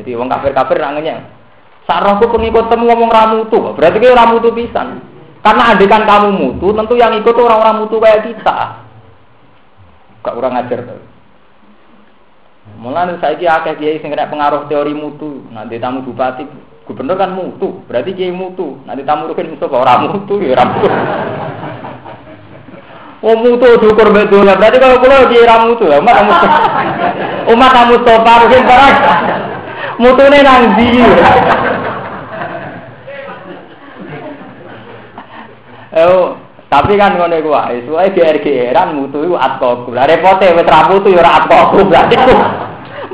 Jadi 0.00 0.10
wong 0.16 0.28
kafir 0.28 0.52
kafir 0.56 0.80
rangannya. 0.80 1.41
Sarahku 1.82 2.30
temu 2.30 2.84
ngomong 2.86 3.10
ramutu, 3.10 3.74
berarti 3.74 3.98
kayak 3.98 4.18
ramutu 4.18 4.54
pisan. 4.54 5.02
Karena 5.42 5.74
andekan 5.74 6.06
kamu 6.06 6.30
mutu, 6.38 6.70
tentu 6.70 6.94
yang 6.94 7.18
ikut 7.18 7.34
orang-orang 7.34 7.82
mutu 7.82 7.98
kayak 7.98 8.30
kita. 8.30 8.58
Gak 10.22 10.34
kurang 10.38 10.54
ajar 10.54 10.86
tuh. 10.86 11.02
Mulai 12.78 13.18
saya 13.18 13.34
kira 13.34 13.58
akeh 13.58 13.74
kiai 13.74 13.98
sing 13.98 14.14
pengaruh 14.14 14.70
teori 14.70 14.94
mutu. 14.94 15.42
Nanti 15.50 15.82
tamu 15.82 16.06
bupati, 16.06 16.46
gubernur 16.86 17.18
kan 17.18 17.34
mutu, 17.34 17.82
berarti 17.90 18.14
kiai 18.14 18.30
mutu. 18.30 18.78
Nanti 18.86 19.02
tamu 19.02 19.26
rukin 19.26 19.50
musuh 19.50 19.66
orang 19.66 20.14
mutu 20.14 20.38
ya 20.38 20.54
ramutu. 20.54 20.86
Oh 23.22 23.34
mutu 23.38 23.66
diukur 23.82 24.10
betul 24.14 24.46
berarti 24.46 24.78
kalau 24.78 25.02
pulau 25.02 25.26
kiai 25.26 25.46
ramutu, 25.46 25.90
umat 25.90 26.14
kamu 26.14 26.32
umat 27.50 27.70
kamu 27.74 27.94
sopan 28.06 28.36
rukin. 28.46 28.62
Mutune 30.02 30.42
nang 30.42 30.74
ndi? 30.74 30.98
Oh, 35.92 36.34
tapi 36.66 36.98
kan 36.98 37.14
ngono 37.14 37.36
iku 37.38 37.54
wae. 37.54 37.86
Suwe 37.86 38.10
GR-GRan 38.10 38.98
mutu 38.98 39.22
iku 39.22 39.38
atkoku. 39.38 39.94
Lah 39.94 40.10
repote 40.10 40.56
wis 40.58 40.66
ra 40.66 40.90
mutu 40.90 41.12
ya 41.14 41.22
ora 41.22 41.38
atkoku. 41.38 41.84
Berarti 41.92 42.16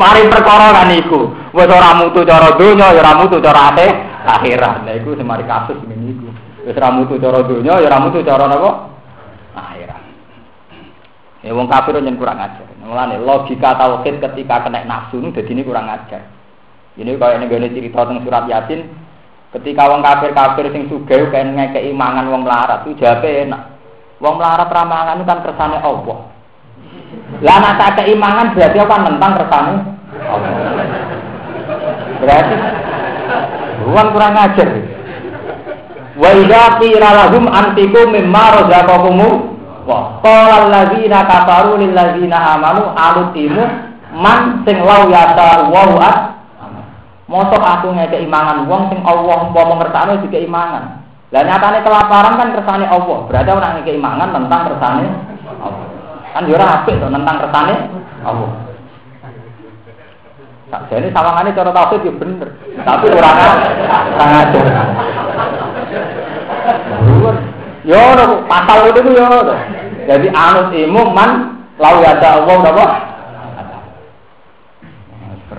mari 0.00 0.32
perkara 0.32 0.72
kan 0.72 0.88
iku. 0.96 1.28
Wis 1.52 1.68
ora 1.68 1.92
mutu 1.98 2.24
cara 2.24 2.56
donya 2.56 2.94
ya 2.96 3.04
ora 3.04 3.12
mutu 3.20 3.36
cara 3.42 3.74
ate 3.74 3.86
akhirat. 4.24 4.88
Lah 4.88 4.94
iku 4.96 5.12
semari 5.12 5.44
kasus 5.44 5.76
ngene 5.84 6.06
iku. 6.16 6.28
Wis 6.64 6.78
ora 6.78 6.88
mutu 6.88 7.20
cara 7.20 7.44
donya 7.44 7.84
ya 7.84 7.86
ora 7.92 7.98
mutu 8.00 8.24
cara 8.24 8.48
napa? 8.48 8.70
Akhirat. 9.58 10.02
Ya 11.44 11.52
wong 11.52 11.68
kafir 11.68 12.00
nyen 12.00 12.16
kurang 12.16 12.40
ajar. 12.40 12.64
Mulane 12.80 13.20
logika 13.20 13.76
tauhid 13.76 14.24
ketika 14.24 14.64
kena 14.64 14.88
nafsu 14.88 15.20
ini 15.20 15.36
dadi 15.36 15.60
kurang 15.60 15.90
ajar. 15.90 16.37
Ini 16.98 17.14
kayak 17.14 17.46
nih 17.46 17.70
cerita 17.70 18.02
tentang 18.02 18.26
surat 18.26 18.44
Yasin, 18.50 18.90
Ketika 19.48 19.88
wong 19.88 20.04
kafir-kafir 20.04 20.68
sing 20.76 20.92
sugih 20.92 21.32
kan 21.32 21.56
ngekeki 21.56 21.96
mangan 21.96 22.28
wong 22.28 22.44
melarat 22.44 22.84
itu 22.84 23.00
jape 23.00 23.48
enak. 23.48 23.80
Wong 24.20 24.36
melarat 24.36 24.68
ramangan 24.68 25.24
kan 25.24 25.40
kersane 25.40 25.80
Allah. 25.80 26.18
Lah 27.40 27.56
nek 27.56 27.74
tak 27.80 28.12
berarti 28.52 28.76
kan 28.84 29.00
nentang 29.08 29.32
kersane 29.40 29.74
Allah. 30.28 30.52
Berarti 32.20 32.54
ruang 33.88 34.08
kurang 34.12 34.36
ajar. 34.36 34.68
Wa 36.18 36.30
idza 36.36 36.64
qila 36.84 37.08
lahum 37.16 37.44
antiku 37.48 38.04
mimma 38.04 38.44
razaqakum 38.52 39.18
wa 39.88 40.20
qala 40.20 40.68
alladzina 40.68 41.24
kafaru 41.24 41.80
lil 41.80 41.96
ladzina 41.96 42.52
amanu 42.52 42.92
alutimu 42.92 43.64
man 44.12 44.60
sing 44.68 44.76
law 44.84 45.08
yasa 45.08 45.72
wa 45.72 46.37
Mosok 47.28 47.60
aku 47.60 47.92
ngekei 47.92 48.24
imangan 48.24 48.64
wong 48.64 48.88
sing 48.88 49.04
Allah 49.04 49.36
umpama 49.44 49.76
ngertakno 49.84 50.24
juga 50.24 50.40
imangan. 50.40 51.04
Lah 51.28 51.44
nyatane 51.44 51.84
kelaparan 51.84 52.40
kan 52.40 52.56
kersane 52.56 52.88
Allah. 52.88 53.18
Berarti 53.28 53.50
orang 53.52 53.72
ngekei 53.76 54.00
imangan 54.00 54.32
tentang 54.32 54.60
kersane 54.64 55.06
Allah. 55.60 55.86
Kan 56.32 56.48
yo 56.48 56.56
ora 56.56 56.66
apik 56.80 56.96
tentang 56.96 57.36
kersane 57.36 57.74
Allah. 58.24 58.50
Tak 60.68 60.82
jadi 60.88 61.08
sawangane 61.12 61.52
cara 61.52 61.70
tauhid 61.72 62.00
yo 62.08 62.12
bener. 62.16 62.48
Tapi 62.80 63.06
ora 63.12 63.30
kan 64.16 64.28
aja. 64.32 64.60
Yo 67.84 68.00
pasal 68.48 68.88
itu 68.88 69.00
yo. 69.12 69.28
Jadi 70.08 70.32
anut 70.32 70.72
imu 70.72 71.12
man 71.12 71.60
lau 71.76 72.00
yada 72.00 72.40
Allah? 72.40 73.17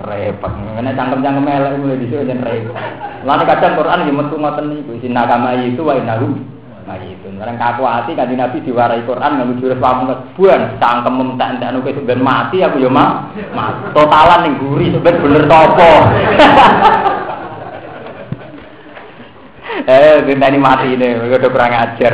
Repot. 0.10 0.50
Karena 0.50 0.92
cangkem-cangkem 0.98 1.46
elek 1.46 1.74
mulai 1.78 2.02
di 2.02 2.10
situ 2.10 2.26
jan 2.26 2.42
repot. 2.42 2.76
Lalu 3.24 3.44
kadang 3.46 3.78
Quran 3.78 4.06
di 4.10 4.14
metu 4.14 4.36
ngoten 4.36 4.66
niku, 4.74 4.92
sinna 4.98 5.30
kama 5.30 5.54
itu 5.62 5.86
wa 5.86 5.94
Nah 6.90 6.98
itu, 7.06 7.30
orang 7.38 7.62
kaku 7.62 7.86
hati 7.86 8.18
kan 8.18 8.34
Nabi 8.34 8.66
diwarai 8.66 9.06
Quran 9.06 9.38
nggak 9.38 9.62
jurus 9.62 9.78
pamungkas 9.78 10.26
buan, 10.34 10.74
cangkem 10.82 11.22
mentak 11.22 11.54
entek 11.54 11.70
nuke 11.70 11.94
sebenarnya 11.94 12.26
mati 12.26 12.66
aku 12.66 12.82
ya 12.82 12.90
mah. 12.90 13.30
Totalan 13.94 14.50
nih 14.50 14.58
guri 14.58 14.86
sebenarnya 14.90 15.22
bener 15.22 15.44
topo. 15.46 15.92
eh, 19.86 20.26
ini 20.26 20.58
mati 20.58 20.98
ini, 20.98 21.30
udah 21.30 21.50
kurang 21.54 21.78
ajar. 21.78 22.14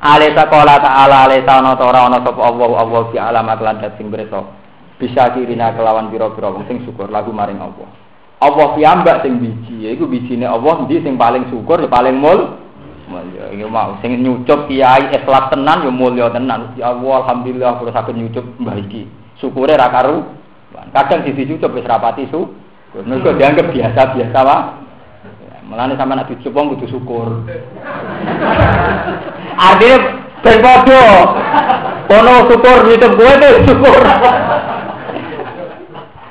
Ale 0.00 0.32
sekolah 0.36 0.76
ta'ala 0.84 1.24
ale 1.24 1.40
ana 1.40 1.76
ta 1.76 1.84
ora 1.84 2.04
ana 2.04 2.20
sapa 2.20 2.40
Allah 2.40 2.70
Allah 2.84 3.00
fi 3.08 3.16
alamat 3.16 3.58
lan 3.64 3.80
sing 3.96 4.12
berso. 4.12 4.59
Bisa 5.00 5.32
kirina 5.32 5.72
kelawan 5.72 6.12
pira-pira 6.12 6.52
wong 6.52 6.68
sing 6.68 6.84
syukur 6.84 7.08
lagu 7.08 7.32
maring 7.32 7.56
Allah. 7.56 7.88
Allah 8.40 8.76
piyambak 8.76 9.24
sing 9.24 9.40
biji, 9.40 9.88
iku 9.96 10.04
bijine 10.08 10.44
Allah 10.44 10.84
ndi 10.84 11.00
sing 11.00 11.16
paling 11.16 11.48
syukur 11.48 11.80
ya 11.80 11.88
paling 11.88 12.16
mul 12.16 12.60
mulya 13.10 13.50
iki 13.50 13.66
mau 13.66 13.98
sing 14.00 14.22
nyucup 14.22 14.70
kiai 14.70 15.10
ikhlas 15.10 15.50
tenan 15.50 15.82
ya 15.82 15.90
mulya 15.90 16.30
tenan 16.30 16.72
ya 16.78 16.94
Allah 16.94 17.26
alhamdulillah 17.26 17.82
kula 17.82 17.90
saged 17.90 18.14
nyucup 18.14 18.46
mbah 18.62 18.78
iki 18.78 19.10
syukure 19.42 19.74
ra 19.74 19.90
karu 19.90 20.24
kadang 20.94 21.26
sisi 21.26 21.42
cucup 21.50 21.74
wis 21.74 21.84
rapati 21.90 22.30
su 22.30 22.46
mergo 23.02 23.34
dianggap 23.34 23.74
biasa-biasa 23.74 24.40
wae 24.46 24.80
Mulane 25.70 25.94
sampe 25.94 26.18
nek 26.18 26.26
dicucup 26.26 26.50
wong 26.50 26.74
kudu 26.74 26.90
syukur. 26.90 27.46
Artinya 29.54 29.98
ben 30.42 30.58
padha. 30.58 31.06
Kono 32.10 32.34
syukur 32.50 32.78
nyucup 32.90 33.12
kowe 33.14 33.50
syukur. 33.62 34.02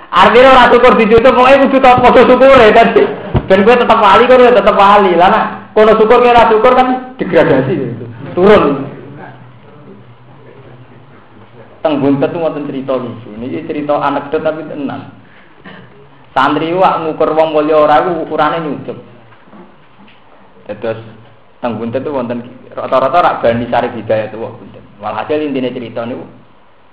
Artinya 0.10 0.50
ora 0.58 0.66
syukur 0.74 0.98
dicucup 0.98 1.38
pokoke 1.38 1.70
kudu 1.70 1.78
padha 1.86 2.22
syukure 2.26 2.68
tadi. 2.74 3.04
Ben 3.46 3.62
kowe 3.62 3.78
tetep 3.78 4.00
wali 4.02 4.24
kowe 4.26 4.50
tetep 4.50 4.76
wali. 4.76 5.14
Lah 5.14 5.32
Kono 5.74 5.94
syukur 5.96 6.26
kira 6.26 6.50
syukur 6.50 6.74
kan 6.74 7.14
degradasi 7.22 7.74
itu. 7.78 8.06
Turun. 8.34 8.90
Teng 11.80 12.04
buntet 12.04 12.34
tuh 12.34 12.42
wonten 12.42 12.68
cerita 12.68 12.98
lucu. 12.98 13.30
Niki 13.38 13.64
cerita 13.70 13.96
anekdot 14.02 14.42
tapi 14.42 14.66
tenan. 14.66 15.14
Santri 16.34 16.74
wak 16.74 17.06
ngukur 17.06 17.32
wong 17.32 17.54
mulya 17.54 17.86
ora 17.86 18.02
iku 18.04 18.26
ukurane 18.26 18.66
nyucup. 18.66 18.98
Terus 20.68 21.00
teng 21.62 21.78
buntet 21.78 22.02
tuh 22.02 22.18
wonten 22.18 22.44
rata-rata 22.74 23.18
rak 23.22 23.36
bani 23.46 23.70
sari 23.70 23.94
hidayah 23.94 24.34
tuh 24.34 24.58
buntet. 24.58 24.84
Walhasil 24.98 25.40
intine 25.40 25.70
cerita 25.70 26.04
niku 26.04 26.26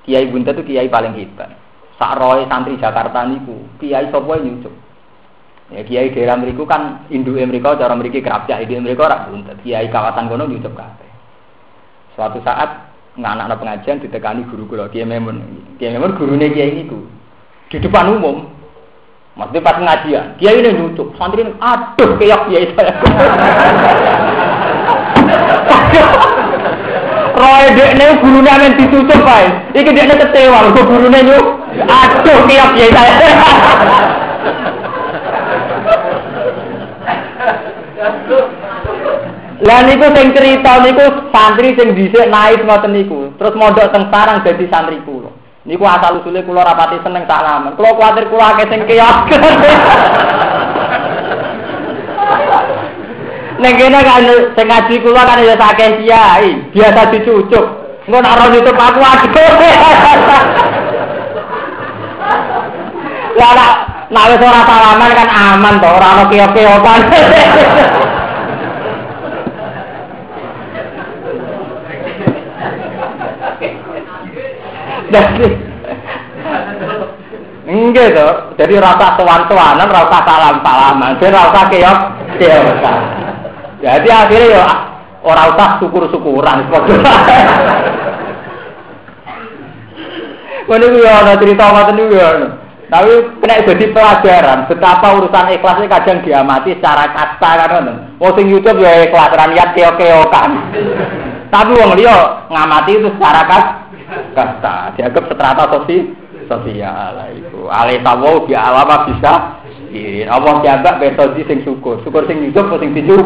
Kiai 0.06 0.30
buntet 0.30 0.54
tuh 0.54 0.62
kiai 0.62 0.86
paling 0.86 1.18
hebat. 1.18 1.65
Sak 1.96 2.12
roe 2.20 2.44
santri 2.44 2.76
Jakarta 2.76 3.24
niku, 3.24 3.56
kiai 3.80 4.12
sapa 4.12 4.36
nyucup. 4.36 4.74
Ya 5.72 5.82
kiai 5.82 6.12
daerah 6.12 6.38
mriku 6.38 6.62
kan 6.68 7.08
induk 7.10 7.40
mereka 7.42 7.74
cara 7.74 7.96
mriki 7.96 8.22
kerapyak 8.22 8.68
induk 8.68 8.84
mereka 8.84 9.08
ora 9.08 9.26
buntet. 9.26 9.56
Kiai 9.64 9.88
kawasan 9.88 10.28
kono 10.28 10.44
nyucup 10.44 10.76
kabeh. 10.76 11.10
Suatu 12.14 12.38
saat 12.44 12.92
anak-anak 13.16 13.58
pengajian 13.58 13.98
ditekani 14.04 14.44
guru 14.46 14.68
kula 14.68 14.92
Kiai 14.92 15.08
Memun. 15.08 15.40
Kiai 15.80 15.96
Memun 15.96 16.14
gurune 16.20 16.52
kiai 16.52 16.84
niku. 16.84 17.00
Di 17.72 17.80
depan 17.80 18.12
umum. 18.12 18.56
Maksudnya 19.36 19.68
pas 19.68 19.76
pengajian, 19.76 20.32
kiai 20.40 20.64
ini 20.64 20.72
nyucup, 20.80 21.12
santri 21.20 21.44
ini, 21.44 21.52
aduh 21.60 22.16
keyak 22.16 22.48
kiai 22.48 22.72
saya. 22.72 22.96
Roy 27.36 27.68
dek 27.76 28.00
ini 28.00 28.16
gurunya 28.24 28.56
yang 28.64 28.80
ditutup 28.80 29.20
pak, 29.28 29.76
iki 29.76 29.92
dek 29.92 30.08
ini 30.08 30.16
kecewa, 30.24 30.72
gurunya 30.72 31.20
nyucup, 31.20 31.55
aduh 31.84 32.38
keyak 32.48 32.70
kiai 32.72 32.90
saya. 32.94 33.12
Lah 39.66 39.80
niku 39.82 40.06
sing 40.12 40.36
cerita 40.36 40.78
niku 40.84 41.04
santri 41.32 41.74
sing 41.74 41.96
dhisik 41.96 42.28
naik 42.28 42.62
ngoten 42.62 42.92
niku. 42.92 43.32
Terus 43.40 43.56
mondok 43.56 43.90
teng 43.90 44.06
sarang 44.12 44.44
dadi 44.44 44.68
santri 44.70 45.00
kula. 45.02 45.32
Niku 45.66 45.82
asal 45.82 46.22
usule 46.22 46.46
kula 46.46 46.62
rapati 46.62 47.02
seneng 47.02 47.26
salaman. 47.26 47.74
Kula 47.74 47.96
kuwatir 47.98 48.30
kula 48.30 48.54
akeh 48.54 48.68
sing 48.70 48.80
keok. 48.86 49.16
Ning 53.56 53.72
kene 53.80 54.00
kan 54.04 54.28
sing 54.54 54.66
ngaji 54.68 54.94
kula 55.02 55.22
kan 55.24 55.40
ya 55.40 55.56
akeh 55.56 56.04
kiai, 56.04 56.70
biasa 56.70 57.10
dicucuk. 57.16 57.66
Engko 58.06 58.18
nek 58.22 58.34
ora 58.38 58.46
ditutup 58.54 58.78
aku 58.78 59.00
aduh. 59.02 60.85
Lah 63.36 63.52
nek 64.08 64.26
wis 64.32 64.40
ora 64.40 64.62
salaman 64.64 65.10
kan 65.12 65.28
aman 65.28 65.74
to, 65.76 65.88
ora 65.88 66.08
ono 66.16 66.24
keok-keokan. 66.32 67.00
Enggak 77.66 78.14
tuh, 78.14 78.34
jadi 78.54 78.78
rasa 78.78 79.18
tuan-tuanan, 79.18 79.90
rasa 79.90 80.18
salam-salaman, 80.22 81.18
jadi 81.18 81.34
rasa 81.34 81.60
keok, 81.66 81.98
keok. 82.38 82.64
Jadi 83.82 84.08
akhirnya 84.08 84.54
ya 84.54 84.64
orang 85.26 85.50
usah 85.52 85.70
syukur-syukuran. 85.82 86.70
Mana 90.66 90.86
ya 90.98 91.12
ada 91.22 91.38
cerita 91.38 91.64
ngoten 91.70 91.94
niku 91.94 92.14
ya. 92.18 92.30
Tapi 92.86 93.12
kena 93.42 93.66
jadi 93.66 93.86
pelajaran 93.90 94.70
betapa 94.70 95.18
urusan 95.18 95.50
ikhlas 95.58 95.78
ini 95.82 95.90
kadang 95.90 96.18
diamati 96.22 96.70
secara 96.78 97.10
kasta 97.10 97.50
kan. 97.66 97.86
Wong 98.22 98.32
sing 98.38 98.46
YouTube 98.46 98.78
ya 98.78 99.10
ikhlas 99.10 99.34
niat 99.34 99.74
keok-keokan. 99.74 100.50
Tapi 101.50 101.72
wong 101.74 101.98
liya 101.98 102.46
ngamati 102.46 102.92
itu 102.94 103.08
secara 103.18 103.42
kasta 103.46 104.94
dianggap 104.94 105.24
strata 105.34 105.64
sosial 105.66 106.14
sosial 106.46 107.16
itu 107.34 107.60
alih 107.66 107.98
tawo 108.06 108.46
alam 108.46 108.90
bisa 109.10 109.34
ini 109.90 110.26
Allah 110.26 110.62
dianggap 110.62 111.02
metode 111.02 111.42
sing 111.46 111.62
syukur 111.66 112.00
syukur 112.06 112.22
sing 112.30 112.46
hidup 112.46 112.70
sing 112.78 112.94
tidur 112.94 113.22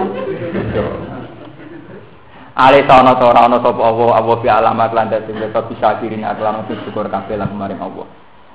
alih 2.56 2.84
sana 2.88 3.16
to 3.16 3.24
ora 3.28 3.48
ana 3.48 3.60
sapa 3.60 3.80
Allah 3.80 4.08
Allah 4.20 4.36
bi 4.40 4.48
alamat 4.48 4.90
lan 4.96 5.12
sing 5.28 5.36
bisa 5.36 5.88
kirin 6.00 6.24
adalah 6.24 6.64
sing 6.64 6.80
syukur 6.88 7.06
kabeh 7.08 7.36
lan 7.36 7.52
maring 7.56 7.80
Allah 7.80 8.08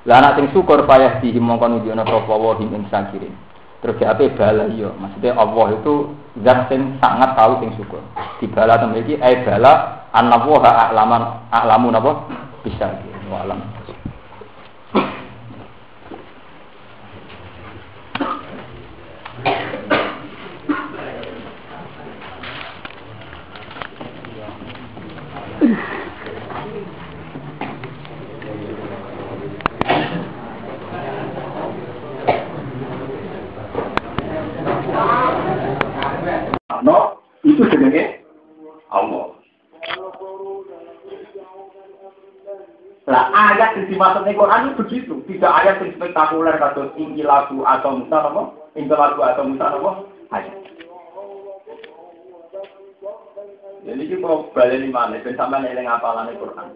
lah 0.06 0.22
anak 0.22 0.38
sing 0.38 0.46
syukur 0.54 0.86
payah 0.86 1.18
dihi 1.18 1.42
mongko 1.42 1.66
nunjukno 1.66 2.02
sapa 2.06 2.30
Allah 2.30 2.56
ing 2.62 2.86
sakirin 2.88 3.34
terus 3.84 3.98
diape 4.00 4.32
bala 4.34 4.66
iya 4.72 4.90
maksudnya 4.96 5.36
Allah 5.36 5.66
itu 5.76 5.94
zat 6.42 6.68
sing 6.68 6.96
sangat 7.00 7.32
tahu 7.38 7.62
sing 7.62 7.70
syukur. 7.78 8.02
Di 8.42 8.46
bala 8.50 8.76
temen 8.80 9.00
iki 9.04 9.16
ai 9.20 9.44
bala 9.44 10.04
annallaha 10.12 10.90
a'laman 10.90 11.22
a'lamun 11.52 11.94
apa 11.96 12.12
bisa 12.64 12.88
wa 13.30 13.46
alam 13.46 13.75
No, 36.86 37.18
itu 37.42 37.66
sebagai 37.66 38.22
Allah. 38.94 39.34
Lah 43.06 43.24
ayat 43.34 43.78
yang 43.78 43.86
dimaksud 43.90 44.26
Quran 44.26 44.62
itu 44.66 44.78
begitu, 44.82 45.14
tidak 45.30 45.52
ayat 45.62 45.82
yang 45.82 45.94
spektakuler 45.98 46.54
kata 46.58 46.90
tinggi 46.94 47.22
lagu 47.26 47.62
atau 47.66 48.02
musa 48.02 48.18
apa, 48.18 48.42
tinggi 48.74 48.94
lagu 48.94 49.18
atau 49.22 49.46
musa 49.46 49.66
apa, 49.66 49.90
ayat. 50.30 50.54
Jadi 53.86 54.02
ini 54.02 54.18
kalau 54.18 54.50
balik 54.50 54.82
di 54.82 54.90
mana, 54.90 55.22
dan 55.22 55.38
sampai 55.38 55.62
nilai 55.62 55.86
ngapalan 55.86 56.34
Quran. 56.38 56.68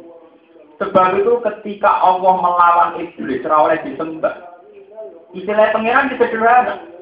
Sebab 0.78 1.19
itu 1.19 1.32
ketika 1.43 1.91
Allah 2.03 2.35
melawan 2.39 2.91
iblis, 3.03 3.43
rawleh 3.43 3.82
disembah. 3.82 4.35
Istilah 5.35 5.74
pangeran 5.74 6.15
sederhana. 6.15 6.99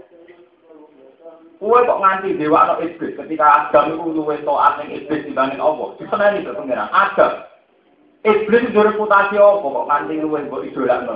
Kue 1.59 1.79
kok 1.83 1.99
nganti 1.99 2.39
dewa 2.39 2.71
no 2.71 2.75
iblis 2.79 3.19
ketika 3.19 3.47
Adam 3.67 3.99
itu 3.99 4.15
luwe 4.15 4.39
toat 4.47 4.79
yang 4.79 4.95
iblis 4.95 5.27
dibanding 5.27 5.59
Allah. 5.59 5.91
Disenani 5.99 6.47
itu 6.47 6.55
pangeran. 6.55 6.87
Adam. 6.95 7.33
Iblis 8.23 8.71
itu 8.71 8.79
reputasi 8.79 9.35
apa 9.43 9.67
kok 9.67 9.89
nganti 9.91 10.15
luwe 10.23 10.47
kok 10.47 10.63
idolakno. 10.63 11.15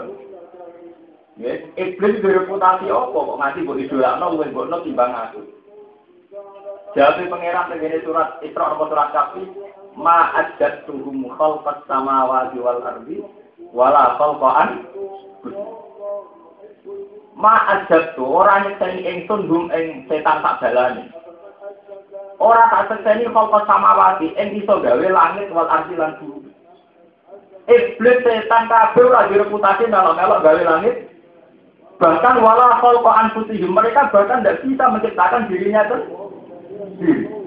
Iblis 1.79 2.15
itu 2.19 2.27
reputasi 2.27 2.91
apa 2.91 3.15
kok 3.15 3.39
nganti 3.39 3.63
kok 3.63 3.79
idolakno 3.87 4.25
luwe 4.35 4.51
kok 4.51 4.67
no 4.67 4.77
timbang 4.83 5.15
aku. 5.15 5.41
Jadi 6.99 7.31
pangeran 7.31 7.71
begini 7.71 8.03
surat 8.03 8.43
Isra 8.43 8.69
nomor 8.69 8.91
surat 8.91 9.15
Kafi, 9.15 9.47
ma 9.95 10.29
ajat 10.43 10.91
tuhum 10.91 11.25
khalqas 11.39 11.87
samawati 11.87 12.59
wal 12.59 12.83
ardi 12.83 13.23
wala 13.71 14.19
khalqan 14.19 14.91
Ma 17.33 17.65
ajat 17.75 18.13
tu 18.13 18.29
orang 18.29 18.77
yang 18.77 19.01
ingsun 19.01 19.49
hum 19.49 19.73
ing 19.73 20.05
setan 20.07 20.45
tak 20.45 20.61
balani. 20.61 21.09
Orang 22.37 22.69
tak 22.69 22.93
sekseni 22.93 23.25
sama 23.33 23.65
samawati 23.65 24.37
ing 24.37 24.61
iso 24.61 24.79
gawe 24.79 25.07
langit 25.09 25.49
wal 25.51 25.69
ardi 25.69 25.97
lan 25.97 26.21
bumi. 26.21 26.53
Iblis 27.73 28.21
setan 28.21 28.69
kabeh 28.69 29.09
ora 29.09 29.31
direputasi 29.33 29.89
melok-melok 29.89 30.43
gawe 30.45 30.63
langit. 30.63 31.09
Bahkan 32.03 32.37
wala 32.43 32.83
khalqa 32.83 33.13
anfusihim 33.27 33.73
mereka 33.73 34.11
bahkan 34.11 34.43
tidak 34.43 34.61
bisa 34.67 34.85
menciptakan 34.91 35.47
dirinya 35.49 35.87
sendiri. 35.89 37.42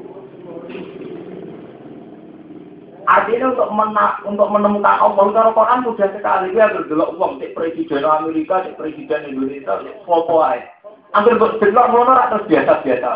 Artinya 3.05 3.53
untuk 3.53 3.69
mena 3.69 4.17
untuk 4.25 4.49
menemukan 4.49 4.97
Allah 4.97 5.25
cara 5.29 5.49
Quran 5.53 5.85
mudah 5.85 6.09
sekali 6.09 6.57
dia 6.57 6.73
berdelok 6.73 7.13
uang 7.13 7.37
cek 7.37 7.53
presiden 7.53 8.01
Amerika, 8.01 8.65
cek 8.65 8.77
presiden 8.81 9.29
Indonesia, 9.29 9.77
cek 9.77 10.01
foto 10.09 10.41
aja. 10.41 10.65
Ambil 11.13 11.37
berdelok 11.37 11.85
ngono 11.93 12.13
terus 12.17 12.47
biasa-biasa 12.49 13.09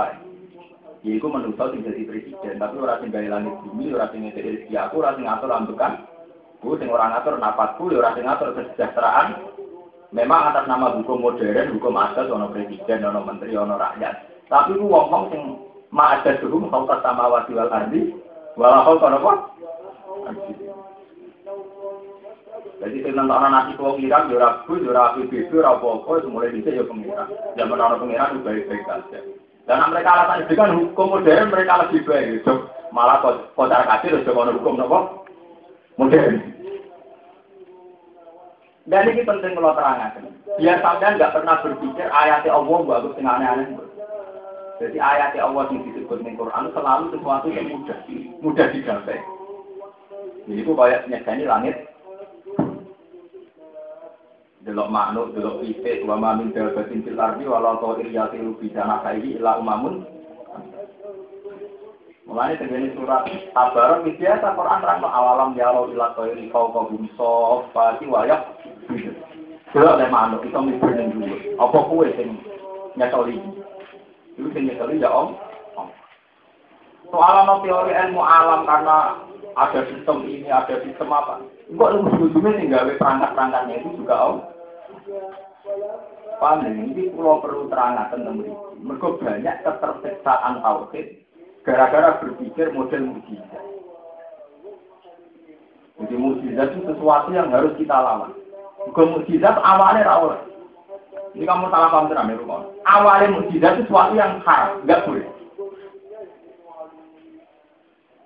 Ya 1.00 1.16
itu 1.16 1.32
manusia 1.32 1.64
sing 1.72 1.80
jadi 1.80 2.04
presiden, 2.04 2.60
tapi 2.60 2.76
orang 2.76 3.00
sing 3.00 3.10
gawe 3.16 3.28
langit 3.32 3.56
bumi, 3.64 3.96
orang 3.96 4.12
sing 4.12 4.20
ngedek 4.28 4.44
rezeki 4.44 4.76
aku, 4.76 5.00
orang 5.00 5.16
sing 5.16 5.26
ngatur 5.32 5.56
ambekan. 5.56 5.94
Bu 6.60 6.76
sing 6.76 6.92
orang 6.92 7.16
ngatur 7.16 7.40
napasku, 7.40 7.88
ya 7.88 8.04
orang 8.04 8.14
sing 8.20 8.26
ngatur 8.28 8.52
kesejahteraan. 8.52 9.28
Memang 10.12 10.52
atas 10.52 10.68
nama 10.68 10.92
hukum 11.00 11.24
modern, 11.24 11.72
hukum 11.72 11.96
adat, 11.96 12.28
ono 12.28 12.52
presiden, 12.52 13.08
ono 13.08 13.24
menteri, 13.24 13.56
ono 13.56 13.80
rakyat. 13.80 14.44
Tapi 14.52 14.76
itu 14.76 14.84
wong-wong 14.84 15.24
sing 15.32 15.42
ma 15.88 16.20
ada 16.20 16.36
suhu, 16.44 16.68
kau 16.68 16.84
sama 17.00 17.32
wati 17.32 17.56
wal 17.56 17.72
ardi, 17.72 18.12
walau 18.60 19.00
kau 19.00 19.08
apa? 19.08 19.32
Jadi 22.80 22.98
sing 23.04 23.14
nonton 23.16 23.50
nasi 23.52 23.74
wong 23.80 24.00
Irak, 24.04 24.30
yo 24.32 24.38
ora 24.40 24.64
bu, 24.64 24.80
yo 24.80 24.92
ora 24.94 25.16
PBB, 25.18 25.52
ora 25.60 25.76
apa-apa, 25.76 26.28
mulai 26.30 26.54
dhisik 26.54 26.76
yo 26.76 26.88
pengiran. 26.88 27.28
Zaman 27.58 27.82
ana 27.82 28.00
pengiran 28.00 28.40
baik-baik 28.46 28.84
saja. 28.88 29.20
Dan 29.68 29.86
mereka 29.94 30.10
alasan 30.10 30.48
itu 30.48 30.54
kan 30.58 30.74
hukum 30.74 31.08
modern 31.14 31.54
mereka 31.54 31.82
lebih 31.86 32.02
baik. 32.08 32.42
Itu 32.42 32.54
malah 32.90 33.22
kocar 33.54 33.86
kacir 33.86 34.18
itu 34.18 34.32
kalau 34.32 34.56
hukum 34.56 34.80
nopo 34.80 35.00
modern. 36.00 36.42
Dan 38.90 39.06
ini 39.14 39.22
penting 39.22 39.54
kalau 39.54 39.78
terangkan. 39.78 40.34
Biar 40.58 40.82
sampean 40.82 41.22
nggak 41.22 41.34
pernah 41.36 41.56
berpikir 41.62 42.08
ayat 42.10 42.48
Allah 42.50 42.80
bagus 42.82 43.14
dengan 43.14 43.38
aneh-aneh. 43.38 43.68
Jadi 44.80 44.98
ayat 44.98 45.36
Allah 45.38 45.68
yang 45.70 45.84
disebut 45.92 46.24
di 46.24 46.32
Quran 46.40 46.72
selalu 46.72 47.06
sesuatu 47.12 47.48
yang 47.52 47.68
mudah, 47.68 48.00
mudah 48.40 48.68
digapai. 48.72 49.20
Jadi 50.48 50.60
itu 50.62 50.72
kayak 50.76 51.08
nyegani 51.10 51.44
langit, 51.44 51.76
delok 54.64 54.92
makhluk, 54.94 55.34
delok 55.34 55.60
pitik, 55.66 56.06
wa 56.06 56.16
ma 56.20 56.38
min 56.38 56.54
dabatin 56.54 57.02
fil 57.02 57.18
ardi 57.18 57.44
walau 57.50 57.82
ta'ir 57.82 58.08
yatiru 58.12 58.54
bi 58.60 58.70
janahihi 58.70 59.42
illa 59.42 59.58
umamun. 59.58 60.06
Mulai 62.30 62.62
terjadi 62.62 62.94
surat 62.94 63.26
Tabar, 63.58 64.06
biasa 64.06 64.54
Quran 64.54 64.82
terang 64.86 65.02
awalam 65.02 65.58
ya 65.58 65.74
lo 65.74 65.90
ila 65.90 66.14
ta'iri 66.14 66.54
kau 66.54 66.70
kau 66.70 66.86
bumso 66.86 67.66
pati 67.74 68.06
wayak. 68.06 68.54
Delok 69.74 69.98
le 69.98 70.06
makhluk 70.10 70.46
itu 70.46 70.60
mikir 70.62 70.92
ning 70.94 71.08
dulu. 71.14 71.38
Apa 71.58 71.78
kowe 71.90 72.08
sing 72.18 72.38
nyetoli? 72.98 73.38
Itu 74.38 74.50
sing 74.54 74.70
nyetoli 74.70 75.02
ya 75.02 75.10
Om. 75.10 75.34
Soal 77.10 77.50
teori 77.66 77.94
ilmu 77.98 78.22
alam 78.22 78.70
karena 78.70 78.98
ada 79.56 79.80
sistem 79.90 80.26
ini, 80.26 80.50
ada 80.50 80.82
sistem 80.84 81.10
apa. 81.14 81.42
Enggak 81.70 81.94
ujung-ujungnya 82.02 82.60
tinggal 82.60 82.90
perangkat-perangkatnya 82.98 83.76
itu 83.82 83.90
juga 83.98 84.16
om. 84.26 84.38
Paham 86.40 86.64
ini 86.72 87.12
pulau 87.12 87.44
perlu 87.44 87.68
terangkan 87.68 88.24
ini. 88.40 88.54
Mereka 88.80 89.20
banyak 89.20 89.56
ketersiksaan 89.66 90.64
tauhid 90.64 91.08
gara-gara 91.68 92.18
berpikir 92.24 92.72
model 92.72 93.12
mujizat. 93.12 93.64
Jadi 96.00 96.16
mujizat 96.16 96.68
itu 96.80 96.96
sesuatu 96.96 97.30
yang 97.36 97.52
harus 97.52 97.76
kita 97.76 97.92
lawan. 97.92 98.32
Bukan 98.88 99.20
mujizat 99.20 99.60
awalnya 99.60 100.08
rawol. 100.08 100.40
Ini 101.36 101.46
kamu 101.46 101.70
salah 101.70 101.94
paham 101.94 102.10
terang 102.10 102.32
ya, 102.32 102.40
Awalnya 102.90 103.36
mujizat 103.36 103.78
itu 103.78 103.86
sesuatu 103.86 104.16
yang 104.16 104.40
haram, 104.48 104.82
nggak 104.88 105.04
boleh. 105.06 105.28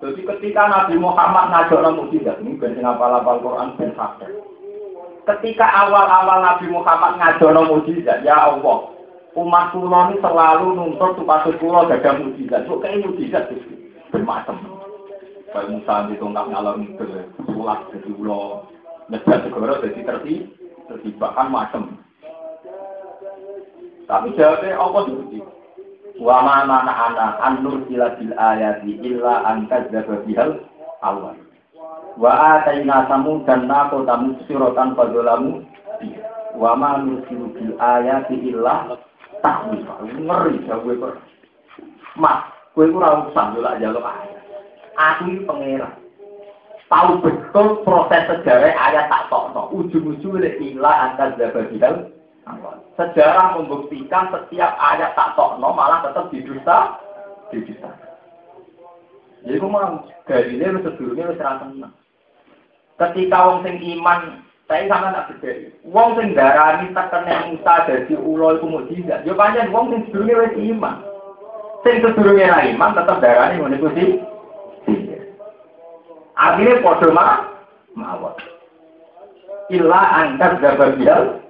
Jadi 0.04 0.20
ketika 0.28 0.68
Nabi 0.68 1.00
Muhammad 1.00 1.48
ngajak 1.48 1.96
mujizat, 1.96 2.44
ini 2.44 2.60
ben 2.60 2.76
sing 2.76 2.84
apal-apal 2.84 3.40
Quran 3.40 3.72
ben 3.80 3.96
Ketika 5.24 5.64
awal-awal 5.64 6.44
Nabi 6.44 6.68
Muhammad 6.68 7.24
ngajak 7.24 7.56
mujizat, 7.72 8.20
ya 8.28 8.52
Allah, 8.52 8.92
umat 9.40 9.72
kula 9.72 10.12
ini 10.12 10.20
selalu 10.20 10.76
nuntut 10.76 11.16
supaya 11.16 11.48
kula 11.56 11.88
gadah 11.88 12.20
mujizat. 12.20 12.68
Kok 12.68 12.84
kayak 12.84 13.00
mujizat 13.08 13.48
itu 13.56 13.96
bermacam. 14.12 14.60
Kayak 15.56 15.72
Musa 15.72 15.96
di 16.12 16.20
tongkat 16.20 16.46
ngalor 16.52 16.76
itu, 16.84 17.06
sulak 17.48 17.88
jadi 17.96 18.10
ulo, 18.20 18.68
ngejar 19.08 19.40
segera 19.40 19.80
jadi 19.88 20.02
terti, 20.04 20.34
terti 20.92 21.10
bahkan 21.16 21.48
macam. 21.48 21.96
Tapi 24.04 24.36
jawabnya 24.36 24.76
Allah 24.76 25.02
seperti 25.08 25.62
Wa 26.22 26.45
ma 26.45 26.61
mana 26.69 26.94
ana 26.94 27.26
an 27.41 27.65
nursila 27.65 28.14
bil 28.22 28.34
ayati 28.38 29.02
illa 29.02 29.41
an 29.49 29.65
kadzdzaba 29.65 30.22
bihal 30.30 30.61
awal. 31.02 31.34
Wa 32.22 32.61
ataina 32.61 33.10
samud 33.10 33.49
dan 33.49 33.65
nako 33.65 34.06
tamu 34.06 34.38
siratan 34.45 34.94
fadzalamu 34.94 35.65
wa 36.53 36.77
ma 36.77 37.02
nursilu 37.02 37.49
bil 37.57 37.73
ayati 37.81 38.38
illa 38.45 38.94
tahwif. 39.41 39.90
Ngeri 40.06 40.69
ya 40.69 40.77
gue 40.85 40.95
per. 41.02 41.18
Mas, 42.14 42.45
gue 42.77 42.94
ora 42.94 43.26
usah 43.26 43.57
yo 43.57 43.65
lak 43.65 43.81
jaluk 43.81 44.06
ayat. 44.06 44.41
Aku 44.94 45.26
ini 45.26 45.41
pangeran. 45.49 45.98
Tahu 46.94 47.26
betul 47.26 47.81
proses 47.81 48.22
sejarah 48.30 48.69
ayat 48.69 49.10
tak 49.10 49.34
tok 49.34 49.73
Ujung-ujungnya 49.73 50.61
illa 50.61 51.10
angkat 51.10 51.41
kadzdzaba 51.41 51.61
bihal 51.73 51.95
Sejarah 52.94 53.57
membuktikan 53.57 54.30
setiap 54.30 54.76
ayat 54.76 55.15
tak 55.15 55.34
tokno 55.40 55.72
malah 55.72 56.03
tetap 56.03 56.28
didusta, 56.30 56.99
didusta. 57.49 57.90
Jadi 59.44 59.60
memang 59.60 60.07
dari 60.24 60.56
ini 60.56 60.80
sebelumnya 60.84 61.32
wis 61.32 61.40
tenang. 61.40 61.91
Ketika 62.95 63.38
wong 63.44 63.60
sing 63.68 63.76
iman, 63.98 64.45
saya 64.72 64.88
sama 64.88 65.11
tak 65.11 65.36
berbeda. 65.36 65.68
Wong 65.84 66.15
sing 66.15 66.32
darani 66.32 66.95
tekene 66.95 67.34
Musa 67.52 67.74
dari 67.84 68.15
ulo 68.15 68.56
iku 68.56 68.65
mukjizat. 68.72 69.28
Yo 69.28 69.36
panjang 69.36 69.76
wong 69.76 69.91
sing 69.91 70.02
sebelumnya 70.07 70.48
wis 70.48 70.56
iman. 70.72 70.95
Sing 71.84 71.95
sebelumnya 71.99 72.56
ra 72.56 72.60
iman 72.72 72.95
tetap 72.95 73.18
darani 73.20 73.60
ngono 73.60 73.76
iku 73.76 73.90
sih. 73.99 74.10
Akhirnya 76.40 76.80
podo 76.80 77.07
mah 77.11 77.52
mawon. 77.99 78.36
Illa 79.72 80.32
gabar 80.40 80.95
bial 80.95 81.43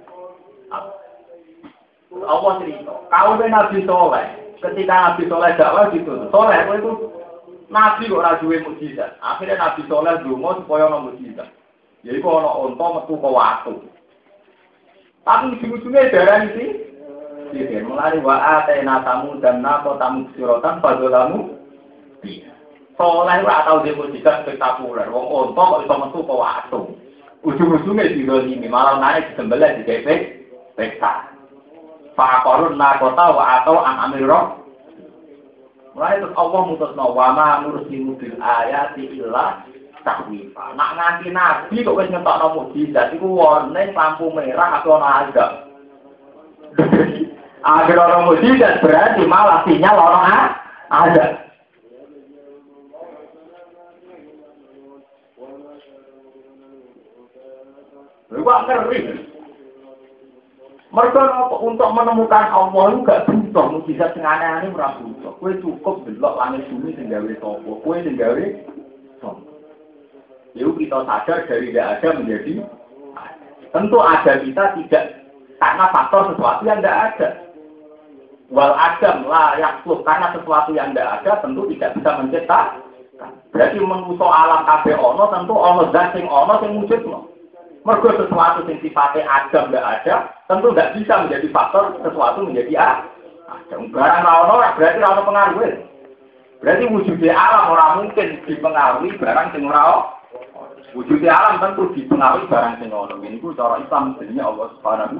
Allah 2.24 2.52
cerita, 2.60 2.94
kau 3.08 3.36
Nabi 3.36 3.78
Soleh, 3.84 4.26
ketika 4.60 4.94
Nabi 4.94 5.22
Soleh 5.28 5.50
dakwah 5.54 5.92
gitu, 5.92 6.12
Soleh 6.32 6.58
itu 6.64 6.92
Nabi 7.74 8.06
kok 8.06 8.22
rajuwe 8.22 8.56
mujizat. 8.62 9.18
Akhirnya 9.18 9.58
Nabi 9.58 9.82
Soleh 9.90 10.14
dulu 10.22 10.62
supaya 10.62 10.86
ono 10.86 11.10
mujizat. 11.10 11.50
Jadi 12.06 12.22
kok 12.22 12.36
ono 12.38 12.50
onto 12.70 12.86
metu 12.94 13.14
ke 13.18 13.30
waktu. 13.34 13.74
Tapi 15.24 15.56
ujung-ujungnya 15.56 16.12
darah 16.12 16.44
ini 16.52 16.66
Jadi 17.54 17.86
mulai 17.86 18.18
wa 18.20 18.60
atena 18.60 19.00
tamu 19.06 19.38
dan 19.40 19.62
nako 19.64 19.96
tamu 19.98 20.30
sirotan 20.38 20.78
padolamu. 20.78 21.58
Soleh 22.94 23.42
ora 23.42 23.66
tau 23.66 23.82
dia 23.82 23.98
mujizat 23.98 24.46
spektakuler. 24.46 25.10
Wong 25.10 25.26
onto 25.26 25.58
kok 25.58 25.82
iso 25.82 25.94
metu 25.98 26.20
ke 26.22 26.34
waktu. 26.34 26.80
Ujung-ujungnya 27.42 28.14
di 28.14 28.22
ini 28.24 28.68
malah 28.70 29.02
naik 29.02 29.34
disembelih 29.34 29.80
di 29.80 29.82
DP 29.84 30.08
pesta. 30.78 31.33
Fakorun 32.14 32.78
nakota 32.78 33.34
wa 33.34 33.44
atau 33.60 33.82
an 33.82 34.10
amirro. 34.10 34.62
Mulai 35.94 36.18
terus 36.22 36.34
Allah 36.34 36.60
mutusno 36.66 37.04
wa 37.14 37.28
ma 37.34 37.48
nursilu 37.62 38.18
bil 38.18 38.34
ayati 38.38 39.18
illa 39.18 39.62
tahwifa. 40.02 40.74
Nak 40.74 40.90
nganti 40.98 41.28
nabi 41.30 41.82
kok 41.86 41.94
wis 41.98 42.10
ngetokno 42.10 42.46
mukjizat 42.54 43.14
iku 43.14 43.26
warning 43.30 43.94
lampu 43.94 44.30
merah 44.30 44.82
atau 44.82 44.98
ana 44.98 45.08
azab. 45.26 45.50
Agar 47.64 47.96
orang 47.98 48.26
mukjizat 48.30 48.82
berarti 48.82 49.22
malah 49.26 49.62
sinyal 49.66 49.96
orang 49.98 50.26
ada. 50.90 51.26
Lu 58.34 58.42
ngeri. 58.42 59.33
Mereka 60.94 61.22
untuk 61.58 61.90
menemukan 61.90 62.54
Allah 62.54 62.94
itu 62.94 63.02
gak 63.02 63.26
butuh 63.26 63.66
mujizat 63.66 64.14
sing 64.14 64.22
aneh-aneh 64.22 64.70
ora 64.78 64.94
butuh. 65.02 65.34
Kowe 65.42 65.50
cukup 65.58 66.06
delok 66.06 66.38
langit 66.38 66.70
bumi 66.70 66.94
sing 66.94 67.10
gawe 67.10 67.26
sapa, 67.42 67.70
kowe 67.82 67.96
sing 67.98 68.14
gawe 68.14 68.44
kita 70.54 70.98
sadar 71.10 71.38
dari 71.50 71.74
tidak 71.74 71.90
ada 71.98 72.08
menjadi. 72.14 72.52
Tentu 73.74 73.98
ada 73.98 74.32
kita 74.38 74.64
tidak 74.78 75.04
karena 75.58 75.84
faktor 75.90 76.30
sesuatu 76.30 76.62
yang 76.62 76.78
tidak 76.78 76.98
ada. 77.10 77.28
Wal 78.54 78.70
adam 78.78 79.26
lah 79.26 79.58
yakluk 79.58 80.06
karena 80.06 80.30
sesuatu 80.30 80.70
yang 80.78 80.94
tidak 80.94 81.10
ada 81.18 81.42
tentu 81.42 81.66
tidak 81.74 81.90
bisa 81.98 82.10
mencipta. 82.22 82.60
Berarti 83.50 83.82
menuso 83.82 84.26
alam 84.30 84.62
kabe 84.62 84.94
ono 84.94 85.26
tentu 85.34 85.54
ono 85.58 85.90
zat 85.90 86.14
sing 86.14 86.30
ono 86.30 86.54
sing 86.62 86.70
wujudno. 86.78 87.33
Mergo 87.84 88.16
sesuatu 88.16 88.64
sing 88.64 88.80
sifatnya 88.80 89.28
ada 89.28 89.68
tidak 89.68 89.84
ada 89.84 90.14
tentu 90.48 90.72
tidak 90.72 90.96
bisa 90.96 91.14
menjadi 91.20 91.46
faktor 91.52 91.84
sesuatu 92.00 92.48
menjadi 92.48 92.72
a. 92.80 92.90
Ada 93.44 93.76
barang 93.76 94.24
ono 94.24 94.54
berarti 94.80 94.98
ono 95.04 95.22
pengaruh. 95.28 95.60
Berarti 96.64 96.84
wujudnya 96.88 97.36
alam 97.36 97.76
orang 97.76 97.92
mungkin 98.00 98.40
dipengaruhi 98.48 99.20
barang 99.20 99.52
sing 99.52 99.68
ora 99.68 100.16
Wujudnya 100.96 101.36
alam 101.36 101.60
tentu 101.60 101.92
dipengaruhi 101.92 102.48
barang 102.48 102.80
sing 102.80 102.88
ono. 102.88 103.20
Ini 103.20 103.36
ku 103.44 103.52
cara 103.52 103.76
Islam 103.76 104.16
sebenarnya 104.16 104.42
Allah 104.48 104.66
Subhanahu. 104.80 105.18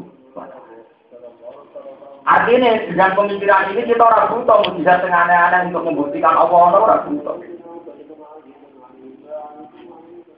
Artinya 2.24 2.70
dengan 2.88 3.12
pemikiran 3.12 3.76
ini 3.76 3.84
kita 3.84 4.00
orang 4.00 4.32
butuh 4.32 4.64
mujizat 4.64 5.04
yang 5.04 5.12
aneh-aneh 5.12 5.68
untuk 5.68 5.84
membuktikan 5.84 6.32
Allah 6.32 6.72
orang 6.72 7.04
butuh. 7.12 7.36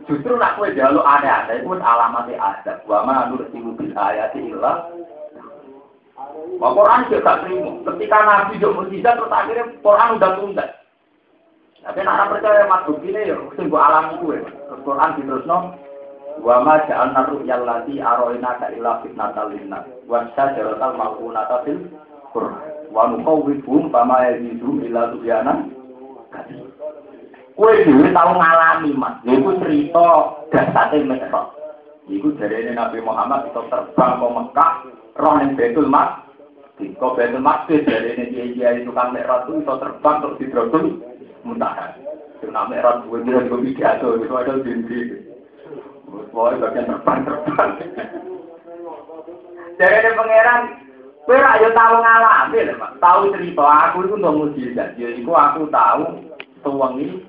Justru 0.06 0.38
nak 0.38 0.54
kue 0.54 0.70
jaluk 0.78 1.02
aneh-aneh 1.02 1.66
itu 1.66 1.74
alamatnya 1.74 2.38
ada. 2.38 2.78
Wa 2.86 3.02
ma 3.02 3.26
nursilu 3.26 3.74
bil 3.74 3.90
ayati 3.94 4.54
illa 4.54 4.86
Wah 6.56 6.72
Quran 6.72 7.04
juga 7.10 7.20
gak 7.20 7.38
terima. 7.44 7.72
Ketika 7.84 8.18
Nabi 8.24 8.56
juga 8.56 8.76
mujizat 8.80 9.14
terus 9.20 9.34
akhirnya 9.34 9.64
Quran 9.84 10.14
udah 10.16 10.30
tunda. 10.40 10.64
Tapi 11.84 12.00
nak 12.02 12.30
percaya 12.32 12.66
mas 12.66 12.88
ini 12.98 13.30
ya, 13.30 13.36
sing 13.54 13.68
gua 13.68 13.86
alami. 13.92 14.18
Terus 14.24 14.80
Quran 14.82 15.14
diterusno 15.20 15.58
Wa 16.36 16.60
ma 16.60 16.84
ja'alna 16.84 17.32
ru'yal 17.32 17.64
lati 17.64 17.96
aroina 17.96 18.60
ka 18.60 18.68
illa 18.72 19.00
fitnatal 19.00 19.56
linnas. 19.56 19.88
Wa 20.04 20.28
syajaratal 20.36 20.96
mal'unata 20.96 21.64
fil 21.64 21.88
Qur'an. 22.32 22.92
Wa 22.92 23.08
nuqawwifhum 23.08 23.88
fama 23.88 24.20
yazidu 24.28 24.84
illa 24.84 25.12
tubyana. 25.16 25.64
Kue 27.56 27.72
dhewe 27.88 28.12
tau 28.12 28.36
ngalami, 28.36 28.92
Mas. 28.92 29.16
Iku 29.24 29.56
cerita 29.64 30.06
dasate 30.52 31.00
Mi'raj. 31.00 31.56
Iku 32.04 32.36
jarene 32.36 32.76
Nabi 32.76 33.00
Muhammad 33.00 33.48
itu 33.48 33.64
terbang 33.72 34.20
ke 34.20 34.28
Mekah, 34.28 34.72
roh 35.16 35.34
ning 35.40 35.56
Baitul 35.56 35.88
Maqdis. 35.88 36.92
Kok 37.00 37.16
Baitul 37.16 37.40
Maqdis 37.40 37.88
jarene 37.88 38.28
kiai-kiai 38.28 38.84
tukang 38.84 39.16
Mi'raj 39.16 39.48
itu 39.48 39.64
terbang 39.64 40.16
terus 40.20 40.40
muntahan. 41.48 41.96
Itu 42.36 42.52
namanya 42.52 42.92
Mi'raj 42.92 42.96
gue 43.08 43.24
kira 43.24 43.40
gue 43.48 43.64
pidato, 43.64 44.08
itu 44.20 44.34
ada 44.36 44.52
dinding. 44.60 45.08
Pokoknya 46.36 46.60
bagian 46.60 46.88
terbang-terbang. 46.92 47.70
Ada 49.76 50.10
pangeran, 50.12 50.60
kowe 51.24 51.36
ra 51.36 51.60
yo 51.60 51.68
tau 51.72 52.04
ngalami 52.04 52.58
lho, 52.68 52.74
Pak. 52.80 52.92
Tahu 53.00 53.20
cerita 53.32 53.64
aku 53.64 53.96
itu 54.04 54.14
untuk 54.20 54.36
mujizat. 54.44 54.96
Ya 55.00 55.08
iku 55.12 55.32
aku 55.36 55.68
tahu 55.72 56.20
sewengi 56.64 57.24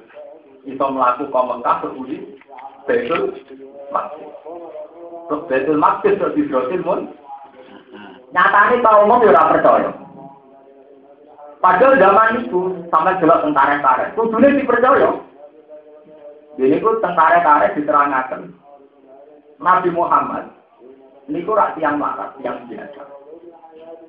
iso 0.68 0.86
mlaku 0.92 1.32
ka 1.32 1.42
Mekah 1.42 1.76
Betul 2.88 3.32
Maqdis. 3.96 4.30
Terus 5.32 5.44
Betul 5.48 5.78
Maqdis 5.80 6.20
terus 6.20 6.36
dibrotil 6.36 6.84
mun. 6.84 7.02
Nyatane 8.36 8.84
tau 8.84 9.08
ngomong 9.08 9.24
yo 9.24 9.32
ora 9.32 9.52
percaya. 9.56 9.92
Padahal 11.58 11.98
zaman 11.98 12.46
itu 12.46 12.86
sampai 12.94 13.18
jelas 13.18 13.42
tentara-tentara. 13.42 14.14
Kudune 14.14 14.60
dipercaya. 14.60 15.10
Ini 16.60 16.78
pun 16.84 17.00
tentara-tentara 17.00 17.74
diterangkan. 17.74 18.52
Nabi 19.58 19.90
Muhammad 19.90 20.54
ini 21.28 21.44
kurang 21.44 21.76
yang 21.82 21.98
marah, 21.98 22.32
yang 22.40 22.62
biasa. 22.70 23.04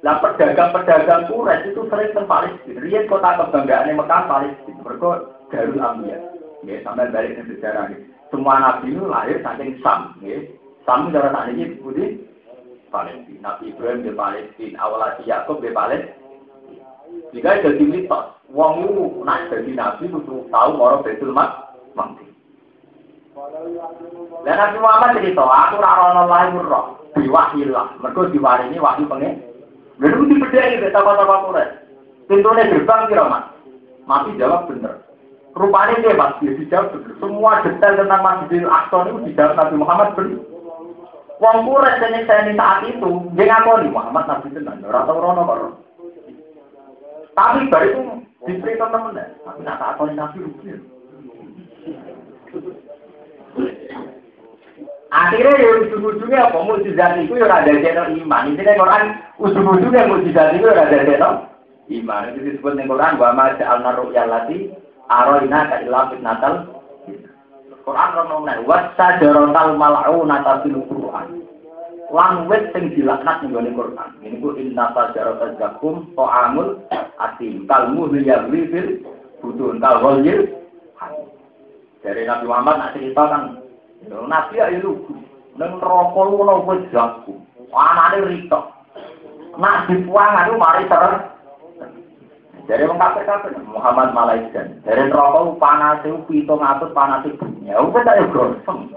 Lah 0.07 0.23
pedagang-pedagang 0.23 1.27
Quraisy 1.27 1.75
itu 1.75 1.83
sering 1.91 2.15
ke 2.15 2.23
Palestina. 2.23 2.79
Rian 2.79 3.11
kota 3.11 3.35
kebanggaan 3.35 3.99
Mekah 3.99 4.23
Palestina. 4.31 4.81
Mereka 4.87 5.11
Darul 5.51 5.83
Amiyah. 5.83 6.38
Ya, 6.67 6.83
sampai 6.83 7.13
balik 7.15 7.39
ke 7.39 7.55
sejarah 7.55 7.95
ini. 7.95 8.11
Semua 8.35 8.59
nabi 8.59 8.91
itu 8.91 9.05
lahir 9.07 9.39
saking 9.45 9.79
Sam. 9.85 10.19
Ya. 10.25 10.43
Sam 10.83 11.15
cara 11.15 11.31
saat 11.31 11.55
ini 11.55 11.79
putih 11.79 12.27
Palestina. 12.91 13.55
Nabi 13.55 13.71
Ibrahim 13.71 14.03
di 14.03 14.13
Palestina. 14.13 14.77
Awal 14.83 15.23
Yakub 15.23 15.63
di 15.63 15.71
Palestina. 15.71 16.19
Jika 17.33 17.61
jadi 17.61 17.85
mitos, 17.85 18.25
wong 18.53 18.89
itu 18.89 19.05
nak 19.25 19.53
jadi 19.53 19.71
nabi 19.77 20.09
itu 20.09 20.49
tahu 20.49 20.71
orang 20.81 21.05
betul 21.05 21.33
mak 21.33 21.77
mati. 21.93 22.25
Dan 24.43 24.57
Nabi 24.59 24.77
Muhammad 24.83 25.15
cerita, 25.21 25.45
aku 25.47 25.77
rarono 25.79 26.27
lahir 26.27 26.59
roh, 26.59 26.99
diwahilah, 27.15 27.95
mereka 28.03 28.35
diwarini 28.35 28.83
wahyu 28.83 29.07
pengen. 29.07 29.39
Lalu 30.03 30.31
dibedai 30.35 30.83
di 30.83 30.89
toko-toko 30.91 31.51
Quraisy. 31.51 31.77
Pintunya 32.27 32.71
gerbang 32.71 33.09
kira 33.09 33.25
mas, 33.31 33.45
mati 34.05 34.35
jawab 34.37 34.67
bener. 34.67 35.08
Rupanya 35.59 35.99
dia 35.99 36.15
mas, 36.15 36.39
dia 36.39 36.55
dijawab. 36.55 37.03
Semua 37.19 37.67
detail 37.67 37.99
tentang 37.99 38.23
Masjidil 38.23 38.71
Aqsa 38.71 39.11
itu 39.11 39.27
dijawab 39.27 39.59
Nabi 39.59 39.75
Muhammad 39.75 40.09
bener. 40.15 40.41
Wong 41.39 41.59
Quraisy 41.67 42.03
dan 42.03 42.27
saya 42.27 42.51
saat 42.55 42.83
itu, 42.87 43.11
dia 43.35 43.47
ngakoni 43.47 43.91
Muhammad 43.91 44.27
Nabi 44.27 44.55
tenan, 44.55 44.83
ora 44.87 45.07
tau 45.07 45.23
rono 45.23 45.43
kok. 45.47 45.59
Tapi 47.39 47.71
baru 47.71 47.87
itu 47.87 48.03
diberi 48.43 48.75
temen 48.75 49.15
tapi 49.15 49.61
nak 49.63 49.79
tak 49.79 49.99
Nabi 50.15 50.39
rugi. 50.43 50.75
Akhirnya 55.09 55.57
ya 55.57 55.71
ujung-ujungnya 55.81 56.51
apa? 56.51 56.59
Mujizat 56.69 57.17
itu 57.23 57.39
ya 57.39 57.49
ada 57.49 57.73
channel 57.81 58.13
iman. 58.13 58.53
Ini 58.53 58.77
Quran 58.77 59.05
ujung-ujungnya 59.41 60.11
mujizat 60.11 60.59
itu 60.59 60.67
ya 60.67 60.75
ada 60.75 60.99
channel 61.07 61.35
iman. 62.03 62.23
Itu 62.35 62.39
disebut 62.45 62.77
di 62.77 62.85
Quran 62.85 63.17
bahwa 63.17 63.55
al 63.55 63.79
naruh 63.81 64.11
lati 64.13 64.69
aroina 65.09 65.69
ka 65.69 65.77
ilah 65.85 66.13
natal. 66.21 66.55
Quran 67.89 68.11
ngomong 68.13 68.69
wasa 68.69 69.17
jarotal 69.17 69.81
malau 69.81 70.21
natal 70.29 70.61
fil 70.61 70.77
Quran. 70.93 71.49
Lan 72.13 72.49
wit 72.49 72.73
sing 72.77 72.93
dilaknat 72.93 73.45
ning 73.45 73.73
Quran. 73.73 74.11
Ini 74.21 74.37
ku 74.45 74.53
inna 74.61 74.93
sajarata 74.93 75.57
zakum 75.57 76.13
ta'amul 76.13 76.85
asim 77.21 77.65
kalmu 77.65 78.13
liyagli 78.13 78.69
fil 78.69 78.89
budun 79.41 79.81
kal 79.81 80.05
ghalyil 80.05 80.53
dari 82.05 82.25
Nabi 82.25 82.45
Muhammad 82.47 82.77
nak 82.79 82.93
cerita 82.95 83.23
kan 83.27 83.43
Nabi 84.09 84.55
ya 84.57 84.69
lugu. 84.79 85.17
Neng 85.59 85.83
rokok 85.83 86.25
lu 86.31 86.63
buat 86.63 86.87
jago. 86.95 87.35
Anaknya 87.75 88.31
ritok. 88.31 88.65
Nak 89.59 89.91
dibuang 89.91 90.39
itu 90.47 90.55
mari 90.55 90.87
ter. 90.87 91.35
Dari 92.69 92.85
wong 92.85 93.01
kafir 93.01 93.25
kafir 93.25 93.57
Muhammad 93.65 94.13
Malaysia. 94.13 94.61
Dari 94.85 95.09
rokok 95.09 95.57
panas 95.57 96.05
itu 96.05 96.21
pitung 96.29 96.61
atus 96.61 96.93
panas 96.93 97.25
itu. 97.25 97.41
Ya 97.65 97.81
udah 97.81 98.05
tak 98.05 98.29
gosong. 98.29 98.93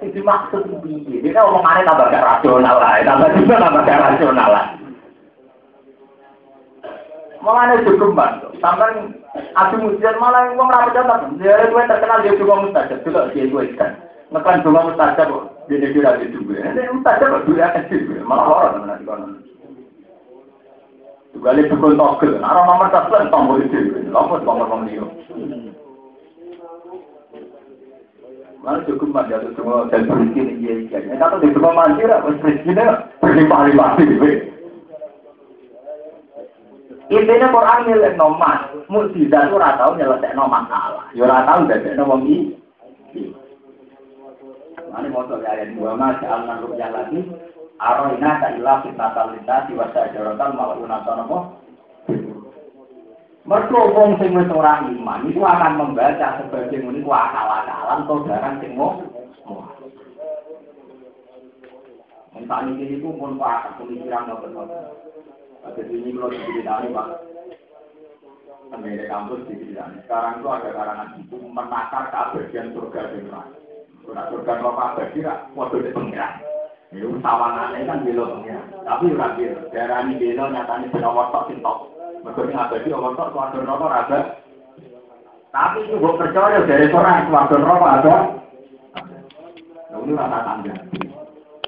Itu 0.00 0.20
maksud 0.24 0.64
piye? 0.80 1.20
Dia 1.20 1.36
kan 1.36 1.52
omongannya 1.52 1.84
tambah 1.84 2.08
gak 2.08 2.24
rasional 2.24 2.76
lah, 2.80 3.04
tambah 3.04 3.28
juga 3.36 3.54
tambah 3.60 3.82
gak 3.84 4.00
rasional 4.00 4.48
lah. 4.48 4.66
Malah 7.44 7.78
ini 7.78 7.86
cukup 7.86 8.16
bantu. 8.16 8.48
Sampai 8.58 9.12
adu 9.54 9.76
mujizat 9.78 10.18
malah 10.18 10.50
uang 10.56 10.66
rapi 10.66 10.96
jatah. 10.96 11.30
Dia 11.38 11.70
gue 11.70 11.82
terkenal 11.84 12.24
dia 12.24 12.34
juga 12.34 12.58
mustajab. 12.58 13.04
Juga 13.06 13.30
dia 13.30 13.46
gue 13.46 13.62
ikan. 13.76 13.92
Ngekan 14.34 14.64
juga 14.66 14.80
mustajab. 14.90 15.30
Dia 15.70 15.78
dia 15.78 15.94
tidak. 15.94 16.26
Ini 16.26 16.90
mustajab. 16.90 17.46
Dia 17.46 17.70
akan 17.70 17.84
juga. 17.86 18.24
Malah 18.26 18.46
orang 18.50 18.72
teman 18.74 18.88
nanti 18.90 19.04
konon. 19.06 19.32
Juga 21.36 21.52
dia 21.52 21.68
dukun 21.68 22.00
togel. 22.00 22.40
Nara 22.40 22.64
nomor 22.64 22.88
satu 22.88 23.12
tombol 23.28 23.60
itu. 23.60 24.08
Lompat 24.08 24.40
tombol 24.48 24.88
dia. 24.88 25.04
Malah 28.64 28.82
cukup 28.82 29.14
semua 29.54 29.86
dan 29.92 30.10
berisi 30.10 30.42
ini 30.42 30.58
dia 30.58 30.74
ikan. 30.88 31.20
Kalau 31.20 31.38
di 31.38 31.54
semua 31.54 31.76
manja, 31.76 32.18
berisinya 32.24 33.06
berlimpah-limpah 33.22 33.94
sih. 34.00 34.56
Intinya 37.06 37.54
Quran 37.54 37.86
milik 37.86 38.18
nomad, 38.18 38.74
mukjizat 38.90 39.46
itu 39.46 39.54
ora 39.54 39.78
tau 39.78 39.94
nyelesai 39.94 40.34
masalah, 40.34 41.06
ya 41.14 41.22
ora 41.22 41.46
tau 41.46 41.62
dari 41.70 41.94
wong 42.02 42.26
iki. 42.26 43.30
Mane 44.90 45.14
moto 45.14 45.38
ayat 45.38 45.70
dua 45.78 45.94
mas 45.94 46.18
al 46.26 46.50
naruk 46.50 46.74
yang 46.74 46.90
lagi, 46.90 47.22
aroina 47.76 48.40
ka 48.40 48.48
ilah 48.56 48.80
fitnatal 48.84 49.36
lintasi 49.36 49.76
wasa 49.76 50.12
jarotal 50.12 50.52
maluna 50.56 51.04
tonopo. 51.04 51.38
Mergo 53.46 53.80
wong 53.94 54.18
sing 54.18 54.34
wis 54.34 54.50
ora 54.50 54.82
iman 54.82 55.30
iku 55.30 55.46
akan 55.46 55.78
membaca 55.78 56.42
sebagai 56.42 56.82
ku 56.82 57.10
akal-akalan 57.12 58.02
atau 58.02 58.24
barang 58.26 58.54
sing. 58.58 58.74
Entah 62.36 62.60
ini 62.68 63.00
pun 63.00 63.40
pak 63.40 63.80
pemikiran 63.80 64.28
nopo-nopo. 64.28 65.06
Jadi 65.74 65.98
ini 65.98 66.14
kalau 66.14 66.30
diceritani 66.30 66.94
Pak, 66.94 67.08
Sampai 68.66 68.98
kampus 69.06 69.46
diceritani. 69.50 70.02
Sekarang 70.06 70.42
itu 70.42 70.48
ada 70.50 70.70
karangan 70.74 71.18
itu 71.22 71.38
menakar 71.38 72.10
keabadian 72.10 72.74
surga 72.74 73.00
dan 73.14 73.22
neraka. 73.26 74.22
Surga 74.30 74.52
neraka 74.58 74.84
abadi, 74.94 75.18
waktu 75.54 75.76
di. 75.90 76.55
Itu 76.94 77.18
sawangane 77.18 77.82
kan 77.82 78.06
pengiran. 78.06 78.46
Tapi 78.86 79.10
ora 79.10 79.34
belo. 79.34 79.60
Darani 79.74 80.14
belo 80.22 80.44
nyatane 80.54 80.86
belo 80.94 81.08
wotok 81.10 81.50
sing 81.50 81.58
top. 81.58 81.90
Mergo 82.22 82.46
sing 82.46 82.54
abadi 82.54 82.94
wotok 82.94 83.34
kuwi 83.34 83.66
rokok 83.66 83.90
ora 83.90 84.02
Tapi 85.50 85.78
itu 85.88 85.96
gue 85.98 86.18
percaya 86.20 86.62
dari 86.62 86.86
orang 86.92 87.26
suatu 87.26 87.56
rokok 87.58 87.90
ada. 87.90 88.16
Nah, 89.90 89.98
ini 90.04 90.12
rasa 90.14 90.38
tangga. 90.44 90.74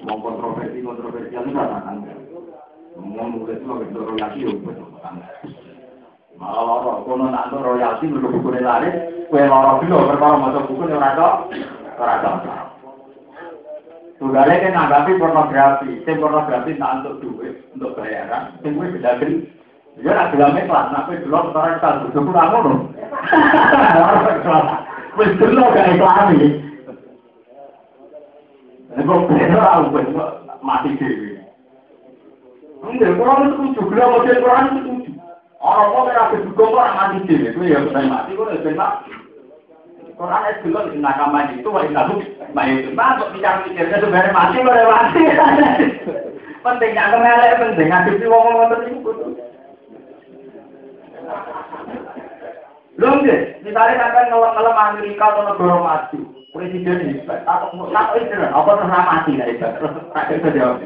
Mau 0.07 0.21
kontroversi 0.23 0.79
kontroversial 0.79 1.43
itu 1.43 1.57
rasa 1.57 1.77
tangga. 1.83 2.13
Mau 2.95 3.27
nulis 3.27 3.59
itu 3.59 3.73
itu 3.89 3.99
royalti 3.99 4.45
ya 4.47 4.51
betul 4.63 4.87
tangga. 5.03 5.27
Malah 6.39 6.63
loro, 6.63 6.91
kono 7.03 7.27
nak 7.27 7.51
royalti 7.51 8.07
mergo 8.07 8.31
buku 8.31 8.55
laris, 8.63 8.95
kue 9.27 9.43
loro 9.43 9.83
dulu 9.83 10.07
perkara 10.07 10.39
masuk 10.39 10.71
buku 10.71 10.83
ora 10.87 11.11
tok, 11.19 11.33
ora 11.99 12.15
tok. 12.23 12.78
Tugale 14.19 14.51
kan 14.51 14.75
nanggapi 14.75 15.15
pornografi, 15.15 16.03
sing 16.03 16.19
pornografi 16.19 16.75
tak 16.75 17.07
untuk 17.07 17.23
duit, 17.23 17.55
untuk 17.71 17.95
bayaran, 17.95 18.51
sing 18.59 18.75
kuwi 18.75 18.91
beda 18.99 19.15
gede. 19.15 19.47
Ya 20.03 20.11
nak 20.11 20.35
gelame 20.35 20.67
kelas, 20.67 20.91
nak 20.91 21.07
kowe 21.07 21.15
delok 21.15 21.55
ora 21.55 21.79
tak 21.79 22.03
butuh 22.03 22.27
ora 22.27 22.43
ngono. 22.51 22.73
Wis 25.15 25.31
delok 25.39 25.71
gak 25.71 25.91
iklami. 25.95 26.39
Nek 28.91 29.07
kok 29.07 29.23
ora 29.31 29.87
wis 29.87 30.07
mati 30.67 30.89
dhewe. 30.99 31.39
Enggak, 32.79 33.15
kurang 33.15 33.55
setuju, 33.55 33.81
gelem 33.87 34.07
model 34.19 34.37
kurang 34.43 34.67
setuju. 34.75 35.11
Orang 35.63 35.87
kok 35.95 36.07
ora 36.11 36.31
kedukung 36.35 36.71
kok 36.75 36.91
mati 36.91 37.17
dhewe, 37.23 37.55
kuwi 37.55 37.71
ya 37.71 37.87
ben 37.87 38.11
mati 38.11 38.35
ben 38.35 38.75
mati. 38.75 39.28
Quran 40.19 40.51
es 40.51 40.59
dulu 40.67 40.91
di 40.91 40.99
nakaman 40.99 41.55
itu, 41.55 41.71
wah 41.71 41.79
itu 41.87 41.95
baik 42.51 42.83
itu, 42.83 42.91
kok 42.91 43.31
bicara 43.31 43.63
pikirnya 43.63 44.03
sebenarnya 44.03 44.35
mati, 44.35 44.59
boleh 44.59 44.85
mati. 44.91 45.21
Penting 46.67 46.91
yang 46.91 47.15
kenal, 47.15 47.39
penting 47.55 47.87
ngadepi 47.87 48.25
wong-wong 48.27 48.67
tertentu. 48.67 49.11
Lho 52.99 53.09
nggih, 53.15 53.63
misalnya 53.63 53.95
sampean 53.95 54.27
ngelem-ngelem 54.27 54.75
Amerika 54.75 55.23
atau 55.31 55.43
negara 55.47 55.77
maju, 55.79 56.19
presiden 56.51 56.99
hebat, 57.15 57.47
atau 57.47 58.19
itu 58.19 58.35
apa 58.43 58.69
terus 58.75 58.91
mati 58.91 59.31
lah 59.39 59.47
hebat, 59.47 59.71
terus 59.79 60.51
jawab. 60.51 60.83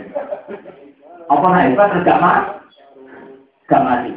Apa 1.34 1.47
hebat 1.57 1.88
terus 1.89 2.05
gak 2.05 2.22
mati? 2.22 2.53
Gak 3.65 3.81
mati. 3.81 4.11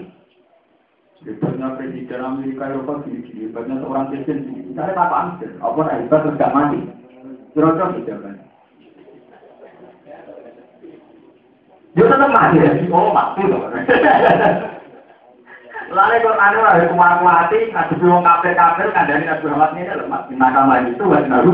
Hebatnya 1.26 1.74
presiden 1.74 2.22
Amerika 2.22 2.70
Eropa 2.70 3.02
gini-gini, 3.02 3.50
hebatnya 3.50 3.82
seorang 3.82 4.14
presiden 4.14 4.46
gini. 4.46 4.70
Misalnya 4.70 4.94
tak 4.94 5.10
apa 5.58 5.80
nah 5.82 5.98
hebat 5.98 6.20
terus 6.22 6.38
gak 6.38 6.54
mati? 6.54 6.78
Kira-kira 7.50 7.86
gitu 7.98 8.14
kan. 8.22 8.34
Dia 11.98 12.04
tetap 12.06 12.30
mati 12.30 12.62
ya, 12.62 12.70
oh 12.94 13.10
mati 13.10 13.42
loh. 13.42 13.66
Lalu 15.86 16.18
Quran 16.18 16.50
itu 16.54 16.62
ada 16.66 16.84
kuat-kuati, 16.90 17.58
ngadepi 17.72 18.06
wong 18.06 18.22
kafir-kafir, 18.26 18.90
kandani 18.90 19.24
Nabi 19.26 19.46
Muhammad 19.46 19.70
ini 19.78 19.86
adalah 19.86 20.06
mas 20.10 20.22
nakama 20.34 20.82
itu, 20.82 21.04
was 21.06 21.26
nahu. 21.30 21.52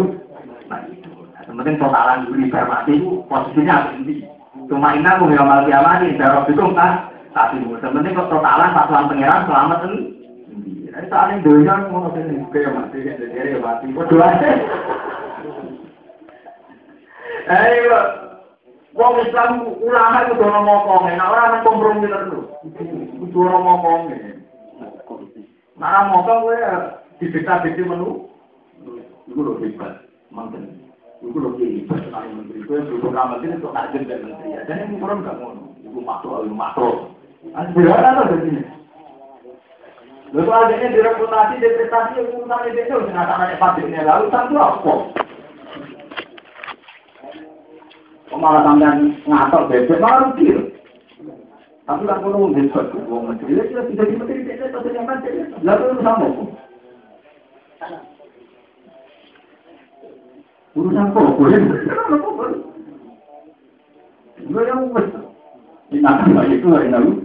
Sementing 1.45 1.77
totalan 1.77 2.25
dulu 2.29 2.49
mati 2.49 2.93
itu 2.97 3.25
posisinya 3.29 3.93
tinggi. 3.93 4.25
Cuma 4.69 4.97
ini 4.97 5.05
aku 5.05 5.29
nggak 5.29 5.47
malu 5.49 5.69
kiamat 5.69 6.01
ini, 6.05 6.17
darah 6.21 6.45
itu 6.49 6.65
kan. 6.77 7.12
Tapi 7.33 7.65
sementing 7.65 8.13
kok 8.13 8.29
totalan 8.29 8.77
satuan 8.77 9.09
pangeran 9.09 9.49
selamat 9.49 9.79
ini. 9.89 10.01
Jadi 10.93 11.07
saat 11.09 11.33
ini 11.33 11.45
dunia 11.45 11.89
mau 11.89 12.05
ngasih 12.05 12.45
buka 12.45 12.59
ya 12.61 12.71
mati, 12.77 12.99
jadi 13.01 13.57
ya 13.57 13.59
mati. 13.65 13.89
Berdoa. 13.97 14.29
Ayo, 17.49 17.99
Wong 18.93 19.25
Islam 19.25 19.73
ulama 19.81 20.29
itu 20.29 20.37
dono 20.37 20.61
ngomong, 20.69 21.09
nah 21.17 21.33
orang 21.33 21.49
nang 21.49 21.65
kompromi 21.65 22.13
terus. 22.13 22.45
Kudu 23.17 23.39
ora 23.41 23.57
ngomong. 23.57 24.01
Nah 25.81 26.13
ngomong 26.13 26.23
kowe 26.29 26.57
dibeta-beti 27.17 27.81
menu. 27.89 28.29
Iku 29.33 29.41
lho 29.41 29.57
hebat, 29.65 30.05
manten. 30.29 30.93
Iku 31.25 31.41
lho 31.41 31.57
hebat 31.57 32.05
menteri. 32.13 32.69
Kowe 32.69 32.85
dulu 32.85 33.09
ini 33.17 33.65
kok 33.65 33.73
tak 33.73 33.97
jeneng 33.97 34.29
menteri. 34.29 34.61
Jadi 34.69 34.93
ini 34.93 35.01
kurang 35.01 35.25
gak 35.25 35.41
ngono. 35.41 35.73
Iku 35.81 35.99
makro, 36.05 36.45
makro. 36.53 37.17
To 37.43 37.51
dadi. 37.51 38.55
Lho 40.33 40.41
soal 40.49 40.73
ini 40.73 40.95
direputasi, 40.97 41.61
depresiasi, 41.61 42.25
urusan 42.25 42.73
itu, 42.73 42.97
sing 43.05 43.13
anak-anak 43.13 43.61
pabriknya 43.61 44.07
lalu, 44.07 44.33
tentu 44.33 44.57
apa? 44.57 44.95
malah 48.43 48.75
ngatur 48.75 49.63
bebek 49.71 50.03
malah 50.03 50.33
rugi. 50.33 50.73
Tapi 51.87 52.03
kan 52.07 52.23
kalau 52.23 52.49
mau 52.49 52.55
hebat, 52.55 52.87
mau 53.07 53.23
menteri, 53.27 53.59
ya 53.59 53.67
sudah 53.71 53.85
tidak 53.91 54.07
menteri, 54.19 54.47
tidak 54.47 55.05
menteri. 55.07 55.47
Lalu 55.63 55.83
itu 55.83 56.03
sama 56.03 56.27
kok. 56.27 56.49
Urusan 60.79 61.07
kok, 61.13 61.27
boleh. 61.37 61.63
Gue 64.43 64.63
yang 64.67 64.91
wes. 64.91 65.07
Ini 65.93 66.07
akan 66.07 66.35
banyak 66.35 66.59
itu 66.59 66.67
hari 66.73 66.89
lalu. 66.89 67.22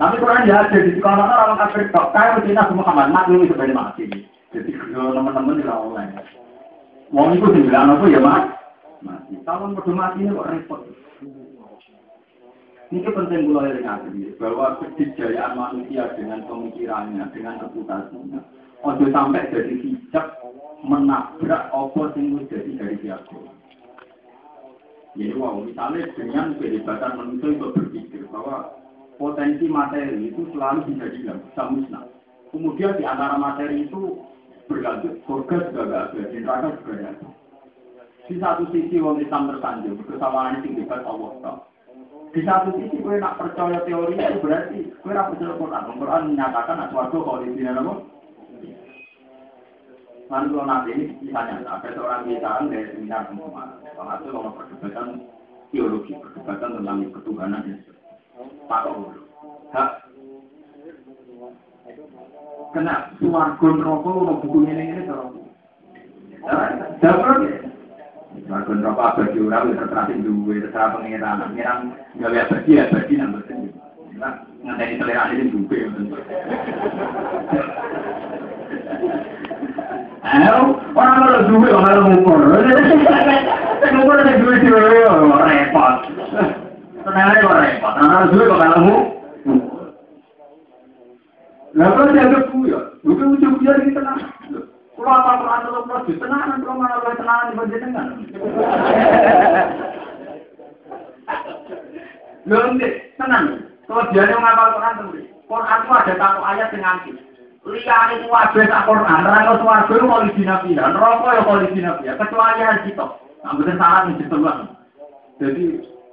Tapi 0.00 0.14
Quran 0.16 0.48
ya 0.48 0.64
ada 0.64 0.78
di 0.80 0.96
sekolah 0.96 1.26
orang 1.28 1.60
kafir 1.60 1.92
kok 1.92 2.16
kayak 2.16 2.40
Medina 2.40 2.64
semua 2.64 2.88
kamar 2.88 3.12
mak 3.12 3.28
ini 3.28 3.44
sebenarnya 3.44 3.76
mati. 3.76 4.04
Jadi 4.50 4.70
kalau 4.72 5.12
teman-teman 5.14 5.60
di 5.60 5.64
lawan 5.68 6.08
Mau 7.10 7.28
ikut 7.34 7.52
dibilang 7.52 7.98
apa 7.98 8.04
ya 8.08 8.20
mak? 8.22 8.44
mati. 9.04 9.36
Kalau 9.44 9.68
mau 9.68 9.92
mati 9.92 10.24
ini 10.24 10.32
kok 10.32 10.48
repot. 10.48 10.80
Ini 12.90 13.06
penting 13.06 13.46
mulai 13.46 13.78
dengan 13.78 14.02
bahwa 14.42 14.82
kejayaan 14.82 15.54
manusia 15.54 16.10
dengan 16.18 16.42
pemikirannya, 16.42 17.22
dengan 17.30 17.62
reputasinya, 17.62 18.42
ojo 18.82 19.06
sampai 19.14 19.46
jadi 19.54 19.78
hijab 19.78 20.26
menabrak 20.82 21.70
apa 21.70 22.02
yang 22.18 22.42
jadi 22.50 22.70
dari 22.74 22.96
siapa. 22.98 23.59
Jadi 25.18 25.34
wow, 25.34 25.58
misalnya 25.66 26.06
dengan 26.14 26.54
kehebatan 26.56 27.18
manusia 27.18 27.50
itu 27.50 27.66
berpikir 27.74 28.22
bahwa 28.30 28.70
potensi 29.18 29.66
materi 29.66 30.30
itu 30.30 30.46
selalu 30.54 30.94
bisa 30.94 31.10
dibilang, 31.10 31.40
bisa 31.50 31.62
musnah. 31.66 32.04
Kemudian 32.54 32.94
di 32.94 33.04
antara 33.04 33.34
materi 33.34 33.90
itu 33.90 34.22
berlanjut, 34.70 35.18
surga 35.26 35.56
juga 35.70 35.82
gak 35.90 36.04
ada, 36.14 36.22
neraka 36.30 36.68
juga 36.78 36.92
ada. 37.02 37.28
Di 38.30 38.34
satu 38.38 38.62
sisi 38.70 39.02
wong 39.02 39.18
Islam 39.18 39.50
tersanjung, 39.50 39.98
kesamaan 40.06 40.62
ini 40.62 40.78
tinggi 40.78 40.86
Allah. 40.86 41.66
Di 42.30 42.40
satu 42.46 42.70
sisi 42.78 43.02
gue 43.02 43.18
nak 43.18 43.42
percaya 43.42 43.82
teori 43.82 44.14
itu 44.14 44.38
berarti 44.38 44.80
gue 44.86 45.12
nak 45.12 45.34
percaya 45.34 45.58
Quran. 45.58 45.98
Quran 45.98 46.22
menyatakan 46.30 46.78
nak 46.78 46.90
suatu 46.94 47.26
kalau 47.26 47.42
di 47.42 47.58
sini 47.58 47.74
kalau 50.30 50.62
nanti 50.62 50.94
ini 50.94 51.04
misalnya 51.26 51.66
ada 51.66 51.90
seorang 51.90 52.22
bicara 52.22 52.62
dari 52.70 52.86
seminar 52.94 53.26
semua, 53.26 53.82
kalau 53.82 54.14
itu 54.14 54.28
kalau 54.30 54.54
perdebatan 54.54 55.06
teologi, 55.74 56.14
perdebatan 56.14 56.78
tentang 56.78 57.10
ketuhanan 57.10 57.66
itu, 57.66 57.92
Pak 58.70 58.86
Hak 59.74 59.90
kena 62.70 63.10
suarga 63.18 63.68
rokok, 63.74 64.46
buku 64.46 64.58
ini 64.70 64.94
ini 64.94 65.02
terus. 65.02 65.34
Jawab 67.02 67.42
Mereka 68.30 68.72
neraka 68.78 69.02
abadi 69.10 69.42
orang 69.42 69.74
itu 69.74 69.78
terserah 69.82 70.06
duwe, 70.22 70.62
terserah 70.62 70.94
pengiran. 70.94 71.50
Pengiran 71.50 71.78
lihat 72.14 72.46
abadi, 72.46 72.78
abadi 72.78 73.14
nang 73.18 73.42
selera 74.78 75.34
ini 75.34 75.50
duwe. 75.50 75.78
Orang 80.20 81.16
kalau 81.16 81.40
duwe, 81.48 81.68
orang 81.72 81.86
kalau 81.88 82.02
ngukur. 82.12 82.38
Ngukur 83.80 84.16
ada 84.20 84.32
duwe 84.44 84.54
duwe, 84.60 84.80
repot. 85.48 85.94
Tenang 87.00 87.26
aja 87.32 87.48
repot. 87.48 87.92
Orang 87.96 88.08
kalau 88.12 88.26
duwe 88.28 88.44
kok 88.44 88.60
kalau 88.60 88.78
ngukur. 88.84 89.20
Lalu 91.70 92.18
dia 92.18 92.26
ada 92.26 92.50
buya, 92.50 92.80
bukan 93.06 93.38
ujung-ujungnya 93.38 93.86
di 93.86 93.94
tengah. 93.94 94.18
Kalau 94.98 95.16
apa 95.16 95.38
Quran 95.38 95.60
tetap 95.64 95.86
lagi 95.86 96.12
tenang, 96.18 96.60
kalau 96.60 96.76
mana 96.76 96.98
boleh 96.98 97.16
tenang 97.16 97.46
di 97.46 97.54
panjenengan. 97.54 98.06
Nanti 102.42 102.88
tenang. 103.16 103.46
Kalau 103.86 104.02
dia 104.10 104.22
yang 104.26 104.42
ngapal 104.42 104.74
Quran 104.76 104.94
tulis. 104.98 105.26
Quran 105.46 105.78
itu 105.78 105.92
ada 105.94 106.14
satu 106.18 106.40
ayat 106.42 106.68
yang 106.74 106.82
nganti. 106.82 107.10
Itu 107.60 108.26
wajib 108.32 108.72
tak 108.72 108.88
Quran. 108.88 109.20
Neraka 109.20 109.60
suarga 109.60 109.92
itu 109.92 110.06
polisi 110.08 110.42
nabi. 110.48 110.70
Neraka 110.80 111.28
ya 111.36 111.42
polisi 111.44 111.78
nabi. 111.84 112.08
Kecuali 112.08 112.60
haji 112.64 112.90
toh. 112.96 113.10
Nah, 113.40 113.52
betul 113.56 113.76
salah 113.76 114.00
nih 114.08 114.16
diteluan. 114.20 114.58
Jadi 115.40 115.64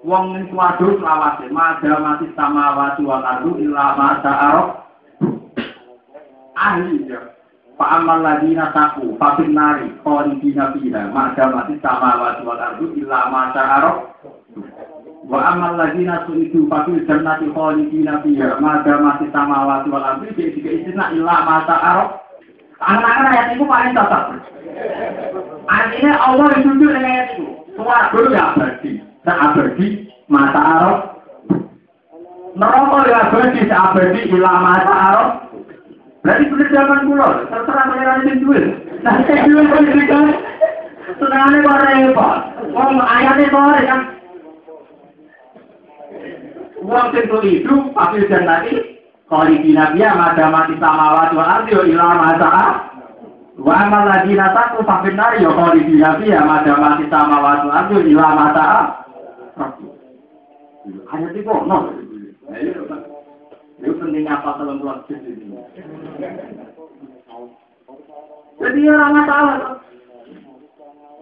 wong 0.08 0.36
ning 0.36 0.44
swarga 0.52 0.88
selawase, 0.88 1.46
madha 1.52 2.00
mati 2.00 2.28
sama 2.36 2.76
wa 2.76 3.18
ardu 3.20 3.60
illa 3.60 3.86
ma 4.00 4.20
ta'aruf. 4.24 4.68
Ahli 6.56 7.12
ya. 7.12 7.20
Pak 7.78 7.94
amal 8.02 8.26
lagi 8.26 8.58
nasaku, 8.58 9.14
fakir 9.22 9.54
nari, 9.54 9.94
khalidina 10.02 10.74
fiha, 10.74 11.14
maka 11.14 11.46
mati 11.54 11.78
sama 11.84 12.18
wa 12.18 12.42
wal 12.42 12.60
ardu 12.60 12.96
illa 12.96 13.30
ma. 13.30 13.54
Wa 15.26 15.58
amal 15.58 15.82
lagi 15.82 16.06
nasu 16.06 16.38
itu 16.38 16.70
fakir 16.70 17.02
jannati 17.10 17.50
khalidina 17.50 18.22
fiha, 18.22 18.62
maka 18.62 19.02
mati 19.02 19.26
sama 19.34 19.66
wa 19.66 19.82
wal 19.90 20.06
ardu 20.06 20.30
jadi 20.38 20.54
jika 20.54 20.70
istilah 20.70 21.10
illa 21.18 21.36
ma 21.42 21.66
ta'aruf. 21.66 22.22
Anak-anak 22.78 23.34
ayat 23.34 23.48
itu 23.58 23.66
paling 23.66 23.98
cocok. 23.98 24.24
Artinya 25.66 26.14
Allah 26.22 26.50
itu 26.62 26.70
dengan 26.78 27.02
ayat 27.02 27.28
itu. 27.34 27.46
Suara 27.74 28.22
ya 28.30 28.44
abadi, 28.54 28.92
tak 29.26 29.38
abadi, 29.38 29.88
mata 30.30 30.62
arok. 30.62 31.00
Neraka 32.58 33.00
ya 33.10 33.18
abadi, 33.30 33.62
abadi, 33.66 34.22
ilah 34.34 34.58
mata 34.62 34.94
arok. 34.94 35.32
Berarti 36.26 36.44
sudah 36.50 36.68
zaman 36.74 37.00
pulau, 37.08 37.32
terserah 37.48 37.86
pengiran 37.88 38.26
itu 38.26 38.34
duit. 38.44 38.66
Nah, 39.00 39.22
saya 39.24 39.48
duit 39.48 39.70
pendidikan. 39.72 40.26
Senangnya 41.18 41.64
kok 41.64 41.80
repot. 41.88 42.38
Wong 42.76 43.00
ayatnya 43.00 43.48
sore 43.48 43.80
kan. 43.88 44.02
Uang 46.88 47.12
tentu 47.12 47.44
itu, 47.44 47.92
tapi 47.92 48.24
dan 48.32 48.48
nanti, 48.48 49.04
kalau 49.28 49.52
di 49.52 49.76
Nabi 49.76 50.00
ada 50.08 50.48
mati 50.48 50.80
sama 50.80 51.20
waktu 51.20 51.36
arti, 51.36 51.76
ilah 51.92 52.16
mata 52.16 52.56
Wa 53.58 53.74
amal 53.90 54.06
lagi 54.08 54.38
nataku 54.38 54.86
fakir 54.88 55.12
nari, 55.12 55.44
kalau 55.44 55.76
di 55.76 56.00
Nabi 56.00 56.32
ada 56.32 56.74
mati 56.80 57.04
sama 57.12 57.44
waktu 57.44 57.68
arti, 57.68 57.96
ilah 58.08 58.32
mata 58.32 58.68
Ayat 61.12 61.36
itu 61.36 61.44
kok, 61.44 61.68
no. 61.68 61.92
Itu 63.84 63.92
pentingnya 64.00 64.40
apa 64.40 64.56
dalam 64.56 64.80
bulan. 64.80 65.04
Jadi 68.58 68.80
orang 68.88 69.12
masalah. 69.14 69.84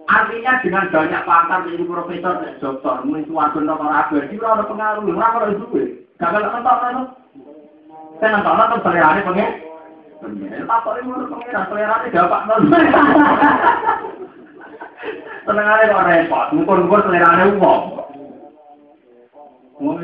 Artinya 0.06 0.62
dengan 0.62 0.86
banyak 0.94 1.22
pakar 1.26 1.66
jadi 1.66 1.82
profesor 1.82 2.38
dan 2.38 2.54
dokter, 2.62 2.94
mungkin 3.02 3.26
suatu 3.26 3.58
dokter 3.58 3.90
abadi, 3.90 4.38
itu 4.38 4.46
ada 4.46 4.62
pengaruh, 4.62 5.02
orang 5.02 5.32
kalau 5.34 5.50
itu 5.50 5.66
gue, 5.74 5.86
gak 6.22 6.30
ada 6.30 6.46
kentok 6.54 6.76
kan? 6.78 6.96
Saya 8.22 8.38
nonton 8.38 8.54
nonton 8.54 8.80
selera 8.86 9.18
ini 9.18 9.26
pengen, 9.26 9.50
apa 10.70 10.88
ini 11.02 11.10
pengen, 11.10 11.66
selera 11.66 11.96
ini 12.06 12.14
dapat 12.14 12.40
nonton. 12.46 12.86
Senengannya 15.46 15.90
kok 15.90 16.06
repot, 16.06 16.46
ngukur-ngukur 16.54 17.00
selera 17.02 17.28
ini 17.42 17.58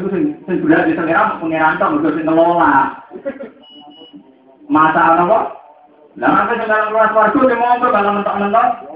itu 0.02 0.08
sing 0.44 0.56
berat 0.66 0.84
di 0.90 0.98
selera 0.98 1.38
pengiran 1.38 1.78
tok 1.78 1.90
mergo 1.94 2.10
sing 2.10 2.26
ngelola. 2.26 2.74
Apa? 4.66 5.38
Lah 6.18 6.30
mau 7.54 7.80
mentok-mentok. 7.80 8.91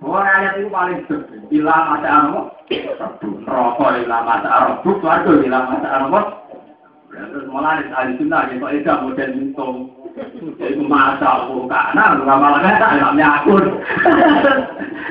Wah 0.00 0.24
ayat 0.24 0.64
itu 0.64 0.72
paling 0.72 1.04
gede. 1.04 1.36
Bila 1.52 1.76
masa 1.92 2.08
apa? 2.08 2.40
Rokok 3.44 3.90
bila 4.00 4.18
masa 4.24 4.48
Arab, 4.48 4.80
warga 5.04 5.32
bila 5.36 5.58
masa 5.68 5.88
Arab. 5.92 6.14
Terus 7.10 7.44
malah 7.52 7.82
di 7.82 7.92
ahli 7.92 8.16
sunnah 8.16 8.48
itu 8.48 8.64
itu 8.80 8.88
model 8.88 9.30
itu. 9.36 9.68
Itu 10.56 10.82
masa 10.88 11.44
karena 11.68 12.16
nggak 12.16 12.38
malah 12.40 12.58
nggak 12.64 12.80
dalamnya 12.80 13.26
akun. 13.40 13.64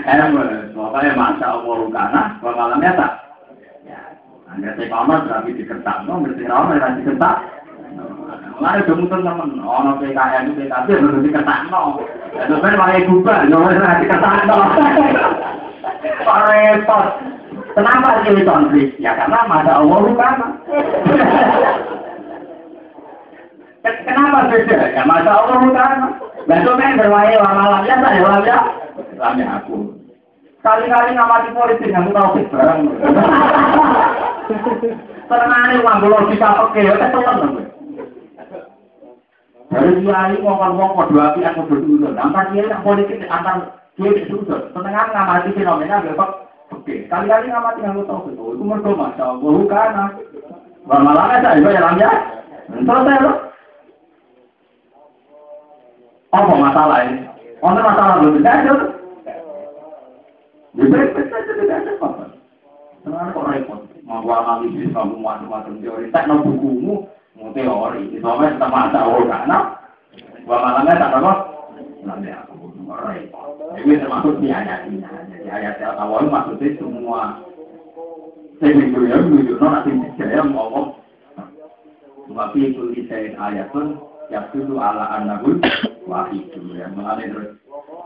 Eh, 0.09 0.25
pokoknya 0.73 1.11
masa 1.13 1.59
Allah 1.59 1.77
karena 1.91 2.21
malamnya 2.41 2.97
tak. 2.97 3.11
Ya, 3.85 3.99
anda 4.49 4.73
saya 4.73 4.89
kamar 4.89 5.27
tapi 5.27 5.53
diketak, 5.53 6.07
no, 6.07 6.23
mesti 6.23 6.49
ramai 6.49 6.81
nanti 6.81 7.05
diketak. 8.59 8.83
Mulai 8.83 8.83
dong 8.83 9.07
teman, 9.07 9.51
ono 9.63 9.91
PKN 9.99 10.45
PKB 10.55 10.87
belum 10.99 11.23
diketak, 11.23 11.59
no. 11.71 12.03
Itu 12.35 12.55
kan 12.59 12.75
pakai 12.75 13.07
gubah, 13.07 13.39
no, 13.47 13.59
nanti 13.71 14.03
diketak, 14.03 14.43
no. 14.45 14.57
Repot. 16.27 17.07
Kenapa 17.69 18.25
jadi 18.25 18.43
konflik? 18.43 18.97
Ya 18.99 19.15
karena 19.15 19.45
masa 19.47 19.79
Allah 19.79 20.01
karena. 20.03 20.47
Kenapa 23.79 24.39
beda? 24.51 24.79
Ya 24.91 25.03
masa 25.07 25.31
Allah 25.31 25.57
karena. 25.63 26.07
Besok 26.49 26.75
kan 26.81 26.97
berwae 26.97 27.35
malamnya 27.39 27.95
saya 28.01 28.19
malamnya. 28.25 28.57
Malamnya 29.15 29.45
aku. 29.61 29.75
Kali-kali 30.59 31.15
ngamati 31.15 31.55
politik 31.55 31.87
yang 31.93 32.11
tahu 32.11 32.35
sih 32.35 32.45
barang. 32.51 32.81
Tenangane 35.29 35.75
uang 35.79 35.97
logika 36.09 36.49
oke, 36.67 36.81
ya 36.83 36.97
telan 36.99 37.69
Dari 39.69 40.01
kiai 40.01 40.33
ngomong-ngomong 40.41 40.97
kode 40.97 41.21
api 41.21 41.45
aku 41.45 41.61
berdua. 41.69 42.17
Antar 42.17 42.49
kiai 42.49 42.65
yang 42.65 42.81
politik 42.81 43.21
antar 43.29 43.77
kiai 43.93 44.25
itu 44.25 44.41
Tenangan 44.73 45.13
ngamati 45.13 45.53
fenomena 45.53 46.01
besok. 46.01 46.49
Oke, 46.73 47.05
kali-kali 47.05 47.53
ngamati 47.53 47.85
yang 47.85 48.01
tahu 48.09 48.33
itu. 48.33 48.43
Itu 48.57 48.63
mereka 48.65 48.97
masa 48.97 49.23
Allah 49.29 49.53
karena. 49.69 50.05
Wah 50.89 50.99
malamnya 51.05 51.45
saya 51.45 51.69
ya 51.69 51.89
ya. 52.01 52.11
Selesai 52.73 53.21
loh. 53.21 53.37
Apa 56.33 56.53
masalah 56.57 56.97
ini? 57.05 57.25
Untuk 57.61 57.85
masalah 57.85 58.13
belum 58.21 58.41
tidak 58.41 58.57
ada. 58.65 58.73
Bisa 60.77 60.97
saja 61.13 61.51
tidak 61.57 61.77
ada 61.77 61.91
apa. 61.97 62.25
Sebenarnya 63.05 63.33
kok 63.37 63.47
repot. 63.53 63.79
Mau 64.05 64.25
teori. 65.81 66.09
Tak 66.09 66.25
bukumu, 66.29 67.05
mau 67.39 67.55
teori. 67.55 68.03
Itu 68.13 68.25
apa 68.27 68.43
yang 68.45 68.57
sama 68.59 68.91
ada 68.91 68.99
orang 69.07 69.31
karena. 69.31 69.57
Gua 70.43 70.57
malangnya 70.59 71.01
tak 71.01 71.15
apa. 71.17 71.33
Nanti 72.03 72.29
aku. 72.35 72.53
Ini 73.79 74.01
termasuk 74.01 74.43
di 74.43 74.51
ayat-ayat. 74.51 75.23
Di 75.39 75.47
ayat 75.47 75.79
awal 75.97 76.27
maksudnya 76.27 76.75
semua. 76.77 77.39
Saya 78.59 78.75
minggu 78.75 79.07
ya, 79.07 79.17
minggu 79.23 79.55
nanti 79.55 79.91
saya 80.19 80.43
ngomong. 80.43 80.99
Tapi 82.29 82.71
itu 82.71 82.91
di 82.91 83.07
ayat 83.09 83.71
pun 83.71 83.99
ya 84.29 84.45
itu 84.53 84.77
ala 84.77 85.17
anabul 85.17 85.57
wahidu 86.05 86.77
ya 86.77 86.85
mengenai 86.93 87.33
terus 87.33 87.57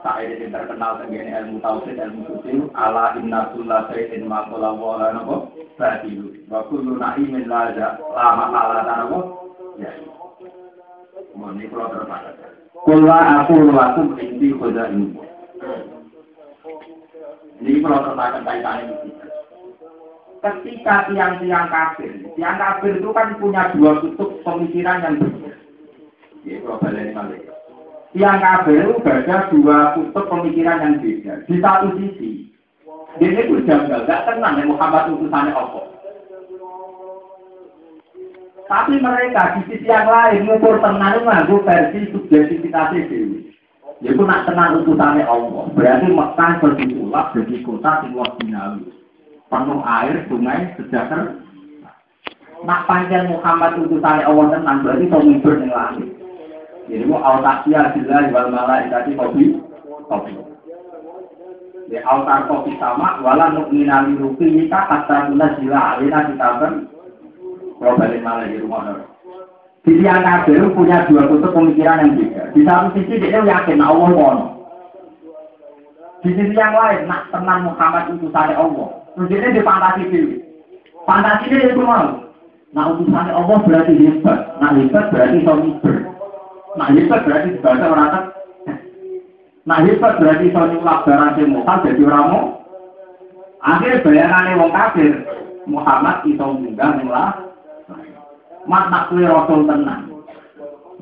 saya 0.03 0.35
yang 0.35 0.51
terkenal 0.51 0.99
dengan 0.99 1.47
ilmu 1.47 1.63
tauhid 1.63 1.95
ilmu 1.95 2.21
suci 2.27 2.59
ala 2.75 3.15
inna 3.15 3.55
kulla 3.55 3.87
sayyidin 3.87 4.27
ma 4.27 4.43
qala 4.51 4.75
wa 4.75 4.99
la 4.99 5.15
nabo 5.15 5.47
fadilu 5.79 6.35
wa 6.51 6.67
kullu 6.67 6.99
na'imin 6.99 7.47
la 7.47 7.71
lama 8.11 8.45
ala 8.51 8.83
nabo 8.83 9.19
ya 9.79 9.89
ini 11.33 11.65
kalau 11.71 11.87
terus 11.89 12.53
Kula 12.83 13.47
aku 13.47 13.71
lakum 13.71 14.19
inti 14.19 14.51
koda 14.59 14.91
ini. 14.91 15.15
Ini 17.63 17.79
kalau 17.79 18.11
tertakan 18.11 18.43
kaitan 18.43 18.91
ini. 18.91 19.11
Ketika 20.43 21.07
tiang-tiang 21.07 21.71
kafir, 21.71 22.11
tiang 22.35 22.59
kafir 22.59 22.99
itu 22.99 23.07
kan 23.15 23.39
punya 23.39 23.71
dua 23.71 24.03
kutub 24.03 24.43
pemikiran 24.43 24.99
yang 24.99 25.15
berbeda. 25.15 25.55
Ya, 26.43 26.59
yang 28.13 28.37
kabel 28.37 29.01
ada 29.01 29.49
dua 29.49 29.97
kutub 29.97 30.29
pemikiran 30.29 30.85
yang 30.85 30.93
beda. 31.01 31.33
Di 31.49 31.57
satu 31.57 31.97
sisi, 31.97 32.53
dia 33.17 33.29
itu 33.41 33.57
janggal, 33.65 34.05
gak 34.05 34.29
tenang 34.29 34.61
ya 34.61 34.69
Muhammad 34.69 35.17
utusannya 35.17 35.53
Allah. 35.53 35.85
Tapi 38.69 39.01
mereka 39.01 39.57
di 39.57 39.61
sisi 39.69 39.89
yang 39.89 40.05
lain 40.05 40.45
ngukur 40.45 40.77
tenang 40.81 41.25
itu 41.25 41.57
versi 41.65 41.99
subjektivitas 42.13 42.93
itu. 42.93 43.49
Yaitu 44.05 44.21
nak 44.21 44.45
tenang 44.45 44.85
utusannya 44.85 45.25
Allah. 45.25 45.73
Berarti 45.73 46.13
Mekah 46.13 46.51
berdiulap 46.61 47.33
jadi 47.33 47.65
kota 47.65 47.91
yang 48.05 48.13
luar 48.13 48.29
dinawi. 48.37 48.93
Penuh 49.49 49.81
air, 49.85 50.25
sungai, 50.29 50.73
sejahtera. 50.77 51.33
Nak 52.61 52.85
panjang 52.85 53.25
Muhammad 53.33 53.81
utusannya 53.89 54.21
Allah 54.21 54.45
tenang 54.53 54.85
berarti 54.85 55.05
pemimpin 55.09 55.65
yang 55.65 55.73
lain. 55.73 56.12
Jadi 56.93 57.09
mau 57.09 57.25
autasia 57.25 57.89
bila 57.97 58.29
wal 58.29 58.53
malaikati 58.53 59.17
kopi 59.17 59.57
kopi. 60.05 60.37
Ya 61.89 62.05
autar 62.05 62.45
kopi 62.45 62.77
sama 62.77 63.17
wala 63.25 63.49
nukminali 63.49 64.13
rupi 64.13 64.45
kita 64.53 64.77
kata 64.85 65.33
guna 65.33 65.57
sila 65.57 65.97
alina 65.97 66.29
kita 66.29 66.47
kan 66.61 66.73
balik 67.81 68.21
malah 68.21 68.45
di 68.45 68.61
rumah 68.61 69.09
Sisi 69.83 70.05
yang 70.05 70.21
kafir 70.23 70.63
punya 70.77 71.03
dua 71.09 71.27
kutub 71.27 71.51
pemikiran 71.51 72.07
yang 72.07 72.15
beda. 72.15 72.55
Di 72.55 72.61
satu 72.63 72.95
sisi 72.95 73.19
dia 73.19 73.43
yakin 73.43 73.83
Allah 73.83 74.15
mono. 74.15 74.45
Di 76.23 76.31
sisi 76.31 76.55
yang 76.55 76.71
lain, 76.71 77.03
nak 77.03 77.27
tenang 77.35 77.67
Muhammad 77.67 78.15
itu 78.15 78.31
saya 78.31 78.55
Allah. 78.55 79.03
Terus 79.11 79.27
dia 79.27 79.51
di 79.51 79.59
fantasi 79.59 80.07
itu. 80.07 80.39
Fantasi 81.03 81.51
dia 81.51 81.67
itu 81.67 81.83
mau. 81.83 82.15
Nah 82.71 82.95
utusannya 82.95 83.35
Allah 83.35 83.57
berarti 83.59 83.93
hebat. 84.07 84.55
Nah 84.63 84.71
hebat 84.71 85.11
berarti 85.11 85.43
somiber. 85.43 86.12
Nah 86.73 86.89
hebat 86.89 87.21
berarti 87.25 87.53
dibaca 87.53 87.85
orang 87.85 88.09
tak. 88.09 88.25
Nah 89.63 89.79
hebat 89.85 90.13
berarti 90.17 90.49
iso 90.49 90.61
nyulap 90.73 91.05
barang 91.05 91.31
sing 91.37 91.47
mokal 91.53 91.77
jadi 91.85 92.03
orang 92.09 92.25
mau. 92.29 92.43
Akhirnya 93.63 94.03
bayangannya 94.03 94.59
wong 94.59 94.71
kafir. 94.73 95.13
Muhammad 95.63 96.25
iso 96.27 96.45
munggah 96.57 96.91
ning 96.99 97.07
lah. 97.07 97.31
Kuwi 99.07 99.23
rasul 99.27 99.69
tenang. 99.69 100.09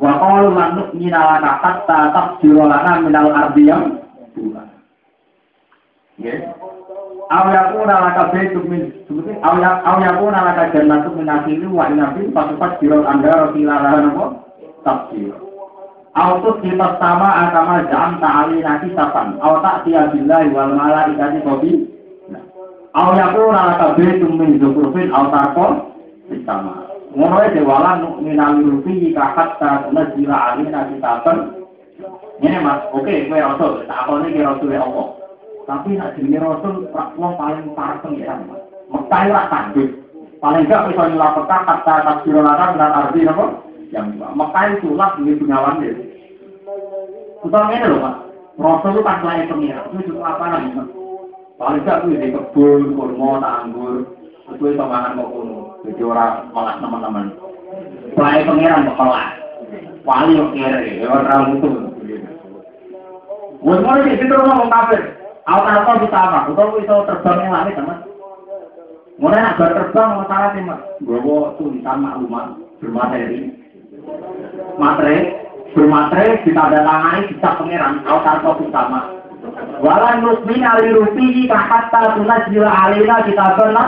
Wa 0.02 0.12
qalu 0.18 0.50
lan 0.58 0.70
nu'mina 0.78 1.40
laka 1.40 1.52
hatta 1.62 2.38
lana 2.42 2.94
minal 3.06 3.30
ardi 3.32 3.70
yang. 3.70 4.02
Ya. 6.22 6.38
Aw 7.32 7.46
yakuna 7.48 7.96
laka 7.98 8.30
baitum 8.36 8.68
min 8.68 8.92
sebutin 9.08 9.40
aw 9.40 9.56
ya 9.58 9.80
aw 9.88 9.98
yakuna 10.04 10.52
laka 10.52 10.76
jannatu 10.76 11.16
min 11.16 11.32
nakhili 11.32 11.64
wa 11.64 11.88
inabin 11.88 12.30
fasufat 12.36 12.78
birul 12.84 13.08
anda 13.08 13.50
filalahan 13.56 14.12
apa? 14.12 14.26
Tafjir. 14.84 15.51
Aw 16.12 16.44
tut 16.44 16.60
kita 16.60 17.00
sama 17.00 17.48
agama 17.48 17.88
jam 17.88 18.20
ta'ali 18.20 18.60
nasi 18.60 18.92
sapan. 18.92 19.40
Aw 19.40 19.64
tak 19.64 19.88
tiya 19.88 20.12
billahi 20.12 20.52
wal 20.52 20.76
malaikati 20.76 21.40
kobi. 21.48 21.88
Aw 22.92 23.16
yakuna 23.16 23.72
laka 23.72 23.96
baitum 23.96 24.36
min 24.36 24.60
zukurfin 24.60 25.16
aw 25.16 25.32
tarko 25.32 25.96
sama. 26.44 26.84
Ae 27.16 27.48
dewalan 27.56 28.20
minal 28.20 28.60
rufi 28.60 29.16
kakat 29.16 29.56
ta 29.60 29.88
nazila 29.92 30.56
alina 30.56 30.92
kitaban. 30.92 31.64
Ini 32.42 32.58
mas, 32.58 32.90
oke, 32.90 33.30
kowe 33.30 33.38
rasul, 33.38 33.86
tak 33.86 34.10
apa 34.10 34.26
nih 34.26 34.42
rasul 34.42 34.74
Allah. 34.74 35.14
Tapi 35.70 35.94
nak 35.94 36.18
jenenge 36.18 36.42
rasul 36.42 36.90
wong 36.92 37.34
paling 37.38 37.70
parah 37.78 38.02
pengiran. 38.02 38.50
Mekah 38.90 39.24
ora 39.30 39.44
tanduk. 39.48 39.92
Paling 40.42 40.66
gak 40.66 40.90
bisa 40.90 41.06
nyelametkan 41.06 41.62
kata 41.70 41.96
tafsir 42.02 42.34
larang 42.34 42.74
dan 42.74 42.92
arti 42.98 43.30
apa? 43.30 43.46
Yang 43.92 44.24
Mekah 44.24 44.66
itu 44.80 44.90
lah 44.96 45.20
ini 45.20 45.36
pengawan 45.36 45.84
dia. 45.84 45.94
Kita 47.44 47.60
ini 47.74 47.88
loh 47.92 48.00
mas, 48.00 48.16
rasul 48.56 48.96
itu 48.96 49.02
pas 49.04 49.20
lain 49.20 49.52
pengiran. 49.52 49.92
Itu 49.92 50.16
juga 50.16 50.38
apa 50.38 50.46
lagi 50.48 50.70
mas? 50.72 50.88
Paling 51.60 51.84
gak 51.86 52.08
itu 52.08 52.18
di 52.18 52.34
kebun, 52.34 52.82
kurma, 52.98 53.38
anggur, 53.38 54.08
itu 54.50 54.64
itu 54.66 54.82
mangan 54.82 55.14
mau 55.14 55.30
kuno. 55.30 55.78
Jadi 55.86 56.02
orang 56.02 56.50
malah 56.56 56.80
teman-teman. 56.82 57.36
Lain 58.18 58.48
pengiran 58.48 58.88
kok 58.90 58.98
kelas. 58.98 59.30
Wali 60.02 60.34
yang 60.40 60.50
kiri, 60.56 61.06
orang 61.06 61.60
itu. 61.60 61.70
Wes 63.62 63.80
mulai 63.86 64.18
itu 64.18 64.26
ngomong 64.26 64.74
kafir. 64.74 65.02
Awal 65.46 65.86
atau 65.86 66.02
bisa 66.02 66.18
apa? 66.18 66.50
Atau 66.50 66.74
bisa 66.82 67.06
terbang 67.06 67.38
yang 67.46 67.54
langit 67.54 67.78
teman. 67.78 68.00
Mulai 69.22 69.42
nak 69.46 69.58
terbang 69.62 70.10
masalah 70.18 70.50
sih 70.58 70.64
mas. 70.66 70.82
Bawa 71.06 71.54
tulisan 71.62 72.02
maklumat 72.02 72.58
bermateri. 72.82 73.61
Bermateri 75.72 76.44
kita 76.44 76.62
ada 76.68 76.84
tangani 76.84 77.32
bisa 77.32 77.50
pangeran. 77.56 78.04
Awal 78.04 78.44
atau 78.44 78.60
sama. 78.76 79.02
Walan 79.82 80.22
nusmin 80.22 80.62
ali 80.62 80.92
rupi 80.92 81.48
kahata 81.48 82.20
sunat 82.20 82.52
jila 82.52 82.70
alina 82.70 83.24
kita 83.24 83.56
pernah. 83.56 83.88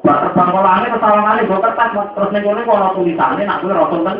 Terbang 0.00 0.48
ke 0.48 0.60
langit 0.64 0.90
kesalahan 0.96 1.26
kali 1.28 1.42
gue 1.44 1.60
kertas 1.60 1.92
terus 1.92 2.30
nih 2.32 2.40
gue 2.40 2.64
kalau 2.64 2.96
tulisannya 2.96 3.44
nak 3.44 3.60
gue 3.60 3.74
rasul 3.74 4.00
kan. 4.00 4.18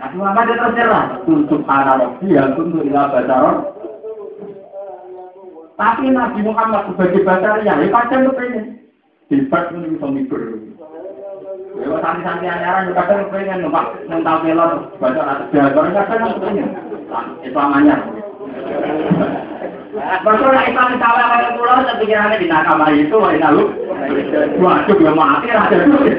Nabi 0.00 0.16
Muhammad 0.16 0.44
dia 0.48 0.56
terserah. 0.64 1.04
Untuk 1.28 1.60
anak 1.68 2.24
yang 2.24 2.56
tunduk 2.56 2.88
ila 2.88 3.12
bacaron. 3.12 3.56
Tapi 5.76 6.12
Nabi 6.12 6.40
Muhammad 6.44 6.92
sebagai 6.92 7.24
bacaria, 7.24 7.72
ya 7.72 7.88
kadang 7.88 8.32
kepengen. 8.32 8.64
Hebat 9.28 9.64
ini 9.72 9.96
bisa 9.96 10.06
mikir. 10.08 10.69
Ya 11.70 11.96
santi-santi 12.02 12.46
anyaran, 12.50 12.90
kadang 12.98 13.30
kepengen 13.30 13.62
numpak 13.62 13.94
mental 14.10 14.42
pelor, 14.42 14.90
baca 14.98 15.22
atas 15.22 15.46
jalan, 15.54 15.94
kadang 15.94 16.34
kepengen. 16.34 16.68
Islam. 17.46 17.74
Maksudnya 20.22 20.66
Islam 20.66 20.98
salah 20.98 21.26
kayak 21.30 21.54
pulau, 21.54 21.82
pikirannya 22.02 22.42
di 22.42 22.46
nakama 22.50 22.90
itu, 22.90 23.14
wah 23.14 23.30
lalu. 23.30 23.70
Waduh, 24.58 24.96
ya 24.98 25.12
mati, 25.14 25.46
ada 25.50 25.86
dulu. 25.86 26.10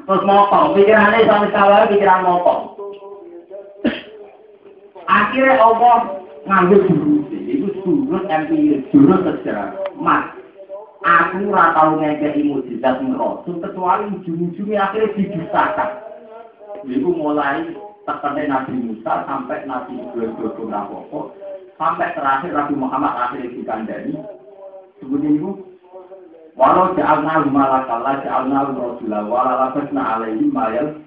Terus 0.00 0.22
mokong, 0.26 0.66
pikirannya 0.76 1.24
sama 1.24 1.48
sekali 1.48 1.96
pikiran 1.96 2.24
mokong. 2.24 2.62
Akhirnya 5.08 5.56
Allah 5.58 5.96
ngambil 6.46 6.80
jurus, 6.86 7.26
itu 7.32 7.66
jurus 7.82 8.24
empiris, 8.28 8.86
jurus 8.92 9.20
sejarah. 9.24 9.74
Mas, 9.98 10.39
aku 11.00 11.48
ora 11.48 11.72
tau 11.72 11.96
ngekei 11.96 12.44
mujizat 12.44 13.00
rasul 13.16 13.56
kecuali 13.64 14.12
ujung-ujungnya 14.20 14.88
akhirnya 14.88 15.16
didustakan. 15.16 15.90
Itu 16.84 17.08
mulai 17.12 17.72
tekannya 18.04 18.48
Nabi 18.48 18.72
Musa 18.80 19.24
sampai 19.24 19.64
Nabi 19.68 20.00
Ibrahim 20.00 20.68
Rapopo 20.68 21.36
sampai 21.80 22.12
terakhir 22.12 22.52
Nabi 22.52 22.74
Muhammad 22.76 23.12
akhirnya 23.16 23.52
dikandani. 23.52 24.14
Kemudian 25.00 25.40
itu 25.40 25.70
Walau 26.60 26.92
ja'alna 26.92 27.46
malakalah 27.48 28.20
ja'alna 28.20 28.74
rasulah 28.76 29.24
wala 29.24 29.52
lafazna 29.64 30.18
alaihi 30.18 30.50
mayal. 30.50 30.98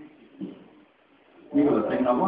Ini 1.54 1.62
kalau 1.70 1.86
sing 1.86 2.02
apa? 2.02 2.28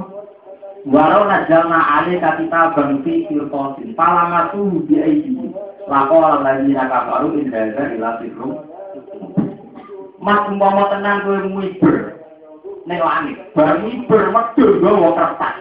Walau 0.84 1.26
najalna 1.26 1.80
alaika 1.80 2.38
kita 2.38 2.76
bangsi 2.78 3.26
kirtosin 3.26 3.98
palamatu 3.98 4.86
bi 4.86 5.02
aidi. 5.02 5.34
Lako 5.90 6.46
lagi 6.46 6.76
nakafaru 6.76 7.40
in 7.42 7.50
hadza 7.50 7.96
ila 7.96 8.20
sikrum. 8.22 8.54
Mas 10.22 10.46
umpama 10.46 10.90
tenan 10.94 11.26
kowe 11.26 11.42
miber 11.42 12.22
ning 12.86 13.00
langit. 13.02 13.38
Bar 13.58 13.82
miber 13.82 14.30
medhur 14.30 14.70
gawa 14.84 15.10
kertas. 15.18 15.56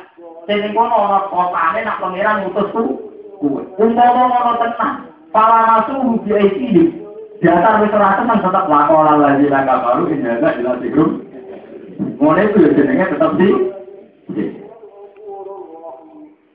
Sing 0.45 0.77
kono 0.77 0.97
ana 1.09 1.19
kotane 1.33 1.81
nak 1.85 2.01
pangeran 2.05 2.37
ngutus 2.45 2.69
ku. 2.75 2.83
Umpama 3.81 4.23
ngono 4.29 4.53
tenan. 4.61 4.93
Palamatu 5.33 6.21
bi 6.21 6.31
aidi. 6.37 7.01
Di 7.41 7.47
atas 7.49 7.81
wis 7.81 7.93
ora 7.97 8.17
tenang 8.21 8.41
tetap 8.45 8.69
lakonan 8.69 9.21
lagi 9.21 9.49
naga 9.53 9.81
baru 9.85 10.09
ini 10.09 10.29
ada 10.29 10.57
jelas 10.57 10.81
di 10.81 10.89
grup. 10.89 11.21
Mulai 12.21 12.49
itu 12.49 12.73
jenenge 12.73 13.05
tetap 13.13 13.37
di. 13.37 13.49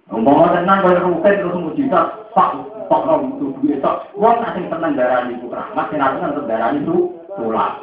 Umpama 0.09 0.57
tenang 0.57 0.81
kalau 0.81 1.05
ruket 1.05 1.37
terus 1.37 1.53
mujizat, 1.53 2.33
pak 2.33 2.49
pak 2.89 3.01
lo 3.05 3.29
itu 3.29 3.53
duit 3.61 3.77
tak. 3.77 4.09
Wong 4.17 4.41
asing 4.41 4.65
tenang 4.65 4.97
darah 4.97 5.29
itu 5.29 5.45
rahmat, 5.45 5.85
sing 5.93 6.01
tenang 6.01 6.33
tetap 6.33 6.45
darah 6.49 6.73
itu 6.73 7.13
tulang. 7.37 7.75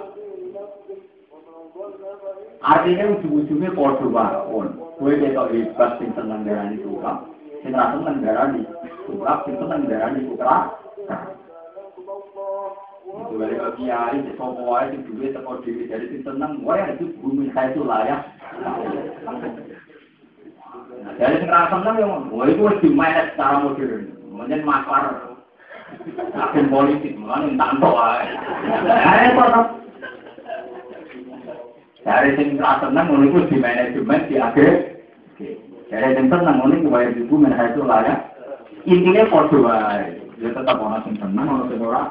Artinya 2.67 3.15
ujung-ujungnya 3.15 3.71
podo 3.79 4.11
mawon. 4.11 4.75
Kowe 4.99 5.15
ketok 5.15 5.55
hebat 5.55 5.91
sing 6.03 6.11
tenang 6.19 6.43
darah 6.43 6.67
itu 6.75 6.83
tulang. 6.83 7.31
Sing 7.63 7.71
tenang 7.71 8.19
darah 8.19 8.47
itu 8.59 8.75
tulang, 9.07 9.41
sing 9.47 9.55
tenang 9.63 9.83
darah 9.87 10.11
itu 10.19 10.35
tulang. 10.35 10.67
Kembali 13.07 13.55
ke 13.55 13.71
kiai, 13.79 14.19
di 14.27 14.35
sopo 14.35 14.67
wae, 14.67 14.91
di 14.91 14.99
duit, 15.07 15.31
teko 15.31 15.63
diri, 15.63 15.87
jadi 15.87 16.11
si 16.11 16.27
seneng, 16.27 16.67
wae 16.67 16.83
itu 16.91 17.15
bumi 17.23 17.55
saya 17.55 17.71
itu 17.71 17.87
layak. 17.87 18.27
Jadi 21.17 21.35
sing 21.41 21.49
rasa 21.49 21.81
seneng 21.81 21.97
yang, 21.97 22.29
wah 22.29 22.45
itu 22.45 22.61
harus 22.61 22.83
dimanage 22.85 23.33
secara 23.33 23.65
modern, 23.65 24.05
menjadi 24.37 24.65
makar, 24.69 25.05
agen 26.37 26.67
politik, 26.69 27.17
makanya 27.17 27.57
tanto 27.57 27.89
wae. 27.89 28.27
Nah, 28.85 29.25
itu 29.25 29.41
apa? 29.41 29.61
Dari 32.05 32.31
sing 32.37 32.49
rasa 32.61 32.93
seneng, 32.93 33.07
wah 33.09 33.25
itu 33.25 33.39
di 33.49 33.57
manajemen, 33.57 34.29
di 34.29 34.35
agen. 34.37 34.75
Jadi 35.89 36.09
sing 36.21 36.27
seneng, 36.29 36.57
wah 36.61 37.01
itu 37.01 37.17
di 37.17 37.23
bumi 37.25 37.49
saya 37.55 37.73
itu 37.73 37.81
layak. 37.81 38.19
Intinya 38.85 39.25
wae, 39.33 40.21
ya 40.37 40.49
tetap 40.53 40.77
orang 40.77 41.01
sing 41.09 41.17
seneng, 41.17 41.47
orang 41.49 41.69
sing 41.73 41.81
ora. 41.81 42.03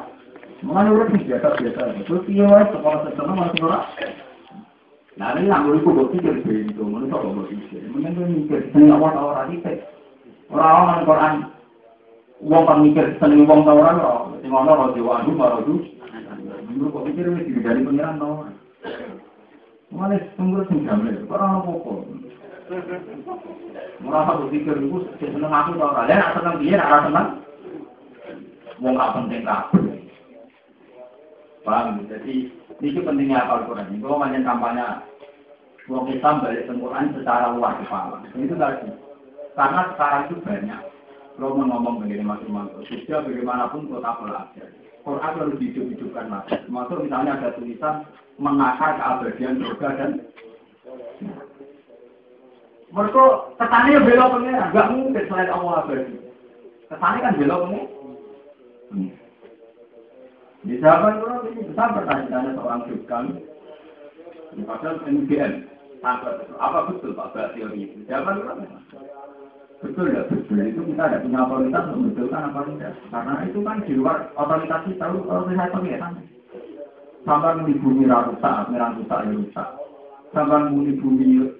Urip 0.66 1.14
sing 1.14 1.22
biasa-biasa. 1.30 1.82
Terus 2.10 2.26
wae 2.26 2.64
sekolah 2.74 3.00
sesama 3.06 3.34
masih 3.38 3.70
ora. 3.70 3.80
Nah, 5.16 5.32
ini 5.40 5.48
boleh 5.48 5.80
kok 5.80 6.12
pikir 6.12 6.44
begitu, 6.44 6.84
menurut 6.84 7.08
saya 7.08 7.24
kok 7.24 7.48
pikir. 7.48 7.88
Mungkin 7.88 8.20
tuh 8.20 8.28
mikir, 8.28 8.60
seneng 8.76 9.00
apa 9.00 9.16
tau 9.16 9.32
ora 9.32 9.48
dite. 9.48 9.74
Ora 10.52 10.68
orang 10.84 11.08
Quran. 11.08 11.34
Wong 12.44 12.64
kan 12.68 12.84
mikir 12.84 13.16
wong 13.24 13.64
tau 13.64 13.80
ora 13.80 13.96
ora. 13.96 14.36
Sing 14.44 14.52
ono 14.52 14.72
ora 14.76 14.92
dewa 14.92 15.24
anu 15.24 15.40
karo 15.40 15.64
du. 15.64 15.80
Menurut 16.68 16.92
kok 16.92 17.06
pikir 17.08 17.32
wis 17.32 17.48
dari 17.64 17.88
pengiran 17.88 18.20
tau. 18.20 18.44
Mulai 19.96 20.20
sungguh 20.36 20.68
sing 20.68 20.84
jamle, 20.84 21.16
ora 21.32 21.64
ono 21.64 21.80
apa 21.80 21.92
Merasa 24.04 24.36
berpikir 24.36 24.76
itu 24.84 25.00
seneng 25.24 25.48
aku 25.48 25.80
tau 25.80 25.96
ora. 25.96 26.12
Lah 26.12 26.36
seneng 26.36 26.60
dia 26.60 26.84
ora 26.84 27.08
seneng. 27.08 27.28
Wong 28.84 29.00
gak 29.00 29.16
penting 29.16 29.48
kabeh. 29.48 29.96
Paham? 31.64 32.04
Jadi 32.12 32.52
ini 32.84 33.00
pentingnya 33.00 33.40
apa 33.46 33.64
Al-Quran. 33.64 33.88
Ini 33.96 34.04
kalau 34.04 34.20
banyak 34.20 34.44
kampanye 34.44 34.86
Wong 35.86 36.10
Islam 36.10 36.42
balik 36.42 36.66
ke 36.66 36.74
Quran 36.74 37.14
secara 37.14 37.54
luas 37.54 37.78
kepala. 37.86 38.18
Itu 38.34 38.56
tadi. 38.58 38.90
Karena 39.54 39.82
sekarang 39.94 40.22
itu 40.28 40.36
banyak. 40.42 40.82
Kalau 41.36 41.52
mau 41.60 41.78
ngomong 41.78 42.04
begini 42.04 42.24
Mas 42.24 42.42
Imanto, 42.48 42.80
sudah 42.88 43.22
bagaimanapun 43.22 43.92
kota 43.92 44.12
belajar. 44.24 44.70
Quran 45.06 45.36
harus 45.38 45.60
dihidup-hidupkan 45.62 46.32
lagi. 46.32 46.58
Termasuk 46.66 46.98
misalnya 47.06 47.38
ada 47.38 47.54
tulisan 47.54 47.96
mengakar 48.42 48.98
keabadian 48.98 49.62
surga 49.62 49.90
dan 50.00 50.12
mereka 52.96 53.24
kesannya 53.60 54.00
belok 54.08 54.30
pengen, 54.40 54.56
nggak 54.72 54.88
mungkin 54.96 55.24
selain 55.28 55.52
Allah 55.52 55.74
abadi. 55.84 56.16
Kesannya 56.88 57.20
kan 57.22 57.36
belok 57.38 57.62
pengen. 57.68 57.86
Di 60.66 60.76
zaman 60.82 61.22
Quran 61.22 61.35
ini 61.35 61.35
besar 61.64 61.88
pertanyaannya 61.96 62.52
seorang 62.58 62.82
Jukang 62.92 63.26
Padahal 64.56 65.04
MGN, 65.04 65.68
apa 66.00 66.80
betul 66.88 67.12
Pak 67.12 67.36
teori 67.36 67.92
itu? 67.92 68.08
Itu 68.08 68.16
Betul 69.84 70.16
ya, 70.16 70.24
betul. 70.32 70.64
Itu 70.64 70.82
kita 70.88 71.04
ada 71.04 71.20
punya 71.20 71.44
otoritas 71.44 71.84
membetulkan 71.92 72.48
apa 72.48 72.64
tidak. 72.72 72.96
Karena 73.12 73.34
itu 73.44 73.60
kan 73.60 73.84
di 73.84 73.94
luar 74.00 74.32
otoritas 74.40 74.88
kita, 74.88 75.06
otoritas 75.12 75.74
pengiran. 75.76 76.14
Sampai 77.28 77.60
muni 77.60 77.76
bumi 77.84 78.08
rusak, 78.08 78.72
pengiran 78.72 78.96
rusak 79.02 79.20
ya 79.20 79.32
rusak. 79.36 79.68
Sampai 80.32 80.72
muni 80.72 80.96
bumi 80.96 81.52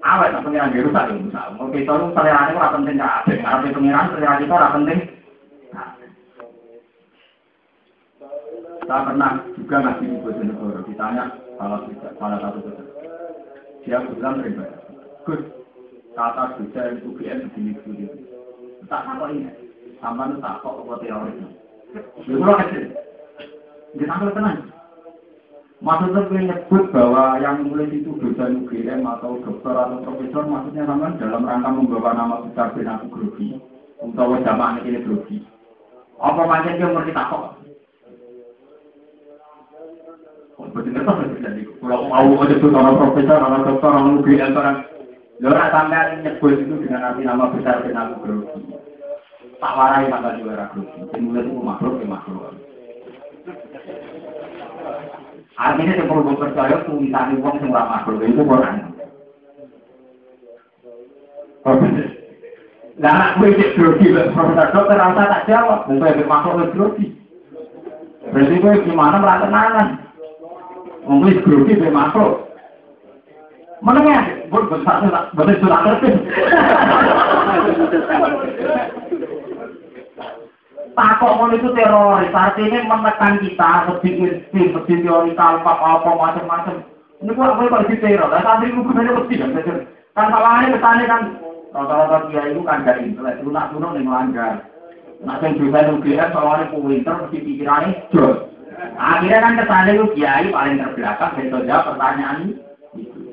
awet, 0.00 0.32
pengiran 0.40 0.72
ya 0.72 0.80
rusak 0.88 1.04
ya 1.12 1.14
rusak. 1.20 1.44
Oke, 1.60 1.78
itu 1.84 1.96
selera 2.16 2.48
itu 2.48 2.56
orang 2.56 2.74
penting 2.80 2.96
nggak 2.96 3.14
ada. 3.28 3.34
Karena 3.36 3.74
pengiran 3.76 4.06
selera 4.16 4.32
orang 4.40 4.74
penting. 4.80 4.98
Saya 8.88 9.04
pernah 9.04 9.44
juga 9.52 9.84
ngasih 9.84 10.06
di 10.08 10.16
Bojonegoro, 10.24 10.80
ditanya 10.88 11.28
salah, 11.60 11.84
salah 12.16 12.38
satu 12.40 12.64
dosen. 12.64 12.88
Dia 13.84 14.00
bilang 14.00 14.40
beribadah. 14.40 14.80
Gus, 15.28 15.44
kata 16.16 16.56
bisa 16.56 16.96
itu 16.96 17.12
UGM 17.12 17.52
begini 17.52 17.76
begini. 17.84 18.08
Tak 18.88 19.04
apa 19.04 19.28
ini, 19.28 19.52
sama 20.00 20.32
itu 20.32 20.40
tak 20.40 20.64
kok 20.64 20.80
apa 20.80 21.04
teori. 21.04 21.32
Ya 21.92 22.00
kalau 22.40 22.56
kecil, 22.64 22.84
dia 23.92 24.08
tampil 24.08 24.32
tenang. 24.32 24.72
Maksudnya 25.84 26.20
gue 26.24 26.40
nyebut 26.48 26.84
bahwa 26.88 27.36
yang 27.44 27.68
mulai 27.68 27.92
itu 27.92 28.16
dosen 28.16 28.64
UGM 28.64 29.04
atau 29.04 29.36
dokter 29.44 29.76
atau 29.76 30.00
profesor 30.00 30.48
maksudnya 30.48 30.88
sama 30.88 31.12
dalam 31.20 31.44
rangka 31.44 31.76
membawa 31.76 32.16
nama 32.16 32.40
besar 32.40 32.72
ben 32.72 32.88
aku 32.88 33.12
grogi 33.12 33.60
untuk 34.00 34.40
jamaah 34.40 34.80
ini 34.80 35.04
grogi. 35.04 35.44
Apa 36.16 36.40
macam 36.48 36.72
dia 36.72 36.88
ngerti 36.88 37.12
tak 37.12 37.28
kalau 40.58 42.10
mau 42.10 42.26
menyebut 42.34 42.74
orang 42.74 42.98
profesor, 42.98 43.38
orang 43.38 43.62
dokter, 43.62 43.90
orang 43.94 44.18
UGM, 44.18 44.52
orang 44.58 44.76
Lora 45.38 45.70
sampai 45.70 46.18
nyebut 46.18 46.58
itu 46.58 46.74
dengan 46.82 47.14
arti 47.14 47.22
nama 47.22 47.46
besar 47.54 47.86
aku 47.86 48.14
grogi. 48.26 48.74
Tak 49.62 49.74
warai 49.78 50.10
sampai 50.10 50.34
di 50.34 50.42
luar 50.42 50.66
grogi. 50.74 50.98
Itu 51.14 51.62
makhluk 51.62 52.02
ya 52.02 52.06
makhluk. 52.10 52.58
Artinya 55.54 55.94
yang 55.94 56.10
perlu 56.10 56.34
percaya 56.34 56.82
tulisan 56.90 57.38
uang 57.38 57.54
yang 57.62 57.70
makhluk 57.70 58.26
itu 58.26 58.42
Quran. 58.42 58.74
Nah, 62.98 63.10
anak 63.14 63.38
gue 63.38 63.54
cek 63.54 63.74
grogi, 63.78 64.10
profesor 64.34 64.74
dokter 64.74 64.98
rasa 64.98 65.22
tak 65.22 65.46
jawab, 65.46 65.86
mungkin 65.86 66.26
makhluk 66.26 66.74
grogi. 66.74 67.14
Berarti 68.26 68.54
gue 68.58 68.74
gimana 68.90 69.22
melakukan 69.22 70.07
Mungkin 71.08 71.40
grogi 71.40 71.80
be 71.80 71.88
makhluk. 71.88 72.52
Menengah, 73.80 74.50
buat 74.52 74.68
besar 74.68 75.06
betul 75.32 75.56
sudah 75.62 75.80
ngerti. 75.86 76.10
Takok 80.98 81.32
mau 81.38 81.54
itu 81.54 81.70
teroris, 81.78 82.34
artinya 82.34 82.90
menekan 82.90 83.38
kita, 83.38 83.86
lebih 83.86 84.12
insting, 84.18 84.74
lebih 84.74 85.06
teori 85.06 85.30
kalpak, 85.38 85.78
apa 85.78 86.10
macam-macam. 86.10 86.82
Ini 87.22 87.30
kok 87.38 87.54
apa 87.54 87.70
kalau 87.70 87.86
teror? 87.86 88.28
Nah, 88.34 88.42
tadi 88.42 88.66
itu 88.66 88.82
benar 88.82 89.14
mesti 89.14 89.34
kan. 89.38 89.50
Kan 90.18 90.26
salahnya 90.34 90.74
ke 90.74 90.78
sana 90.82 91.04
kan, 91.06 91.22
rata-rata 91.70 92.18
dia 92.34 92.50
itu 92.50 92.66
kan 92.66 92.82
gak 92.82 92.98
intelek, 92.98 93.38
lunak-lunak 93.46 93.94
yang 93.94 94.06
melanggar. 94.10 94.52
Nah, 95.22 95.38
yang 95.38 95.54
dosen 95.54 96.02
UGM 96.02 96.28
soalnya 96.34 96.74
pinter, 96.74 97.14
mesti 97.14 97.38
pikirannya 97.46 97.90
jos. 98.10 98.57
Akhirnya 98.78 99.38
kan 99.42 99.58
ke 99.58 99.64
sana 99.66 99.90
itu 99.90 100.06
kiai 100.14 100.54
paling 100.54 100.78
terbelakang, 100.78 101.34
dan 101.38 101.66
jawab 101.66 101.86
pertanyaan 101.94 102.36
ini. 102.46 102.54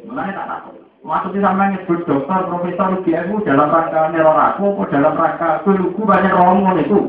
Mulanya 0.05 0.33
tak 0.41 0.47
tahu. 0.49 0.85
Maksudnya 1.05 1.45
sama 1.45 1.69
nyebut 1.69 2.01
dokter, 2.09 2.39
profesor, 2.49 2.97
UGM 2.97 3.45
dalam 3.45 3.69
rangka 3.69 4.09
neror 4.09 4.37
aku, 4.41 4.73
apa 4.73 4.83
dalam 4.89 5.13
rangka 5.13 5.49
kelugu 5.61 6.01
banyak 6.01 6.33
romo 6.33 6.73
itu. 6.81 6.99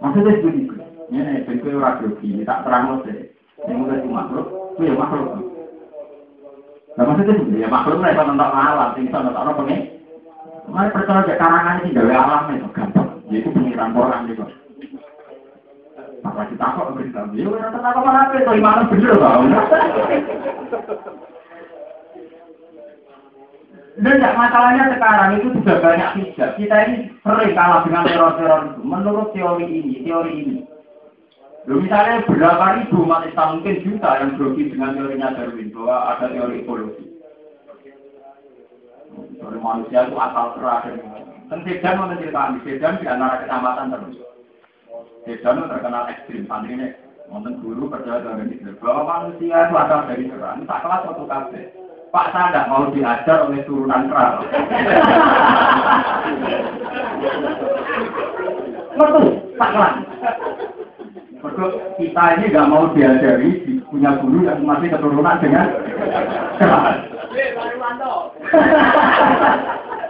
Maksudnya 0.00 0.32
seperti 0.40 0.60
itu. 0.64 0.74
Ini 1.12 1.44
ben 1.44 1.60
kowe 1.60 1.76
ora 1.76 1.98
grogi, 2.00 2.40
tak 2.46 2.64
terang 2.64 3.04
sih. 3.04 3.34
Ini 3.68 3.72
mulai 3.76 4.00
makhluk, 4.06 4.78
itu 4.78 4.88
ya 4.88 4.94
makhluk. 4.96 5.26
Nah 6.96 7.04
maksudnya 7.04 7.34
itu 7.36 7.60
ya 7.60 7.68
makhluk 7.68 8.00
lah 8.00 8.10
itu 8.16 8.22
tentang 8.24 8.52
alam, 8.54 8.90
ini 8.96 9.12
tentang 9.12 9.36
apa 9.36 9.52
pengen. 9.60 9.80
Mari 10.70 10.94
percaya 10.94 11.26
kayak 11.26 11.40
karangan 11.42 11.82
ini 11.82 11.96
gawe 11.98 12.12
alam 12.14 12.54
itu 12.54 12.68
gampang. 12.72 13.08
Yaitu 13.28 13.50
pengiran 13.52 13.92
Quran 13.92 14.28
juga. 14.30 14.46
Apa 16.20 16.42
kita 16.52 16.66
kok 16.76 16.92
berita? 16.92 17.24
Ya 17.32 17.48
ora 17.48 17.72
apa 17.72 18.00
apa 18.00 18.36
itu 18.36 18.52
iman 18.60 18.88
bener 18.92 19.14
kok. 19.16 19.34
Dan 24.00 24.16
tidak 24.16 24.38
masalahnya 24.38 24.96
sekarang 24.96 25.30
itu 25.36 25.48
sudah 25.60 25.76
banyak 25.82 26.10
hijab. 26.16 26.50
Kita 26.56 26.76
ini 26.88 27.12
sering 27.20 27.52
kalah 27.52 27.84
dengan 27.84 28.08
teror-teror 28.08 28.60
itu. 28.72 28.80
Menurut 28.80 29.28
teori 29.36 29.66
ini, 29.68 29.94
teori 30.06 30.32
ini. 30.40 30.56
Loh, 31.68 31.84
misalnya 31.84 32.24
berapa 32.24 32.80
ribu 32.80 33.04
umat 33.04 33.28
Islam 33.28 33.60
mungkin 33.60 33.84
juta 33.84 34.10
yang 34.16 34.40
grogi 34.40 34.72
dengan 34.72 34.96
teorinya 34.96 35.36
Darwin 35.36 35.68
bahwa 35.76 35.96
ada 36.16 36.26
teori 36.32 36.64
evolusi. 36.64 37.04
Teori 39.36 39.58
manusia 39.60 40.08
itu 40.08 40.16
asal 40.16 40.56
terakhir. 40.56 40.96
Dan 41.52 41.60
Sedan 41.66 41.98
mau 42.00 42.08
menceritakan, 42.08 42.64
Sedan 42.64 43.02
di 43.02 43.06
antara 43.10 43.44
kecamatan 43.44 43.92
terus. 43.92 44.29
Sedan 45.28 45.68
terkenal 45.68 46.08
ekstrim, 46.08 46.48
santrinya 46.48 46.88
Wonten 47.30 47.62
guru 47.62 47.86
percaya 47.86 48.26
dengan 48.26 48.50
itu 48.50 48.74
bahwa 48.82 49.06
manusia 49.06 49.70
itu 49.70 49.74
asal 49.78 50.02
dari 50.10 50.26
serang. 50.26 50.66
Tak 50.66 50.82
kelas 50.82 51.06
waktu 51.06 51.24
kafe. 51.30 51.62
Pak 52.10 52.34
saya 52.34 52.50
tidak 52.50 52.66
mau 52.66 52.90
diajar 52.90 53.46
oleh 53.46 53.62
turunan 53.70 54.10
keras. 54.10 54.42
Betul, 58.98 59.26
Pak 59.54 59.70
Kelan. 59.70 59.94
Betul, 61.38 61.70
kita 62.02 62.24
ini 62.34 62.50
nggak 62.50 62.66
mau 62.66 62.90
diajari 62.90 63.78
punya 63.86 64.10
guru 64.18 64.50
yang 64.50 64.66
masih 64.66 64.90
keturunan 64.90 65.38
dengan 65.38 65.70
keras. 66.58 66.98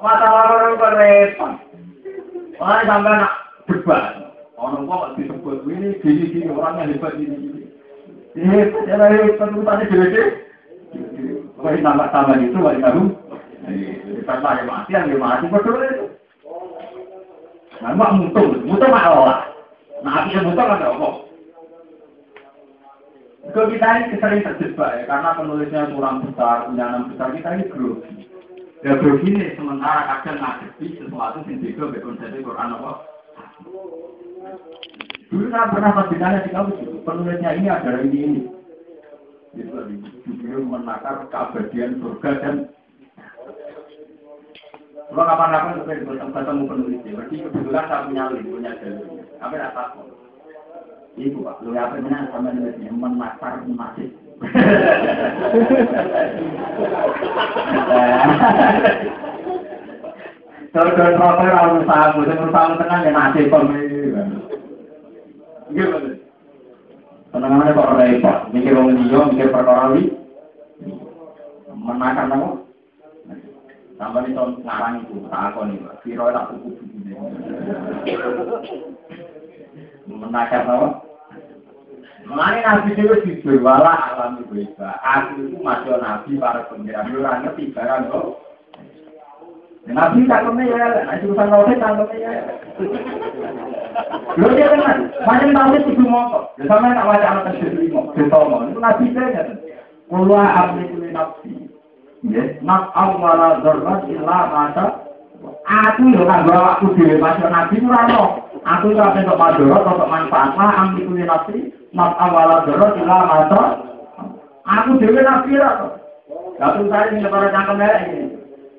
Masalah 0.00 0.42
orang 0.48 0.96
repot. 0.96 1.52
Wah, 2.60 2.84
sampai 2.84 3.16
nak 3.16 3.32
debat. 3.64 4.04
Orang 4.60 4.84
kok 4.84 5.16
disebut 5.16 5.64
ini 5.64 5.96
gini 6.04 6.24
gini 6.28 6.52
orangnya 6.52 6.92
hebat 6.92 7.16
ini 7.16 7.32
ini. 7.32 7.62
Hebat 8.36 8.84
ya 8.84 9.00
hebat 9.00 9.48
urutannya 9.56 9.88
gede. 9.88 10.22
Wah 11.56 11.72
tambah 11.80 12.08
tambah 12.12 12.36
itu 12.36 12.60
wah 12.60 12.76
tahu. 12.76 13.02
Hebat 13.64 14.38
lah 14.44 14.52
yang 14.60 14.68
mati 14.68 14.92
yang 14.92 15.16
mati 15.16 15.48
betul 15.48 15.80
itu. 15.80 16.06
Nah, 17.80 17.96
mak 17.96 18.12
mutung, 18.12 18.60
mutung 18.68 18.92
mak 18.92 19.08
Allah. 19.08 19.48
Nah, 20.04 20.28
api 20.28 20.36
mutung 20.44 20.68
ada 20.68 20.92
apa? 20.92 21.08
Kalau 23.56 23.72
kita 23.72 23.88
ini 24.04 24.20
sering 24.20 24.44
terjebak 24.44 25.00
ya, 25.00 25.02
karena 25.08 25.32
penulisnya 25.32 25.88
kurang 25.96 26.28
besar, 26.28 26.68
punya 26.68 26.92
enam 26.92 27.08
besar, 27.08 27.32
kita 27.32 27.56
ini 27.56 27.72
grogi. 27.72 28.29
Ya 28.80 28.96
grogi 28.96 29.28
ini 29.28 29.52
sementara 29.60 30.08
kadang 30.08 30.40
ngadepi 30.40 30.96
sesuatu 30.96 31.44
yang 31.44 31.60
beda 31.60 31.84
berkonsep 31.92 32.32
Quran 32.40 32.72
apa? 32.80 32.92
Dulu 35.28 35.46
saya 35.52 35.68
pernah 35.68 35.92
membinanya 36.00 36.48
di 36.48 36.50
kampus 36.50 36.80
itu, 36.80 36.96
penulisnya 37.04 37.60
ini 37.60 37.68
adalah 37.68 38.00
ini 38.00 38.18
ini. 38.24 38.42
Judul 40.24 40.64
menakar 40.64 41.28
keabadian 41.28 42.00
surga 42.00 42.30
dan 42.40 42.54
kalau 45.10 45.26
kapan-kapan 45.26 45.74
ketemu, 45.84 46.30
ketemu 46.30 46.62
penulisnya, 46.70 47.16
berarti 47.18 47.36
kebetulan 47.42 47.84
saya 47.84 48.04
punya 48.06 48.24
link, 48.30 48.46
punya 48.46 48.72
jalur. 48.78 49.06
Apa 49.42 49.54
tidak 49.58 49.74
takut? 49.74 50.08
Ibu 51.18 51.38
pak, 51.42 51.56
lu 51.66 51.74
apa 51.74 51.98
mana 51.98 52.30
sama 52.32 52.48
nulisnya 52.54 52.94
menakar 52.94 53.60
masjid. 53.66 54.08
Kalau 60.70 60.96
proper 60.96 61.50
harus 61.52 61.84
usaha, 61.84 62.16
usaha 62.16 62.40
usaha 62.48 62.78
tenang 62.80 63.04
ya 63.04 63.12
nasib 63.12 63.52
pemilik. 63.52 64.16
Gimana? 65.76 66.16
Tenangannya 67.30 67.76
kok 67.76 67.94
repot, 68.00 68.38
mikir 68.50 68.74
wong 68.74 68.96
liya, 68.96 69.20
mikir 69.28 69.52
perkara 69.52 69.92
li. 69.92 70.08
Menakan 71.76 72.32
apa? 72.32 72.48
Sampai 74.00 74.24
ini 74.24 74.32
tahun 74.32 75.04
itu, 75.04 75.28
tak 75.28 75.52
aku 75.52 75.68
nih, 75.68 75.84
Viro 76.00 76.32
tak 76.32 76.48
Menakan 80.08 80.64
apa? 80.64 81.09
Mengenai 82.28 82.62
nabi 82.62 82.92
itu 82.94 83.14
jujur, 83.24 83.58
wala 83.64 83.92
alam 83.92 84.44
itu 84.44 84.68
Aku 84.80 85.34
itu 85.40 85.58
masuk 85.60 85.98
nabi 85.98 86.36
para 86.36 86.68
pengiran, 86.68 87.10
lu 87.10 87.20
ngerti 87.24 87.72
barang 87.72 88.12
kok. 88.12 88.26
Nabi 89.88 90.28
cangkemnya 90.28 90.64
ya, 90.70 90.86
nah 91.08 91.16
urusan 91.18 91.50
tauhid 91.50 91.80
cangkemnya 91.80 92.18
ya. 92.20 92.32
Lho 94.36 94.46
dia 94.52 94.68
kan, 94.76 95.08
macam 95.24 95.50
tauhid 95.56 95.82
itu 95.88 96.04
mau, 96.04 96.52
sama 96.68 96.92
nak 96.92 97.08
baca 97.08 97.26
anak 97.26 97.44
kecil 97.56 97.88
lima, 97.88 98.12
mau, 98.12 98.68
itu 98.68 98.78
Nabi 98.78 99.04
saya 99.16 99.56
Kulo 100.10 100.34
abdi 100.34 100.90
kuli 100.90 101.14
nafsi. 101.14 101.70
Ya, 102.26 102.42
nak 102.66 102.90
awala 102.98 103.62
dzarrat 103.62 104.10
illa 104.10 104.38
mata. 104.50 104.86
Aku 105.64 106.10
yo 106.10 106.26
kan 106.26 106.44
bawa 106.44 106.76
aku 106.76 106.98
dhewe 106.98 107.22
pas 107.22 107.38
nabi 107.38 107.78
ora 107.78 108.10
ono. 108.10 108.22
Aku 108.66 108.90
ora 108.90 109.14
entuk 109.14 109.38
madharat 109.38 109.86
untuk 109.86 110.10
manfaat. 110.10 110.58
Lah 110.58 110.70
amdi 110.82 111.06
kuli 111.06 111.22
nafsi, 111.22 111.70
nak 111.90 112.14
awala 112.18 112.62
dzarrat 112.66 112.94
illa 112.98 113.18
mata. 113.26 113.62
Aku 114.66 115.02
dhewe 115.02 115.20
nabi 115.22 115.58
ora. 115.58 115.98
Lalu 116.60 116.92
saya 116.92 117.10
ini 117.10 117.26
para 117.26 117.48
cangkem 117.50 117.80
ini. 117.82 118.20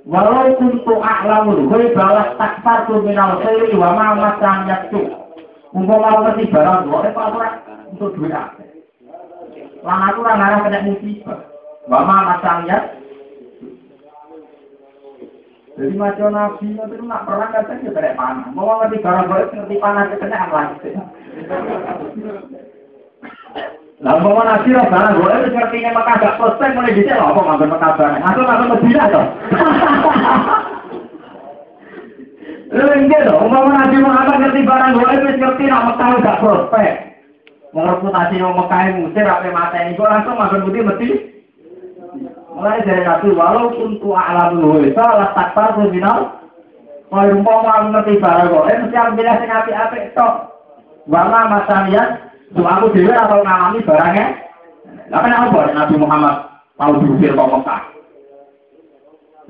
Walau 0.02 0.58
kuntu 0.58 0.98
a'lamul 0.98 1.70
gue 1.70 1.94
balas 1.94 2.34
takfar 2.42 2.90
tu 2.90 3.06
minal 3.06 3.38
khairi 3.44 3.76
wa 3.78 3.94
ma 3.94 4.18
masam 4.18 4.66
yaktu. 4.66 5.02
Umpama 5.72 6.26
ngerti 6.26 6.52
barang 6.52 6.90
gue, 6.90 7.00
apa 7.00 7.22
ora 7.32 7.50
untuk 7.92 8.12
duit 8.18 8.34
apa? 8.34 8.60
Lan 9.86 10.04
aku 10.10 10.20
ora 10.26 10.34
ngarep 10.36 10.60
kena 10.68 10.80
musibah. 10.90 11.40
Mama 11.90 12.16
masang 12.34 12.70
ya. 12.70 12.78
Jadi 15.80 15.96
macam 15.96 16.36
nabi 16.36 16.78
itu 16.78 17.04
nak 17.08 17.26
perang 17.26 17.52
katanya 17.56 17.90
ya 17.90 17.92
kena 17.94 18.12
panah. 18.18 18.48
Mau 18.54 18.84
ngerti 18.84 19.02
barang 19.02 19.26
baik 19.30 19.48
ngerti 19.54 19.76
panah 19.82 20.04
kena 20.12 20.50
lagi? 20.50 20.90
Lah 24.02 24.18
mau 24.18 24.42
nabi 24.42 24.74
lah 24.74 24.90
barang 24.90 25.14
boleh 25.22 25.36
itu 25.46 25.50
ngerti 25.54 25.78
nya 25.86 25.94
maka 25.94 26.18
gak 26.18 26.42
selesai 26.42 26.74
mulai 26.74 26.98
bisa 26.98 27.22
loh 27.22 27.30
apa 27.30 27.40
ngambil 27.46 27.68
maka 27.70 27.98
barang. 28.02 28.24
Aku 28.26 28.40
mau 28.42 28.78
tidak 28.82 29.08
toh. 29.14 29.26
Lalu 32.72 32.94
enggak 33.04 33.28
dong, 33.30 33.52
mau 33.52 33.70
nabi 33.70 33.98
Muhammad 34.02 34.42
ngerti 34.42 34.62
barang 34.66 34.92
boleh 34.98 35.14
itu 35.22 35.38
ngerti 35.38 35.64
nak 35.70 35.86
mekah 35.94 36.10
gak 36.18 36.40
prospek. 36.42 36.92
Mau 37.72 37.88
reputasi 37.88 38.36
mau 38.42 38.58
Mekah 38.58 39.00
musir 39.00 39.24
apa 39.24 39.48
mata 39.48 39.80
ini 39.80 39.96
kok 39.96 40.10
langsung 40.10 40.36
makan 40.36 40.66
putih 40.68 40.84
mati. 40.84 41.08
Mulai 42.52 42.84
dari 42.84 43.06
nabi 43.06 43.32
walaupun 43.32 44.02
tu 44.02 44.12
alam 44.12 44.60
luwe 44.60 44.92
salah 44.98 45.30
takbar 45.38 45.78
final. 45.78 46.42
Kalau 47.12 47.28
umpama 47.38 47.92
ngerti 47.92 48.18
barang 48.18 48.50
eh 48.50 48.76
mesti 48.82 48.96
aku 48.98 49.12
bilang 49.14 49.38
sing 49.40 49.52
apik-apik 49.54 50.10
tok. 50.18 50.34
Wala 51.06 51.48
masalian, 51.48 52.31
tuh 52.52 52.66
aku 52.68 52.92
dhewe 52.96 53.14
atau 53.16 53.40
ngalami 53.44 53.80
barangnya. 53.84 54.26
Lah 55.12 55.20
kenapa 55.24 55.72
Nabi 55.76 55.96
Muhammad 56.00 56.36
tahu 56.80 56.94
diusir 57.04 57.36
kok 57.36 57.52
Mekah? 57.52 57.82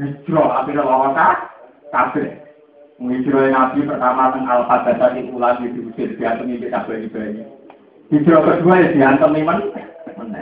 Hijrah, 0.02 0.50
akhirnya 0.62 0.84
Mekah, 0.86 1.34
kafir. 1.94 2.28
Menghijrah 3.02 3.50
Nabi 3.50 3.86
pertama 3.86 4.30
teng 4.34 4.46
Al-Fatihah 4.46 5.10
di 5.18 5.30
ulang 5.34 5.62
diusir 5.62 6.14
dia 6.18 6.38
pemimpin 6.38 6.70
kabeh-kabeh. 6.70 7.46
Hijrah 8.14 8.42
kedua 8.46 8.82
ya 8.82 8.88
diantem 8.94 9.38
iman. 9.42 9.60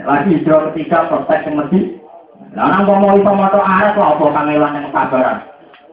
Lagi 0.04 0.40
hijrah 0.40 0.72
ketiga 0.72 1.08
prospek 1.08 1.48
yang 1.48 1.64
lebih. 1.64 2.00
Nah, 2.52 2.66
nang 2.66 2.84
mau 2.84 3.14
itu 3.14 3.30
moto 3.30 3.60
arek 3.62 3.94
lah 3.94 4.18
apa 4.18 4.24
kangelan 4.34 4.76
yang 4.76 4.90
kabaran. 4.90 5.38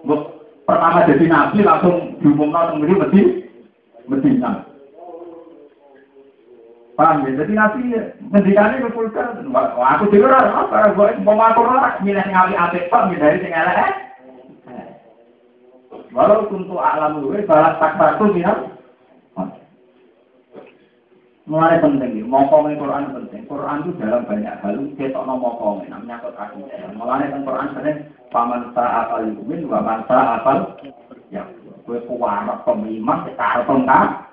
Buk, 0.03 0.21
pertama 0.65 1.05
jadi 1.05 1.25
nabi 1.29 1.61
langsung 1.61 2.17
diumumkan 2.19 2.73
sendiri 2.73 2.93
mesti 2.97 3.21
Medina. 4.09 4.66
Paham 6.97 7.29
ya? 7.29 7.45
Jadi 7.45 7.53
nabi 7.53 7.81
ngendikannya 8.33 8.81
ke 8.81 8.89
pulkan. 8.89 9.45
Aku 9.53 10.09
juga 10.09 10.33
ora 10.33 10.65
para 10.65 10.97
gue 10.97 11.21
mau 11.21 11.37
aku 11.37 11.61
ora 11.61 12.01
milih 12.01 12.25
ngawi 12.25 12.57
apik 12.57 12.89
kok 12.89 13.13
dari 13.13 13.37
sing 13.37 13.53
elek. 13.53 13.77
Eh? 13.77 13.93
Walau 16.09 16.49
kuntu 16.49 16.73
alam 16.81 17.21
luwe 17.21 17.45
balas 17.45 17.77
takbatu 17.77 18.33
minal 18.33 18.73
Mulai 21.47 21.79
penting, 21.79 22.27
mokong 22.27 22.75
Quran 22.75 23.15
penting. 23.15 23.47
Quran 23.47 23.87
itu 23.87 23.95
dalam 24.03 24.27
banyak 24.27 24.51
hal, 24.59 24.83
kita 24.99 25.15
no 25.23 25.39
mokong, 25.39 25.87
namanya 25.87 26.19
kot 26.19 26.35
akidah. 26.35 26.91
Mulai 26.91 27.31
tentang 27.31 27.47
Quran 27.47 27.71
sering, 27.71 27.97
paman 28.35 28.75
akal 28.75 29.23
yumin, 29.23 29.63
paman 29.71 30.03
akal 30.11 30.75
ya, 31.31 31.47
gue 31.87 32.03
pewarak 32.03 32.67
pemimpin, 32.67 33.31
secara 33.31 33.63
tengah, 33.63 34.27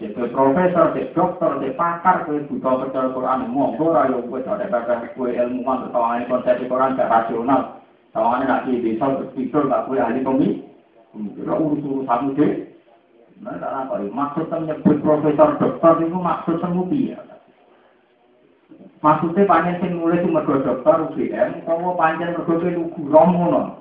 Jadi 0.00 0.30
profesor, 0.32 0.96
jadi 0.96 1.12
dokter, 1.12 1.50
jadi 1.60 1.76
pakar, 1.76 2.24
gue 2.26 2.46
butuh 2.46 2.86
percaya 2.86 3.12
Quran, 3.12 3.50
monggo 3.50 3.92
rayo 3.92 4.22
gue 4.24 4.40
ada 4.46 4.66
bagian 4.66 5.10
gue 5.12 5.30
ilmuwan, 5.34 5.90
tawangan 5.90 6.28
konsep 6.30 6.62
Quran 6.64 6.96
gak 6.96 7.10
rasional, 7.10 7.82
tawangan 8.14 8.46
nanti 8.46 8.80
bisa 8.80 9.06
berpikir, 9.06 9.66
gak 9.66 9.86
gue 9.90 9.98
ahli 9.98 10.20
pemimpin, 10.22 11.46
urus-urusan 11.46 12.38
deh, 12.38 12.70
Nah, 13.40 13.56
apa 13.56 14.04
Maksud 14.04 14.52
menyebut 14.52 15.00
profesor 15.00 15.56
dokter 15.56 16.04
itu 16.04 16.12
maksud 16.12 16.60
temu 16.60 16.84
ya. 16.92 17.16
Maksudnya 19.00 19.48
panjang 19.48 19.80
sing 19.80 19.96
nulis 19.96 20.20
mergo 20.28 20.60
dokter 20.60 21.08
UGM, 21.08 21.64
kalau 21.64 21.96
panjang 21.96 22.36
mergo 22.36 22.60
lugu 22.60 23.00
romono. 23.08 23.80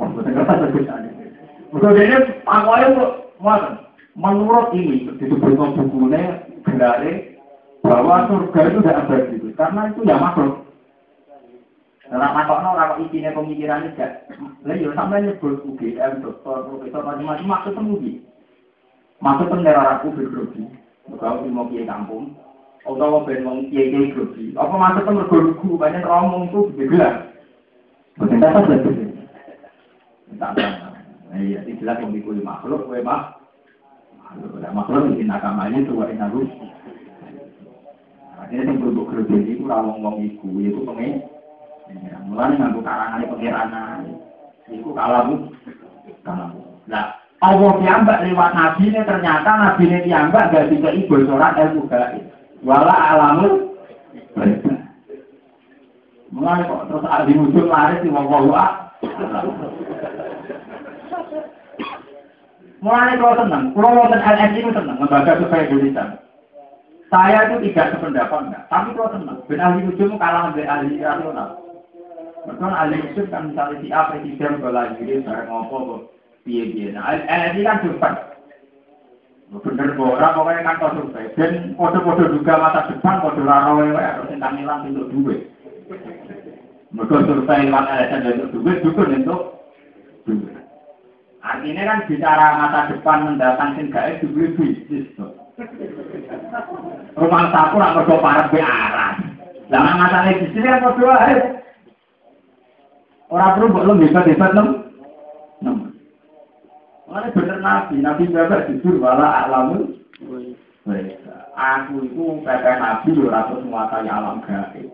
Maksudnya 0.00 0.32
kata 0.32 0.54
sebutane. 0.64 1.08
Mergo 1.76 1.88
dene 1.92 2.18
awalnya 2.48 3.27
ngoten. 3.42 3.74
Menurut 4.18 4.74
ini 4.74 5.06
disebut 5.14 5.78
bukunya 5.78 6.42
gelare 6.66 7.38
bahwa 7.86 8.26
surga 8.26 8.60
itu 8.66 8.78
tidak 8.82 9.06
abadi 9.06 9.36
karena 9.54 9.94
itu 9.94 10.00
ya 10.02 10.18
makhluk. 10.18 10.66
Ora 12.08 12.32
takokno 12.32 12.68
ora 12.72 12.90
kok 12.96 13.00
isine 13.04 13.30
pemikiran 13.36 13.92
gak. 13.94 14.26
Lah 14.64 14.74
yo 14.74 14.96
sampeyan 14.96 15.28
nyebut 15.28 15.60
UGM, 15.60 16.24
dokter, 16.24 16.56
profesor 16.66 17.04
macam-macam 17.04 17.46
maksud 17.46 17.72
temudi. 17.76 18.24
Maksud 19.20 19.52
ora 19.52 20.00
aku 20.00 20.16
bergrogi. 20.16 20.64
Kalau 21.20 21.44
mau 21.48 21.68
kiai 21.68 21.88
kampung, 21.88 22.36
atau 22.84 23.24
ben 23.28 23.44
wong 23.44 23.68
kiai 23.68 23.92
kiai 23.92 24.12
grogi. 24.16 24.56
Apa 24.56 24.72
maksud 24.72 25.04
mergo 25.04 25.68
banyak 25.76 26.02
romong 26.02 26.48
itu 26.48 26.72
gelar. 26.74 27.28
Betul 28.16 28.40
tak 28.40 28.66
betul. 28.66 28.96
Nah, 31.28 31.38
iya, 31.44 31.60
jelas 31.64 32.00
yang 32.00 32.12
dikuli 32.16 32.40
makhluk, 32.40 32.88
gue 32.88 33.04
mah. 33.04 33.36
Makhluk, 34.16 34.64
makhluk 34.72 35.02
mungkin 35.12 35.32
agamanya 35.32 35.78
itu 35.84 35.92
wain 35.92 36.16
harus. 36.16 36.50
Akhirnya 38.38 38.70
yang 38.70 38.80
berubah 38.80 39.04
kerja 39.12 39.36
itu, 39.44 39.64
rawong-wong 39.66 40.24
iku, 40.24 40.48
itu 40.62 40.80
pengen 40.88 41.26
Mulane 42.28 42.60
nganggo 42.60 42.80
karangane 42.84 43.24
pengirangan. 43.32 44.04
Iku 44.68 44.92
kalamu. 44.92 45.48
Kalamu. 46.20 46.60
Nah, 46.84 47.16
Allah 47.40 47.70
piyambak 47.80 48.20
lewat 48.28 48.50
nabi 48.52 48.92
ini 48.92 49.00
ternyata 49.08 49.48
nabi 49.48 49.88
ini 49.88 50.04
piyambak 50.04 50.52
gak 50.52 50.68
bisa 50.68 50.92
ibu 50.92 51.24
surat 51.24 51.56
ilmu 51.56 51.88
gaib. 51.88 52.24
Wala 52.60 52.92
alamu. 53.16 53.72
Mulai 56.28 56.68
kok 56.68 56.84
terus 56.92 57.08
ahli 57.08 57.32
musuh 57.32 57.64
lari 57.64 58.04
di 58.04 58.12
wong 58.12 58.28
Mulai 62.78 63.18
kalau 63.18 63.34
tenang, 63.42 63.74
kalau 63.74 63.90
wonten 63.98 64.22
LS 64.22 64.54
itu 64.54 64.70
tenang, 64.70 65.02
lembaga 65.02 65.34
supaya 65.42 65.66
Indonesia. 65.66 66.04
Saya 67.08 67.48
itu 67.48 67.72
tidak 67.72 67.96
sependapat 67.96 68.40
enggak, 68.46 68.62
tapi 68.70 68.94
kalau 68.94 69.10
tenang, 69.10 69.38
ben 69.50 69.58
ahli 69.58 69.80
musuh 69.82 70.14
kalah 70.14 70.54
dengan 70.54 70.70
ahli 70.78 71.00
rasional. 71.02 71.68
Mereka 72.48 72.64
ahli 72.64 72.96
usul 73.10 73.26
kan 73.28 73.50
misalnya 73.50 73.76
si 73.82 73.88
A 73.92 74.08
presiden 74.08 74.62
bela 74.62 74.94
diri 74.96 75.20
bareng 75.20 75.48
ngopo 75.50 76.08
piye 76.46 76.70
piye. 76.72 76.88
Nah, 76.94 77.12
LSI 77.12 77.60
kan 77.66 77.82
depan. 77.84 78.14
Bener 79.48 79.96
orang 79.96 80.36
pokoknya 80.36 80.64
kan 80.64 80.76
kau 80.80 80.92
survei. 80.96 81.32
Dan 81.36 81.72
kode-kode 81.74 82.36
juga 82.36 82.60
masa 82.60 82.88
depan 82.92 83.24
kode 83.24 83.42
raro 83.42 83.80
ya 83.80 84.16
harus 84.16 84.28
tentang 84.28 84.60
hilang 84.60 84.86
untuk 84.92 85.08
duit. 85.12 85.40
Mereka 86.92 87.16
survei 87.26 87.66
lewat 87.66 87.84
LSI 87.90 88.30
untuk 88.38 88.52
duit, 88.54 88.78
dukun 88.84 89.16
untuk 89.24 89.40
duit. 90.28 90.57
Artinya 91.38 91.82
kan 91.86 91.98
bicara 92.10 92.46
masa 92.58 92.90
depan 92.90 93.18
mendatangkan 93.30 93.94
gaib 93.94 94.20
duit 94.26 94.58
bisnis. 94.58 95.06
Rumah 97.14 97.42
saku 97.54 97.76
nak 97.78 97.94
berdoa 98.02 98.22
para 98.22 98.44
arah. 98.50 99.12
Jangan 99.70 99.94
masalah 100.02 100.34
bisnis 100.34 100.66
kan 100.66 100.82
berdoa 100.82 101.16
Orang 103.28 103.60
perlu 103.60 103.72
buat 103.76 103.84
lo 103.84 103.92
hebat-hebat. 104.00 104.56
Mana 107.08 107.32
bener 107.32 107.58
nabi, 107.64 108.04
nabi 108.04 108.24
berapa 108.28 108.68
jujur 108.68 109.00
wala 109.00 109.48
alamu. 109.48 109.96
Aku 111.58 111.94
itu 112.04 112.24
kata 112.44 112.72
nabi 112.80 113.10
ratus 113.16 113.64
menguasai 113.64 114.08
alam 114.08 114.40
gaib. 114.44 114.88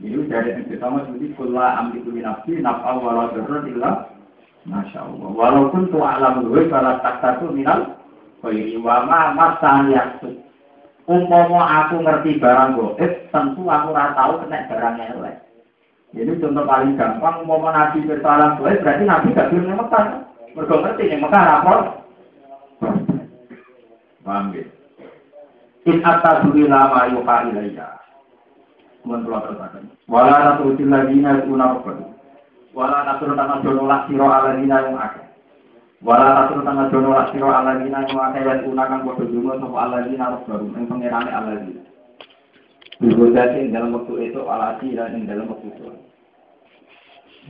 Ini 0.00 0.16
dari 0.32 0.56
yang 0.56 0.64
pertama 0.64 1.04
jadi 1.12 1.28
kula 1.36 1.76
amri 1.76 2.00
kuli 2.00 2.24
nabi 2.24 2.56
nafal 2.64 3.04
wala 3.04 3.28
darur 3.36 3.60
Masya 4.68 5.00
Allah. 5.04 5.28
Walaupun 5.32 5.88
tu 5.88 5.98
alam 6.04 6.44
luwe 6.44 6.68
bala 6.68 7.00
tak 7.00 7.24
satu 7.24 7.48
minal 7.48 7.96
khairi 8.44 8.76
wa 8.80 9.04
ma 9.08 9.32
masan 9.32 9.92
yaksu. 9.92 10.36
Umpama 11.10 11.66
aku 11.84 12.06
ngerti 12.06 12.38
barang 12.38 12.78
goib, 12.78 13.12
tentu 13.34 13.66
aku 13.66 13.90
ora 13.90 14.14
tahu 14.14 14.46
kena 14.46 14.68
barang 14.70 14.94
elek. 15.10 15.36
Ini 16.14 16.38
contoh 16.38 16.66
paling 16.66 16.94
gampang, 16.94 17.46
mau 17.46 17.62
nabi 17.66 18.02
bersalam 18.02 18.58
boleh 18.58 18.78
berarti 18.82 19.02
nabi 19.06 19.34
gak 19.34 19.50
belum 19.50 19.78
Mekah. 19.78 20.06
Mereka 20.54 20.74
ngerti 20.74 21.10
yang 21.10 21.22
Mekah 21.22 21.42
rapor. 21.46 21.78
In 25.90 25.98
atta 26.06 26.46
duri 26.46 26.68
lama 26.70 27.10
yuka 27.10 27.36
ilayya. 27.50 27.88
Mohon 29.02 29.20
keluar 29.24 29.42
terbakan. 29.48 29.82
Wala 30.06 30.34
naturutil 30.44 30.86
ladina 30.92 31.40
una 31.48 31.74
robbadu. 31.74 32.04
Wala 32.70 33.02
naturut 33.02 33.34
tanah 33.34 33.58
jono 33.66 33.90
siro 34.06 34.26
ala 34.30 34.54
dina 34.54 34.78
yang 34.86 34.94
akeh. 34.94 35.26
Wala 36.06 36.26
naturut 36.46 36.62
tanah 36.62 36.86
jono 36.94 37.10
siro 37.34 37.50
ala 37.50 37.82
dina 37.82 38.06
yang 38.06 38.18
akeh 38.30 38.42
yang 38.46 38.62
una 38.70 38.86
kang 38.86 39.02
bodoh 39.02 39.26
dungo 39.26 39.58
sopa 39.58 39.78
ala 39.90 39.98
dina 40.06 40.30
robbadu. 40.30 40.70
Yang 40.70 40.86
pengirane 40.86 41.30
ala 41.34 41.52
dina. 41.66 41.82
Digodasi 43.02 43.74
dalam 43.74 43.96
waktu 43.98 44.14
itu 44.30 44.40
ala 44.46 44.78
dina 44.78 45.10
yang 45.10 45.26
dalam 45.26 45.50
waktu 45.50 45.66
itu. 45.66 45.82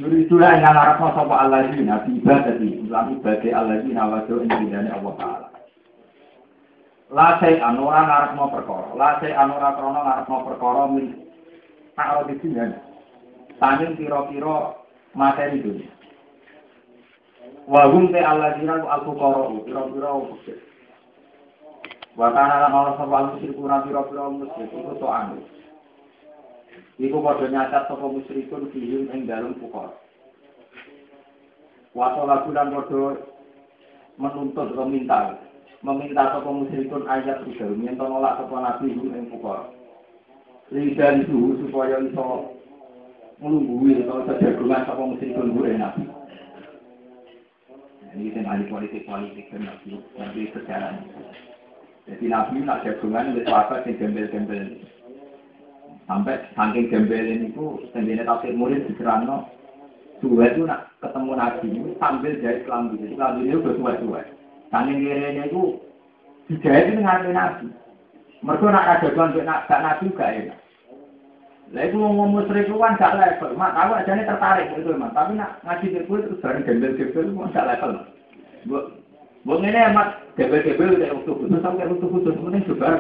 Yuridulah 0.00 0.56
yang 0.56 0.72
ngarapno 0.72 1.08
sopa 1.12 1.34
ala 1.36 1.58
dina. 1.68 2.00
Ibadati. 2.08 2.68
Dalam 2.88 3.06
ibadah 3.20 3.52
ala 3.52 3.74
dina 3.84 4.02
wajo 4.08 4.34
ini 4.40 4.72
Allah 4.72 5.14
Ta'ala. 5.20 5.48
Lasai 7.10 7.58
anura 7.60 8.06
ngarep 8.06 8.32
mau 8.38 8.48
perkara. 8.48 8.94
Lasai 8.96 9.34
anura 9.36 9.74
krono 9.76 10.00
ngarep 10.00 10.26
mau 10.30 10.46
perkara 10.46 10.82
min 10.88 11.12
tak 11.98 12.24
di 12.30 12.34
sini. 12.40 12.72
Tanging 13.60 13.98
piro-piro 14.00 14.79
materi 15.14 15.62
dunia. 15.62 15.90
Wahum 17.70 18.10
te 18.10 18.18
Allah 18.18 18.58
dina 18.58 18.82
aku 18.82 19.14
koro 19.14 19.62
piro-piro 19.62 20.26
musik. 20.26 20.58
Wakana 22.18 22.66
lan 22.66 22.74
ana 22.74 22.98
sapa 22.98 23.18
musik 23.34 23.54
kurang 23.54 23.86
piro-piro 23.86 24.34
musik 24.34 24.66
iku 24.74 24.98
to 24.98 25.06
anu. 25.06 25.38
Iku 26.98 27.22
padha 27.22 27.46
nyacat 27.46 27.86
sapa 27.86 28.06
musyrikun 28.06 28.74
fihim 28.74 29.06
ing 29.14 29.30
dalem 29.30 29.54
pukor. 29.62 29.94
Wato 31.94 32.26
lagu 32.26 32.50
dan 32.50 32.74
padha 32.74 33.22
menuntut 34.18 34.74
atau 34.74 34.86
minta 34.90 35.38
meminta 35.86 36.34
sapa 36.34 36.50
musyrikun 36.50 37.06
ayat 37.06 37.46
juga 37.46 37.70
yen 37.70 37.94
nolak 37.94 38.42
sapa 38.42 38.56
nabi 38.58 38.98
ing 38.98 39.30
pukul. 39.30 39.78
Lidah 40.70 41.22
itu 41.22 41.66
supaya 41.66 41.98
iso 42.02 42.59
nglungguhi 43.40 44.04
atau 44.04 44.24
sejagungan 44.28 44.84
sapa 44.84 45.02
musyrikun 45.02 45.56
gue 45.56 45.76
nabi. 45.80 46.04
Ini 48.10 48.30
kita 48.36 48.44
ahli 48.44 48.64
politik 48.68 49.08
politik 49.08 49.48
dan 49.48 49.64
nabi 49.66 49.96
nabi 50.20 50.52
sejarah. 50.52 51.00
Jadi 52.04 52.24
nabi 52.28 52.56
nak 52.62 52.84
jagungan 52.84 53.32
itu 53.32 53.48
apa 53.48 53.80
sih 53.88 53.96
gembel-gembel 53.96 54.76
sampai 56.10 56.42
saking 56.58 56.90
gembel 56.90 57.22
ini 57.22 57.54
itu 57.54 57.86
sendiri 57.94 58.26
tafsir 58.26 58.50
murid 58.50 58.82
diserano 58.90 59.46
dua 60.18 60.50
itu 60.50 60.66
nak 60.66 60.90
ketemu 60.98 61.32
nabi 61.38 61.66
itu 61.70 61.90
sambil 62.02 62.34
jahit 62.42 62.66
kelambi 62.66 62.98
jadi 62.98 63.14
kelambi 63.14 63.42
itu 63.46 63.70
tua 63.78 64.22
Saking 64.70 65.02
kiri 65.02 65.42
itu 65.46 65.62
dijahit 66.50 66.94
itu 66.94 67.00
nganti 67.02 67.30
nabi. 67.30 67.66
Mereka 68.42 68.66
nak 68.68 68.88
ada 68.90 69.08
tuan 69.14 69.34
nak 69.46 69.70
nabi 69.70 70.06
gak 70.18 70.34
enak. 70.34 70.59
Lah 71.70 71.86
itu 71.86 72.02
mau 72.02 72.10
ngomong 72.10 72.50
sering 72.50 72.66
kan 72.66 72.98
gak 72.98 73.14
level. 73.14 73.54
Mak 73.54 73.74
tahu 73.78 73.90
aja 73.94 74.10
ini 74.18 74.26
tertarik 74.26 74.74
itu 74.74 74.90
emang. 74.90 75.14
Tapi 75.14 75.38
nak 75.38 75.62
ngaji 75.62 75.86
ke 75.94 76.02
terus 76.02 76.42
bareng 76.42 76.66
gembel-gembel 76.66 77.30
itu 77.30 77.46
gak 77.54 77.68
level. 77.70 77.92
Bu, 78.66 78.78
bu 79.46 79.52
ini 79.62 79.78
emak 79.78 80.18
gembel-gembel 80.34 80.98
udah 80.98 81.14
waktu 81.14 81.30
khusus 81.30 81.62
sampai 81.62 81.86
waktu 81.86 82.06
khusus 82.10 82.34
penting 82.34 82.66
juga. 82.66 82.90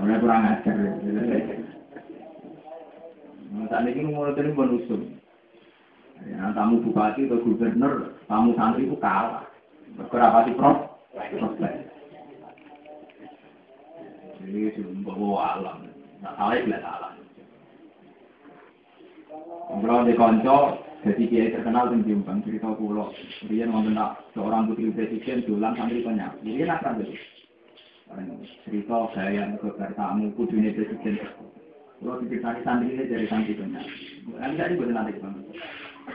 Orang 0.00 0.20
kurang 0.24 0.48
ajar. 0.48 0.76
Saat 3.68 3.84
ini 3.84 4.00
ngomong 4.08 4.32
ini 4.40 4.56
bonusum. 4.56 5.00
Ya, 6.22 6.54
tamu 6.54 6.78
bupati 6.86 7.26
atau 7.26 7.42
gubernur, 7.42 8.14
tamu 8.30 8.54
santri 8.54 8.86
itu 8.86 8.94
kalah. 9.02 9.42
Sih 9.98 10.54
prof? 10.54 10.78
Jadi 14.42 14.82
bawa 15.06 15.58
alam. 15.58 15.86
Nah, 16.22 16.32
salah 16.38 16.54
itu 16.58 16.70
salah. 16.70 17.12
Kalau 19.72 20.04
di 20.04 20.14
konco, 20.14 20.58
jadi 21.02 21.22
kiai 21.26 21.50
terkenal 21.50 21.90
di 21.90 22.06
Jombang, 22.06 22.44
cerita 22.46 22.70
pulau. 22.78 23.10
Dia 23.50 23.66
nonton 23.66 23.98
seorang 24.36 24.70
putri 24.70 24.92
presiden 24.94 25.42
jualan 25.48 25.74
santri 25.74 26.04
banyak. 26.04 26.30
Jadi 26.46 26.62
enak 26.62 26.78
kan 26.84 27.00
itu. 27.02 27.16
Cerita 28.68 29.08
gaya 29.16 29.50
negara 29.50 29.90
tamu 29.96 30.30
putri 30.36 30.70
presiden. 30.70 31.18
Kalau 32.02 32.22
diceritani 32.22 32.60
santri 32.62 32.94
ini 32.94 33.10
dari 33.10 33.26
santri 33.26 33.58
banyak. 33.58 33.84
Nanti 34.36 34.54
tadi 34.60 34.78
buat 34.78 34.90
nanti 34.94 35.18
bang. 35.18 35.34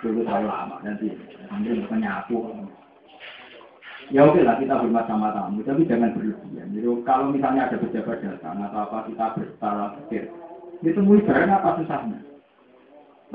Dulu 0.03 0.19
terlalu 0.23 0.47
lama 0.47 0.77
nanti 0.85 1.07
ambil 1.51 1.83
penyapu. 1.89 2.37
Ya 4.07 4.23
oke 4.23 4.39
lah 4.39 4.55
kita 4.55 4.79
hormat 4.79 5.03
sama 5.03 5.35
tamu, 5.35 5.59
tapi 5.67 5.84
jangan 5.84 6.15
berlebihan. 6.15 6.71
Jadi 6.71 6.88
kalau 7.03 7.27
misalnya 7.27 7.67
ada 7.67 7.75
pejabat 7.75 8.23
datang 8.23 8.63
atau 8.63 8.88
apa 8.88 9.11
kita 9.11 9.25
bersalah 9.35 9.99
pikir, 9.99 10.31
ditemui 10.79 11.27
barang 11.27 11.51
apa 11.51 11.75
susahnya? 11.84 12.19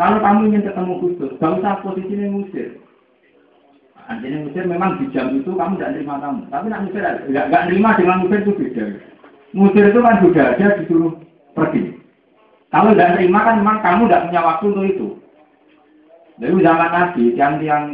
Kalau 0.01 0.19
kamu 0.25 0.49
ingin 0.49 0.65
ketemu 0.65 0.93
khusus, 1.05 1.37
gak 1.37 1.61
usah 1.61 1.77
posisinya 1.85 2.27
ngusir. 2.33 2.81
Artinya 4.09 4.49
ngusir 4.49 4.65
memang 4.65 4.97
di 4.97 5.13
jam 5.13 5.29
itu 5.37 5.53
kamu 5.53 5.77
tidak 5.77 5.93
terima 5.93 6.17
tamu, 6.25 6.43
tapi 6.49 6.67
nak 6.73 6.81
ngusir 6.89 7.05
nggak 7.29 7.65
terima 7.69 7.91
dengan 8.01 8.17
ngusir 8.25 8.41
itu 8.41 8.53
beda. 8.57 8.85
Ngusir 9.53 9.85
itu 9.93 10.01
kan 10.01 10.17
sudah 10.25 10.45
ada 10.57 10.67
disuruh 10.81 11.13
pergi. 11.53 12.01
Kalau 12.73 12.97
tidak 12.97 13.21
terima 13.21 13.45
kan 13.45 13.61
memang 13.61 13.79
kamu 13.85 14.09
tidak 14.09 14.25
punya 14.33 14.41
waktu 14.41 14.65
untuk 14.73 14.87
itu. 14.89 15.09
Lalu 16.41 16.65
zaman 16.65 16.91
Nabi, 16.91 17.25
yang 17.37 17.61
yang 17.61 17.85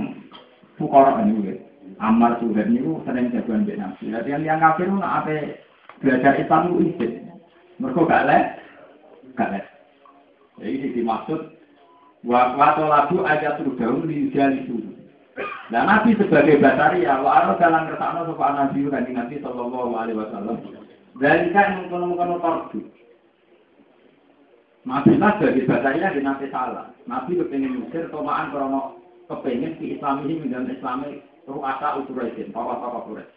fukara 0.79 1.19
ini, 1.27 1.59
Amar 1.99 2.39
Suhaib 2.39 2.71
ini 2.71 2.95
sering 3.03 3.35
jagoan 3.35 3.67
Mbak 3.67 3.79
Nabi. 3.79 4.05
Jadi 4.15 4.31
yang 4.31 4.43
yang 4.47 4.61
kafir 4.63 4.87
itu 4.87 4.99
apa 5.03 5.35
belajar 5.99 6.33
Islam 6.39 6.63
itu 6.71 6.77
izin. 6.95 7.13
Mereka 7.83 8.01
gak 8.07 8.27
les, 8.31 8.45
gak 9.35 9.51
les. 9.55 9.67
Jadi 10.63 10.95
dimaksud 10.95 11.41
waktu 12.27 12.83
lagu 12.87 13.19
aja 13.27 13.59
terus 13.59 13.79
daun 13.79 14.07
di 14.07 14.31
jalan 14.31 14.63
itu. 14.63 14.77
Nah 15.71 15.83
Nabi 15.87 16.19
sebagai 16.19 16.59
basaria, 16.59 17.19
wa 17.23 17.31
arah 17.45 17.55
dalam 17.59 17.87
kertasnya 17.87 18.27
sopan 18.27 18.55
Nabi 18.59 18.91
kan 18.91 19.07
Nabi 19.07 19.37
Sallallahu 19.39 19.93
Alaihi 19.95 20.19
Wasallam. 20.19 20.57
Dari 21.19 21.51
kan 21.51 21.83
mengkono-mengkono 21.83 22.37
tordu. 22.39 22.81
Nabi 24.87 25.19
lah 25.19 25.35
sebagai 25.39 25.67
basaria 25.67 26.15
di 26.15 26.21
Nabi 26.23 26.47
salah. 26.51 26.95
Nabi 27.11 27.39
kepengen 27.43 27.85
musir, 27.85 28.07
tomaan 28.11 28.55
krono 28.55 28.99
kepengen 29.29 29.77
di 29.77 29.99
Islam 29.99 30.25
ini 30.25 30.41
menjadi 30.47 30.79
Islami 30.79 31.21
ruasa 31.49 31.97
uturaisin, 32.05 32.53
papa-papa 32.53 33.09
kuret. 33.09 33.29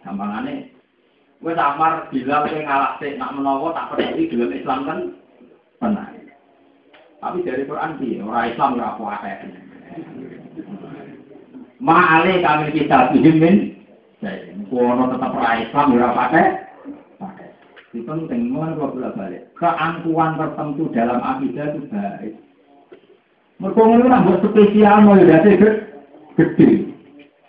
Gampangane, 0.00 0.72
gue 1.44 1.52
samar 1.52 2.08
bila 2.08 2.48
gue 2.48 2.64
ngalah 2.64 2.96
sih 3.00 3.16
nak 3.20 3.36
menawa 3.36 3.76
tak 3.76 3.88
peduli 3.92 4.32
dalam 4.32 4.52
Islam 4.52 4.80
kan 4.88 4.98
benar. 5.80 6.08
Tapi 7.20 7.44
dari 7.44 7.64
Quran 7.68 7.96
sih 8.00 8.20
orang 8.20 8.48
Islam 8.52 8.70
nggak 8.76 8.92
apa 8.96 9.04
apa. 9.12 9.32
Ma'ale 11.84 12.40
kami 12.40 12.72
kita 12.72 13.12
bihimin, 13.12 13.56
kono 14.72 15.12
tetap 15.12 15.36
orang 15.36 15.68
Islam 15.68 15.86
nggak 15.92 16.12
apa. 16.16 16.42
Itu 17.94 18.02
penting, 18.10 18.50
mohon 18.50 18.74
kalau 18.74 18.90
bolak 18.98 19.14
balik. 19.14 19.42
Keangkuhan 19.54 20.34
tertentu 20.34 20.90
dalam 20.90 21.22
akidah 21.22 21.78
itu 21.78 21.86
baik. 21.94 22.34
Mereka 23.62 23.82
nambah 24.02 24.42
spesial 24.50 24.98
mau 25.06 25.14
ya 25.14 25.38
gede. 26.36 26.90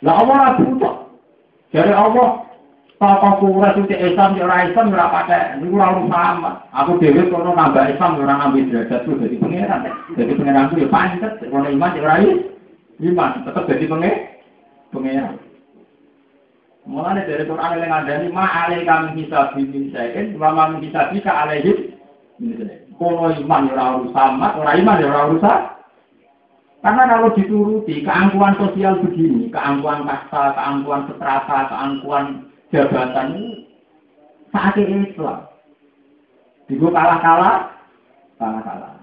Lah 0.05 0.21
Allah 0.21 0.35
ora 0.37 0.49
butuh. 0.61 0.95
Jadi 1.73 1.91
Allah 1.91 2.45
Papa 2.95 3.43
kura 3.43 3.75
itu 3.75 3.91
Islam, 3.91 4.39
di 4.39 4.41
orang 4.41 4.71
Islam, 4.71 4.95
ora 4.95 5.11
pakai, 5.11 5.59
ini 5.59 5.67
kurang 5.67 6.07
sama. 6.07 6.63
Aku 6.71 6.95
dewi 6.95 7.27
kono 7.27 7.51
nambah 7.51 7.91
Islam, 7.91 8.23
orang 8.23 8.39
nambah 8.39 8.71
derajat 8.71 9.03
itu 9.03 9.19
jadi 9.19 9.35
pangeran. 9.43 9.81
Jadi 10.15 10.31
pangeran 10.39 10.67
itu 10.71 10.75
ya 10.79 10.87
pancet, 10.87 11.33
kalau 11.43 11.67
iman 11.67 11.91
di 11.91 11.99
orang 11.99 12.23
iman, 13.03 13.31
tetap 13.43 13.63
jadi 13.67 13.85
pangeran. 13.91 14.19
Pangeran. 14.95 15.35
Mulanya 16.87 17.27
dari 17.27 17.43
Quran 17.43 17.81
yang 17.83 17.91
ada 17.91 18.13
ini, 18.15 18.27
ma 18.31 18.45
alai 18.47 18.87
kami 18.87 19.09
bisa 19.19 19.51
bimbing 19.51 19.91
saya, 19.91 20.31
ma 20.39 20.71
bisa 20.79 21.11
bisa 21.11 21.31
alaihi. 21.35 21.91
Kono 22.95 23.27
iman 23.27 23.67
ya 23.67 23.75
orang 23.75 24.07
sama, 24.15 24.55
orang 24.55 24.79
iman 24.79 25.01
ya 25.03 25.11
orang 25.11 25.29
rusak. 25.35 25.74
Karena 26.85 27.09
kalau 27.09 27.33
dituruti 27.33 28.05
keangkuhan 28.05 28.61
sosial 28.61 29.01
begini, 29.01 29.49
keangkuhan 29.49 30.05
kasta, 30.05 30.53
keangkuhan 30.53 31.09
seterata, 31.09 31.65
keangkuhan 31.65 32.45
jabatan 32.69 33.27
ini 33.33 33.65
saat 34.53 34.77
ini 34.77 35.09
Islam. 35.09 35.49
Digo 36.69 36.93
kalah-kalah, 36.93 37.73
kalah-kalah. 38.37 39.01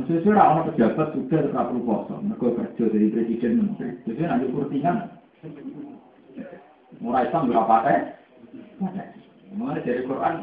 Maksudnya 0.00 0.40
orang 0.40 0.72
pejabat 0.72 1.12
sudah 1.12 1.40
tetap 1.44 1.64
perlu 1.68 1.84
poso, 1.84 2.16
mereka 2.24 2.56
kerja 2.56 2.84
dari 2.88 3.12
presiden 3.12 3.52
menteri. 3.68 4.00
Jadi 4.08 4.20
nanti 4.24 4.46
kurtingan, 4.48 5.12
mulai 7.04 7.28
Islam 7.28 7.52
berapa 7.52 7.76
teh? 7.84 8.00
Mulai 9.52 9.84
dari 9.84 10.08
Quran, 10.08 10.34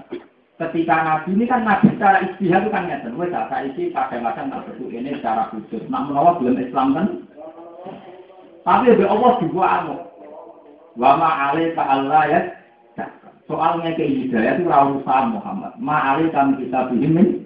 Ketika 0.55 0.95
Nabi 1.03 1.35
ini 1.35 1.43
kan 1.51 1.67
Nabi 1.67 1.91
secara 1.91 2.23
istihad 2.23 2.63
itu 2.63 2.71
kan 2.71 2.87
nyata. 2.87 3.11
Wes 3.19 3.27
saya 3.27 3.67
ini 3.67 3.91
kadang-kadang 3.91 4.47
tak 4.47 4.63
betul 4.71 4.87
ini 4.87 5.11
secara 5.19 5.51
khusus. 5.51 5.83
Nak 5.91 6.07
menawa 6.07 6.39
belum 6.39 6.55
Islam 6.55 6.87
kan. 6.95 7.07
Tapi 8.63 8.95
ya 8.95 9.05
Allah 9.11 9.31
juga 9.43 9.63
anu. 9.67 9.95
Wa 10.95 11.19
ma 11.19 11.51
alaika 11.51 11.83
Allah 11.83 12.23
ya. 12.31 12.41
Soalnya 13.51 13.99
ke 13.99 14.07
hidayah 14.07 14.55
itu 14.55 14.63
rawusan 14.71 15.35
Muhammad. 15.35 15.75
Ma 15.75 16.15
alaika 16.15 16.47
kita 16.55 16.87
bihimin. 16.87 17.43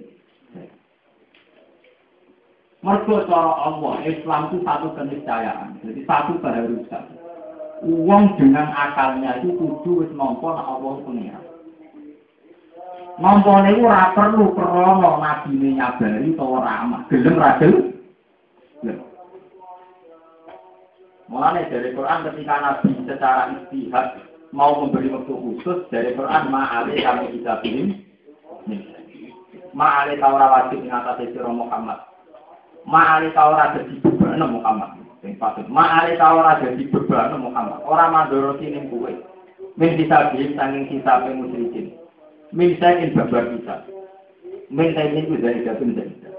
Mergo 2.79 3.27
cara 3.27 3.51
Allah, 3.67 4.07
Islam 4.07 4.53
itu 4.53 4.63
satu 4.63 4.95
keniscayaan. 4.95 5.83
Jadi 5.83 6.07
satu 6.07 6.39
keharusan. 6.39 7.05
Uang 7.83 8.39
dengan 8.39 8.71
akalnya 8.71 9.43
itu 9.43 9.51
kudu 9.59 10.07
wis 10.07 10.11
nampa 10.15 10.55
Allah 10.55 11.03
pengiran. 11.03 11.48
Nampa 13.19 13.67
niku 13.67 13.83
ora 13.83 14.15
perlu 14.15 14.55
krana 14.55 15.19
nabine 15.19 15.75
nyabari 15.75 16.31
utawa 16.31 16.63
ramah. 16.63 17.03
Gelem 17.11 17.35
ra. 17.35 17.59
Mulane 21.29 21.67
dari 21.69 21.93
Quran 21.93 22.25
ketika 22.25 22.55
Nabi 22.57 22.89
secara 23.05 23.53
istihad 23.53 24.17
mau 24.49 24.81
memberi 24.81 25.13
waktu 25.13 25.29
khusus 25.29 25.85
dari 25.93 26.17
Quran 26.17 26.49
ma'ale 26.49 26.95
kami 26.95 27.37
kita 27.37 27.61
pilih. 27.61 28.01
Ma'ale 29.77 30.17
taura 30.17 30.49
wajib 30.49 30.81
mengatasi 30.81 31.29
sirah 31.35 31.53
Muhammad. 31.53 32.01
Ma'ale 32.87 33.29
taura 33.37 33.77
jadi 33.77 33.93
beban 34.01 34.41
Muhammad. 34.41 34.95
Yang 35.21 35.37
patut. 35.37 35.67
Ma'ale 35.69 36.17
taura 36.17 36.57
jadi 36.65 36.87
beban 36.89 37.37
Muhammad. 37.37 37.83
Orang 37.85 38.09
mandoroti 38.15 38.65
ning 38.73 38.89
kuwe. 38.89 39.13
Min 39.77 40.01
bisa 40.01 40.33
bihin 40.33 40.57
sanging 40.57 40.89
sisa 40.89 41.29
pemusyrikin. 41.29 41.98
mintain 42.55 43.13
babar 43.13 43.43
kita. 43.55 43.75
Mintain 44.69 45.17
ini 45.17 45.29
bisa 45.33 45.49
tidak 45.53 45.79
benda 45.81 46.03
kita. 46.05 46.29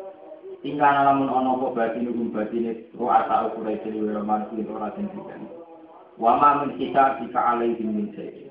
Tinggal 0.61 0.93
alamun 0.93 1.33
ono 1.33 1.57
kok 1.57 1.75
batin 1.77 2.07
hukum 2.11 2.31
batin 2.37 2.69
itu 2.69 2.93
roh 3.01 3.09
atau 3.09 3.57
kurai 3.57 3.81
jadi 3.81 3.97
wiraman 3.97 4.45
kuin 4.53 4.69
orang 4.69 4.93
yang 5.01 5.09
tidak 5.09 5.41
wama 6.21 6.69
min 6.69 6.77
kita 6.77 7.17
jika 7.25 7.41
alaih 7.41 7.73
bin 7.81 7.97
min 7.97 8.09
saya 8.13 8.45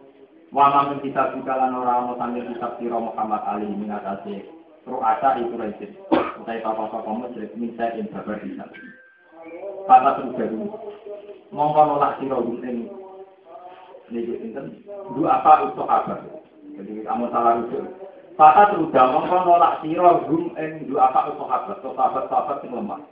wama 0.49 0.90
min 0.90 1.06
kita 1.06 1.38
jika 1.38 1.53
lan 1.53 1.77
ora 1.77 2.02
ono 2.02 2.18
sambil 2.18 2.49
kita 2.49 2.81
siro 2.81 2.98
muhammad 2.98 3.45
ali 3.45 3.69
min 3.69 3.94
atasnya 3.94 4.41
ro 4.90 4.98
ata 5.06 5.38
itu 5.38 5.53
kurai 5.53 5.77
jadi 5.77 5.94
utai 6.41 6.65
papa 6.65 6.90
papa 6.90 7.11
mesir 7.14 7.45
mintain 7.53 8.10
babar 8.10 8.41
kita. 8.41 8.65
Papa 9.86 10.18
terus 10.18 10.34
jadi, 10.34 10.57
mongkong 11.53 11.88
lelah 11.94 12.11
siro 12.18 12.41
bin 12.41 12.57
um, 12.65 12.77
ini, 14.10 14.34
ini 14.49 14.61
dua 15.14 15.38
apa 15.38 15.69
untuk 15.69 15.86
apa? 15.86 16.26
Jadi 16.80 17.04
kamu 17.04 17.28
salah 17.28 17.60
rujuk. 17.60 17.84
Fata 18.40 18.72
terudah 18.72 19.06
mongko 19.12 19.36
nolak 19.44 19.84
sira 19.84 20.24
gum 20.24 20.56
ing 20.56 20.88
dua 20.88 21.12
apa 21.12 21.36
sahabat, 21.36 21.84
sahabat-sahabat 21.84 22.58
sing 22.64 22.72
lemah. 22.72 23.04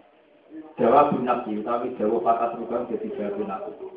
Jawa 0.79 1.11
bunyabi, 1.11 1.59
tapi 1.67 1.91
Jawa 1.99 2.23
fata 2.23 2.55
terudah 2.55 2.87
jadi 2.87 3.07
jawab 3.11 3.43
aku. 3.43 3.91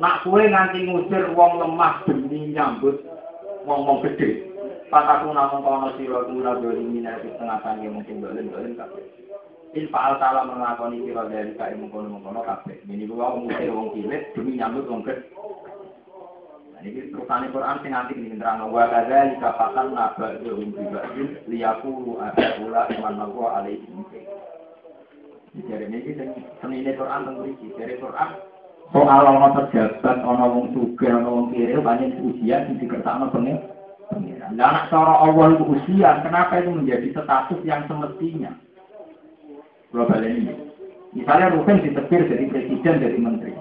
Nak 0.00 0.24
kue 0.24 0.48
nganti 0.48 0.88
ngusir 0.88 1.36
wong 1.36 1.60
lemah 1.60 2.00
demi 2.08 2.56
nyambut 2.56 3.04
wong-wong 3.68 4.00
gede. 4.00 4.48
Fata 4.88 5.20
ku 5.20 5.36
namung 5.36 5.60
kono 5.60 5.92
sira 6.00 6.24
kula 6.24 6.56
doli 6.64 6.80
minati 6.80 7.28
setengah 7.36 7.60
tani 7.60 7.92
mungkin 7.92 8.24
dolen-dolen 8.24 8.72
kabeh. 8.72 9.04
In 9.76 9.88
fa'al 9.92 10.20
ta'ala 10.20 10.48
mengakoni 10.48 11.04
sira 11.04 11.28
dari 11.28 11.52
kae 11.60 11.76
mengkono-mengkono 11.76 12.40
kabeh. 12.48 12.80
Ini 12.88 13.04
kula 13.04 13.36
ngusir 13.36 13.68
wong 13.68 13.92
cilik 13.92 14.32
demi 14.32 14.56
nyambut 14.56 14.88
wong 14.88 15.04
gede. 15.04 15.28
Ini 16.82 17.14
terusane 17.14 17.46
Quran 17.54 17.78
sing 17.78 17.94
nanti 17.94 18.18
ini 18.18 18.34
terang 18.42 18.66
wa 18.74 18.90
kadza 18.90 19.38
dikatakan 19.38 19.94
naba 19.94 20.34
yuhum 20.42 20.74
bibadin 20.74 21.38
liyaqulu 21.46 22.18
ada 22.18 22.58
ula 22.58 22.90
iman 22.98 23.22
Allah 23.22 23.48
alaihi 23.62 23.86
Jadi 25.54 25.84
ini 25.86 25.98
sing 26.10 26.28
senine 26.58 26.90
Quran 26.98 27.22
teng 27.22 27.36
mriki. 27.38 27.70
Dari 27.78 28.02
Quran 28.02 28.30
soal 28.90 29.24
ana 29.30 29.54
pejabat, 29.54 30.16
ana 30.26 30.44
wong 30.50 30.74
sugih, 30.74 31.06
ana 31.06 31.30
wong 31.30 31.54
kiri 31.54 31.78
banyak 31.78 32.18
ujian 32.18 32.66
sing 32.66 32.82
dikertakno 32.82 33.30
pengen. 33.30 33.62
Nah, 34.52 34.90
anak 34.90 34.92
Allah 34.92 35.56
itu 35.56 35.64
ujian, 35.64 36.20
kenapa 36.20 36.60
itu 36.60 36.68
menjadi 36.68 37.08
status 37.14 37.62
yang 37.64 37.88
semestinya? 37.88 38.52
Global 39.88 40.20
ini. 40.20 40.52
Misalnya 41.16 41.52
Ruben 41.52 41.84
ditebir 41.84 42.28
jadi 42.28 42.44
presiden, 42.48 43.00
jadi 43.00 43.18
menteri. 43.20 43.52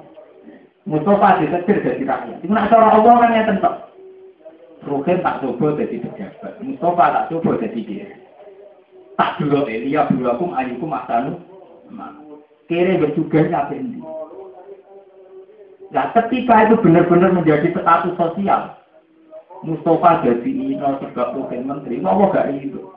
Mustafa 0.89 1.37
ditetir 1.41 1.77
jadi 1.85 2.03
rakyat. 2.09 2.41
Itu 2.41 2.49
nak 2.49 2.73
cara 2.73 2.97
Allah 2.97 3.13
kan 3.21 3.37
ya 3.37 3.43
tentu. 3.45 3.71
Rukin 4.81 5.21
tak 5.21 5.45
coba 5.45 5.77
jadi 5.77 6.01
pejabat. 6.01 6.53
Mustafa 6.65 7.05
tak 7.13 7.25
coba 7.29 7.51
jadi 7.61 7.79
dia. 7.85 8.07
Tak 9.13 9.37
dulu 9.37 9.69
Elia 9.69 10.09
bulakum 10.09 10.57
ayukum 10.57 10.89
asanu. 10.97 11.37
Kira 12.65 12.97
bertugas 12.97 13.51
apa 13.53 13.77
ini? 13.77 14.01
Nah, 15.91 16.07
ketika 16.15 16.71
itu 16.71 16.79
benar-benar 16.79 17.35
menjadi 17.35 17.67
status 17.75 18.15
sosial, 18.15 18.79
Mustafa 19.61 20.25
jadi 20.25 20.49
ino 20.49 20.97
juga 20.97 21.35
Rukin 21.35 21.67
menteri, 21.67 22.01
mau 22.01 22.31
gak 22.31 22.49
itu? 22.57 22.89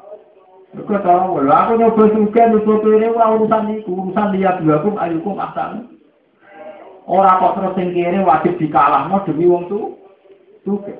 Mereka 0.75 1.07
tahu, 1.07 1.39
aku 1.39 1.73
nyoba 1.79 2.03
juga, 2.11 2.51
nyoba 2.51 2.75
ini, 2.83 3.07
urusan 3.15 3.65
itu, 3.79 3.91
urusan 3.95 4.35
dia 4.35 4.59
bulakum 4.59 4.99
ayukum 4.99 5.39
asanu. 5.39 5.94
Ora 7.05 7.37
kok 7.37 7.61
terus 7.61 7.77
sing 7.77 7.93
kene 7.93 8.25
wajib 8.25 8.57
dikalahno 8.57 9.21
demi 9.29 9.45
wong 9.45 9.69
tu. 9.69 9.93
Tuke. 10.65 10.97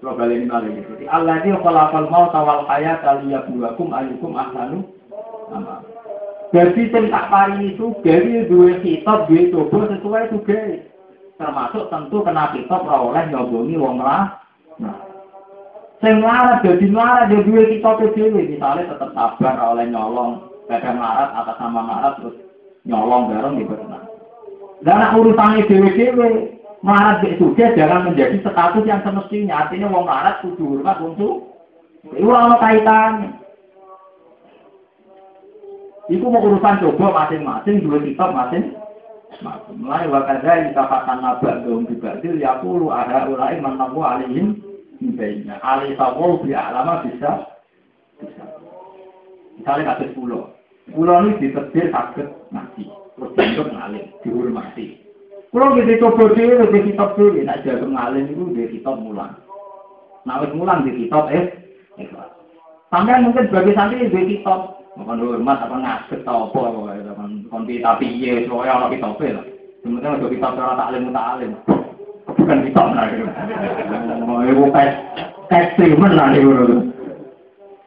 Kalau 0.00 0.16
balik 0.16 0.48
balik 0.48 0.82
itu. 0.82 1.04
Allah 1.12 1.44
ini 1.44 1.52
khalaqal 1.60 2.08
maut 2.08 2.32
wal 2.32 2.64
hayat 2.66 3.04
liyabluwakum 3.22 3.92
ayyukum 3.92 4.32
ahsanu 4.32 4.82
amal. 5.52 5.84
Jadi 6.56 6.88
sing 6.88 7.04
tak 7.12 7.32
itu 7.60 7.86
dari 8.04 8.44
dua 8.48 8.80
kitab 8.80 9.28
dua 9.28 9.42
coba 9.52 9.80
sesuai 9.92 10.32
juga. 10.32 10.60
Termasuk 11.36 11.84
tentu 11.92 12.18
kena 12.24 12.50
kitab 12.56 12.88
ora 12.88 12.98
oleh 12.98 13.22
nyobongi 13.28 13.76
wong 13.76 14.00
lah. 14.00 14.40
Nah. 14.80 15.12
Sing 16.02 16.18
larat 16.18 16.66
jadi 16.66 16.90
larat 16.90 17.30
jadi 17.30 17.46
dua 17.46 17.62
kitab 17.70 18.02
dhewe 18.10 18.42
misalnya 18.50 18.90
tetap 18.90 19.14
sabar 19.14 19.54
oleh 19.70 19.86
nyolong 19.86 20.50
kadang 20.66 20.98
larat 20.98 21.30
atas 21.30 21.56
nama 21.62 21.80
larat 21.86 22.12
terus 22.18 22.36
nyolong 22.86 23.30
bareng 23.30 23.54
di 23.58 23.64
berenang. 23.66 24.06
Dan 24.82 24.98
anak 24.98 25.14
urusannya 25.14 25.68
dewe-dewe, 25.70 26.58
melarat 26.82 27.22
di 27.22 27.38
sudah 27.38 27.70
jangan 27.78 28.10
menjadi 28.10 28.42
status 28.42 28.84
yang 28.86 29.00
semestinya. 29.06 29.66
Artinya 29.66 29.86
wong 29.90 30.04
melarat 30.10 30.42
kudu 30.42 30.78
hormat 30.78 30.98
untuk 30.98 31.34
itu 32.02 32.26
ono 32.26 32.58
kaitannya. 32.58 33.30
Itu 36.10 36.26
mau 36.26 36.42
urusan 36.42 36.82
coba 36.82 37.24
masing-masing, 37.24 37.86
dua 37.86 38.02
kitab 38.02 38.34
masing 38.34 38.74
masing. 39.42 39.76
Mulai 39.78 40.10
wakadha 40.10 40.70
dikatakan 40.70 41.18
nabak 41.22 41.62
dong 41.66 41.86
juga 41.86 42.18
itu 42.18 42.38
ya 42.42 42.58
puluh 42.62 42.90
ada 42.90 43.30
ulai 43.30 43.58
menamu 43.58 44.02
alihim 44.02 44.58
baiknya. 45.14 45.58
Alih 45.62 45.94
sawol 45.98 46.42
bi 46.42 46.54
alama 46.54 47.06
bisa 47.06 47.46
bisa. 48.22 48.44
Misalnya 49.58 49.94
kasus 49.94 50.14
pulau. 50.18 50.50
Pulau 50.92 51.24
ini 51.24 51.40
ditetir 51.40 51.88
sakit 51.88 52.52
ngaji, 52.52 52.84
terus 53.16 53.32
bentuk 53.32 53.68
ngalim, 53.72 54.04
dihormati. 54.20 55.00
Pulau 55.48 55.76
gitu 55.76 56.00
coba 56.00 56.32
dulu, 56.32 56.64
di 56.68 56.80
kitab 56.92 57.16
dulu, 57.16 57.40
nak 57.44 57.60
jaga 57.64 57.84
ngalim 57.84 58.28
itu 58.28 58.44
di 58.52 58.76
kitab 58.76 59.00
mulang. 59.00 59.36
Nah, 60.28 60.40
wis 60.44 60.52
mulang 60.52 60.84
di 60.84 60.92
kitab 60.96 61.32
eh, 61.32 61.48
ikhlas. 61.96 62.28
Sampai 62.92 63.24
mungkin 63.24 63.48
sebagai 63.48 63.72
santri 63.72 64.08
di 64.08 64.36
kitab, 64.36 64.84
bukan 64.96 65.20
hormat 65.24 65.64
apa 65.64 65.76
ngasih 65.80 66.20
tau 66.28 66.52
apa, 66.52 66.60
kon 67.48 67.64
tapi 67.64 68.06
iya, 68.20 68.44
soalnya 68.44 68.80
orang 68.80 68.92
kitab 68.96 69.16
lah. 69.16 69.44
Sebenarnya 69.80 70.16
untuk 70.20 70.32
kitab 70.36 70.56
orang 70.60 70.78
taklim 70.78 71.12
taklim, 71.12 71.52
bukan 72.36 72.58
kitab 72.68 72.86
lah. 72.92 73.06
Mau 74.28 74.44
ibu 74.44 74.64
kayak 74.72 74.92
kayak 75.48 75.76
streamer 75.76 76.12
lah 76.12 76.36
itu. 76.36 76.52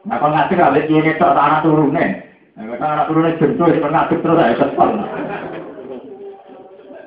Nah, 0.06 0.22
kalau 0.22 0.34
ngasih 0.38 0.54
kalau 0.54 0.74
dia 0.86 1.00
ngetok 1.02 1.34
anak 1.34 1.62
turunnya. 1.66 2.25
Kata 2.56 2.86
anak 2.88 3.06
turunnya 3.12 3.36
jentuh, 3.36 3.68
itu 3.68 3.84
ngaduk 3.84 4.20
terus 4.24 4.40
ya 4.40 4.56
kesel. 4.56 4.90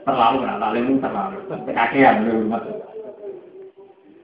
Terlalu, 0.05 0.37
nah, 0.45 0.57
lalu 0.61 1.01
terlalu. 1.01 1.37
Kakean. 1.73 2.21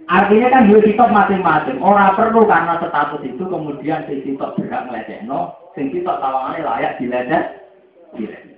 Artinya 0.05 0.47
kan 0.53 0.69
dua 0.69 0.85
kitab 0.85 1.09
masing-masing. 1.09 1.81
Orang 1.81 2.13
perlu 2.13 2.45
karena 2.45 2.77
status 2.77 3.25
itu 3.25 3.41
kemudian 3.41 4.05
si 4.05 4.21
kitab 4.21 4.53
berhak 4.53 4.85
ngelecek. 4.85 5.25
No, 5.25 5.57
si 5.73 5.89
kitab 5.89 6.21
tawangannya 6.21 6.61
layak 6.61 7.01
dilecek. 7.01 7.43
Dilecek. 8.13 8.53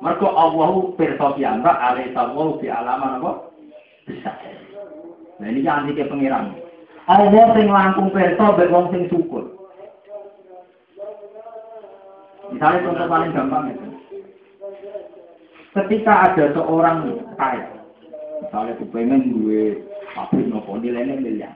Mereka 0.00 0.26
Allahu 0.30 0.94
pirsa 0.94 1.36
piyambak, 1.36 1.76
alaihi 1.76 2.14
sallallahu 2.16 2.62
bi 2.62 2.72
alaman 2.72 3.20
apa? 3.20 3.32
Bisa. 4.08 4.32
Nah 5.42 5.46
ini 5.50 5.60
jangan 5.60 5.90
dikira 5.90 6.08
pengiran. 6.08 6.56
Allah 7.04 7.52
sing 7.52 7.66
langkung 7.68 8.08
pirsa, 8.14 8.56
baik 8.56 8.72
wong 8.72 8.94
sing 8.94 9.10
syukur. 9.12 9.59
Misalnya 12.50 12.84
contoh 12.86 13.06
paling 13.06 13.30
gampang 13.30 13.64
itu. 13.70 13.88
Ketika 15.70 16.12
ada 16.30 16.44
seorang 16.50 16.98
kaya, 17.38 17.70
misalnya 18.42 18.74
kepengen 18.82 19.30
gue 19.38 19.86
pabrik 20.18 20.50
nopo 20.50 20.74
nilainya 20.82 21.14
miliar. 21.14 21.54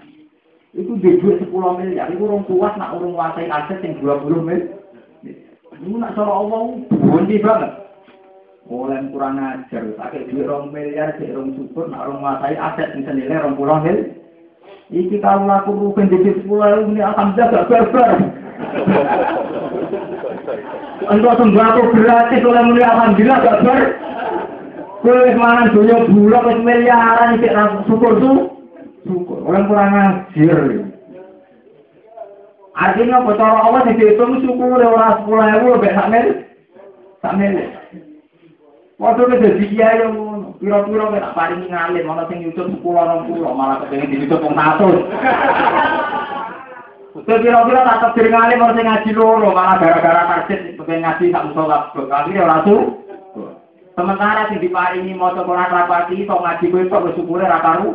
Itu 0.75 0.99
di 0.99 1.19
duit 1.19 1.43
10 1.43 1.51
miliar, 1.51 2.11
itu 2.11 2.23
orang 2.23 2.47
kuat 2.47 2.75
nak 2.79 2.95
orang 2.99 3.15
kuasai 3.15 3.51
aset 3.51 3.83
yang 3.83 3.99
20 3.99 4.43
miliar. 4.43 4.71
Ini 5.75 5.99
nak 5.99 6.15
cara 6.15 6.31
Allah, 6.31 6.79
bunyi 6.91 7.43
banget. 7.43 7.73
Mulai 8.65 9.05
kurang 9.13 9.37
ajar, 9.43 9.83
pakai 9.99 10.31
duit 10.31 10.47
orang 10.47 10.71
miliar, 10.71 11.19
cek 11.19 11.35
orang 11.35 11.59
syukur, 11.59 11.91
nak 11.91 12.07
orang 12.07 12.23
kuasai 12.23 12.55
aset 12.55 12.89
yang 12.95 13.03
senilai 13.03 13.43
orang 13.43 13.59
pulau 13.59 13.83
miliar. 13.83 14.15
Kalau 14.95 15.51
aku 15.51 15.71
rugen 15.75 16.07
di 16.07 16.31
sepuluh 16.39 16.87
ini 16.87 17.03
alhamdulillah 17.03 17.51
gak 17.51 17.67
berber. 17.67 18.11
Untuk 21.03 21.35
sembako 21.35 21.91
gratis 21.91 22.47
oleh 22.47 22.63
mulia 22.71 22.87
alhamdulillah 22.87 23.39
gak 23.43 23.61
ber. 23.67 23.81
Kue 25.03 25.37
mangan 25.37 25.75
dunia 25.75 26.07
bulog 26.09 26.45
wis 26.49 26.61
miliaran 26.65 27.37
iki 27.37 27.51
syukur 27.91 28.13
tuh. 28.23 28.39
Syukur. 29.05 29.43
Orang 29.45 29.69
kurang 29.69 29.91
ngajar. 29.93 30.59
Artinya 32.75 33.21
cara 33.37 33.59
Allah 33.69 33.81
sing 33.85 34.01
dihitung 34.01 34.41
syukur 34.41 34.81
ora 34.81 35.21
10.000 35.29 35.83
mek 35.83 35.93
sak 35.93 36.09
mil. 36.09 36.27
Sak 37.21 37.35
mil. 37.37 37.55
Waduh 38.97 39.27
nek 39.29 39.43
dadi 39.45 39.67
kiai 39.75 40.01
yo 40.01 40.09
ngono. 40.15 40.57
Pira-pira 40.63 41.05
nek 41.11 41.37
paringi 41.37 41.69
ngalim 41.69 42.09
ana 42.09 42.25
sing 42.31 42.39
nyucuk 42.41 42.71
10 42.81 42.81
20 42.81 43.45
malah 43.45 43.85
kepengin 43.85 44.25
dicucuk 44.25 44.41
wong 44.41 44.57
100. 47.15 47.31
Kira-kira 47.47 47.87
tak 47.87 47.99
tafsir 48.03 48.27
ngalim 48.27 48.59
orang 48.59 48.75
sing 48.75 48.87
ngaji 48.91 49.11
loro 49.15 49.55
malah 49.55 49.79
gara-gara 49.79 50.23
karsit 50.27 50.75
pengen 50.75 51.07
ngaji 51.07 51.31
tak 51.31 51.45
musola 51.47 51.95
kali 51.95 52.35
ora 52.35 52.67
tuh. 52.67 53.07
Sementara 53.95 54.51
sing 54.51 54.59
diparingi 54.59 55.15
maca 55.15 55.47
Quran 55.47 55.71
rapati 55.71 56.27
iso 56.27 56.35
ngaji 56.35 56.75
kowe 56.75 56.83
kok 56.91 57.05
wis 57.07 57.15
syukure 57.15 57.47
ra 57.47 57.63
kan 57.63 57.87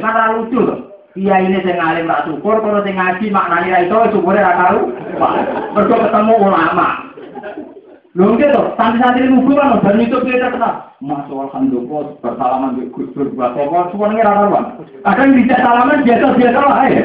ra 0.00 0.32
lucu 0.32 0.64
lho. 0.64 0.96
Iya 1.12 1.44
ini 1.44 1.60
sing 1.60 1.76
ngalim 1.76 2.08
ra 2.08 2.24
syukur, 2.24 2.64
kalau 2.64 2.80
sing 2.88 2.96
ngaji 2.96 3.28
maknane 3.28 3.68
ra 3.68 3.84
iso 3.84 4.08
syukure 4.08 4.40
ra 4.40 4.72
ketemu 5.76 6.34
ulama. 6.40 6.88
Lho 8.16 8.32
gitu, 8.40 8.72
santri-santri 8.80 9.28
lugu 9.28 9.60
kan 9.60 9.76
dan 9.84 10.00
itu 10.00 10.16
kita 10.24 10.48
terkenal. 10.48 10.88
Mas 11.04 11.28
alhamdulillah 11.28 12.16
bersalaman 12.24 12.80
di 12.80 12.88
Gus 12.88 13.12
Dur 13.12 13.28
pokok 13.36 13.92
semuanya 13.92 14.24
ra 14.24 14.32
karuan. 14.40 14.64
Kadang 15.04 15.36
bisa 15.36 15.60
salaman 15.60 16.00
biasa-biasa 16.00 16.60
lah 16.64 16.88
ya. 16.88 17.04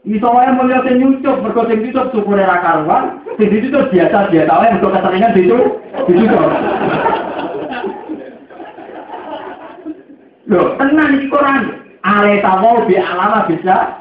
Iso 0.00 0.32
wae 0.32 0.48
mulya 0.56 0.80
sing 0.88 0.96
nyucup, 0.96 1.44
mergo 1.44 1.68
sing 1.68 1.84
nyucup 1.84 2.08
syukure 2.08 2.40
ra 2.40 2.64
karuan, 2.64 3.20
sing 3.36 3.52
dicucup 3.52 3.92
biasa-biasa 3.92 4.52
wae 4.56 4.72
mergo 4.72 4.88
keseringan 4.96 5.36
dicucup. 5.36 5.76
Dicucup. 6.08 6.50
Lho, 10.48 10.62
tenan 10.80 11.20
iki 11.20 11.28
Quran. 11.28 11.84
Ale 12.00 12.40
tawo 12.40 12.88
bi 12.88 12.96
alama 12.96 13.44
bisa. 13.44 14.00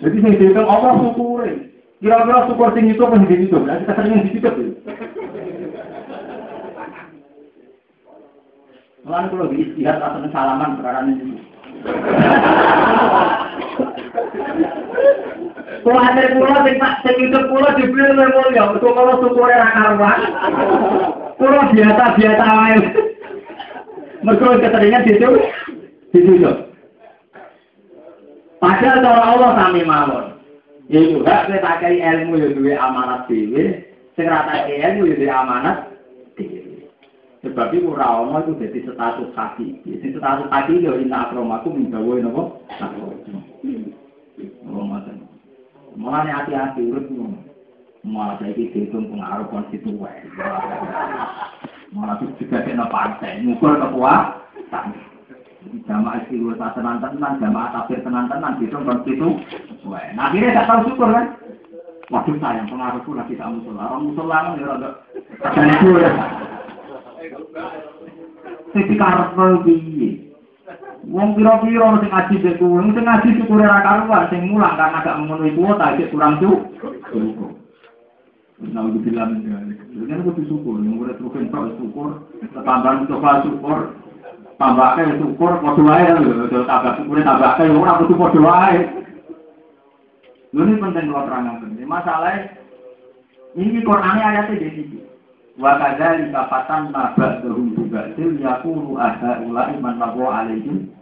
Jadi 0.00 0.16
sing 0.16 0.32
dihitung 0.40 0.64
apa 0.64 0.96
syukure. 0.96 1.68
Kira-kira 2.00 2.48
syukur 2.48 2.72
sing 2.72 2.88
nyucup 2.88 3.12
sing 3.12 3.28
dicucup, 3.28 3.68
lah 3.68 3.84
keseringan 3.84 4.24
dicucup. 4.32 4.56
Mulane 9.04 9.30
kalau 9.30 9.52
di 9.52 9.60
istihad 9.60 10.02
atau 10.02 10.24
salaman 10.32 10.80
perkara 10.80 11.04
ini. 11.04 11.38
Ada 16.16 16.32
pulau 16.32 16.64
sing 16.64 16.76
tak 16.80 16.94
sing 17.04 17.16
itu 17.28 17.38
pulau 17.52 17.76
dibeli 17.76 18.08
oleh 18.08 18.28
mulia, 18.32 18.72
itu 18.72 18.88
kalau 18.88 19.20
syukur 19.20 19.52
ra 19.52 19.68
karuan. 19.68 20.20
Pulau 21.36 21.68
biasa 21.76 22.04
biasa 22.16 22.46
wae. 22.56 22.78
Mergo 24.24 24.56
keseringan 24.56 25.04
itu 25.04 25.28
itu. 26.16 26.52
Padahal 28.56 29.04
cara 29.04 29.22
Allah 29.28 29.50
sami 29.60 29.84
mawon. 29.84 30.40
Yaitu 30.88 31.20
hak 31.20 31.52
kita 31.52 31.72
kai 31.84 32.00
ilmu 32.00 32.40
ya 32.40 32.48
duwe 32.56 32.72
amanat 32.72 33.28
dhewe, 33.28 33.84
sing 34.16 34.24
ra 34.24 34.48
ilmu 34.64 35.12
ya 35.12 35.14
duwe 35.20 35.28
amanat. 35.28 35.95
Sebab 37.44 37.68
itu 37.76 37.92
ono 37.92 38.40
itu 38.40 38.52
dadi 38.56 38.80
status 38.86 39.28
kaki. 39.36 39.84
Jadi 39.84 40.16
status 40.16 40.48
kaki 40.48 40.80
yo 40.80 40.96
inna 40.96 41.28
akromaku 41.28 41.68
mindawa 41.74 42.16
napa? 42.22 42.42
Oh, 44.66 44.84
ngoten. 44.84 45.16
Mulane 45.96 46.30
hati-hati 46.32 46.80
ngono. 46.88 47.46
Malah 48.06 48.38
saiki 48.38 48.70
dihitung 48.70 49.10
pengaruh 49.10 49.50
konstituen. 49.50 50.30
Malah 51.90 52.22
juga 52.22 52.62
kena 52.62 52.86
partai, 52.86 53.42
ngukur 53.42 53.74
kekuatan. 53.82 54.86
Jamaah 55.90 56.22
istiwa 56.22 56.54
tenan 56.54 57.02
tenan, 57.02 57.42
jamaah 57.42 57.74
tafsir 57.74 57.98
tenan 58.06 58.30
tenan, 58.30 58.62
dihitung 58.62 58.86
konstituen. 58.86 59.42
Nah, 60.14 60.30
akhirnya 60.30 60.62
gak 60.62 60.66
tahu 60.70 60.80
syukur 60.86 61.10
kan? 61.10 61.26
Waduh 62.06 62.38
sayang, 62.38 62.70
pengaruhku 62.70 63.18
lagi 63.18 63.34
tak 63.34 63.50
musola. 63.50 63.90
Orang 63.90 64.14
musola 64.14 64.36
kan 64.46 64.54
ya 64.62 64.78
ya. 65.98 66.10
Sing 68.76 68.84
karep 69.00 69.32
piye? 69.64 70.26
Wong 71.06 71.38
pira-pira 71.38 72.02
sing 72.02 72.10
ngaji 72.10 72.34
sing 72.42 72.54
kuwi, 72.58 72.90
sing 72.90 73.04
ngaji 73.06 73.28
syukur 73.38 73.62
ora 73.62 73.78
karuan, 73.78 74.26
sing 74.26 74.50
mulang 74.50 74.74
karena 74.74 75.06
gak 75.06 75.18
memenuhi 75.22 75.54
kuota 75.54 75.94
kurang 76.10 76.42
tuh. 76.42 76.66
Nah, 78.56 78.88
itu 78.88 78.98
bilang 79.04 79.38
ini 79.38 79.76
kudu 80.26 80.42
syukur, 80.50 80.80
yang 80.82 80.98
udah 80.98 81.14
terus 81.14 81.36
entok 81.38 81.76
syukur, 81.78 82.24
tambahan 82.56 83.06
coba 83.06 83.44
syukur, 83.44 83.78
tambahnya 84.58 85.14
syukur, 85.20 85.60
podo 85.62 85.82
wae 85.86 86.08
tambah 86.66 86.92
syukur 86.98 87.16
tambahnya 87.22 87.76
ora 87.76 88.00
kudu. 88.02 88.14
Ini 90.56 90.72
penting 90.80 91.12
kalau 91.12 91.28
terangkan. 91.28 91.68
Masalahnya 91.84 92.48
ini 93.54 93.84
Qurannya 93.84 94.24
ayatnya 94.24 94.56
jadi 94.56 95.05
wa 95.56 95.80
kadzalika 95.80 96.52
fatanna 96.52 97.16
ba'dahum 97.16 97.72
bi 97.72 97.88
ba'dil 97.88 98.36
yaqulu 98.36 99.00
aha 99.00 99.40
ulai 99.40 99.72
man 99.80 99.96
lahu 99.96 100.28
alaihim 100.28 100.92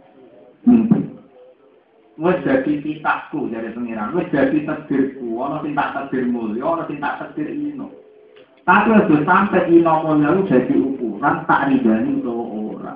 wis 2.15 2.39
dadi 2.47 2.79
titahku 2.79 3.51
dari 3.51 3.75
pengiran 3.75 4.15
wis 4.15 4.31
dadi 4.31 4.63
takdirku 4.63 5.27
ana 5.43 5.59
sing 5.59 5.75
tak 5.75 5.91
takdir 5.91 6.23
mulya 6.31 6.63
ana 6.63 6.83
sing 6.87 7.03
tak 7.03 7.19
takdir 7.19 7.51
ino. 7.51 7.91
Tapi 8.65 8.95
aja 8.95 9.15
sampai 9.27 9.69
ino 9.69 9.93
itu 10.15 10.41
jadi 10.47 10.75
ukuran 10.79 11.35
tak 11.45 11.69
ridani 11.69 12.17
utawa 12.23 12.45
ora. 12.55 12.93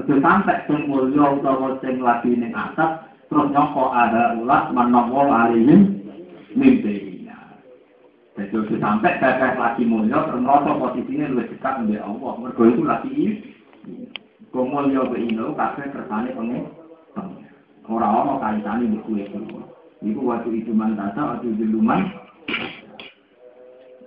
Aja 0.00 0.14
sampai 0.16 0.64
sing 0.64 0.88
mulya 0.88 1.36
utawa 1.36 1.76
sing 1.84 2.00
lagi 2.00 2.32
ning 2.32 2.56
atas 2.56 3.04
terus 3.28 3.52
nyoko 3.52 3.92
ada 3.92 4.32
ulah 4.40 4.72
man 4.72 4.88
lahu 4.88 5.28
alaihim 5.28 6.00
mimpi 6.56 7.11
Jadi 8.42 8.58
udah 8.58 8.78
sampai 8.82 9.22
kakek 9.22 9.54
lagi 9.54 9.86
mulia, 9.86 10.18
ternyata 10.26 10.74
posisinya 10.74 11.30
lebih 11.30 11.54
dekat 11.54 11.86
dengan 11.86 12.10
Allah. 12.10 12.32
Mereka 12.42 12.62
itu 12.74 12.82
lagi 12.82 13.10
ini. 13.14 13.30
Kau 14.50 14.66
mulia 14.66 15.06
ke 15.06 15.16
ini, 15.22 15.38
kakek 15.54 15.94
kersane 15.94 16.34
pengen. 16.34 16.66
Orang-orang 17.86 18.42
kaitannya 18.42 18.98
kue 19.06 19.22
itu. 19.22 19.38
Itu 20.02 20.20
waktu 20.26 20.50
itu 20.58 20.74
mantasa, 20.74 21.38
waktu 21.38 21.54
itu 21.54 21.70
luman. 21.70 22.10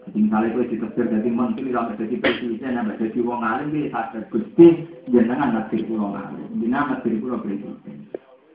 Jadi 0.03 0.17
misalnya 0.19 0.51
kue 0.51 0.67
diterbir 0.67 1.07
jadi 1.07 1.29
menteri, 1.31 1.71
sampai 1.71 1.95
jadi 1.95 2.15
presiden, 2.19 2.75
sampai 2.75 2.99
jadi 2.99 3.19
wong 3.23 3.39
alim, 3.39 3.71
dia 3.71 3.91
sadar 3.95 4.23
gusti, 4.27 4.67
jenengan 5.07 5.63
negeri 5.63 5.87
pulau 5.87 6.11
alim. 6.11 6.43
Jenengan 6.59 6.99
negeri 6.99 7.23
pulau 7.23 7.39
presiden. 7.39 8.03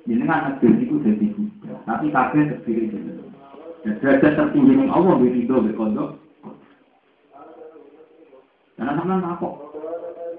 Jenengan 0.05 0.57
negeri 0.61 0.85
itu 0.85 0.97
jadi 1.01 1.27
budak. 1.33 1.79
Tapi 1.89 2.07
kakek 2.13 2.49
terdiri 2.53 2.93
jadi 2.93 3.30
Ya, 3.81 3.97
derajat 3.97 4.33
tertinggi 4.37 4.77
yang 4.77 4.93
Allah 4.93 5.17
begitu 5.17 5.57
berkodok. 5.57 6.21
Karena 8.77 8.97
sama 8.97 9.37
apa? 9.37 9.49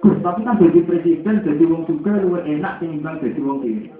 Gus, 0.01 0.17
tapi 0.25 0.41
kan 0.41 0.57
jadi 0.57 0.81
presiden, 0.81 1.45
jadi 1.45 1.63
wong 1.69 1.85
juga 1.85 2.17
lu 2.17 2.41
enak 2.41 2.81
timbang 2.81 3.21
jadi 3.21 3.37
wong 3.37 3.61
kiri. 3.61 3.93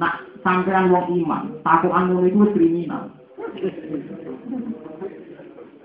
Nah, 0.00 0.24
sampean 0.40 0.88
wong 0.88 1.12
iman, 1.20 1.60
takuan 1.60 2.16
wong 2.16 2.24
itu 2.32 2.48
kriminal. 2.56 3.12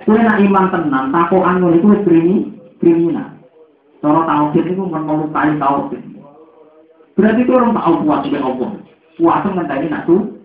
Kue 0.07 0.15
nak 0.15 0.39
iman 0.39 0.65
tenang, 0.71 1.05
takuan 1.11 1.59
wong 1.59 1.75
itu 1.75 1.87
kriminal. 2.79 3.35
Cara 3.99 4.23
tauhid 4.23 4.63
itu 4.63 4.79
melukai 4.79 5.59
tauhid. 5.59 6.03
Berarti 7.19 7.43
itu 7.43 7.51
orang 7.51 7.75
tahu 7.75 8.07
kuat 8.07 8.23
dengan 8.23 8.47
Allah. 8.47 8.71
Kuat 9.19 9.43
itu 9.43 9.49
ngenteni 9.51 9.87
nak 9.91 10.07
tuh. 10.07 10.38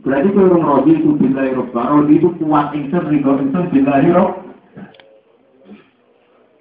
Berarti 0.00 0.28
kalau 0.32 0.56
orang 0.56 0.64
rodi 0.64 0.92
itu 0.96 1.12
bila 1.12 1.44
Eropa, 1.44 1.80
rodi 1.92 2.14
itu 2.16 2.28
kuat 2.40 2.72
insan, 2.72 3.12
rigo 3.12 3.36
insan 3.36 3.68
bila 3.68 4.00
Eropa. 4.00 4.40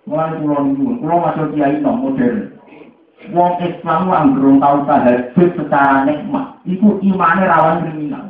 Mulai 0.10 0.42
pulau 0.42 0.62
itu, 0.74 0.84
pulau 1.00 1.18
masuk 1.22 1.48
kiai 1.54 1.78
no 1.80 1.94
modern. 1.94 2.58
Wong 3.30 3.54
Islam 3.62 4.10
yang 4.10 4.28
belum 4.34 4.56
tahu 4.58 4.78
tahajud 4.90 5.50
secara 5.54 6.08
nikmat, 6.08 6.58
itu 6.66 6.98
imannya 7.04 7.46
rawan 7.46 7.84
kriminal. 7.86 8.24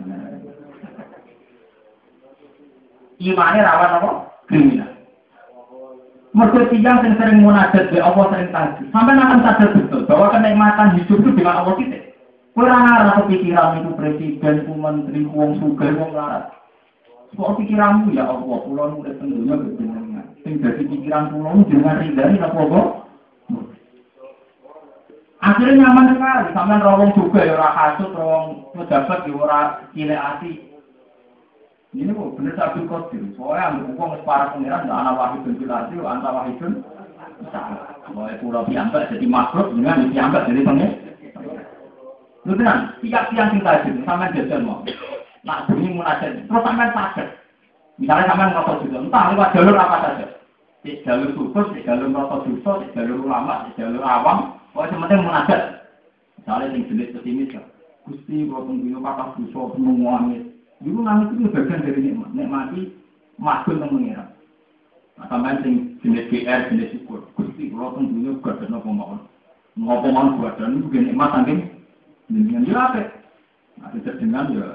Imannya 3.21 3.61
rawan 3.63 3.91
apa? 4.01 4.09
Kriminal. 4.51 4.91
Mergo 6.29 6.61
tiyang 6.69 7.01
sing 7.01 7.17
sering 7.17 7.41
munajat 7.41 7.89
Allah 7.97 8.25
sering 8.29 8.49
kaji. 8.53 8.83
Sampai 8.93 9.17
akan 9.17 9.39
sadar 9.41 9.69
betul 9.73 10.05
bahwa 10.05 10.29
kenikmatan 10.29 10.93
hidup 11.01 11.17
itu 11.25 11.29
dengan 11.33 11.65
Allah 11.65 11.73
kita. 11.73 12.08
Kowe 12.59 12.67
ora 12.67 12.83
ngarep 12.83 13.15
kepikiran 13.23 13.79
itu 13.79 13.89
presiden, 13.95 14.67
menteri, 14.67 15.23
ku 15.23 15.31
wong 15.31 15.63
sugih, 15.63 15.95
wong 15.95 16.11
larat. 16.11 16.51
Kok 17.31 17.55
pikiranmu 17.55 18.11
ya 18.11 18.27
Allah, 18.27 18.59
urip 18.67 19.15
teng 19.15 19.31
donya 19.31 19.55
jenengan. 19.79 20.27
Sing 20.43 20.59
dadi 20.59 20.83
pikiran 20.83 21.31
kula 21.31 21.55
nu 21.55 21.63
jenengan 21.71 22.03
ridani 22.03 22.35
apa 22.43 22.59
kok? 22.59 22.88
Akhirnya 25.39 25.88
nyaman 25.88 26.11
sekali, 26.11 26.51
sampean 26.51 26.83
rawong 26.83 27.15
juga 27.15 27.47
ya 27.47 27.55
ora 27.55 27.69
kasut, 27.71 28.11
rawong 28.11 28.75
pejabat 28.75 29.19
ya 29.23 29.33
ora 29.39 29.59
cilik 29.95 30.19
ati. 30.19 30.51
Ini 31.95 32.11
kok 32.11 32.35
bener 32.35 32.59
Abdul 32.59 32.91
Qadir. 32.91 33.23
Soalnya 33.39 33.71
ambil 33.71 33.95
uang 33.95 34.11
para 34.27 34.51
pangeran 34.51 34.83
ndak 34.83 34.99
ana 34.99 35.11
wahidun 35.15 35.55
fil 35.63 35.71
ardi 35.71 35.95
wa 35.95 36.11
anta 36.11 36.27
wahidun. 36.35 36.83
Soalnya 38.03 38.35
pulau 38.43 38.67
piambak 38.67 39.07
jadi 39.15 39.25
makhluk 39.31 39.71
dengan 39.79 40.11
piambak 40.11 40.43
jadi 40.43 40.67
pengen. 40.67 41.08
Lu 42.47 42.55
tenan, 42.55 42.95
tiap-tiap 43.03 43.51
sing 43.51 43.59
tadi 43.59 43.91
sampean 44.07 44.31
jajal 44.31 44.63
mau. 44.63 44.79
Nak 45.43 45.67
bunyi 45.67 45.91
munajat, 45.91 46.47
terus 46.47 46.63
sampean 46.63 46.91
sadar. 46.95 47.27
Misalnya 47.99 48.31
sampean 48.31 48.53
ngotot 48.55 48.79
juga, 48.87 48.97
entah 49.03 49.23
lewat 49.35 49.51
jalur 49.51 49.75
apa 49.75 49.97
saja. 50.07 50.25
Di 50.79 51.03
jalur 51.03 51.35
khusus, 51.35 51.67
di 51.75 51.83
jalur 51.83 52.07
ngotot 52.07 52.47
dosa, 52.47 52.71
di 52.79 52.87
jalur 52.95 53.27
ulama, 53.27 53.67
di 53.67 53.75
jalur 53.75 53.99
awam, 53.99 54.55
pokoknya 54.71 54.95
sementing 54.95 55.23
munajat. 55.27 55.61
Misalnya 56.39 56.71
yang 56.71 56.87
jenis 56.87 57.11
pesimis. 57.11 57.55
Gusti, 58.07 58.47
kalau 58.47 58.65
tunggu 58.65 58.99
kata 59.03 59.23
dosa, 59.35 59.75
menguangit. 59.75 60.43
Dulu 60.79 60.99
nangis 61.03 61.35
itu 61.35 61.51
bagian 61.51 61.83
dari 61.83 61.99
nikmat, 61.99 62.31
nikmati 62.31 62.81
makhluk 63.35 63.83
yang 63.83 63.91
mengira. 63.91 64.23
Nah, 65.19 65.27
sampai 65.27 65.59
sing 65.59 65.99
jenis 65.99 66.31
GR, 66.31 66.71
jenis 66.71 66.95
syukur. 66.95 67.27
Gusti, 67.35 67.67
kalau 67.67 67.99
gak 67.99 68.63
ada 68.63 68.65
nopo 68.71 68.89
mau. 68.95 69.19
Ngopo 69.75 70.07
mau 70.07 70.39
dan 70.55 70.79
itu 70.79 70.87
nikmat 70.95 71.35
saking 71.35 71.78
dengan 72.30 72.61
dia 72.64 72.77
apa? 72.77 73.01
Nah, 73.82 73.90
itu 73.98 74.11
dengan 74.22 74.45
ya 74.53 74.67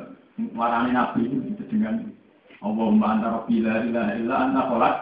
warani 0.59 0.91
nabi 0.91 1.31
itu 1.31 1.65
dengan 1.71 2.11
Allahumma 2.59 3.15
anta 3.15 3.29
rabbi 3.41 3.63
la 3.63 3.87
ilaha 3.87 4.13
illa 4.19 4.35
anta 4.51 4.61
kholat. 4.67 4.95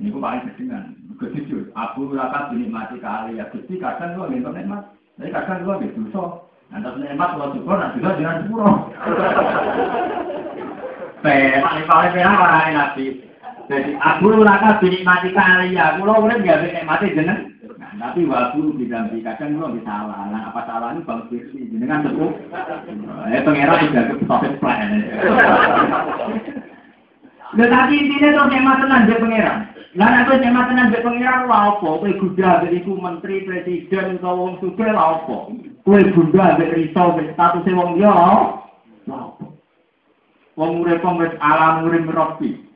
Ini 0.00 0.08
aku 0.08 0.18
paling 0.24 0.48
dengan 0.56 0.96
Gusti 1.20 1.44
aku 1.76 2.00
rakat 2.16 2.56
dinikmati 2.56 2.96
kali 2.96 3.36
ya 3.36 3.44
Gusti 3.52 3.76
kadang 3.76 4.16
gua 4.16 4.32
ngentok 4.32 4.56
nikmat. 4.56 4.82
Tapi 5.20 5.28
kadang 5.28 5.68
gua 5.68 5.76
nggak 5.76 5.92
dosa. 6.00 6.24
Nanti 6.72 7.04
nikmat 7.04 7.36
kalau 7.36 7.52
syukur, 7.52 7.76
nanti 7.76 8.00
juga 8.00 8.16
jangan 8.16 8.38
syukur. 8.48 8.64
Penak, 11.20 11.84
paling 11.84 12.12
penak 12.16 12.40
orang 12.40 12.72
nabi. 12.72 13.04
Jadi 13.68 13.90
aku 14.00 14.26
laka 14.40 14.80
dinikmati 14.80 15.28
kali 15.36 15.76
ya, 15.76 15.94
aku 15.94 16.08
lo 16.08 16.24
urip 16.24 16.40
nggak 16.40 16.60
dinikmati 16.64 17.12
jeneng. 17.12 17.51
Nah, 17.92 18.08
tapi 18.08 18.24
waktu 18.24 18.72
diganti 18.80 19.20
kadang 19.20 19.60
lo 19.60 19.68
bisa 19.68 19.84
salah. 19.84 20.24
Nah, 20.32 20.48
apa 20.48 20.64
salah 20.64 20.96
ini 20.96 21.04
bang 21.04 21.28
Firsi 21.28 21.68
jenengan 21.68 22.08
cukup. 22.08 22.40
Eh 23.28 23.44
pangeran 23.44 23.84
tidak 23.84 24.04
ke 24.08 24.14
topik 24.24 24.56
plan. 24.64 24.88
Lha 27.52 27.64
tapi 27.68 27.92
intine 28.00 28.32
to 28.32 28.42
nikmat 28.48 28.80
tenan 28.80 29.04
je 29.04 29.20
pangeran. 29.20 29.58
Lah 29.92 30.08
nek 30.08 30.24
kowe 30.24 30.40
nikmat 30.40 30.72
tenan 30.72 30.88
je 30.88 31.04
pangeran 31.04 31.44
lha 31.52 31.58
apa? 31.76 31.88
Kowe 32.00 32.08
iku 32.08 32.92
menteri 32.96 33.44
presiden 33.44 34.16
utawa 34.16 34.40
wong 34.40 34.52
sugih 34.64 34.88
lha 34.88 35.04
apa? 35.20 35.52
Kowe 35.84 36.00
ambek 36.00 36.72
risau 36.72 37.12
ambek 37.12 37.36
status 37.36 37.68
wong 37.76 38.00
liya 38.00 38.08
apa? 38.08 39.44
Wong 40.56 40.80
urip 40.80 41.04
wis 41.04 41.32
alam 41.44 41.84
urip 41.84 42.08
robi. 42.08 42.71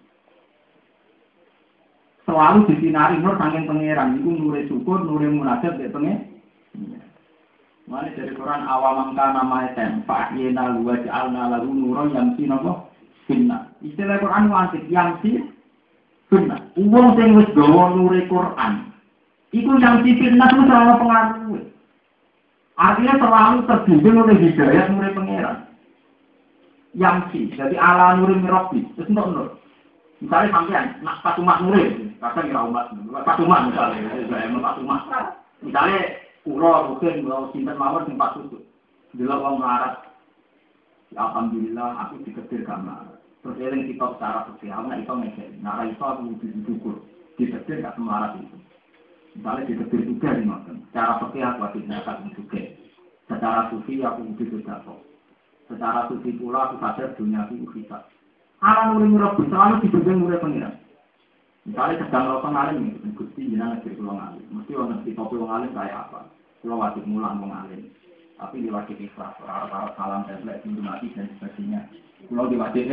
Selalu 2.26 2.66
disinari 2.66 3.22
nur 3.22 3.38
saking 3.38 3.70
pangeran 3.70 4.18
iku 4.18 4.30
nure 4.34 4.66
syukur, 4.66 4.98
nure 5.06 5.30
munajat 5.30 5.78
mbek 5.78 5.94
pengen. 5.94 6.18
Mane 7.86 8.10
dari 8.18 8.34
Quran 8.34 8.66
awam 8.66 9.14
nama 9.14 9.70
tem 9.78 10.02
fa 10.10 10.34
yena 10.34 10.74
wa 10.82 10.98
ja'alna 10.98 11.55
lahu 11.55 11.70
nuran 11.70 12.10
yamsi 12.10 12.50
napa 12.50 12.90
sunnah. 13.30 13.70
Istilah 13.78 14.18
Quran 14.18 14.50
wasit 14.50 14.82
yamsi 14.90 15.38
sunnah. 16.26 16.66
Wong 16.74 17.14
sing 17.14 17.38
wis 17.38 17.46
gawa 17.55 17.94
Quran. 18.26 18.72
Iku 19.55 19.70
yamsi 19.78 20.18
sunnah 20.18 20.50
itu 20.50 20.62
selalu 20.66 20.94
pengaruh. 20.98 21.62
Artinya 22.76 23.14
selalu 23.22 23.56
terbimbing 23.70 24.18
oleh 24.18 24.34
hidayah 24.34 24.84
nure 24.90 25.08
pangeran. 25.14 25.58
Yamsi, 26.96 27.52
jadi 27.52 27.76
ala 27.76 28.16
nuri 28.16 28.40
mirobi, 28.40 28.80
untuk 28.96 29.28
nur. 29.28 29.48
Misalnya 30.24 30.48
sampean, 30.48 30.84
nak 31.05 31.20
satu 31.20 31.44
mak 31.44 31.60
nuri, 31.60 32.06
kadang 32.20 32.47
kira 32.49 32.62
umat, 32.67 32.86
satu 33.25 33.45
mak 33.45 33.69
misalnya, 33.69 34.49
mau 34.53 34.65
satu 34.65 34.83
mak. 34.85 35.01
Misalnya 35.65 36.01
Kulo 36.47 36.95
mungkin 36.95 37.27
mau 37.27 37.51
simpen 37.51 37.75
mawar 37.75 38.07
tempat 38.07 38.39
susu. 38.39 38.62
Bila 39.19 39.35
orang 39.35 39.59
melarat, 39.59 39.95
ya 41.11 41.27
alhamdulillah 41.27 42.07
aku 42.07 42.23
diketir 42.23 42.62
kamar. 42.62 43.19
Terus 43.43 43.59
eling 43.59 43.91
kita 43.91 44.15
secara 44.15 44.47
sosial, 44.47 44.86
aku 44.86 44.95
itu 44.95 45.11
ngekek. 45.11 45.49
Nah, 45.59 45.83
itu 45.91 45.99
aku 45.99 46.39
disyukur. 46.39 47.03
Diketir 47.35 47.83
gak 47.83 47.99
semarat 47.99 48.39
itu. 48.39 48.59
Misalnya 49.35 49.67
diketir 49.67 50.01
juga. 50.07 50.39
Secara 50.95 51.12
sosial 51.19 51.51
aku 51.51 51.61
wajib 51.67 51.83
nekat 51.91 52.17
juga. 52.31 52.62
Secara 53.27 53.61
sufi 53.75 53.99
aku 54.07 54.23
udah 54.23 54.47
berdapo. 54.47 54.95
Secara 55.67 56.01
sufi 56.07 56.31
pula 56.39 56.70
aku 56.70 56.78
sadar 56.78 57.11
dunia 57.19 57.43
aku 57.43 57.59
bisa. 57.75 58.07
Alam 58.62 59.03
murid 59.03 59.11
murid 59.19 59.51
selalu 59.51 59.75
dibimbing 59.83 60.19
murid 60.23 60.39
pengiran. 60.39 60.75
Misalnya 61.67 61.99
sedang 61.99 62.31
lo 62.31 62.39
pengalim, 62.47 62.95
gusti 63.19 63.51
jenang 63.51 63.75
negeri 63.75 63.99
pulau 63.99 64.15
ngalim. 64.15 64.47
Mesti 64.55 64.70
orang 64.78 65.03
ngerti 65.03 65.19
topi 65.19 65.35
wong 65.35 65.51
alim 65.51 65.75
kayak 65.75 65.99
apa. 65.99 66.31
Pulau 66.62 66.78
wajib 66.78 67.03
mulang 67.11 67.43
wong 67.43 67.51
alim. 67.51 67.91
Tapi 68.39 68.62
di 68.62 68.70
wajib 68.70 68.95
ikhlas, 69.03 69.35
orang 69.43 69.91
salam 69.99 70.23
template, 70.31 70.62
pintu 70.62 70.78
mati 70.78 71.11
dan 71.19 71.27
sebagainya. 71.36 71.91
Pulau 72.31 72.47
di 72.47 72.55
wajib 72.55 72.86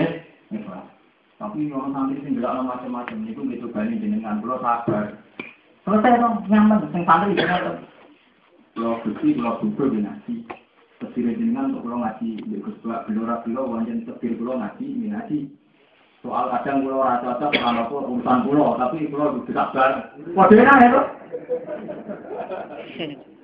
ikhlas. 0.49 0.89
Tapi 1.37 1.69
orang 1.69 1.93
nanti 1.93 2.17
sing 2.25 2.33
gelak 2.33 2.65
macam-macam, 2.65 3.29
itu 3.29 3.41
gitu 3.45 3.67
bani 3.69 4.01
jenengan, 4.01 4.41
pulau 4.41 4.57
sabar. 4.57 5.21
Selesai 5.85 6.17
dong, 6.17 6.41
nyaman, 6.49 6.89
sing 6.89 7.03
santri 7.05 7.37
jenengan. 7.37 7.77
Pulau 8.73 8.97
gusti, 9.05 9.37
pulau 9.37 9.61
gugur 9.61 9.93
di 9.93 10.01
nasi. 10.01 10.35
Tepir 10.97 11.29
jenengan 11.37 11.77
untuk 11.77 11.85
pulau 11.85 12.01
ngaji, 12.01 12.41
di 12.41 12.57
gus 12.57 12.79
belora 12.81 13.43
pulau, 13.45 13.69
wajan 13.69 14.01
tepir 14.07 14.33
pulau 14.33 14.57
ngaji, 14.57 15.13
ngaji. 15.13 15.39
Soal 16.23 16.47
kadang 16.55 16.87
pulau 16.87 17.03
rata 17.03 17.35
cocok 17.35 17.51
kalau 17.51 17.83
aku 17.83 17.95
urusan 18.07 18.37
pulau 18.47 18.79
tapi 18.79 19.11
pulau 19.11 19.43
tidak 19.43 19.75
bar 19.75 19.91
kode 20.31 20.55
enak 20.55 20.79
ya 20.79 20.87
tuh 20.95 21.05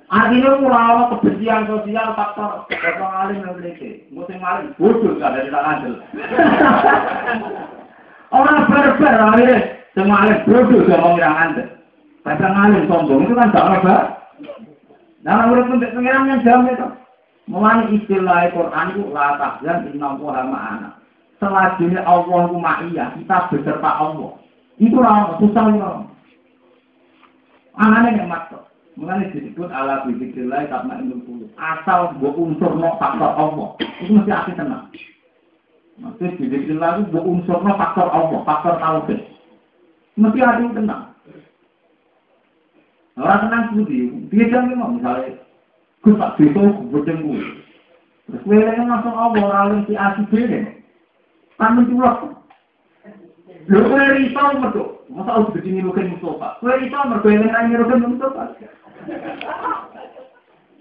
artinya 0.07 0.51
pulau 0.63 1.11
kebencian 1.11 1.67
sosial 1.67 2.07
faktor 2.15 2.63
faktor 2.71 3.11
alim 3.11 3.43
yang 3.43 3.59
memiliki 3.59 4.07
musim 4.15 4.39
alim 4.39 4.71
bodoh 4.79 5.11
gak 5.19 5.27
ada 5.27 5.43
tidak 5.43 5.67
andel 5.67 5.93
orang 8.31 8.63
berber 8.71 9.13
akhirnya. 9.27 9.59
Semua 9.91 10.17
alim 10.23 10.39
bodoh 10.47 10.79
gak 10.87 11.01
mau 11.03 11.11
ngira 11.19 11.31
andel 11.35 11.67
kadang 12.23 12.55
alim 12.63 12.83
sombong 12.87 13.27
itu 13.27 13.33
kan 13.35 13.51
gak 13.51 13.67
apa 13.75 13.95
nah 15.27 15.51
menurut 15.51 15.83
pengiran 15.83 16.31
yang 16.31 16.39
jam 16.47 16.63
itu 16.63 16.87
mulai 17.51 17.91
istilah 17.91 18.47
Quran 18.55 18.87
itu 18.95 19.03
latah 19.11 19.59
dan 19.67 19.83
inna 19.91 20.15
ma'ana 20.15 20.98
selanjutnya 21.39 22.03
Allah 22.03 22.39
itu 22.45 22.57
ma'iyah, 22.59 23.07
kita 23.15 23.35
beserta 23.49 23.89
Allah. 23.89 24.35
Itu 24.79 24.95
orang 24.99 25.39
susah 25.43 25.63
orang. 25.71 26.07
Anaknya 27.79 28.23
yang 28.23 28.29
masuk. 28.31 28.63
Mengenai 28.99 29.31
disebut 29.31 29.71
ala 29.71 30.03
bidikillah 30.03 30.67
karena 30.67 30.99
itu 30.99 31.15
puluh. 31.23 31.47
Asal 31.55 32.19
buat 32.19 32.35
unsur 32.35 32.75
no 32.75 32.99
faktor 32.99 33.31
Allah. 33.31 33.79
Itu 34.03 34.11
mesti 34.19 34.31
akhir 34.31 34.59
tenang. 34.59 34.91
Mesti 36.03 36.35
bidikillah 36.35 36.99
itu 36.99 37.03
buat 37.15 37.23
unsur 37.23 37.63
no 37.63 37.71
faktor 37.79 38.11
Allah, 38.11 38.39
faktor 38.43 38.75
tauhid. 38.83 39.19
Mesti 40.19 40.39
akhir 40.43 40.75
tenang. 40.75 41.15
Orang 43.19 43.39
tenang 43.47 43.63
budi, 43.75 44.07
dia 44.31 44.47
jangan 44.47 44.71
memang 44.71 44.91
misalnya, 44.95 45.35
gue 46.07 46.15
tak 46.15 46.39
gue 46.39 47.03
gue. 47.03 47.39
Terus 48.31 48.41
gue 48.47 48.59
langsung 48.63 49.11
Allah, 49.11 49.43
orang 49.43 49.67
yang 49.75 49.83
si 49.91 49.93
asli 49.99 50.78
Tamu 51.59 51.83
culok. 51.91 52.17
Lho 53.67 53.79
kowe 53.85 54.05
riso 54.15 54.41
mergo, 54.57 54.83
masa 55.11 55.29
harus 55.35 55.51
begini 55.51 55.83
mungkin 55.83 56.15
Mustafa. 56.15 56.57
Kowe 56.63 56.73
riso 56.79 56.97
mergo 57.05 57.27
yang 57.27 57.51
nanya 57.51 57.83
mungkin 57.83 58.15
Mustafa. 58.15 58.43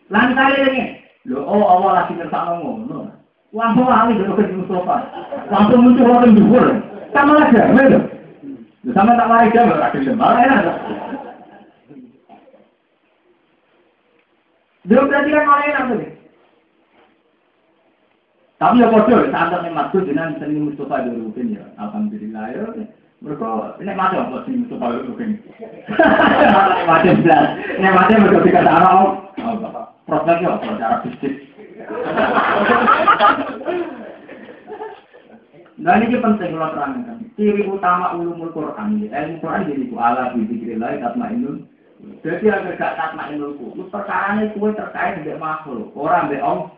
Lan 0.09 0.33
kali 0.39 0.57
ini, 0.71 0.85
lho 1.27 1.43
oh 1.43 1.67
Allah 1.67 1.91
lagi 2.07 2.15
ngerasa 2.15 2.63
ngomong. 2.63 3.11
Langsung 3.51 3.91
lali 3.91 4.23
mungkin 4.23 4.63
Mustafa. 4.63 4.97
Langsung 5.51 5.83
muncul 5.83 6.15
orang 6.15 6.33
dhuwur. 6.39 6.67
Sama 7.11 7.33
lagi, 7.43 7.59
lho. 7.59 8.01
Sama 8.95 9.19
tak 9.19 9.29
lari 9.29 9.53
jam, 9.53 9.75
ora 9.75 9.91
gelem. 9.91 10.23
Ora 10.23 10.41
enak. 10.47 10.65
Dia 14.89 15.05
berarti 15.05 15.29
kan 15.35 15.45
malah 15.45 15.67
enak. 15.69 16.18
Tapi 18.59 18.83
ya 18.83 18.91
bodoh, 18.91 19.23
saat 19.31 19.55
ini 19.55 19.71
maksud 19.71 20.03
dengan 20.03 20.35
seni 20.43 20.59
Mustafa 20.59 21.07
mungkin 21.07 21.55
ya. 21.55 21.65
Alhamdulillah 21.79 22.45
ya. 22.51 22.67
Mereka 23.19 23.79
ini 23.83 23.93
mati 23.99 24.15
apa 24.15 24.47
sih 24.47 24.55
itu 24.63 24.75
tahu 24.79 24.95
itu 25.03 25.13
kan? 25.19 25.31
Mati 26.87 27.11
belas, 27.19 27.47
ini 27.79 27.89
mati 27.91 28.13
mereka 28.15 28.47
tidak 28.47 28.67
tahu. 28.67 29.03
Prospeknya 30.07 30.55
apa 30.55 30.79
cara 30.79 30.97
bisnis? 31.03 31.35
Nah 35.79 35.95
ini 36.03 36.19
penting 36.19 36.59
kalau 36.59 36.75
terangkan. 36.75 37.19
Ciri 37.39 37.63
utama 37.71 38.19
ulumul 38.19 38.51
Quran, 38.51 38.99
ilmu 39.07 39.39
Quran 39.39 39.67
jadi 39.71 39.83
itu 39.87 39.95
ala 39.95 40.35
bidikrillah 40.35 40.99
tatma 40.99 41.31
inul. 41.31 41.63
Jadi 42.27 42.51
agar 42.51 42.75
gak 42.75 42.97
tatma 42.99 43.31
inul 43.31 43.55
ku, 43.59 43.75
perkara 43.91 44.43
ini 44.43 44.55
kue 44.59 44.75
terkait 44.75 45.23
dengan 45.23 45.43
makhluk. 45.43 45.95
Orang 45.95 46.31
be 46.31 46.39
om, 46.43 46.71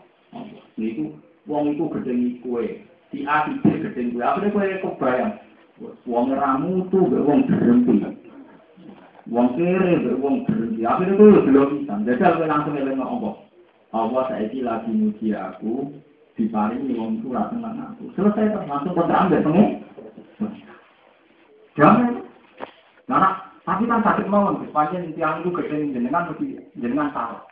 itu 0.76 1.17
wong 1.51 1.75
itu 1.75 1.91
gedeng 1.99 2.39
kue, 2.47 2.87
di 3.11 3.27
akhir 3.27 3.59
gedeng 3.67 4.15
kue. 4.15 4.23
Apa 4.23 4.47
kue 4.47 4.79
kebayang? 4.79 5.35
Wong 6.07 6.31
ramu 6.31 6.87
tuh 6.95 7.11
be 7.11 7.19
wong 7.19 7.51
berhenti. 7.51 7.99
Wong 9.27 9.59
kere 9.59 9.93
be 10.07 10.12
wong 10.23 10.47
berhenti. 10.47 10.87
Apa 10.87 11.03
itu 11.03 11.19
belum 11.19 11.83
bisa. 11.83 11.95
Jadi 12.07 12.23
aku 12.23 12.47
langsung 12.47 12.79
eling 12.79 13.03
ngomong. 13.03 13.37
Allah 13.91 14.23
saya 14.31 14.47
lagi 14.47 14.95
muji 14.95 15.35
aku, 15.35 15.91
diparingi 16.39 16.95
wong 16.95 17.19
itu 17.19 17.35
rasa 17.35 17.59
aku. 17.59 18.15
Selesai 18.15 18.55
langsung 18.70 18.95
kontra 18.95 19.27
temu. 19.27 19.83
Jangan. 21.75 22.23
Nah, 23.11 23.51
tapi 23.67 23.91
kan 23.91 24.07
sakit 24.07 24.31
mawon, 24.31 24.62
panjang 24.70 25.11
tiang 25.19 25.43
itu 25.43 25.51
gede 25.51 25.91
jenengan 25.91 26.31
jenengan 26.79 27.11
salah. 27.11 27.43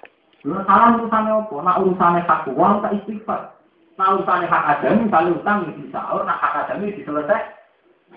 Lalu 0.47 0.63
salah 0.71 0.89
urusannya 0.95 1.33
apa? 1.35 1.73
Urusannya 1.83 2.27
hak 2.31 2.47
uang 2.55 2.75
tak 2.79 2.95
istighfar. 3.03 3.58
Nah 3.99 4.15
urusannya 4.15 4.47
hak 4.47 4.79
adami, 4.79 5.11
misalnya 5.11 5.35
utang 5.35 5.59
bisa, 5.75 5.99
nah 6.23 6.39
hak 6.39 6.71
adami 6.71 6.95
diselesai. 6.95 7.59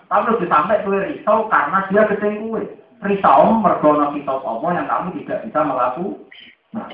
Tapi 0.06 0.30
udah 0.30 0.48
sampai 0.48 0.86
kue 0.86 1.00
risau 1.10 1.50
karena 1.50 1.90
dia 1.90 2.06
gede 2.06 2.30
kue. 2.38 2.64
Risau 3.02 3.58
mergono 3.58 4.14
kita 4.14 4.30
apa 4.30 4.68
yang 4.78 4.86
kamu 4.86 5.08
tidak 5.18 5.42
bisa 5.50 5.60
melakukan. 5.66 6.90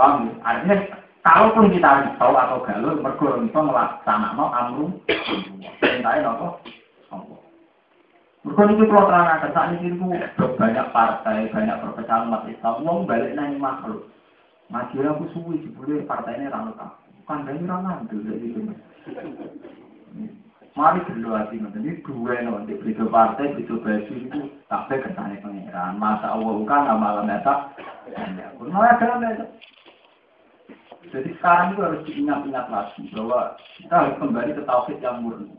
Paham? 0.00 0.40
Artinya 0.40 0.76
kalaupun 1.20 1.68
kita 1.68 2.08
risau 2.08 2.32
atau 2.32 2.64
galuh, 2.64 2.96
mergo 2.96 3.36
bisa 3.44 3.60
melaksanakan 3.60 4.48
amrum. 4.56 4.90
Perintahnya? 5.76 6.32
Allah. 6.32 6.56
Mergo 8.48 8.62
ini 8.64 8.84
kalau 8.88 9.10
terangkan, 9.12 9.52
saat 9.52 9.76
ini 9.76 9.92
banyak 10.56 10.86
partai, 10.88 11.52
banyak 11.52 11.76
perpecahan 11.84 12.32
umat 12.32 12.48
Islam, 12.48 12.80
wong 12.80 13.04
balik 13.04 13.36
nanya 13.36 13.60
makhluk. 13.60 14.08
Ngaji 14.66 14.96
aku 15.06 15.24
suwi, 15.30 15.62
sebelum 15.62 16.10
partai 16.10 16.42
ini 16.42 16.50
ramah 16.50 16.98
Bukan 17.22 17.46
dari 17.46 17.62
ramah, 17.66 18.02
itu 18.06 18.18
dari 18.22 18.50
itu. 18.50 18.60
Mari 20.76 21.00
berdoa 21.08 21.40
hati 21.40 21.56
ini 21.56 22.04
dua 22.04 22.36
nanti 22.36 22.76
beda 22.76 23.08
partai, 23.08 23.56
beda 23.56 23.80
baju 23.80 24.12
itu 24.12 24.40
sampai 24.68 25.00
ke 25.00 25.08
sana 25.16 25.40
pengiran. 25.40 25.96
Masa 25.96 26.36
Allah 26.36 26.52
kan 26.68 26.84
amalan 26.84 27.32
eta, 27.32 27.72
malah 28.60 28.92
ada 29.00 29.48
Jadi 31.08 31.32
sekarang 31.38 31.72
itu 31.72 31.80
harus 31.80 32.04
diingat-ingat 32.04 32.66
lagi 32.68 33.08
bahwa 33.14 33.56
kita 33.78 33.94
harus 33.94 34.18
kembali 34.20 34.52
ke 34.52 34.62
tauhid 34.68 34.98
yang 35.00 35.24
murni. 35.24 35.54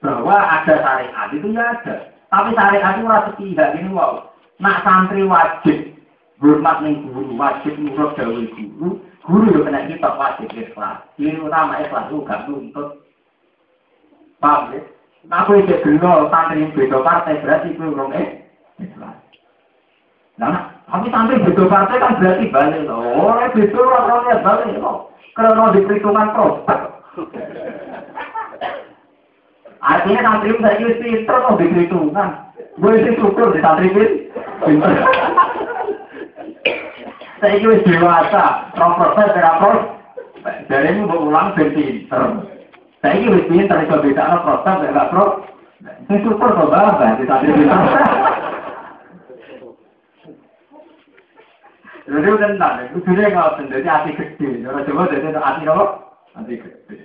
Bahwa 0.00 0.36
ada 0.40 0.74
syariat 0.78 1.28
itu 1.36 1.48
ya 1.52 1.64
ada, 1.76 1.94
tapi 2.32 2.56
syariat 2.56 2.96
itu 2.96 3.04
rasa 3.04 3.30
tidak 3.36 3.70
ini 3.76 3.90
wow. 3.92 4.30
Nak 4.56 4.80
santri 4.88 5.20
wajib 5.26 5.95
hormat 6.36 6.84
nih 6.84 7.00
guru, 7.00 7.32
wajib 7.36 7.74
nurut 7.80 8.12
gawe 8.16 8.42
guru, 8.52 9.00
guru 9.24 9.46
yo 9.56 9.60
kena 9.64 9.88
kita 9.88 10.08
wajib 10.20 10.48
ikhlas. 10.52 11.00
Ini 11.16 11.40
utama 11.40 11.80
ikhlas 11.80 12.12
itu 12.12 12.24
gak 12.24 12.44
nuntut 12.46 13.06
Paham 14.36 14.76
ya? 14.76 14.80
Aku 15.26 15.58
itu 15.58 15.74
gelo 15.82 16.30
santri 16.30 16.70
beda 16.70 17.02
partai 17.02 17.42
berarti 17.42 17.74
itu 17.74 17.82
orang 17.82 18.14
eh. 18.14 18.28
Nah, 20.38 20.70
tapi 20.86 21.10
santri 21.10 21.42
beda 21.42 21.66
partai 21.66 21.98
kan 21.98 22.20
berarti 22.22 22.46
balik 22.46 22.86
loh. 22.86 23.02
Orang 23.26 23.50
beda 23.50 23.74
orang-orangnya 23.74 24.44
balik 24.46 24.76
loh. 24.78 25.10
Karena 25.34 25.74
di 25.74 25.82
perhitungan 25.82 26.30
prospek. 26.30 26.80
Artinya 29.82 30.20
santri 30.22 30.54
saya 30.62 30.78
itu 30.78 30.94
pinter 31.02 31.36
loh 31.42 31.58
di 31.58 31.66
perhitungan. 31.74 32.30
Gue 32.78 33.02
sih 33.02 33.18
syukur 33.18 33.50
di 33.50 33.58
santri 33.58 33.90
pinter. 34.62 34.94
Saya 37.36 37.60
itu 37.60 37.84
dewasa, 37.84 38.72
profesor, 38.72 39.28
terapos. 39.36 39.78
Dari 40.70 40.94
ini 40.94 41.04
mau 41.04 41.26
ulang 41.26 41.52
ben 41.58 41.74
pinter. 41.74 42.22
Saya 43.02 43.28
wis 43.28 43.44
pinter 43.50 43.82
iso 43.82 43.98
bedakno 43.98 44.46
prostat 44.46 44.82
nek 44.82 44.94
gak 44.94 45.10
pro. 45.10 45.24
Sing 46.06 46.18
syukur 46.22 46.54
kok 46.54 46.70
bapak 46.70 47.18
di 47.18 47.24
tadi 47.26 47.46
pinter. 47.50 47.80
Jadi 52.06 52.28
udah 52.30 52.50
ntar, 52.54 52.86
itu 52.86 53.02
dia 53.02 53.34
nggak 53.34 53.58
sendiri 53.58 53.82
hati 53.82 54.14
gede. 54.14 54.62
Kalau 54.62 54.86
coba 54.86 55.10
jadi 55.10 55.28
hati 55.34 55.62
apa? 55.66 55.84
Hati 56.38 56.54
gede. 56.54 56.96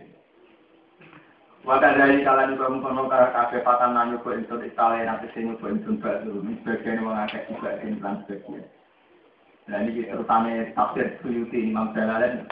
Maka 1.65 1.93
dari 1.97 2.21
kalian 2.21 2.53
juga 2.57 2.69
mengkono 2.69 3.09
kafe 3.09 3.65
patan 3.65 3.97
nanyu 3.97 4.21
ke 4.21 4.33
insur 4.37 4.61
Italia 4.61 5.05
nanti 5.09 5.29
sini 5.33 5.57
ke 5.57 5.65
insur 5.73 5.97
baru. 5.97 6.41
Ini 6.45 6.53
sebagian 6.61 7.01
mengakai 7.01 7.49
juga 7.49 7.81
ini 7.81 7.97
dan 7.97 8.21
sebagian. 8.25 8.65
Nah 9.71 9.79
ini 9.87 10.03
terutama 10.03 10.51
tafsir 10.75 11.15
Suyuti 11.23 11.71
Imam 11.71 11.95
Jalalain 11.95 12.43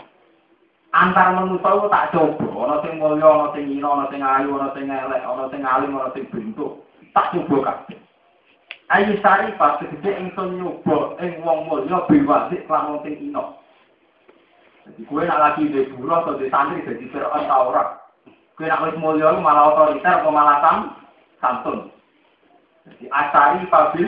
antar 0.95 1.35
manusa 1.35 1.91
tak 1.91 2.15
coba. 2.15 2.47
Ana 2.65 2.75
sing 2.81 2.97
mulya 2.97 3.27
ana 3.27 3.47
sing 3.51 3.67
ina 3.67 3.87
ana 3.91 4.05
sing 4.07 4.21
ayu 4.23 4.55
ana 4.55 4.71
sing 4.71 4.87
elek 4.87 5.21
ana 5.21 5.43
sing 5.51 5.61
alim 5.67 5.99
ana 5.99 6.09
sing 6.15 6.25
bentuk. 6.31 6.81
Tak 7.11 7.35
coba 7.35 7.57
kabeh. 7.67 7.99
Ayu 8.89 9.19
sari 9.21 9.51
pas 9.59 9.77
gede 9.83 10.15
ingsun 10.15 10.63
nyoba 10.63 11.19
ing 11.19 11.43
wong 11.43 11.67
mulya 11.67 12.07
bewasik 12.07 12.65
lamun 12.71 13.03
sing 13.03 13.19
ina 13.19 13.59
jadi 14.89 15.05
kue 15.05 15.21
nak 15.21 15.37
lagi 15.37 15.69
di 15.69 15.85
buruh 15.93 16.25
atau 16.25 16.41
di 16.41 16.49
santri 16.49 16.81
jadi 16.81 17.05
fir'aun 17.13 17.45
tau 17.45 17.69
ora. 17.69 18.01
Kue 18.57 18.65
nak 18.65 18.89
wis 18.89 18.97
mulya 18.97 19.37
malah 19.37 19.69
otoriter 19.69 20.25
atau 20.25 20.33
malah 20.33 20.57
sam 20.65 20.77
santun. 21.37 21.79
Jadi 22.89 23.05
asari 23.13 23.69
pabil 23.69 24.07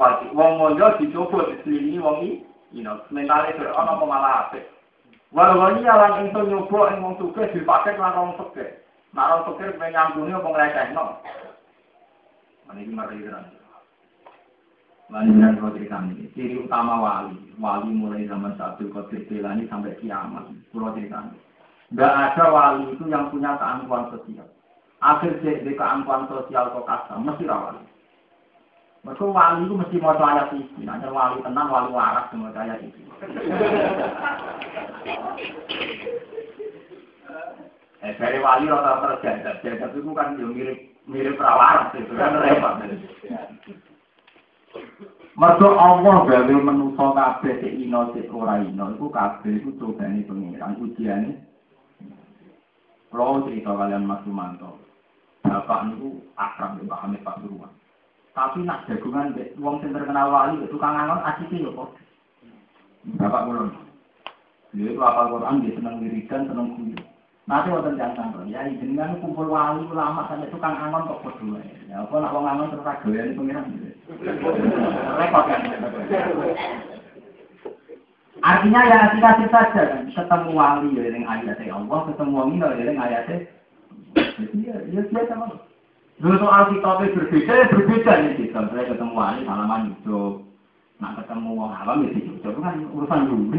wajib 0.00 0.32
wong 0.32 0.56
mulya 0.56 0.96
dicoba 0.96 1.52
diselingi 1.52 2.00
wong 2.00 2.16
ina 2.72 3.00
sementara 3.08 3.52
fir'aun 3.54 3.88
apa 3.88 4.04
malah 4.04 4.34
apik 4.48 4.64
Walau 5.32 5.72
ini 5.72 5.88
alam 5.88 6.28
itu 6.28 6.44
nyoba 6.44 6.92
yang 6.92 7.08
wong 7.08 7.14
suke 7.16 7.40
dipakai 7.56 7.96
lan 7.96 8.12
wong 8.20 8.36
suke. 8.36 8.84
Nah 9.16 9.32
wong 9.32 9.48
suke 9.48 9.64
menyangguni 9.80 10.36
apa 10.36 10.44
ngelecehno. 10.44 11.04
Ini 12.76 12.92
mari 12.92 13.24
kan. 13.24 13.48
Lalu 15.12 15.44
dan 15.44 15.60
kau 15.60 15.72
cerita 15.76 16.00
ini, 16.08 16.24
ciri 16.32 16.56
utama 16.56 16.96
wali, 16.96 17.36
wali 17.60 17.92
mulai 17.92 18.24
zaman 18.24 18.56
satu 18.56 18.88
kotir 18.88 19.28
ini 19.28 19.68
sampai 19.68 19.92
kiamat, 20.00 20.48
pulau 20.72 20.96
ini. 20.96 21.12
Gak 21.92 22.16
ada 22.32 22.44
wali 22.48 22.96
itu 22.96 23.04
yang 23.12 23.28
punya 23.28 23.60
keangkuhan 23.60 24.08
sosial. 24.08 24.48
Akhir 25.04 25.36
di 25.44 25.76
keangkuhan 25.76 26.32
sosial 26.32 26.72
kok 26.72 26.88
kasar, 26.88 27.20
mesti 27.20 27.44
wali. 27.44 27.91
Mereka 29.02 29.24
wali 29.26 29.66
itu 29.66 29.74
mesti 29.74 29.96
mau 29.98 30.14
ayat 30.14 30.54
isi, 30.54 30.86
nanya 30.86 31.10
wali 31.10 31.42
tenang, 31.42 31.66
wali 31.66 31.90
waras 31.90 32.30
semua 32.30 32.54
ayat. 32.54 32.78
Eh, 38.02 38.18
dari 38.18 38.42
wali 38.42 38.66
rata-rata 38.66 39.22
terjaga, 39.22 39.62
jaga 39.62 39.94
itu 39.94 40.10
kan 40.10 40.34
mirip 40.34 40.90
mirip 41.06 41.38
perawaran, 41.38 41.94
itu 41.94 42.10
kan 42.18 42.34
repot. 42.34 42.82
Mergo 45.38 45.68
Allah 45.78 46.26
gawe 46.26 46.54
manusa 46.60 47.06
kabeh 47.14 47.62
sik 47.62 47.78
ino 47.78 48.10
sik 48.12 48.26
ora 48.34 48.58
ino 48.58 48.98
iku 48.98 49.06
kabeh 49.06 49.54
iku 49.54 49.70
cobane 49.78 50.26
pengiran 50.26 50.76
ujiane. 50.82 51.40
Kalau 53.08 53.46
cerita 53.46 53.70
kalian 53.70 54.08
Mas 54.08 54.20
Sumanto, 54.26 54.82
bapak 55.46 55.88
niku 55.88 56.20
akrab 56.34 56.80
dengan 56.80 56.90
Pak 56.90 57.00
Hamid 57.06 57.20
Pasuruan. 57.22 57.72
Tapi 58.32 58.64
nak 58.64 58.88
jagungan 58.88 59.36
dek 59.36 59.52
wong 59.60 59.84
sing 59.84 59.92
terkenal 59.92 60.32
wali 60.32 60.64
tukang 60.72 60.96
angon 60.96 61.20
asike 61.20 61.60
yo 61.60 61.68
kok. 61.76 61.92
Bapak 63.20 63.44
kula. 63.44 63.68
Dia 64.72 64.88
itu 64.88 65.00
apal 65.04 65.36
Quran, 65.36 65.60
dia 65.60 65.76
senang 65.76 66.00
wiridan, 66.00 66.48
senang 66.48 66.72
kuyu. 66.72 66.96
Nanti 67.44 67.68
wonten 67.68 68.00
jantan 68.00 68.32
kok, 68.32 68.48
ya 68.48 68.64
jenengan 68.64 69.20
kumpul 69.20 69.52
wali 69.52 69.84
ulama 69.84 70.24
sampai 70.32 70.48
tukang 70.48 70.80
angon 70.80 71.12
kok 71.12 71.20
berdua. 71.28 71.60
Ya 71.92 72.00
apa 72.08 72.14
nak 72.24 72.32
wong 72.32 72.48
angon 72.48 72.72
terus 72.72 72.88
ragoyan 72.88 73.36
pengiran. 73.36 73.68
Repot 75.20 75.44
kan. 75.44 75.60
Artinya 78.40 78.80
ya 78.88 78.98
kasih 79.20 79.48
saja 79.52 79.82
kan, 79.92 80.08
ketemu 80.08 80.50
wali 80.56 80.96
ya 80.96 81.12
dengan 81.12 81.28
ayatnya 81.36 81.76
Allah, 81.76 82.00
ketemu 82.08 82.32
wali 82.32 82.56
ya 82.64 82.68
dengan 82.80 83.04
ayatnya. 83.04 83.36
Ya, 84.56 84.76
ya 84.88 85.00
biasa 85.04 85.36
sama. 85.36 85.71
Dulu 86.22 86.38
soal 86.38 86.70
kitabnya 86.70 87.18
berbeda, 87.18 87.50
ya 87.50 87.66
berbeda 87.66 88.12
nih 88.22 88.32
kita. 88.38 88.70
Saya 88.70 88.94
ketemu 88.94 89.10
wali, 89.10 89.42
salaman 89.42 89.90
hidup. 89.90 90.46
Nak 91.02 91.18
ketemu 91.18 91.50
wong 91.58 91.74
awam 91.74 92.06
ya 92.06 92.14
itu 92.14 92.30
kan 92.62 92.78
urusan 92.94 93.26
dulu. 93.26 93.50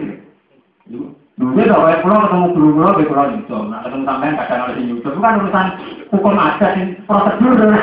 Dulu 0.88 1.08
Ini 1.43 1.64
kalau 1.67 1.92
pulau 2.00 2.24
ketemu 2.24 2.45
guru 2.56 2.69
guru, 2.72 2.90
di 3.03 3.09
pulau 3.09 3.27
itu, 3.35 3.58
nah 3.67 3.83
ketemu 3.83 4.06
sampean 4.08 4.38
kadang 4.40 4.64
ada 4.64 4.77
di 4.80 4.85
YouTube, 4.85 5.11
itu 5.11 5.19
kan 5.19 5.42
urusan 5.43 5.67
hukum 6.14 6.40
aja, 6.40 6.67
sih, 6.77 6.85
prosedur. 7.03 7.58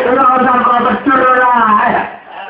Itu 0.00 0.10
urusan 0.10 0.58
prosedur 0.66 1.20
lah. 1.36 1.94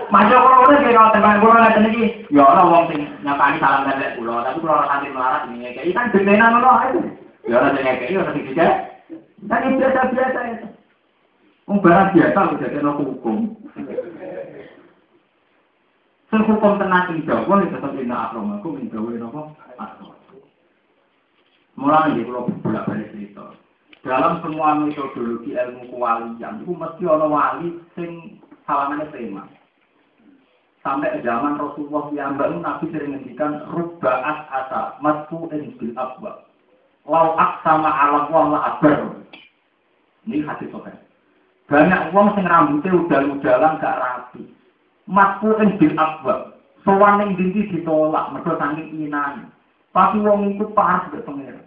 Maju 0.08 0.34
kalau 0.40 0.58
udah 0.64 0.78
kalau 0.80 1.10
teman 1.12 1.36
nggak 1.42 1.74
tinggi, 1.84 2.04
ya 2.32 2.42
orang 2.48 2.70
wong 2.70 2.84
sing 2.88 3.00
nyapani 3.26 3.60
salam 3.60 3.92
dari 3.92 4.16
pulau, 4.16 4.40
tapi 4.40 4.56
kalau 4.62 4.78
orang 4.78 4.88
nanti 4.88 5.08
melarat 5.12 5.42
ini 5.52 5.68
kayak 5.76 5.92
kan 5.92 6.06
gendenan 6.16 6.64
loh 6.64 6.80
itu. 6.88 7.00
Ya 7.44 7.60
orang 7.60 7.76
tinggi 7.76 7.92
kayak 7.98 8.18
orang 8.24 8.34
tinggi 8.40 8.52
aja. 9.10 9.18
Kan 9.50 10.54
itu 10.54 10.66
barang 11.78 12.08
biasa 12.14 12.38
udah 12.54 12.68
kena 12.70 12.92
hukum. 12.98 13.36
Sing 16.30 16.40
hukum 16.46 16.78
tenang 16.78 17.10
ing 17.10 17.26
Jawa 17.26 17.58
nek 17.58 17.74
tetep 17.74 17.94
ina 17.98 18.30
akromaku 18.30 18.78
ing 18.78 18.86
Jawa 18.94 19.10
napa? 19.18 19.42
Akrom. 19.82 20.14
Mulai 21.74 22.14
di 22.14 22.26
pulau 22.26 22.50
bolak 22.62 22.86
balik 22.86 23.10
cerita. 23.14 23.50
Dalam 24.00 24.40
semua 24.40 24.80
metodologi 24.80 25.52
ilmu 25.52 25.92
kewalian, 25.92 26.64
itu 26.64 26.72
mesti 26.72 27.04
ada 27.04 27.26
wali 27.28 27.68
sing 27.96 28.40
salamane 28.64 29.06
tema. 29.12 29.44
Sampai 30.80 31.20
zaman 31.20 31.60
Rasulullah 31.60 32.08
yang 32.16 32.40
baru 32.40 32.64
Nabi 32.64 32.88
sering 32.88 33.12
ngendikan 33.12 33.68
rubba'at 33.68 34.38
asa 34.48 34.96
masfu'in 35.04 35.76
bil 35.76 35.92
abwa. 36.00 36.49
Lau 37.08 37.36
aksama 37.36 37.88
ala 37.88 38.28
wa 38.28 38.50
la 38.52 38.58
akbar. 38.74 39.20
Ini 40.28 40.44
hadis 40.44 40.68
sokan. 40.68 40.96
Banyak 41.70 42.10
uang 42.10 42.34
sing 42.34 42.44
rambutnya 42.50 42.98
udah-udalan 42.98 43.78
gak 43.78 43.98
rapi. 44.02 44.42
Masfu'in 45.06 45.78
bil 45.78 45.94
abwa. 45.94 46.58
Sowan 46.82 47.22
ning 47.22 47.38
dindi 47.38 47.70
ditolak 47.70 48.34
mergo 48.34 48.58
saking 48.58 49.06
inane. 49.06 49.46
Tapi 49.94 50.18
wong 50.22 50.54
iku 50.54 50.70
pas 50.74 51.06
mbek 51.10 51.26
pangeran. 51.26 51.66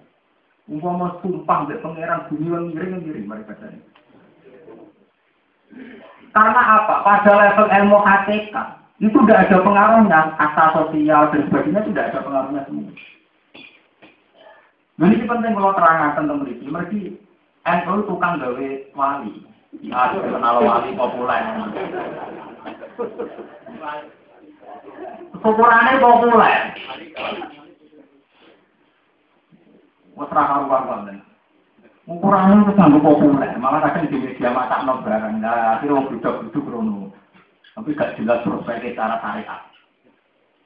Umpama 0.67 1.19
sumpah 1.23 1.67
mbek 1.67 1.79
pangeran 1.83 2.27
bumi 2.27 2.47
wong 2.51 2.63
ngiring-ngiring 2.71 3.27
mereka 3.27 3.53
tadi. 3.59 3.79
Karena 6.33 6.61
apa? 6.81 7.05
Pada 7.05 7.31
level 7.35 7.67
ilmu 7.69 7.97
hakikat 8.01 8.67
itu 9.03 9.17
tidak 9.25 9.51
ada 9.51 9.57
pengaruhnya, 9.61 10.19
kata 10.39 10.65
sosial 10.73 11.29
dan 11.29 11.41
sebagainya 11.49 11.81
tidak 11.91 12.05
ada 12.09 12.19
pengaruhnya 12.25 12.61
semua. 12.65 12.93
Nah, 14.93 15.09
ini 15.09 15.25
penting 15.25 15.57
kalau 15.57 15.73
terangkan 15.73 16.13
tentang 16.21 16.37
mereka. 16.45 16.69
Mereka 16.69 17.01
NU 17.63 18.05
tukang 18.05 18.37
gawe 18.37 18.67
wali. 18.93 19.33
Ya, 19.81 20.13
kenal 20.13 20.61
wali 20.61 20.89
populer. 20.93 21.41
Ukurannya 25.41 26.01
populer. 26.03 26.59
Wes 30.13 30.29
ra 30.29 30.43
karuan 30.45 31.25
Ukurannya 32.03 32.67
itu 32.67 32.73
sangat 32.75 32.99
populer, 32.99 33.55
malah 33.55 33.79
kadang 33.79 34.11
di 34.11 34.19
media 34.19 34.51
masak 34.51 34.83
no 34.83 34.99
barang, 35.07 35.39
nah 35.39 35.79
akhirnya 35.79 36.03
orang 36.03 36.11
duduk-duduk 36.11 36.67
rono. 36.67 37.15
Tapi 37.79 37.95
gak 37.95 38.19
jelas 38.19 38.43
prospeknya 38.43 38.91
cara 38.91 39.15
syariat. 39.23 39.72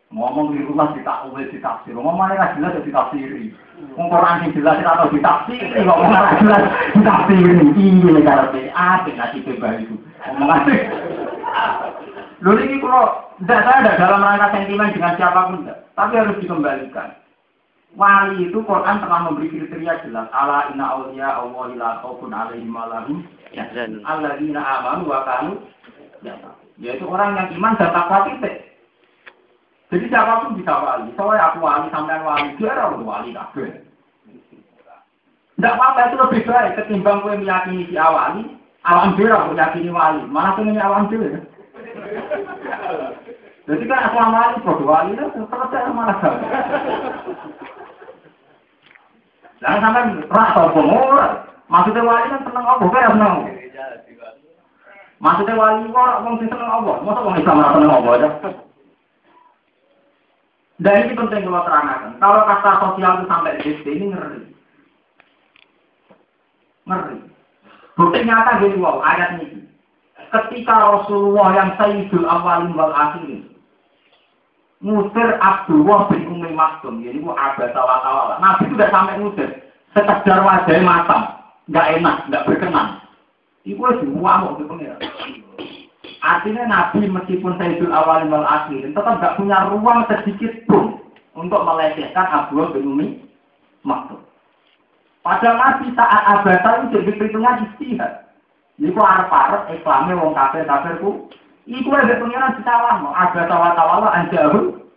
Ngomong 0.08 0.56
di 0.56 0.64
rumah 0.64 0.96
ditakwil 0.96 1.52
ditafsir, 1.52 1.92
ngomong 1.92 2.16
mana 2.16 2.56
jelas 2.56 2.80
ya 2.80 2.82
ditafsiri. 2.88 3.52
Ukuran 4.00 4.40
yang 4.40 4.56
jelas 4.56 4.80
atau 4.80 5.12
ditafsiri, 5.12 5.84
ngomong 5.84 6.08
mana 6.08 6.40
jelas 6.40 6.64
ditafsiri. 6.96 7.60
Ini 7.76 8.10
negara 8.16 8.48
B, 8.56 8.72
apa 8.72 9.12
nanti 9.12 9.44
bebas 9.44 9.84
itu. 9.84 10.00
Ngomong 10.32 10.50
aja. 10.56 10.74
Lalu 12.40 12.60
ini 12.70 12.76
kalau 12.80 13.04
tidak 13.42 13.60
saya 13.66 13.78
ada 13.84 13.92
dalam 14.00 14.24
rangka 14.24 14.48
sentimen 14.54 14.94
dengan 14.94 15.18
siapa 15.18 15.50
pun, 15.50 15.66
tidak. 15.66 15.78
tapi 15.98 16.14
harus 16.16 16.40
dikembalikan. 16.40 17.10
Wali 17.98 18.46
itu 18.46 18.62
Quran 18.62 19.02
telah 19.02 19.20
memberi 19.26 19.50
kriteria 19.50 20.06
jelas. 20.06 20.30
Ala 20.30 20.70
inna 20.70 20.86
awliya 20.86 21.42
Allah 21.42 21.66
ila 21.74 21.88
khaufun 22.06 22.30
alaihim 22.30 22.78
walahum 22.78 23.26
alladzina 24.06 24.62
amanu 24.62 25.10
wa 25.10 25.26
kanu 25.26 25.54
yaitu 26.78 27.10
orang 27.10 27.34
yang 27.34 27.50
iman 27.58 27.74
dan 27.82 27.90
takwa 27.90 28.30
titik. 28.30 28.77
Jadi 29.88 30.06
siapa 30.12 30.44
pun 30.44 30.60
bisa 30.60 30.74
wali. 30.84 31.08
Soalnya 31.16 31.48
aku 31.48 31.64
wali 31.64 31.88
sampai 31.88 32.20
wali 32.20 32.52
dia 32.60 32.76
orang 32.76 33.08
wali 33.08 33.32
kabeh. 33.32 33.72
Tidak 35.56 35.74
apa-apa 35.74 36.00
itu 36.12 36.16
lebih 36.22 36.42
baik 36.46 36.76
ketimbang 36.78 37.24
gue 37.24 37.40
meyakini 37.42 37.90
si 37.90 37.96
awali, 37.98 38.46
alam 38.84 39.16
bira 39.16 39.48
meyakini 39.48 39.90
wali. 39.90 40.22
Mana 40.28 40.60
pengen 40.60 40.78
alam 40.78 41.08
bira? 41.08 41.40
Jadi 43.68 43.84
kan 43.88 44.06
aku 44.12 44.16
wali, 44.20 44.56
produk 44.62 44.88
wali 44.92 45.12
itu 45.16 45.42
selesai 45.48 45.92
malah 45.96 46.18
Jangan 49.58 49.82
sampai 49.82 50.04
atau 50.30 50.70
pengurus. 50.76 51.34
Maksudnya 51.72 52.04
wali 52.04 52.28
kan 52.28 52.44
seneng 52.44 52.66
apa? 52.68 52.84
Kaya 52.92 53.08
seneng. 53.16 53.36
Maksudnya 55.18 55.56
wali 55.56 55.90
kok 55.90 56.12
orang 56.22 56.38
seneng 56.44 56.70
apa? 56.76 56.92
Masa 57.02 57.20
orang 57.24 57.40
Islam 57.40 57.64
seneng 57.72 57.92
apa 57.96 58.10
aja? 58.20 58.30
Dan 60.78 61.10
ini 61.10 61.18
penting 61.18 61.42
kalau 61.50 61.66
terangkan. 61.66 62.22
Kalau 62.22 62.42
kata 62.46 62.72
sosial 62.86 63.12
itu 63.18 63.26
sampai 63.26 63.58
di 63.58 63.72
sini 63.82 63.92
ini 63.98 64.06
ngeri. 64.14 64.42
Ngeri. 66.86 67.18
Bukti 67.98 68.20
nyata 68.22 68.62
gini 68.62 68.78
wow, 68.78 69.02
ayat 69.02 69.42
ini. 69.42 69.66
Ketika 70.30 70.76
Rasulullah 70.78 71.50
yang 71.58 71.70
Sayyidul 71.82 72.30
Awalin 72.30 72.78
wal 72.78 72.94
Akhirin 72.94 73.58
ngusir 74.78 75.42
Abdullah 75.42 76.06
bin 76.14 76.30
Umi 76.30 76.54
Maktum, 76.54 77.02
jadi 77.02 77.18
bu 77.18 77.34
abasa 77.34 77.82
watawala. 77.82 78.38
Nabi 78.38 78.70
itu 78.70 78.78
udah 78.78 78.90
sampai 78.94 79.18
ngusir, 79.18 79.50
sekedar 79.98 80.46
wajahnya 80.46 80.86
matang, 80.86 81.24
nggak 81.66 81.90
enak, 81.98 82.16
nggak 82.30 82.46
berkenan. 82.46 83.02
Iku 83.66 83.84
semua 83.98 84.46
mau 84.46 84.54
di. 84.62 84.64
Artinya 86.24 86.64
Nabi 86.68 87.08
meskipun 87.08 87.58
Sayyidul 87.60 87.94
Awal 87.94 88.28
wal 88.32 88.48
Akhir, 88.48 88.84
tetap 88.84 89.20
nggak 89.20 89.36
punya 89.38 89.68
ruang 89.72 90.06
sedikit 90.08 90.54
pun 90.66 91.02
untuk 91.38 91.62
melecehkan 91.64 92.28
Abdullah 92.28 92.74
bin 92.74 92.88
Umi 92.88 93.08
Maktum. 93.84 94.24
Padahal 95.22 95.60
Nabi 95.60 95.92
saat 95.94 96.24
abasa 96.24 96.70
itu 96.82 96.86
jadi 97.00 97.12
perhitungan 97.20 97.68
istihad. 97.72 98.14
Iku 98.78 99.02
arep-arep 99.02 99.74
iklame 99.74 100.14
wong 100.14 100.38
kafir-kafirku 100.38 101.28
Iku 101.68 101.92
ada 101.92 102.16
pengiran 102.16 102.56
disalah, 102.56 103.04
ada 103.12 103.42
tawa-tawa 103.44 104.08
anjahul. 104.16 104.88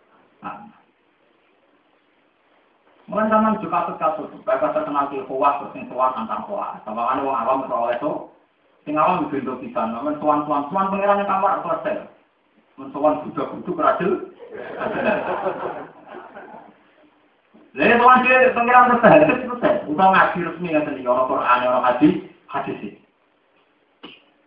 Mungkin 3.11 3.27
zaman 3.27 3.59
juga 3.59 3.91
kasus 3.99 4.31
bapak 4.47 4.71
terkenal 4.71 5.11
di 5.11 5.19
kuat 5.27 5.59
terus 5.59 5.75
yang 5.75 5.91
tuan 5.91 6.15
tentang 6.15 6.47
kuat. 6.47 6.79
Sama 6.87 7.11
kan 7.11 7.19
orang 7.19 7.43
awam 7.43 7.67
soal 7.67 7.91
itu, 7.91 8.11
sing 8.85 8.97
awam 8.97 9.29
bentuk 9.29 9.61
bisa, 9.61 9.81
namun 9.85 10.17
tuan 10.17 10.45
tuan 10.49 10.65
tuan 10.73 10.89
pengirannya 10.89 11.25
kamar 11.29 11.61
selesai. 11.61 12.09
Mentuan 12.79 13.21
budak 13.27 13.53
budak 13.61 13.75
kerajil. 13.77 14.11
Lalu 17.71 17.95
tuan 18.01 18.23
dia 18.25 18.51
pengiran 18.51 18.89
itu 18.89 18.99
selesai. 19.45 19.85
Udah 19.85 20.07
ngaji 20.11 20.39
resmi 20.49 20.73
yang 20.73 20.83
tadi 20.83 21.05
orang 21.05 21.29
Quran, 21.29 21.67
orang 21.69 21.85
hadis, 21.87 22.13
hadis 22.49 22.77
sih. 22.81 22.93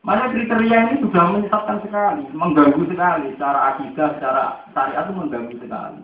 Mana 0.05 0.29
kriteria 0.29 0.79
ini 0.85 1.01
sudah 1.01 1.33
menyesatkan 1.33 1.81
sekali, 1.81 2.29
mengganggu 2.37 2.85
sekali 2.93 3.33
secara 3.33 3.73
akidah, 3.73 4.09
secara 4.21 4.43
syariat 4.77 5.09
itu 5.09 5.13
mengganggu 5.17 5.57
sekali. 5.57 6.03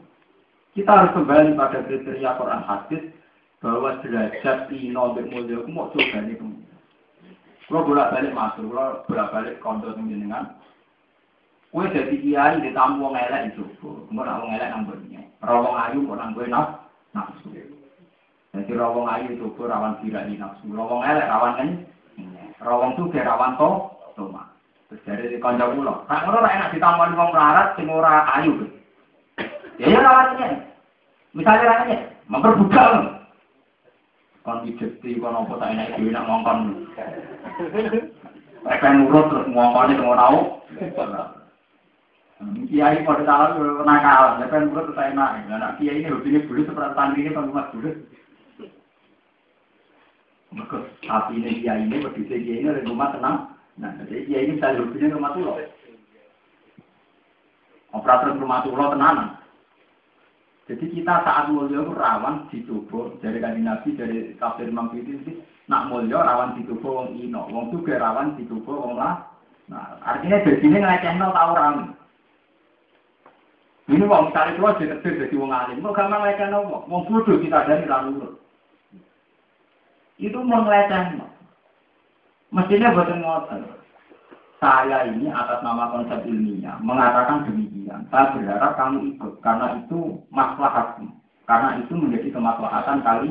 Kita 0.73 0.89
harus 0.89 1.13
kembali 1.13 1.53
pada 1.53 1.85
kriteria 1.85 2.31
Quran 2.41 2.63
hadis 2.65 3.03
bahwa 3.61 4.01
derajat 4.01 4.73
ino 4.73 5.13
dan 5.13 5.29
mulia 5.29 5.61
itu 5.61 5.69
mau 5.69 5.93
coba 5.93 6.17
kemudian. 6.17 6.70
Kalau 7.71 7.87
bolak 7.87 8.11
balik 8.11 8.35
masuk, 8.35 8.67
kalau 8.67 9.07
bolak 9.07 9.31
balik 9.31 9.55
kondo 9.63 9.95
dengan 9.95 10.59
Kue 11.71 11.87
jadi 11.87 12.19
kiai 12.19 12.59
di 12.67 12.75
tamu 12.75 13.07
wong 13.07 13.15
elek 13.15 13.55
itu, 13.55 13.63
kemudian 13.79 14.27
nak 14.27 14.43
wong 14.43 14.51
elek 14.59 14.71
nambahnya. 14.75 15.23
Rawong 15.39 15.79
ayu 15.79 16.03
kok 16.03 16.19
nambah 16.19 16.47
naf, 16.51 16.69
nafsu. 17.15 17.47
Jadi 18.51 18.75
rawong 18.75 19.07
ayu 19.07 19.39
itu 19.39 19.47
rawan 19.55 20.03
tidak 20.03 20.27
di 20.27 20.35
nafsu. 20.35 20.67
Rawong 20.67 21.07
elek 21.07 21.31
rawan 21.31 21.55
kan 21.55 21.71
Rawang 22.59 22.99
tuh 22.99 23.07
rawan 23.15 23.55
to, 23.55 23.71
toma. 24.19 24.51
Terus 24.91 25.07
dari 25.07 25.31
di 25.31 25.39
kanca 25.39 25.71
kula. 25.71 26.03
Sak 26.11 26.27
ngono 26.27 26.43
enak 26.43 26.75
ditamani 26.75 27.15
wong 27.15 27.31
melarat 27.31 27.79
ora 27.79 28.15
ayu. 28.43 28.53
Ya 29.79 29.95
ya 29.95 30.01
rawannya. 30.03 30.49
Misalnya 31.39 31.71
rawannya, 31.71 31.99
memperbudak. 32.27 33.20
Kon 34.41 34.65
dijeti 34.65 35.21
kon 35.21 35.37
apa 35.37 35.53
tak 35.61 35.71
enak 35.77 36.01
dhewe 36.01 36.11
nak 36.13 36.25
ngongkon. 36.25 36.59
Mereka 38.61 38.87
nurut 38.97 39.25
terus 39.29 39.49
ngongkone 39.53 39.97
teng 39.97 40.09
ora 40.09 40.27
Kiai 42.41 43.05
pada 43.05 43.21
salah 43.29 43.53
nakal, 43.85 44.41
mereka 44.41 44.65
nurut 44.65 44.89
terus 44.89 45.01
enak. 45.13 45.45
Nah, 45.45 45.77
kiai 45.77 46.01
ini 46.01 46.09
hobinya 46.09 46.41
bulu 46.49 46.65
seperti 46.65 46.97
tanding 46.97 47.29
ini 47.29 47.37
rumah 47.37 47.69
bulu. 47.69 47.91
Mereka 50.57 50.77
sapi 51.05 51.37
ini 51.37 51.61
dia 51.61 51.77
ini, 51.77 52.01
berdiri 52.01 52.41
dia 52.41 52.55
ini 52.65 52.89
rumah 52.89 53.13
tenang. 53.13 53.37
Nah, 53.77 53.93
jadi 54.01 54.25
dia 54.25 54.39
ini 54.41 54.57
bisa 54.57 54.73
hidupnya 54.73 55.13
rumah 55.13 55.37
tulo. 55.37 55.53
Operator 57.93 58.41
rumah 58.41 58.65
tulo 58.65 58.89
tenang. 58.89 59.40
Jadi 60.71 60.87
kita 60.95 61.27
saat 61.27 61.51
mulia 61.51 61.83
itu 61.83 61.91
rawan 61.99 62.47
dicoba 62.47 63.11
dari 63.19 63.43
kanji 63.43 63.67
Nabi 63.67 63.91
dari 63.99 64.39
kafir 64.39 64.71
Imam 64.71 64.95
itu 64.95 65.43
nak 65.67 65.91
mulia 65.91 66.23
rawan 66.23 66.55
dicoba 66.55 67.03
wong 67.03 67.19
ino, 67.19 67.43
wong 67.51 67.75
juga 67.75 67.99
rawan 67.99 68.39
dicoba 68.39 68.71
wong 68.79 68.95
lah. 68.95 69.19
Nah, 69.67 69.99
artinya 70.07 70.39
dari 70.47 70.63
sini 70.63 70.79
ngelecehno 70.79 71.27
tau 71.35 71.51
orang. 71.59 71.91
Ini 73.91 74.07
wong 74.07 74.31
misalnya 74.31 74.55
keluar 74.55 74.79
jadi 74.79 74.95
kecil 75.03 75.19
jadi 75.27 75.35
wong 75.35 75.51
alim, 75.51 75.83
mau 75.83 75.91
gampang 75.91 76.23
ngelecehno 76.23 76.59
wong, 76.63 76.83
wong 76.87 77.03
bodoh 77.11 77.43
kita 77.43 77.67
dari 77.67 77.91
lalu. 77.91 78.31
Itu 80.23 80.39
mau 80.47 80.63
ngelecehno. 80.63 81.27
Mestinya 82.55 82.95
buatan 82.95 83.27
ngotot. 83.27 83.63
Saya 84.63 85.03
ini 85.11 85.27
atas 85.35 85.67
nama 85.67 85.91
konsep 85.91 86.23
ilmiah 86.31 86.79
mengatakan 86.79 87.43
demikian. 87.51 87.70
Saya 87.91 88.27
berharap 88.39 88.73
kamu 88.79 88.99
ikut 89.15 89.33
karena 89.43 89.83
itu 89.83 90.23
maslahat, 90.31 91.03
karena 91.51 91.83
itu 91.83 91.93
menjadi 91.99 92.29
kemaslahatan 92.31 93.03
kali. 93.03 93.29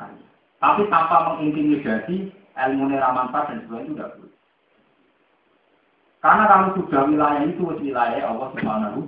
kali. 0.00 0.20
Tapi 0.58 0.82
tanpa 0.88 1.16
mengintimidasi 1.36 2.32
ilmu 2.56 2.88
ramantas 2.96 3.46
dan 3.52 3.60
sebagainya 3.68 3.84
itu 3.84 3.92
tidak 3.94 4.10
boleh. 4.16 4.34
Karena 6.18 6.44
kalau 6.50 6.68
sudah 6.74 7.02
wilayah 7.06 7.42
itu 7.46 7.62
wilayah 7.62 8.22
Allah 8.26 8.48
Subhanahu 8.56 9.00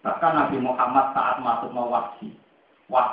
Bahkan 0.00 0.32
Nabi 0.32 0.56
Muhammad 0.64 1.12
saat 1.12 1.44
masuk 1.44 1.76
mau 1.76 1.92
waksi 1.92 2.32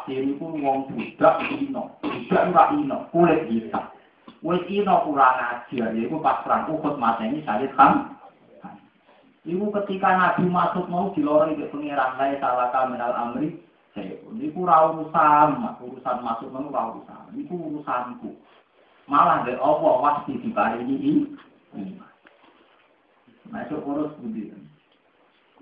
ini 0.08 0.40
pun 0.40 0.56
wong 0.64 0.88
budak 0.88 1.44
ino, 1.52 2.00
budak 2.00 2.72
ino, 2.72 2.98
kulit 3.12 3.44
hitam. 3.52 3.92
Wis 4.40 4.64
ino 4.72 5.04
kurang 5.04 5.36
ajar, 5.36 5.92
ya 5.92 6.02
itu 6.08 6.16
pas 6.24 6.40
perang 6.48 6.72
Uhud 6.72 6.96
ini 7.28 7.44
saya 7.44 7.68
Ham. 7.76 8.16
Ibu 9.48 9.72
ketika 9.72 10.12
Nabi 10.12 10.44
masuk 10.52 10.92
mau 10.92 11.16
dilorong 11.16 11.56
ke 11.56 11.72
pengiran 11.72 12.20
lain 12.20 12.36
salah 12.44 12.68
menal 12.92 13.16
amri, 13.16 13.56
saya 13.96 14.20
pun 14.20 14.36
itu 14.44 14.60
urusan, 14.60 15.56
urusan 15.80 16.18
masuk 16.20 16.52
mau 16.52 16.68
urusan, 16.68 17.32
itu 17.40 17.56
urusanku. 17.56 18.36
Malah 19.08 19.48
dari 19.48 19.56
Allah 19.56 19.94
wasti 20.04 20.36
di 20.36 20.52
ini, 20.52 20.96
ini. 21.72 21.96
Nah 23.48 23.64
itu 23.64 23.80
urus 23.80 24.12
budi. 24.20 24.52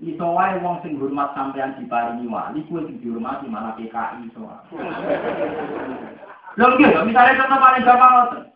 Iso 0.02 0.34
wae 0.34 0.58
wong 0.66 0.82
sing 0.82 0.98
hormat 0.98 1.38
sampean 1.38 1.78
diparingi 1.78 2.26
wali 2.26 2.66
kuwi 2.66 2.90
sing 2.90 2.98
dihormati 3.06 3.46
malah 3.46 3.78
PKI 3.78 4.34
iso. 4.34 4.42
Lho 6.58 6.66
nggih, 6.74 7.06
misalnya 7.06 7.46
contoh 7.46 7.60
paling 7.62 7.86
gampang. 7.86 8.50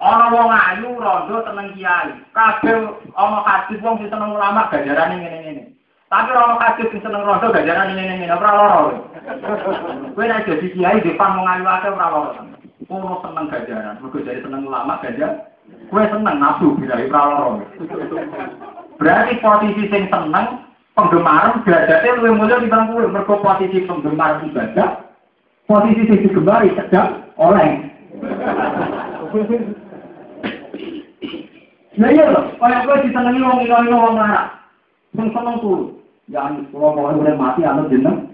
Ana 0.00 0.32
wong 0.32 0.48
ayu 0.48 0.96
rondo 0.96 1.44
teneng 1.44 1.76
kiai. 1.76 2.16
Kabeh 2.32 2.88
ana 3.12 3.38
hadis 3.44 3.84
wong 3.84 4.00
sing 4.00 4.08
seneng 4.08 4.32
ulama 4.32 4.72
gajarane 4.72 5.20
ngene-ngene. 5.20 5.76
Tapi 6.08 6.32
ana 6.32 6.56
hadis 6.56 6.88
sing 6.88 7.04
seneng 7.04 7.20
rondo 7.20 7.52
gajarane 7.52 7.92
ngene-ngene 7.92 8.32
ora 8.32 8.50
lara. 8.56 8.80
Kowe 10.16 10.24
nek 10.24 10.48
dadi 10.48 10.72
kiai 10.72 11.04
depan 11.04 11.36
wong 11.36 11.44
ayu 11.52 11.68
akeh 11.68 11.92
ora 11.92 12.08
lara. 12.16 12.42
Kono 12.88 13.20
seneng 13.20 13.46
gajaran, 13.52 14.00
mergo 14.00 14.18
jadi 14.24 14.40
seneng 14.40 14.64
ulama 14.64 15.04
gajar. 15.04 15.52
Kowe 15.92 16.02
seneng 16.08 16.36
nafsu 16.40 16.80
bilahi 16.80 17.04
ora 17.12 17.22
lara. 17.28 17.50
Berarti 18.96 19.32
posisi 19.44 19.84
sing 19.92 20.08
seneng 20.08 20.64
penggemar 20.96 21.60
derajatnya 21.68 22.24
lebih 22.24 22.40
mulia 22.40 22.56
di 22.56 22.72
bangku 22.72 23.04
mergo 23.04 23.36
posisi 23.44 23.84
penggemar 23.84 24.40
ibadah 24.48 25.00
posisi 25.68 26.08
sing 26.08 26.18
digembari 26.24 26.72
sedang 26.72 27.24
oleh 27.36 27.84
Nah 32.00 32.08
iya 32.08 32.32
loh, 32.32 32.56
kayak 32.56 32.88
gue 32.88 32.96
disenangi 33.04 33.44
wong 33.44 33.60
ino 33.60 33.76
ino 33.84 33.96
wong 34.00 34.16
marah, 34.16 34.56
sing 35.12 35.28
seneng 35.36 35.60
tuh. 35.60 36.00
Ya, 36.32 36.48
kalau 36.72 36.96
mau 36.96 37.12
udah 37.12 37.36
mati, 37.36 37.60
anu 37.60 37.92
jeneng. 37.92 38.32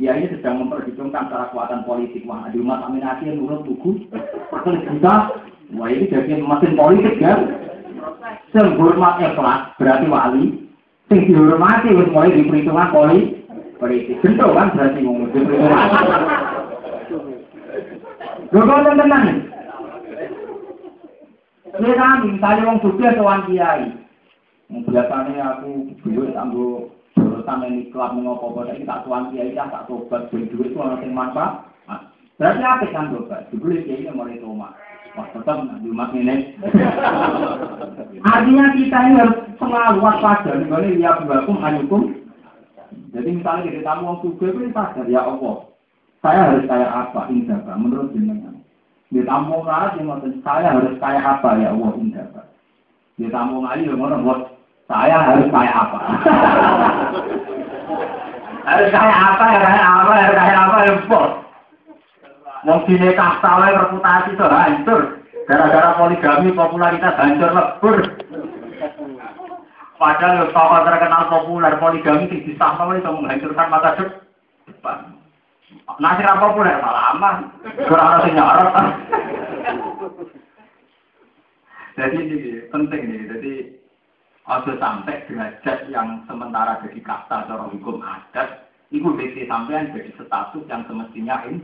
Ya 0.00 0.16
ini 0.16 0.32
sedang 0.32 0.64
memperhitungkan 0.64 1.28
cara 1.28 1.52
kekuatan 1.52 1.84
politik. 1.84 2.24
Wah, 2.24 2.48
di 2.48 2.56
rumah 2.56 2.88
aminasi 2.88 3.28
yang 3.28 3.44
buku, 3.44 4.08
pakai 4.48 4.80
kita. 4.88 5.14
Wah 5.76 5.88
ini 5.92 6.08
jadi 6.08 6.40
mesin 6.40 6.72
politik 6.72 7.20
ya. 7.20 7.36
Sing 8.56 8.80
hormatnya 8.80 9.36
kelas 9.36 9.76
berarti 9.76 10.06
wali. 10.08 10.44
Sing 11.12 11.28
dihormati 11.28 11.92
wis 11.92 12.08
mulai 12.08 12.32
di 12.32 12.48
perhitungan 12.48 12.92
politik. 13.76 14.24
Bentuk 14.24 14.56
kan 14.56 14.72
berarti 14.72 14.98
ngomong 15.04 15.36
di 15.36 15.44
perhitungan. 15.44 15.90
Gue 18.48 18.64
tenang 18.64 19.55
ini 21.80 21.92
kan 21.96 22.24
misalnya 22.24 22.68
wong 22.68 22.78
sugih 22.80 23.10
sowan 23.16 23.44
kiai. 23.48 23.92
Biasanya 24.66 25.62
aku 25.62 25.94
duit 26.02 26.34
anggo 26.34 26.90
urusan 27.16 27.64
ini 27.64 27.88
klub 27.94 28.12
mengopo 28.12 28.52
apa 28.52 28.76
ini 28.76 28.84
tak 28.84 29.06
tuan 29.06 29.32
kiai 29.32 29.56
ya 29.56 29.70
tak 29.72 29.88
tobat 29.88 30.28
beli 30.28 30.50
duit 30.52 30.72
itu 30.72 30.78
orang 30.78 31.00
yang 31.00 31.16
manfaat. 31.16 31.66
Berarti 32.36 32.62
apa 32.62 32.84
kan 32.92 33.08
tobat? 33.12 33.48
Dibeli 33.48 33.84
kiai 33.88 34.04
yang 34.04 34.20
mulai 34.20 34.36
rumah. 34.38 34.76
Wah 35.16 35.26
tetap 35.32 35.64
di 35.80 35.88
rumah 35.88 36.12
ini. 36.12 36.52
Artinya 38.36 38.64
kita 38.76 38.98
ini 39.08 39.16
harus 39.16 39.38
selalu 39.56 40.04
waspada. 40.04 40.52
Ini 40.60 41.00
ya 41.00 41.24
buakum 41.24 41.64
anyukum. 41.64 42.12
Jadi 43.16 43.40
misalnya 43.40 43.72
kita 43.72 43.80
tamu 43.80 44.12
wong 44.12 44.16
sugih 44.20 44.52
itu 44.52 44.68
sadar 44.76 45.08
ya 45.08 45.24
Allah. 45.24 45.64
Saya 46.20 46.52
harus 46.52 46.68
kayak 46.68 46.92
apa? 46.92 47.32
Indah 47.32 47.64
menurut 47.80 48.12
jenengan. 48.12 48.45
Di 49.06 49.22
tampung 49.22 49.62
ngotot 49.62 50.34
saya 50.42 50.74
harus 50.74 50.98
kayak 50.98 51.22
apa 51.22 51.54
ya 51.62 51.70
Allah 51.70 51.90
indah. 51.94 52.26
Di 53.14 53.30
tampung 53.30 53.62
ayu 53.70 53.94
yang 53.94 54.02
ngotot 54.02 54.50
saya 54.90 55.16
harus 55.30 55.46
kayak 55.46 55.74
apa. 55.74 56.00
harus 58.66 58.88
kayak 58.90 59.18
apa 59.30 59.44
ya 59.46 59.58
kayak 59.62 59.86
apa 59.86 60.12
ya 60.18 60.28
kayak 60.34 60.58
apa 60.58 60.76
ya 60.82 60.92
bos. 61.06 61.32
Mau 62.66 62.82
sini 62.82 63.14
kasta 63.14 63.50
reputasi 63.62 64.34
itu 64.34 64.42
hancur. 64.42 65.00
Gara-gara 65.46 65.94
poligami 65.94 66.50
popularitas 66.50 67.14
hancur 67.14 67.50
lebur. 67.54 67.96
Padahal 69.96 70.50
tokoh 70.52 70.80
terkenal 70.84 71.22
populer 71.32 71.72
poligami 71.80 72.28
di 72.28 72.42
disahkan 72.42 72.98
itu 72.98 73.08
menghancurkan 73.08 73.70
masa 73.70 73.90
depan. 74.66 75.25
Nasi 75.98 76.22
apa 76.22 76.54
pun 76.54 76.68
ya 76.68 76.78
malah 76.78 77.04
aman. 77.16 77.36
Kurang 77.90 78.22
ada 78.22 78.28
nyorot. 78.30 78.74
Jadi 81.96 82.18
ini 82.22 82.38
penting 82.70 83.02
nih. 83.08 83.22
Jadi 83.26 83.52
ada 84.46 84.72
sampai 84.78 85.26
derajat 85.26 85.78
yang 85.90 86.22
sementara 86.30 86.78
jadi 86.86 87.00
kasta 87.02 87.50
cara 87.50 87.66
hukum 87.66 87.98
adat. 87.98 88.70
Iku 88.94 89.18
besi 89.18 89.50
sampean 89.50 89.90
jadi 89.90 90.14
status 90.14 90.62
yang 90.70 90.86
semestinya 90.86 91.42
ini. 91.50 91.58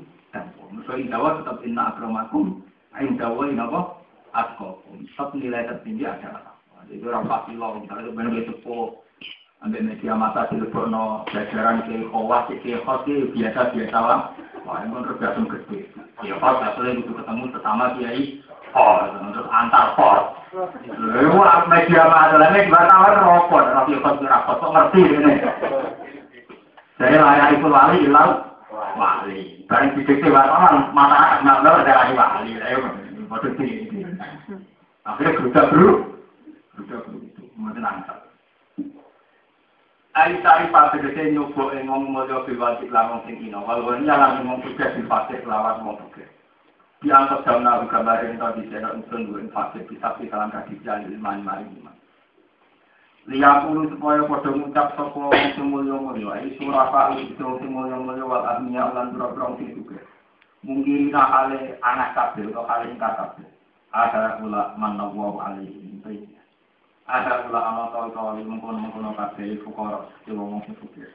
So 0.89 0.98
indawa 0.98 1.39
tetap 1.39 1.62
inna 1.62 1.94
akramakum. 1.94 2.64
Indawa 2.98 3.47
inna 3.47 3.70
apa? 3.70 3.81
Atkokum. 4.34 5.06
Tetap 5.06 5.31
nilai 5.39 5.68
tertinggi 5.68 6.08
adalah. 6.08 6.58
Jadi 6.90 7.06
orang 7.06 7.31
pasti 7.31 7.55
loh. 7.55 7.78
Misalnya 7.78 8.10
itu 8.10 8.12
benar-benar 8.18 8.50
Ambil 9.62 9.94
media 9.94 10.18
masa 10.18 10.50
di 10.50 10.58
Lebono, 10.58 11.23
jajaran 11.31 11.86
ke 11.86 12.10
Khawas, 12.10 12.50
ke 12.50 12.82
Khos, 12.82 13.07
biasa-biasa 13.07 13.94
lah. 13.94 14.34
Wah, 14.66 14.82
itu 14.82 14.99
tergantung 15.07 15.47
gede. 15.47 15.86
Ya, 16.26 16.34
Khos, 16.42 16.58
hasilnya 16.58 16.99
itu 16.99 17.15
ketemu 17.15 17.47
pertama 17.55 17.94
Kiai 17.94 18.42
Khos, 18.74 19.15
terus 19.23 19.47
antar 19.55 19.94
Khos. 19.94 20.34
Lalu 20.99 21.47
media 21.70 22.02
masa 22.10 22.42
lainnya 22.42 22.66
dua 22.66 22.82
tahun 22.91 23.23
rokok, 23.23 23.62
tapi 23.70 24.02
Khos 24.02 24.18
kira 24.18 24.39
Khos, 24.42 24.58
kok 24.58 24.73
ngerti 24.74 25.00
ini. 25.07 25.34
Saya 26.99 27.18
layak 27.23 27.55
itu 27.55 27.66
wali, 27.70 27.97
hilang 28.02 28.31
wali. 28.99 29.62
Barang 29.70 29.94
didikti 29.94 30.26
wartawan, 30.26 30.91
masyarakat 30.91 31.39
nggak 31.47 31.86
ada 31.86 31.92
lagi 32.02 32.15
wali. 32.18 32.52
Ayo, 32.58 32.78
bodoh 33.31 33.50
ini. 33.62 34.10
Akhirnya 35.07 35.39
geruda 35.39 35.62
bro 35.70 35.91
itu, 36.82 37.42
mungkin 37.55 37.86
antar. 37.86 38.22
Ai 40.12 40.36
sari 40.44 40.68
pa 40.68 40.92
tegese 40.92 41.32
nyoba 41.32 41.73
ing 41.73 41.89
ngomong 41.89 42.12
mojo 42.12 42.44
biwati 42.44 42.84
lawan 42.92 43.24
sing 43.24 43.41
ino. 43.41 43.65
Walau 43.65 43.97
ini 43.97 44.12
lan 44.12 44.44
ngomong 44.44 44.60
juga 44.60 44.92
di 44.92 45.08
fase 45.08 45.41
lawan 45.49 45.89
wong 45.89 46.05
oke. 46.05 46.20
Dianggap 47.00 47.49
jam 47.49 47.65
nabi 47.65 47.89
kabar 47.89 48.20
yang 48.20 48.36
tadi 48.36 48.68
saya 48.68 48.92
usun 48.92 49.32
dua 49.32 49.49
fase 49.57 49.81
bisa 49.89 50.12
di 50.20 50.28
dalam 50.28 50.52
kaki 50.52 50.76
jalan 50.84 51.16
iman 51.16 51.41
mari 51.41 51.65
iman. 51.81 51.97
Lihat 53.24 53.73
ulu 53.73 53.89
supaya 53.89 54.20
pada 54.28 54.52
ngucap 54.52 54.86
sopo 55.00 55.32
sing 55.57 55.73
mulya 55.73 55.97
mulya. 55.97 56.44
Ai 56.44 56.60
surah 56.60 56.92
pak 56.92 57.16
itu 57.16 57.49
sing 57.65 57.73
mulya 57.73 57.97
mulya 57.97 58.28
wal 58.28 58.44
ahmiya 58.44 58.92
lan 58.92 59.16
dura-dura 59.16 59.57
sing 59.57 59.81
juga. 59.81 59.97
Mungkin 60.60 61.08
ale 61.16 61.81
anak 61.81 62.12
kabeh 62.12 62.52
atau 62.52 62.68
ale 62.68 62.92
ingkar 62.92 63.16
kabeh. 63.16 63.49
Ada 63.97 64.44
pula 64.44 64.76
manawa 64.76 65.57
alaihi 65.57 66.05
ada 67.10 67.42
pula 67.42 67.58
ana 67.58 67.90
tau 67.90 68.08
tau 68.14 68.39
mengkono-mengkono 68.39 69.10
kabeh 69.18 69.58
fukara 69.66 70.06
sing 70.22 70.39
wong 70.39 70.62
sing 70.62 70.78
sugih. 70.78 71.10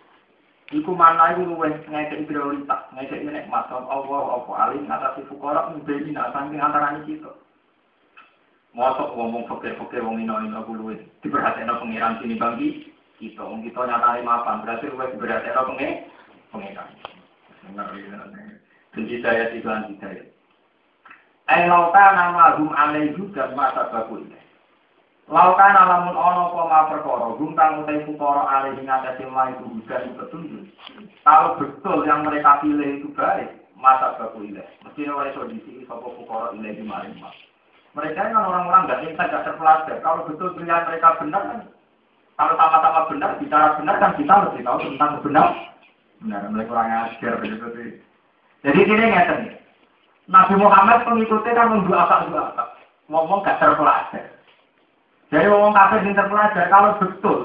Iku 0.76 0.92
mana 0.92 1.32
iku 1.32 1.48
luwes 1.56 1.80
ngekek 1.88 2.28
prioritas, 2.28 2.92
ngekek 2.92 3.24
nikmat 3.24 3.72
Allah 3.72 4.22
apa 4.36 4.52
alim 4.68 4.92
atas 4.92 5.24
fukara 5.32 5.72
mbeni 5.72 6.12
nak 6.12 6.36
saking 6.36 6.60
antarane 6.60 7.08
kita. 7.08 7.32
Mosok 8.76 9.16
wong 9.16 9.32
wong 9.32 9.44
fakir 9.48 9.80
fakir 9.80 10.04
wong 10.04 10.20
ino 10.20 10.44
ino 10.44 10.60
kulo 10.68 10.92
diperhatekno 11.24 11.80
pengiran 11.80 12.20
sini 12.20 12.36
bangki 12.36 12.92
kita, 13.18 13.42
wong 13.42 13.64
kita 13.64 13.80
nyatane 13.88 14.22
mapan, 14.28 14.62
berarti 14.62 14.92
berarti 14.92 15.50
ora 15.50 15.68
pengen 15.72 15.92
pengenan. 16.52 16.88
Dan 18.94 19.04
hidayah 19.08 19.48
itu 19.56 19.66
kan 19.66 19.88
hidayah. 19.88 20.26
Eh 21.48 21.64
lauta 21.64 22.04
nama 22.12 22.60
hum 22.60 22.76
dan 23.32 23.56
masa 23.56 23.88
bakul. 23.88 24.20
Lauta 25.28 25.76
lamun 25.76 26.16
ono 26.16 26.56
koma 26.56 26.88
perkara, 26.88 27.36
hum 27.36 27.52
tang 27.52 27.84
utai 27.84 28.00
fukara 28.08 28.48
alaihi 28.48 28.80
ngatasi 28.80 29.28
mai 29.28 29.52
hudan 29.60 30.16
petunjuk. 30.16 30.72
Kalau 31.28 31.60
betul 31.60 32.08
yang 32.08 32.24
mereka 32.24 32.64
pilih 32.64 33.04
itu 33.04 33.12
baik, 33.12 33.52
masa 33.76 34.16
bakul 34.16 34.48
ilaih. 34.48 34.64
Mesti 34.88 35.04
oleh 35.04 35.36
sodisi, 35.36 35.84
sopo 35.84 36.16
fukara 36.16 36.56
ilaih 36.56 36.80
maring 36.80 37.20
mas. 37.20 37.36
Mereka 37.92 38.24
kan 38.24 38.40
orang-orang 38.40 38.88
nggak 38.88 39.00
-orang 39.04 39.20
tidak 39.20 39.44
terpelajar. 39.44 39.98
Kalau 40.00 40.24
betul 40.32 40.56
pilihan 40.56 40.88
mereka 40.88 41.20
benar 41.20 41.44
kan, 41.44 41.60
kalau 42.40 42.54
sama-sama 42.56 43.02
benar, 43.12 43.32
bicara 43.36 43.68
benar 43.76 43.96
kan 44.00 44.12
kita 44.16 44.34
lebih 44.48 44.64
tahu 44.64 44.78
tentang 44.80 45.12
benar. 45.28 45.48
Benar, 46.24 46.42
mereka 46.56 46.70
kurang 46.72 46.88
ajar 46.88 47.34
begitu 47.44 47.68
sih. 47.76 47.90
Jadi 48.64 48.80
ini 48.80 49.06
ngeten 49.12 49.42
Nabi 50.32 50.56
Muhammad 50.56 51.04
pengikutnya 51.04 51.52
kan 51.52 51.68
membuat 51.76 52.08
apa 52.08 52.16
dua 52.32 52.42
apa, 52.56 52.64
ngomong 53.12 53.44
gak 53.44 53.60
terpelajar. 53.60 54.37
Jadi 55.28 55.46
ngomong 55.52 55.76
kafir 55.76 56.08
yang 56.08 56.16
terpelajar, 56.16 56.66
kalau 56.72 56.96
betul 57.04 57.40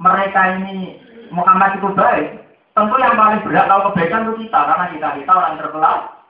mereka 0.00 0.40
ini 0.56 0.96
Muhammad 1.28 1.76
itu 1.76 1.88
baik, 1.92 2.40
tentu 2.72 2.96
yang 2.96 3.14
paling 3.14 3.44
berat 3.44 3.68
kalau 3.68 3.92
kebaikan 3.92 4.24
itu 4.24 4.48
kita, 4.48 4.60
karena 4.66 4.86
kita 4.92 5.08
kita 5.20 5.32
orang 5.36 5.60
terpelajar. 5.60 6.22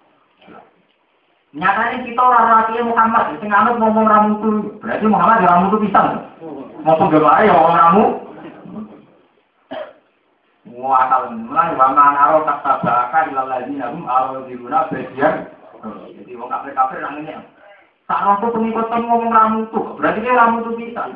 Nyatanya 1.52 2.08
kita 2.08 2.22
orang 2.24 2.48
laki 2.48 2.80
Muhammad, 2.80 3.24
sing 3.36 3.52
ngomong 3.52 4.08
ramu 4.08 4.30
itu, 4.40 4.50
berarti 4.80 5.04
Muhammad 5.04 5.44
ya 5.44 5.52
ramu 5.52 5.64
itu 5.68 5.78
pisang. 5.84 6.08
Ngomong 6.80 7.08
gemar 7.12 7.44
ya 7.44 7.52
ngomong 7.52 7.76
ramu. 7.76 8.04
Muatal 10.72 11.36
mulai 11.36 11.76
wa 11.76 11.92
manaro 11.92 12.48
tak 12.48 12.64
tabaka 12.64 13.28
ilal 13.28 13.46
ladina 13.46 13.92
hum 13.92 14.08
alo 14.08 14.48
diruna 14.48 14.88
bagian. 14.88 15.52
Jadi 16.16 16.32
wong 16.32 16.48
kafir 16.48 16.72
kafir 16.72 16.98
nang 17.04 17.20
ini. 17.20 17.36
Tak 18.12 18.28
roh 18.28 18.52
pengikut 18.52 18.92
ngomong 18.92 19.32
ramu 19.32 19.64
itu, 19.64 19.80
berarti 19.96 20.20
dia 20.20 20.36
ramu 20.36 20.60
itu 20.60 20.84
bisa. 20.84 21.08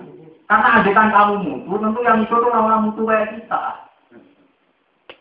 Karena 0.49 0.81
adekan 0.81 1.13
kamu 1.13 1.35
mutu, 1.45 1.77
tentu 1.77 2.01
yang 2.01 2.25
itu 2.25 2.33
tuh 2.33 2.49
orang 2.49 2.89
mutu 2.89 3.05
kayak 3.05 3.37
kita. 3.37 3.63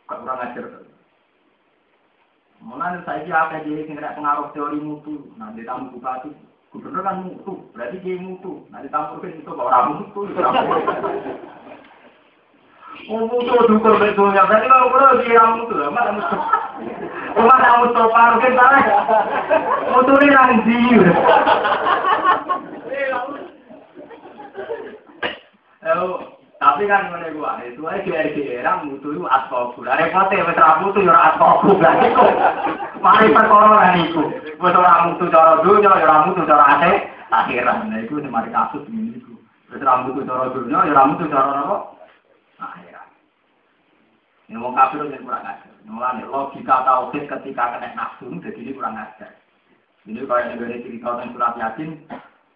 Kok 0.07 0.23
kurang 0.23 0.39
ajar. 0.39 0.63
Mulai 2.63 3.03
saya 3.03 3.27
kira 3.27 3.43
apa 3.43 3.67
jadi 3.67 3.91
kira 3.91 4.15
pengaruh 4.15 4.55
teori 4.55 4.79
mutu. 4.79 5.27
Di 5.35 5.67
tamu 5.67 5.91
bupati, 5.91 6.31
gubernur 6.71 7.03
kan 7.03 7.27
mutu, 7.27 7.67
berarti 7.75 7.99
dia 7.99 8.23
mutu. 8.23 8.63
Di 8.71 8.87
tamu 8.87 9.19
kan 9.19 9.35
itu 9.35 9.51
orang 9.51 9.99
mutu. 9.99 10.31
Oh, 13.11 13.21
mutu 13.27 13.53
dukur 13.67 13.99
betulnya. 13.99 14.47
Berarti 14.47 14.71
kalau 14.71 14.95
kalau 14.95 15.19
dia 15.27 15.43
mutu, 15.59 15.75
mana 15.91 16.11
mutu? 16.15 16.37
Rumah 17.35 17.57
tamu 17.59 17.85
topar 17.91 18.39
kan 18.39 18.55
salah. 18.55 18.83
Mutu 19.91 20.13
ini 20.23 20.27
nang. 20.31 20.63
Eh, 25.85 26.01
tapi 26.57 26.89
kan 26.89 27.13
ngene 27.13 27.37
gua, 27.37 27.61
itu 27.61 27.83
aja 27.85 28.01
kiai 28.01 28.33
kiai 28.33 28.65
mutu 28.87 29.13
itu 29.13 29.21
asal 29.27 29.75
gula. 29.77 29.99
Repotnya 29.99 30.47
wes 30.47 30.57
ramu 30.57 30.89
tuh 30.95 31.05
ora 31.05 31.35
asal 31.35 31.61
gula 31.61 31.91
itu. 32.01 32.25
Mari 33.03 33.35
perkara 33.35 33.93
niku. 33.93 34.23
Wes 34.57 34.73
ora 34.73 35.05
mutu 35.05 35.29
cara 35.29 35.61
dunya, 35.61 35.91
ora 35.91 36.25
mutu 36.25 36.41
cara 36.47 36.65
ate. 36.79 37.05
Nah 37.29 37.45
iku 38.01 38.17
mari 38.31 38.49
kasus 38.49 38.87
ini 38.89 39.19
iku. 39.19 39.37
Wes 39.69 39.83
ora 39.83 40.01
mutu 40.07 40.25
cara 40.25 40.49
dunya, 40.55 40.79
ora 40.89 41.03
mutu 41.05 41.29
cara 41.29 41.53
apa? 41.67 41.77
Ini 44.49 44.61
wong 44.61 44.73
kafir 44.77 45.05
itu 45.05 45.21
kurang. 45.25 45.74
Mulane 45.85 46.25
logika 46.25 46.81
tauhid 46.81 47.29
ketika 47.29 47.77
kena 47.77 47.93
nafsu 47.93 48.29
jadi 48.41 48.57
ini 48.57 48.73
kurang 48.73 48.97
ajar. 48.97 49.37
Ini 50.05 50.21
kalau 50.25 50.41
yang 50.41 50.57
dari 50.61 50.81
cerita 50.85 51.17
tentang 51.17 51.33
surat 51.33 51.53
yasin, 51.57 51.89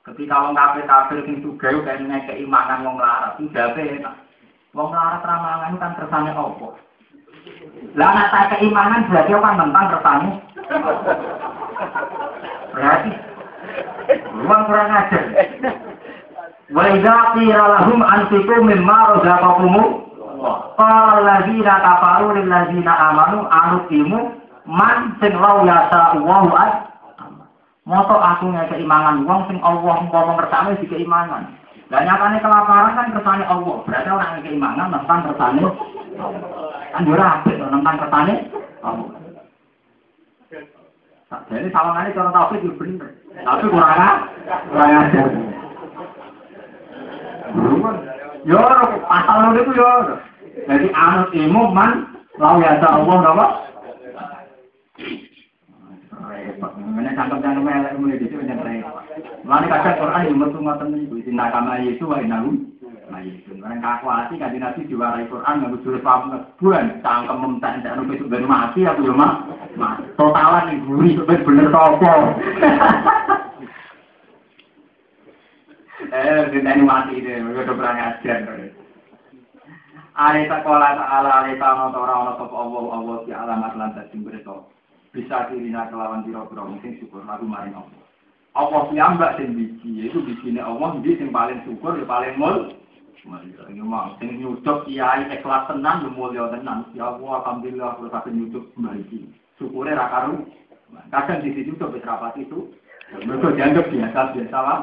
Ketika 0.09 0.41
wong 0.41 0.57
kafir 0.57 0.89
kafir 0.89 1.21
sing 1.21 1.37
sugih 1.45 1.85
kaya 1.85 2.01
ngekeki 2.01 2.49
mangan 2.49 2.81
wong 2.81 2.97
larat, 2.97 3.37
jabe 3.53 3.83
enak. 3.83 4.15
Wong 4.73 4.89
larat 4.89 5.21
ramangan 5.21 5.77
kan 5.77 5.91
kersane 6.01 6.33
opo? 6.33 6.73
Lah 7.93 8.09
nek 8.17 8.31
tak 8.33 8.57
keimanan 8.57 9.05
berarti 9.05 9.37
kan 9.37 9.59
tentang 9.59 9.85
kersane. 9.93 10.29
Berarti 12.73 13.11
Wong 14.49 14.61
kurang 14.65 14.89
ajar. 14.97 15.23
Wa 16.73 16.83
idza 16.89 17.15
qila 17.37 17.65
lahum 17.75 18.01
anfiqu 18.01 18.55
mimma 18.65 19.19
Qala 20.39 21.19
alladzina 21.19 21.73
kafaru 21.83 22.31
lil 22.39 22.47
ladzina 22.47 22.93
amanu 23.11 23.43
anuqimu 23.51 24.19
man 24.63 25.19
sing 25.19 25.35
law 25.35 25.67
yasa 25.67 26.15
wa 26.23 26.47
Moto 27.89 28.21
aku 28.21 28.53
ngekei 28.53 28.85
keimangan 28.85 29.25
wong 29.25 29.49
sing 29.49 29.57
Allah 29.65 29.97
umpama 29.97 30.37
ngersane 30.37 30.77
di 30.77 30.85
keimangan. 30.85 31.41
Lah 31.89 32.05
nyatane 32.05 32.37
kelaparan 32.37 32.93
kan 32.93 33.09
kersane 33.17 33.41
Allah. 33.49 33.81
Berarti 33.81 34.09
orang 34.13 34.29
ngekei 34.37 34.53
keimangan 34.53 34.93
nentang 34.93 35.25
kersane 35.25 35.65
kan 36.93 37.07
yo 37.09 37.15
apik 37.17 37.57
nentang 37.57 37.97
kersane 37.97 38.33
Allah. 38.85 39.09
Jadi 41.49 41.67
sawangane 41.73 42.13
cara 42.13 42.29
taufik 42.29 42.61
yo 42.61 42.77
bener. 42.77 43.09
Tapi 43.41 43.65
kurang 43.73 44.29
kurang 44.69 44.91
aja. 45.01 45.21
Yo 48.47 48.59
pasal 49.07 49.55
itu 49.57 49.71
yo. 49.75 49.91
Jadi 50.67 50.87
anut 50.95 51.29
ilmu 51.35 51.71
man 51.75 52.07
lau 52.39 52.59
ya 52.63 52.79
Allah 52.79 53.17
napa? 53.19 53.47
Mana 56.59 57.15
cangkem 57.15 57.39
cangkem 57.43 57.67
elek 57.67 57.95
mulai 57.99 58.19
sini 58.19 58.47
yang 58.47 58.59
repot. 58.63 59.03
Mana 59.43 59.71
kadang 59.71 59.97
Quran 59.99 60.27
yang 60.27 60.37
metu 60.39 60.59
ngoten 60.59 60.87
niku 60.91 61.15
inna 61.23 61.51
kama 61.51 61.79
yesu 61.83 62.03
wa 62.07 62.19
innahu 62.19 62.59
mayitun. 63.11 63.59
Mana 63.59 63.79
kakuati 63.79 64.35
kan 64.39 64.55
nabi 64.55 64.87
diwarai 64.87 65.27
Quran 65.31 65.63
nggak 65.63 65.79
jurus 65.83 66.03
paham 66.03 66.43
buan 66.59 66.99
cangkem 67.03 67.39
mentek 67.39 67.73
ndak 67.79 67.95
nulis 67.99 68.23
ben 68.27 68.47
mati 68.47 68.83
aku 68.83 69.07
yo 69.07 69.15
mah. 69.15 69.47
Totalan 70.19 70.83
ben 71.27 71.39
bener 71.43 71.67
topo. 71.71 72.13
Eh, 75.99 76.41
kita 76.55 76.79
mati 76.79 77.19
deh, 77.19 77.43
udah 77.43 77.67
kurang 77.67 77.99
ajar. 77.99 78.39
Ale 80.15 80.47
sekolah 80.47 80.95
ala 80.95 81.43
ale 81.43 81.59
sama 81.59 81.91
orang 81.91 82.27
orang 82.27 82.37
top 82.39 82.51
Allah 82.51 82.83
Allah 82.91 83.15
di 83.23 83.31
alamat 83.31 83.71
lantas 83.79 84.07
sing 84.11 84.23
berito 84.23 84.67
bisa 85.15 85.47
dirina 85.47 85.87
kelawan 85.87 86.27
piro-piro 86.27 86.67
mungkin 86.71 86.99
syukur 86.99 87.23
lagu 87.23 87.47
maring 87.47 87.75
Allah. 87.75 88.03
Allah 88.55 88.83
nyambak 88.91 89.39
sing 89.39 89.55
biji, 89.55 90.11
itu 90.11 90.19
bijine 90.23 90.59
Allah 90.59 90.99
jadi 90.99 91.23
sing 91.23 91.29
paling 91.31 91.63
syukur, 91.63 91.95
yang 91.95 92.09
paling 92.09 92.35
mul. 92.35 92.57
Ini 93.69 93.83
mah, 93.83 94.15
sing 94.17 94.39
nyucuk 94.39 94.87
kiai 94.87 95.27
ikhlas 95.29 95.67
tenang, 95.67 96.07
ya 96.07 96.09
mulia 96.11 96.49
tenang. 96.49 96.87
Ya 96.95 97.13
Allah, 97.13 97.43
alhamdulillah, 97.43 97.99
kalau 97.99 98.09
sampai 98.09 98.33
nyucuk 98.33 98.63
kembali. 98.73 99.27
Syukurnya 99.59 99.99
rakaru. 99.99 100.47
Kadang 101.13 101.45
di 101.45 101.53
situ 101.53 101.77
coba 101.77 102.01
terapat 102.01 102.33
itu, 102.41 102.73
mereka 103.13 103.53
dianggap 103.53 103.85
biasa 103.93 104.19
biasa 104.33 104.57
lah. 104.57 104.79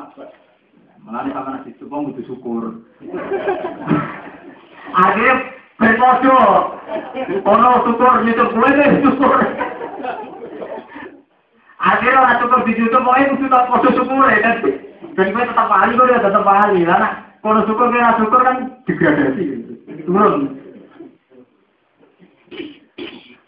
Malah 1.04 1.28
sama 1.30 1.50
nasi 1.60 1.76
cupong 1.76 2.14
itu 2.14 2.22
syukur. 2.30 2.80
Akhirnya 4.94 5.34
berpodo, 5.76 6.38
ono 7.44 7.70
syukur 7.84 8.12
nyucuk 8.24 8.48
gue 8.54 8.68
deh 8.72 8.90
syukur. 9.04 9.36
Akhirnya 11.76 12.18
orang 12.24 12.40
cukup 12.40 12.60
di 12.64 12.72
YouTube, 12.74 13.04
pokoknya 13.04 13.36
itu 13.36 13.46
tak 13.52 13.68
foto 13.68 13.88
syukur 13.92 14.24
ya 14.26 14.38
kan. 14.40 14.56
Dan 15.16 15.32
gue 15.32 15.44
tetap 15.44 15.68
ahli, 15.68 15.92
gue 15.92 16.08
ya 16.08 16.18
tetap 16.24 16.46
ahli. 16.48 16.80
Karena 16.88 17.08
kalau 17.44 17.60
syukur, 17.68 17.86
kira 17.92 18.16
syukur 18.16 18.40
kan 18.40 18.56
degradasi. 18.88 19.44
Turun. 20.06 20.40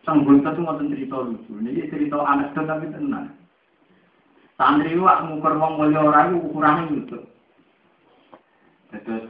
Tanggul 0.09 0.41
itu 0.41 0.61
ngoten 0.65 0.89
cerita 0.89 1.17
lucu. 1.21 1.53
Ini 1.61 1.85
cerita 1.93 2.17
anak 2.25 2.57
tapi 2.57 2.89
tenang. 2.89 3.29
Santri 4.57 4.97
wak 4.97 5.21
ngukur 5.29 5.55
wong 5.61 5.77
mulya 5.77 6.01
ora 6.01 6.33
iku 6.33 6.49
ukurane 6.49 6.89
lucu. 6.89 7.19
Terus 8.89 9.29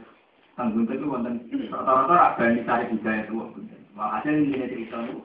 tanggul 0.55 0.87
itu 0.87 1.05
wonten 1.07 1.43
rata-rata 1.71 2.13
ra 2.15 2.35
bani 2.39 2.63
cari 2.63 2.91
budaya 2.91 3.27
tuwa. 3.27 3.51
Wah, 3.99 4.15
hasil 4.15 4.31
ini 4.31 4.55
cerita 4.55 5.03
itu. 5.03 5.19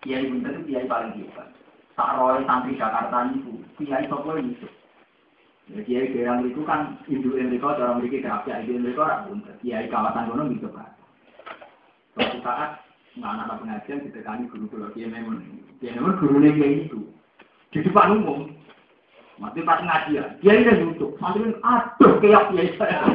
Kiai 0.00 0.30
Bunta 0.30 0.48
itu 0.54 0.60
kiai 0.70 0.88
paling 0.88 1.12
hebat. 1.18 1.52
Tak 1.98 2.14
roy 2.16 2.40
santri 2.46 2.78
Jakarta 2.78 3.34
itu, 3.34 3.60
kiai 3.76 4.06
sopo 4.08 4.38
itu. 4.38 4.64
Ya, 5.68 5.82
kiai 5.84 6.14
kiai 6.14 6.48
itu 6.48 6.62
kan 6.64 6.96
ibu 7.10 7.34
mereka 7.36 7.76
cara 7.76 7.98
mereka 7.98 8.24
kerapia 8.24 8.64
ibu 8.64 8.80
mereka 8.80 9.04
orang 9.04 9.22
bunter. 9.28 9.54
Kiai 9.60 9.90
kawasan 9.90 10.30
gunung 10.30 10.54
gitu 10.56 10.70
kan. 10.72 10.94
Suatu 12.16 12.38
saat 12.40 12.80
anak-anak 13.18 13.60
pengajian 13.60 14.04
ditekani 14.06 14.48
guru 14.48 14.64
guru 14.70 14.88
kiai 14.94 15.10
memang, 15.10 15.42
kiai 15.82 15.92
memang 15.98 16.16
gurunya 16.22 16.54
kiai 16.54 16.86
itu 16.86 17.00
di 17.74 17.84
depan 17.84 18.22
umum. 18.22 18.54
Mati 19.38 19.62
pas 19.62 19.78
ngaji 19.78 20.18
ya, 20.18 20.24
dia 20.42 20.50
ini 20.50 20.82
duduk, 20.82 21.14
santri 21.22 21.54
aduh 21.62 22.18
keok 22.18 22.58
ya 22.58 22.62
saya. 22.74 23.06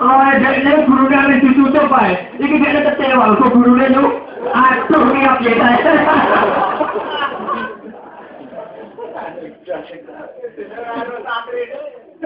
Oh, 0.00 0.16
ada 0.16 0.48
ini 0.56 0.88
guru 0.88 1.12
dari 1.12 1.44
ditutup 1.44 1.92
pak, 1.92 2.40
ini 2.40 2.56
dia 2.56 2.88
kecewa, 2.88 3.36
kok 3.36 3.52
gurunya 3.52 3.92
itu 3.92 4.04
aduh 4.48 5.02
keok 5.12 5.38
ya 5.44 5.52
saya. 5.60 5.92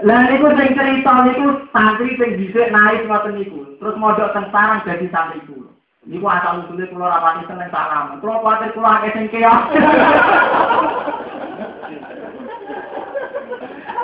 Lah 0.07 0.19
niku 0.31 0.47
sing 0.55 0.69
cerita 0.71 1.11
niku 1.27 1.45
santri 1.75 2.15
sing 2.15 2.29
dhisik 2.39 2.71
naik 2.71 3.03
ngoten 3.11 3.43
niku, 3.43 3.75
terus 3.83 3.99
modok 3.99 4.31
teng 4.31 4.47
sarang 4.55 4.87
dadi 4.87 5.11
santri 5.11 5.43
kula. 5.43 5.64
Niku 6.05 6.29
asal 6.29 6.61
usule 6.61 6.85
kula 6.93 7.09
rapati 7.09 7.49
seneng 7.49 7.69
salam. 7.73 8.21
Kula 8.21 8.37
kuwatir 8.45 8.69
kula 8.77 9.01
akeh 9.01 9.11
sing 9.17 9.25
keok. 9.33 9.61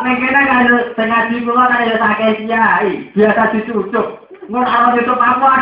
Nek 0.01 0.17
kene 0.17 0.41
kan 0.49 0.65
sing 0.97 1.07
ngaji 1.13 1.35
kula 1.45 1.63
kan 1.69 1.85
ya 1.85 1.95
sakit 2.01 2.41
kiai, 2.41 2.91
biasa 3.13 3.53
dicucuk. 3.53 4.07
Ngono 4.49 4.65
arep 4.65 4.97
itu 4.97 5.13
aduh. 5.13 5.53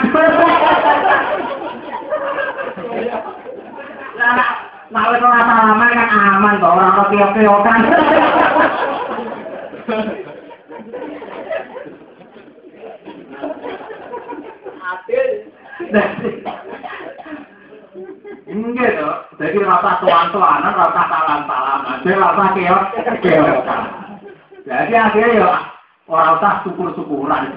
Lah 4.20 4.70
Nah, 4.90 5.06
wis 5.14 5.22
ora 5.22 5.46
salaman 5.46 5.94
kan 5.94 6.10
aman 6.10 6.58
kok 6.58 6.74
ora 6.74 6.86
ono 6.98 7.04
keok-keokan. 7.14 7.82
Enggak 18.50 18.90
toh, 18.98 19.16
jadi 19.38 19.58
rasa 19.62 20.02
tuan-tuanan, 20.02 20.74
rasa 20.74 21.02
salam-salaman, 21.06 22.02
jadi 22.02 22.18
rasa 22.18 22.44
keok, 22.58 22.84
keokan. 23.22 23.84
Jadi 24.66 24.94
akhirnya 24.98 25.38
ya 25.38 25.50
orang 26.10 26.36
usah 26.42 26.54
syukur-syukuran. 26.66 27.54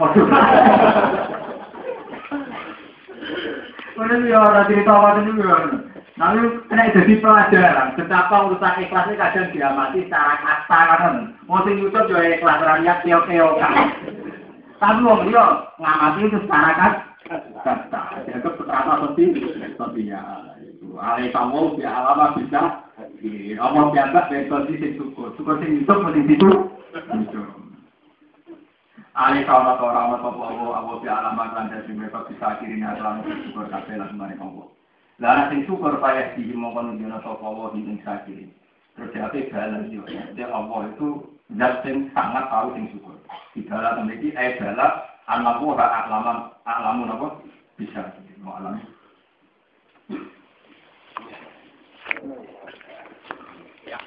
Ini 4.02 4.28
ya 4.28 4.39
orang 4.41 4.68
cerita 4.68 4.92
apa 4.92 5.20
ini 5.25 5.33
ya. 5.41 5.57
Lalu 6.20 6.60
kena 6.68 6.92
jadi 6.92 7.15
pelajaran, 7.25 7.97
betapa 7.97 8.36
urusan 8.47 8.84
ikhlas 8.84 9.09
ini 9.09 9.17
kadang 9.17 9.49
diamati 9.49 10.05
secara 10.05 10.36
kasta 10.44 10.78
kan. 11.01 11.15
Mau 11.49 11.65
sing 11.65 11.81
YouTube 11.81 12.12
juga 12.12 12.28
ikhlas 12.36 12.60
rakyat 12.60 12.99
keok-keokan. 13.01 13.75
Tapi 14.76 15.01
wong 15.01 15.33
dia 15.33 15.44
ngamati 15.81 16.20
itu 16.28 16.39
secara 16.44 16.70
kan 16.76 16.92
kata. 17.28 18.02
Jadi 18.26 18.39
terasa 18.42 18.92
seperti 19.02 19.25
seperti 19.75 20.10
ya. 20.10 20.20
Alai 20.92 21.33
kamu 21.33 21.81
di 21.81 21.83
alam 21.89 22.36
bisa 22.36 22.84
di 23.18 23.57
Allah 23.57 23.89
biasa 23.91 24.28
versi 24.28 24.75
sing 24.78 24.92
syukur. 24.99 25.33
Syukur 25.39 25.57
sing 25.62 25.83
itu 25.83 25.94
mesti 25.94 26.23
situ. 26.28 26.51
Ali 29.12 29.44
kalau 29.44 29.76
orang 29.76 30.17
orang 30.17 30.25
apa 30.25 30.28
Allah 30.41 30.73
Allah 30.81 30.97
di 31.05 31.09
alam 31.09 31.36
kan 31.36 31.68
dari 31.68 31.92
mereka 31.92 32.25
bisa 32.28 32.57
akhirnya 32.57 32.97
dalam 32.97 33.25
syukur 33.44 33.68
kabeh 33.68 33.97
lan 34.01 34.17
mari 34.17 34.36
kamu. 34.36 34.65
Lah 35.20 35.49
sing 35.52 35.65
syukur 35.68 36.01
payah 36.01 36.33
di 36.36 36.52
mongkon 36.52 36.97
njono 36.97 37.20
sapa 37.20 37.44
Allah 37.44 37.76
ing 37.76 38.01
sakire. 38.05 38.49
Terus 38.97 39.17
ate 39.17 39.49
balan 39.49 39.89
yo. 39.89 40.05
Jadi 40.05 40.42
Allah 40.44 40.81
itu 40.92 41.09
zat 41.57 41.81
sing 41.84 42.12
sangat 42.12 42.44
tahu 42.52 42.76
sing 42.76 42.84
syukur. 42.92 43.17
Di 43.57 43.65
dalam 43.68 44.05
memiliki 44.05 44.36
ayat 44.36 44.60
dalam 44.60 44.92
anakku 45.31 45.75
ora 45.75 45.86
aklaman 46.02 46.39
aklamun 46.67 47.12
apa 47.15 47.26
bisa 47.78 48.01
mau 48.42 48.59
alami. 48.59 48.83
Ya. 53.86 53.99